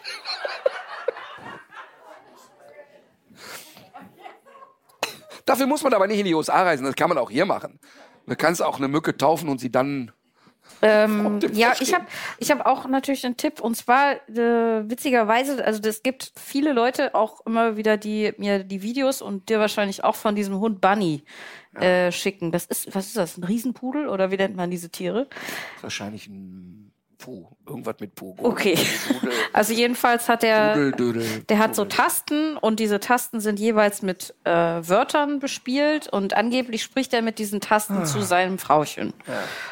[5.44, 7.78] Dafür muss man aber nicht in die USA reisen, das kann man auch hier machen.
[8.26, 10.12] Du kannst auch eine Mücke taufen und sie dann.
[10.83, 11.86] Ähm, ja, verstehen.
[11.86, 12.07] ich habe
[12.39, 17.15] ich hab auch natürlich einen Tipp und zwar äh, witzigerweise, also es gibt viele Leute
[17.15, 21.25] auch immer wieder, die mir die Videos und dir wahrscheinlich auch von diesem Hund Bunny
[21.75, 22.53] äh, schicken.
[22.53, 25.28] Das ist, was ist das, ein Riesenpudel oder wie nennt man diese Tiere?
[25.81, 26.84] Wahrscheinlich ein
[27.25, 28.35] Puh, irgendwas mit Puh.
[28.39, 28.78] Okay.
[29.53, 34.03] Also jedenfalls hat er, Dudel, Dudel, der hat so Tasten und diese Tasten sind jeweils
[34.03, 38.05] mit äh, Wörtern bespielt und angeblich spricht er mit diesen Tasten Ah.
[38.05, 39.12] zu seinem Frauchen.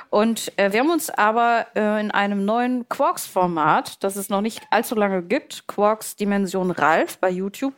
[0.09, 4.63] Und äh, wir haben uns aber äh, in einem neuen Quarks-Format, das es noch nicht
[4.71, 7.75] allzu lange gibt, Quarks Dimension Ralf bei YouTube,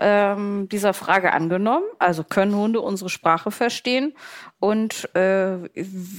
[0.00, 1.84] ähm, dieser Frage angenommen.
[1.98, 4.14] Also können Hunde unsere Sprache verstehen?
[4.60, 5.58] Und äh,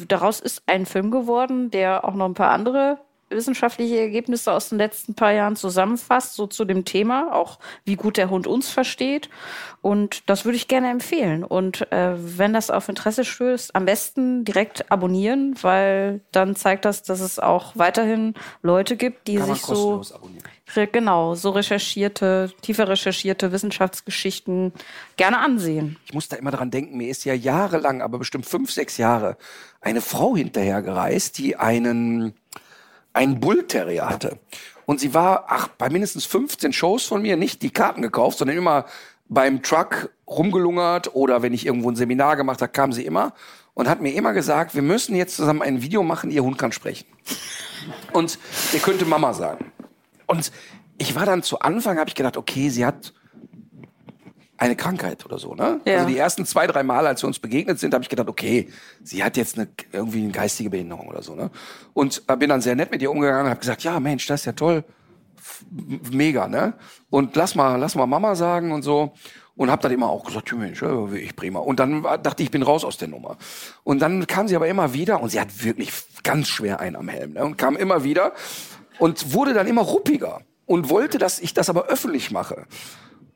[0.08, 4.78] daraus ist ein Film geworden, der auch noch ein paar andere wissenschaftliche Ergebnisse aus den
[4.78, 9.30] letzten paar Jahren zusammenfasst, so zu dem Thema, auch wie gut der Hund uns versteht.
[9.82, 11.44] Und das würde ich gerne empfehlen.
[11.44, 17.04] Und äh, wenn das auf Interesse stößt, am besten direkt abonnieren, weil dann zeigt das,
[17.04, 20.44] dass es auch weiterhin Leute gibt, die sich so abonnieren.
[20.92, 24.74] Genau so recherchierte, tiefer recherchierte Wissenschaftsgeschichten
[25.16, 25.98] gerne ansehen.
[26.06, 29.38] Ich muss da immer dran denken, mir ist ja jahrelang, aber bestimmt fünf, sechs Jahre,
[29.82, 32.34] eine Frau hinterhergereist, die einen,
[33.14, 34.40] einen Bullterrier hatte.
[34.86, 38.58] Und sie war, ach, bei mindestens 15 Shows von mir nicht die Karten gekauft, sondern
[38.58, 38.86] immer
[39.28, 43.34] beim Truck rumgelungert oder wenn ich irgendwo ein Seminar gemacht habe, kam sie immer
[43.74, 46.72] und hat mir immer gesagt, wir müssen jetzt zusammen ein Video machen, ihr Hund kann
[46.72, 47.06] sprechen.
[48.14, 48.40] Und
[48.74, 49.72] ihr könnte Mama sagen.
[50.28, 50.52] Und
[50.98, 53.14] ich war dann zu Anfang, habe ich gedacht, okay, sie hat
[54.58, 55.82] eine Krankheit oder so, ne?
[55.86, 55.96] Ja.
[55.96, 58.70] Also die ersten zwei, drei Mal, als wir uns begegnet sind, habe ich gedacht, okay,
[59.04, 61.52] sie hat jetzt eine, irgendwie eine geistige Behinderung oder so, ne?
[61.94, 64.42] Und äh, bin dann sehr nett mit ihr umgegangen und habe gesagt, ja, Mensch, das
[64.42, 64.86] ist ja toll,
[66.10, 66.74] mega, ne?
[67.10, 69.14] Und lass mal, lass mal Mama sagen und so.
[69.56, 71.60] und habe dann immer auch gesagt, ja, Mensch, ich prima.
[71.60, 73.38] Und dann dachte ich, ich bin raus aus der Nummer.
[73.84, 75.92] Und dann kam sie aber immer wieder und sie hat wirklich
[76.24, 77.46] ganz schwer einen am Helm ne?
[77.46, 78.34] und kam immer wieder
[79.00, 82.66] und wurde dann immer ruppiger und wollte, dass ich das aber öffentlich mache.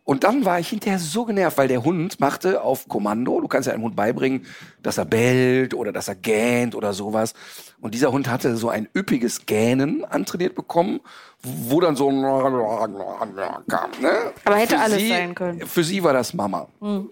[0.09, 3.67] Und dann war ich hinterher so genervt, weil der Hund machte auf Kommando, du kannst
[3.67, 4.47] ja einem Hund beibringen,
[4.81, 7.35] dass er bellt oder dass er gähnt oder sowas.
[7.79, 10.99] Und dieser Hund hatte so ein üppiges Gähnen antrainiert bekommen,
[11.43, 13.91] wo dann so kam.
[14.01, 14.33] Ne?
[14.45, 15.67] Aber hätte Für alles sie, sein können.
[15.67, 16.69] Für sie war das Mama.
[16.81, 17.11] Hm.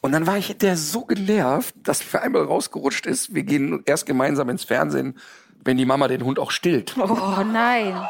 [0.00, 4.04] Und dann war ich hinterher so genervt, dass für einmal rausgerutscht ist, wir gehen erst
[4.04, 5.16] gemeinsam ins Fernsehen,
[5.64, 6.94] wenn die Mama den Hund auch stillt.
[6.98, 8.00] Oh nein.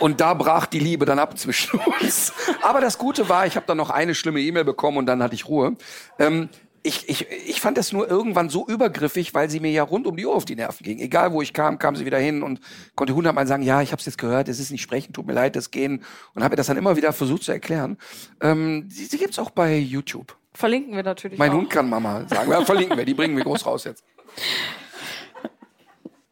[0.00, 2.32] Und da brach die Liebe dann ab zwischen uns.
[2.62, 5.34] Aber das Gute war, ich habe dann noch eine schlimme E-Mail bekommen und dann hatte
[5.34, 5.76] ich Ruhe.
[6.18, 6.48] Ähm,
[6.86, 10.16] ich, ich, ich fand das nur irgendwann so übergriffig, weil sie mir ja rund um
[10.16, 10.98] die Uhr auf die Nerven ging.
[10.98, 12.60] Egal, wo ich kam, kam sie wieder hin und
[12.94, 15.32] konnte hundertmal sagen, ja, ich habe es jetzt gehört, es ist nicht sprechen, tut mir
[15.32, 16.04] leid, das Gehen.
[16.34, 17.96] Und habe ihr das dann immer wieder versucht zu erklären.
[18.42, 20.36] Ähm, sie sie gibt's auch bei YouTube.
[20.52, 21.54] Verlinken wir natürlich Mein auch.
[21.54, 22.50] Hund kann Mama sagen.
[22.50, 24.04] Ja, verlinken wir, die bringen wir groß raus jetzt.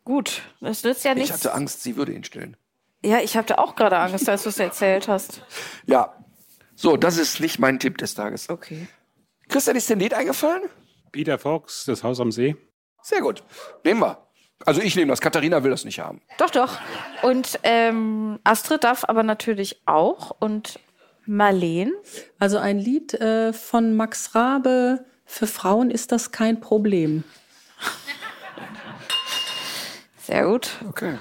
[0.05, 1.32] Gut, das nützt ja Ich nichts.
[1.32, 2.56] hatte Angst, sie würde ihn stillen.
[3.05, 5.42] Ja, ich hatte auch gerade Angst, als du es erzählt hast.
[5.86, 6.14] Ja.
[6.74, 8.48] So, das ist nicht mein Tipp des Tages.
[8.48, 8.89] Okay.
[9.48, 10.62] Christian, ist dir ein Lied eingefallen?
[11.12, 12.56] Peter Fox, das Haus am See.
[13.02, 13.42] Sehr gut.
[13.84, 14.26] Nehmen wir.
[14.64, 15.20] Also ich nehme das.
[15.20, 16.22] Katharina will das nicht haben.
[16.39, 16.78] Doch, doch.
[17.22, 20.31] Und ähm, Astrid darf aber natürlich auch.
[20.40, 20.81] Und
[21.26, 21.92] Marleen.
[22.39, 25.05] Also ein Lied äh, von Max Rabe.
[25.24, 27.22] Für Frauen ist das kein Problem.
[30.33, 30.70] Sehr gut.
[30.89, 31.19] Okay.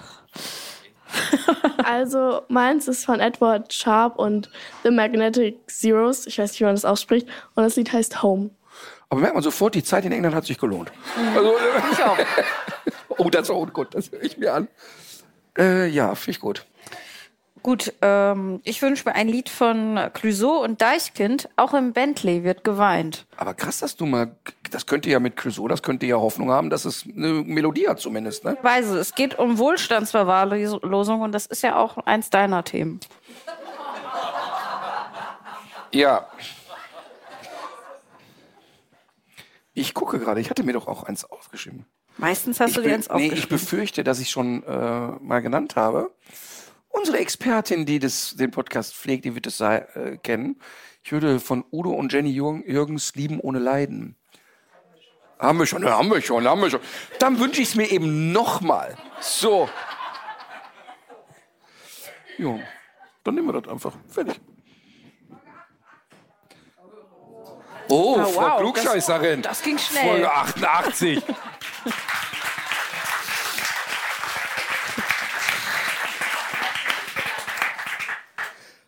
[1.84, 4.50] Also meins ist von Edward Sharp und
[4.84, 6.26] The Magnetic Zeros.
[6.28, 7.28] Ich weiß nicht, wie man das ausspricht.
[7.54, 8.52] Und das Lied heißt Home.
[9.10, 10.94] Aber merkt man sofort, die Zeit in England hat sich gelohnt.
[11.36, 11.56] Also,
[11.92, 12.18] Ich auch.
[13.18, 13.94] oh, das ist auch gut.
[13.94, 14.70] Das höre ich mir an.
[15.58, 16.66] Äh, ja, finde ich gut.
[17.64, 21.50] Gut, ähm, ich wünsche mir ein Lied von Clouseau und Deichkind.
[21.58, 23.26] Auch im Bentley wird geweint.
[23.36, 24.38] Aber krass, dass du mal,
[24.72, 28.00] das könnte ja mit Clouseau, das könnte ja Hoffnung haben, dass es eine Melodie hat
[28.00, 28.58] zumindest, ne?
[28.61, 33.00] Weise, es geht um Wohlstandsverwahrlosung und das ist ja auch eins deiner Themen.
[35.93, 36.27] Ja.
[39.74, 41.85] Ich gucke gerade, ich hatte mir doch auch eins aufgeschrieben.
[42.17, 43.50] Meistens hast du Ich dir be- eins nee, ich aufgeschrieben.
[43.58, 46.11] befürchte, dass ich schon äh, mal genannt habe.
[46.90, 50.59] Unsere Expertin, die das, den Podcast pflegt, die wird es äh, kennen.
[51.03, 54.17] Ich würde von Udo und Jenny Jürgen- Jürgens Lieben ohne Leiden.
[55.42, 56.80] Haben wir schon, haben wir schon, haben wir schon.
[57.20, 58.95] Dann wünsche ich es mir eben nochmal.
[59.20, 59.68] So.
[62.38, 62.60] Jo,
[63.24, 63.94] dann nehmen wir das einfach.
[64.08, 64.40] Fertig.
[67.90, 69.42] Oh, Ah, Frau wow, Klugscheißerin.
[69.42, 70.03] das ging schnell.
[70.08, 71.24] Folge 88.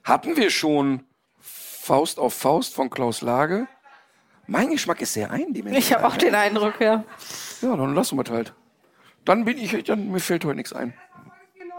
[0.04, 1.06] Hatten wir schon
[1.40, 3.68] Faust auf Faust von Klaus Lage?
[4.48, 5.80] Mein Geschmack ist sehr eindimensional.
[5.80, 7.04] Ich habe auch den Eindruck, ja.
[7.62, 8.54] Ja, dann lassen wir es halt.
[9.26, 10.94] Dann bin ich, dann, mir fällt heute nichts ein.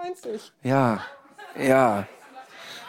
[0.05, 0.53] 90.
[0.63, 1.05] Ja,
[1.59, 2.07] ja.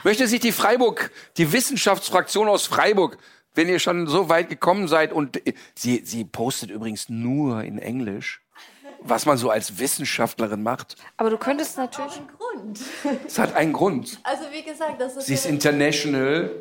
[0.03, 3.17] Möchte sich die Freiburg, die Wissenschaftsfraktion aus Freiburg,
[3.53, 7.79] wenn ihr schon so weit gekommen seid und äh, sie, sie postet übrigens nur in
[7.79, 8.41] Englisch,
[9.01, 10.95] was man so als Wissenschaftlerin macht.
[11.17, 12.21] Aber du könntest natürlich.
[12.37, 12.79] Grund.
[13.25, 14.19] Es hat einen Grund.
[14.23, 16.51] Also wie gesagt, das ist, Sie ist international.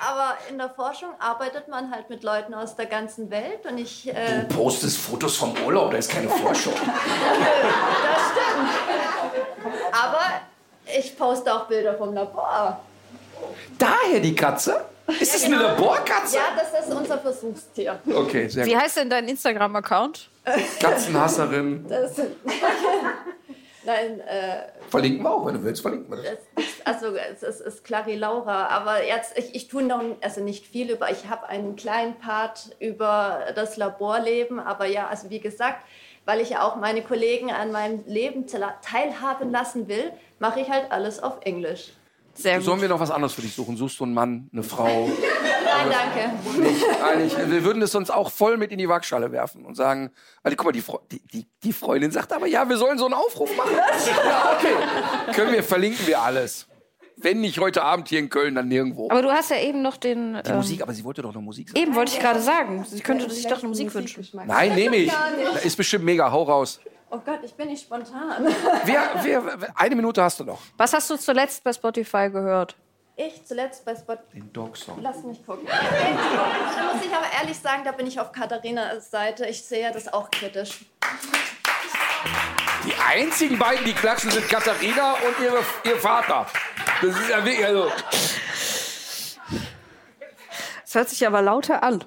[0.00, 4.08] Aber in der Forschung arbeitet man halt mit Leuten aus der ganzen Welt und ich
[4.08, 6.74] äh, Du postest Fotos vom Urlaub, da ist keine Forschung.
[6.84, 8.68] das stimmt.
[9.92, 10.20] Aber
[10.98, 12.80] ich poste auch Bilder vom Labor.
[13.78, 14.84] Daher die Katze?
[15.20, 16.36] Ist das eine Laborkatze?
[16.36, 17.98] Ja, das ist unser Versuchstier.
[18.12, 18.82] Okay, sehr Wie gut.
[18.82, 20.28] heißt denn dein Instagram-Account?
[20.80, 21.86] Katzenhasserin.
[21.88, 22.12] Das,
[23.86, 26.66] nein, äh, Verlinken wir auch, wenn du willst, verlinken wir das.
[26.84, 30.90] also es ist, ist Clary Laura, aber jetzt ich, ich tue noch also nicht viel
[30.90, 31.10] über.
[31.10, 35.86] Ich habe einen kleinen Part über das Laborleben, aber ja, also wie gesagt,
[36.26, 40.90] weil ich ja auch meine Kollegen an meinem Leben teilhaben lassen will, mache ich halt
[40.90, 41.92] alles auf Englisch.
[42.34, 43.76] Sehr Sollen wir noch was anderes für dich suchen?
[43.76, 45.08] Suchst du einen Mann, eine Frau?
[45.76, 46.60] Nein, danke.
[46.60, 47.50] Nicht, eigentlich.
[47.50, 50.10] Wir würden es uns auch voll mit in die Waagschale werfen und sagen,
[50.42, 53.14] also guck mal, die, die, die, die Freundin sagt aber, ja, wir sollen so einen
[53.14, 53.76] Aufruf machen.
[53.76, 55.32] Ja, okay.
[55.34, 56.66] Können wir, verlinken wir alles.
[57.18, 59.10] Wenn nicht heute Abend hier in Köln, dann nirgendwo.
[59.10, 60.34] Aber du hast ja eben noch den.
[60.44, 61.80] Die ähm, Musik, aber sie wollte doch noch Musik sagen.
[61.80, 62.84] Eben wollte ich gerade sagen.
[62.86, 64.28] Sie könnte sich doch eine Musik wünschen.
[64.44, 65.10] Nein, nehme ich.
[65.10, 66.78] Da ist bestimmt mega, hau raus.
[67.08, 68.46] Oh Gott, ich bin nicht spontan.
[68.84, 70.60] Wir, wir, eine Minute hast du noch.
[70.76, 72.76] Was hast du zuletzt bei Spotify gehört?
[73.18, 74.18] Ich zuletzt bei Spot.
[74.34, 74.98] Den Dog-Song.
[75.00, 75.66] Lass mich gucken.
[75.66, 79.46] Da muss ich aber ehrlich sagen, da bin ich auf Katharinas Seite.
[79.46, 80.84] Ich sehe das auch kritisch.
[82.84, 86.46] Die einzigen beiden, die klatschen, sind Katharina und ihre, ihr Vater.
[87.00, 87.90] Das ist ja wirklich, also.
[90.92, 92.04] hört sich aber lauter an.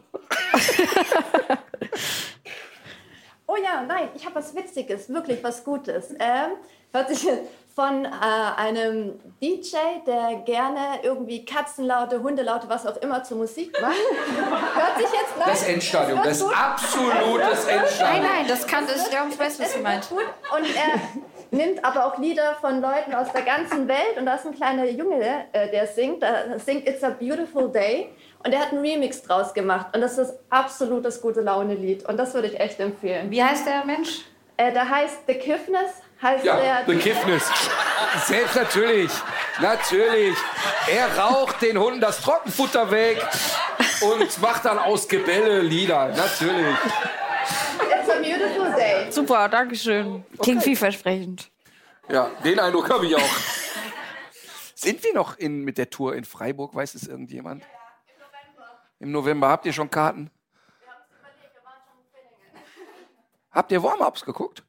[3.48, 6.12] oh ja, nein, ich habe was Witziges, wirklich was Gutes.
[6.20, 6.52] Ähm,
[6.94, 7.28] hört sich
[7.76, 8.10] von äh,
[8.58, 13.94] einem DJ, der gerne irgendwie Katzenlaute, Hundelaute, was auch immer zur Musik macht.
[14.76, 18.24] Hört sich jetzt nein, Das Endstadium, das, absolutes Endstadium.
[18.24, 19.04] Nein, nein, das kann das.
[19.04, 20.10] Ich glaube, ich weiß, was du meinst.
[20.10, 20.26] gut
[20.56, 21.00] und er
[21.52, 24.86] nimmt aber auch Lieder von Leuten aus der ganzen Welt und da ist ein kleiner
[24.86, 28.10] Junge, äh, der singt, der singt It's a Beautiful Day
[28.44, 32.08] und er hat einen Remix draus gemacht und das ist absolut das gute Laune Lied
[32.08, 33.32] und das würde ich echt empfehlen.
[33.32, 34.26] Wie heißt der Mensch?
[34.58, 36.84] Äh, der heißt The Kiffness, heißt Ja, der.
[36.84, 37.50] Bekiffnis.
[38.26, 39.12] Selbst natürlich.
[39.62, 40.38] Natürlich.
[40.92, 43.26] Er raucht den Hunden das Trockenfutter weg
[44.02, 46.10] und macht dann aus Gebälle Lieder.
[46.10, 46.76] Natürlich.
[47.80, 49.12] It's a Beautiful Day.
[49.12, 50.24] Super, Dankeschön.
[50.42, 51.52] Klingt vielversprechend.
[52.10, 53.30] Ja, den Eindruck habe ich auch.
[54.76, 56.74] Sind wir noch in, mit der Tour in Freiburg?
[56.74, 57.64] Weiß es irgendjemand?
[59.00, 59.50] Im November.
[59.50, 60.32] Habt ihr schon Karten?
[63.52, 64.64] Habt ihr Warm-Ups geguckt?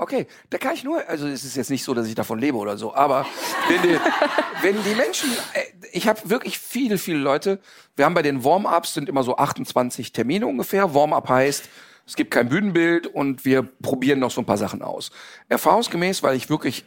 [0.00, 2.56] Okay, da kann ich nur, also es ist jetzt nicht so, dass ich davon lebe
[2.56, 3.26] oder so, aber
[3.68, 3.98] wenn die,
[4.62, 7.58] wenn die Menschen, äh, ich habe wirklich viele, viele Leute,
[7.96, 10.94] wir haben bei den Warm-Ups sind immer so 28 Termine ungefähr.
[10.94, 11.68] Warm-Up heißt,
[12.06, 15.10] es gibt kein Bühnenbild und wir probieren noch so ein paar Sachen aus.
[15.48, 16.84] Erfahrungsgemäß, weil ich wirklich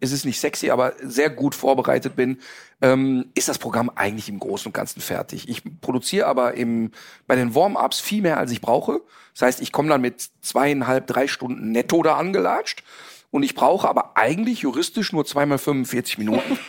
[0.00, 2.38] es ist nicht sexy, aber sehr gut vorbereitet bin,
[2.82, 5.48] ähm, ist das Programm eigentlich im Großen und Ganzen fertig.
[5.48, 6.92] Ich produziere aber im,
[7.26, 9.00] bei den Warm-ups viel mehr, als ich brauche.
[9.34, 12.82] Das heißt, ich komme dann mit zweieinhalb, drei Stunden netto da angelatscht
[13.30, 16.58] und ich brauche aber eigentlich juristisch nur zweimal 45 Minuten.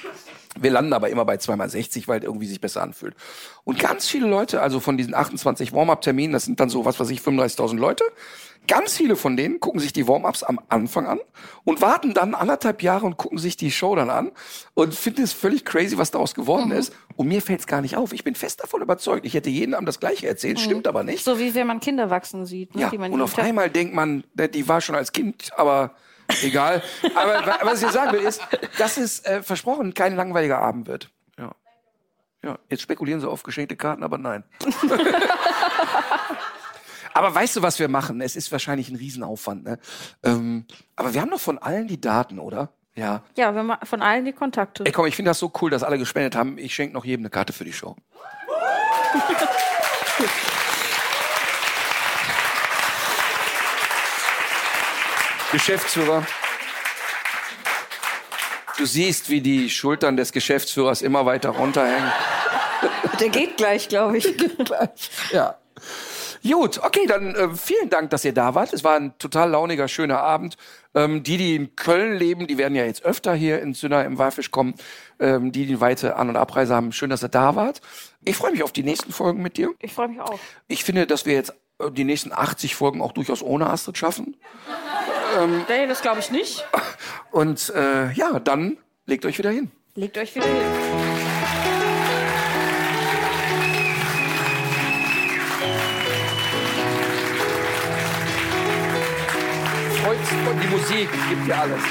[0.62, 3.16] Wir landen aber immer bei zweimal 60, weil es irgendwie sich besser anfühlt.
[3.64, 7.10] Und ganz viele Leute, also von diesen 28 Warm-up-Terminen, das sind dann so, was weiß
[7.10, 8.04] ich, 35.000 Leute,
[8.68, 11.20] ganz viele von denen gucken sich die Warm-ups am Anfang an
[11.64, 14.32] und warten dann anderthalb Jahre und gucken sich die Show dann an
[14.74, 16.94] und finden es völlig crazy, was daraus geworden ist.
[17.16, 18.14] Und mir fällt es gar nicht auf.
[18.14, 19.26] Ich bin fest davon überzeugt.
[19.26, 21.24] Ich hätte jeden Abend das Gleiche erzählt, stimmt aber nicht.
[21.24, 22.76] So wie wenn man Kinder wachsen sieht.
[22.76, 25.96] Ne, Ja, und auf einmal denkt man, ne, die war schon als Kind, aber
[26.44, 26.82] egal.
[27.16, 28.42] aber wa- was ich sagen will, ist,
[28.78, 31.10] dass es äh, versprochen kein langweiliger Abend wird.
[31.38, 31.52] Ja.
[32.44, 34.44] ja, jetzt spekulieren sie auf geschenkte Karten, aber nein.
[37.14, 38.22] aber weißt du, was wir machen?
[38.22, 39.64] Es ist wahrscheinlich ein Riesenaufwand.
[39.64, 39.80] Ne?
[40.24, 42.70] Ähm, aber wir haben doch von allen die Daten, oder?
[42.96, 43.24] Ja.
[43.38, 44.84] Ja, wenn man von allen die Kontakte.
[44.86, 46.58] Ey, komm, ich finde das so cool, dass alle gespendet haben.
[46.58, 47.96] Ich schenke noch jedem eine Karte für die Show.
[55.52, 56.26] Geschäftsführer.
[58.78, 62.12] Du siehst, wie die Schultern des Geschäftsführers immer weiter runterhängen.
[63.20, 64.34] Der geht gleich, glaube ich.
[65.32, 65.58] Ja.
[66.44, 68.74] Gut, okay, dann äh, vielen Dank, dass ihr da wart.
[68.74, 70.58] Es war ein total launiger, schöner Abend.
[70.96, 74.18] Ähm, die, die in Köln leben, die werden ja jetzt öfter hier in Sünner im
[74.18, 74.74] Walfisch kommen.
[75.20, 77.82] Ähm, die, die weite An- und Abreise haben, schön, dass ihr da wart.
[78.26, 79.70] Ich freue mich auf die nächsten Folgen mit dir.
[79.80, 80.40] Ich freue mich auch.
[80.68, 84.36] Ich finde, dass wir jetzt äh, die nächsten 80 Folgen auch durchaus ohne Astrid schaffen.
[85.38, 86.66] Ähm, Nee, das glaube ich nicht.
[87.32, 89.72] und äh, ja, dann legt euch wieder hin.
[89.96, 91.72] Legt euch wieder hin.
[100.04, 100.18] Freut
[100.64, 101.82] die Musik, gibt dir alles.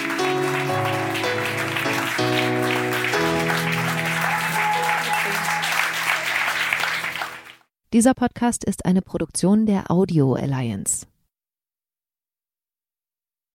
[7.93, 11.07] Dieser Podcast ist eine Produktion der Audio Alliance.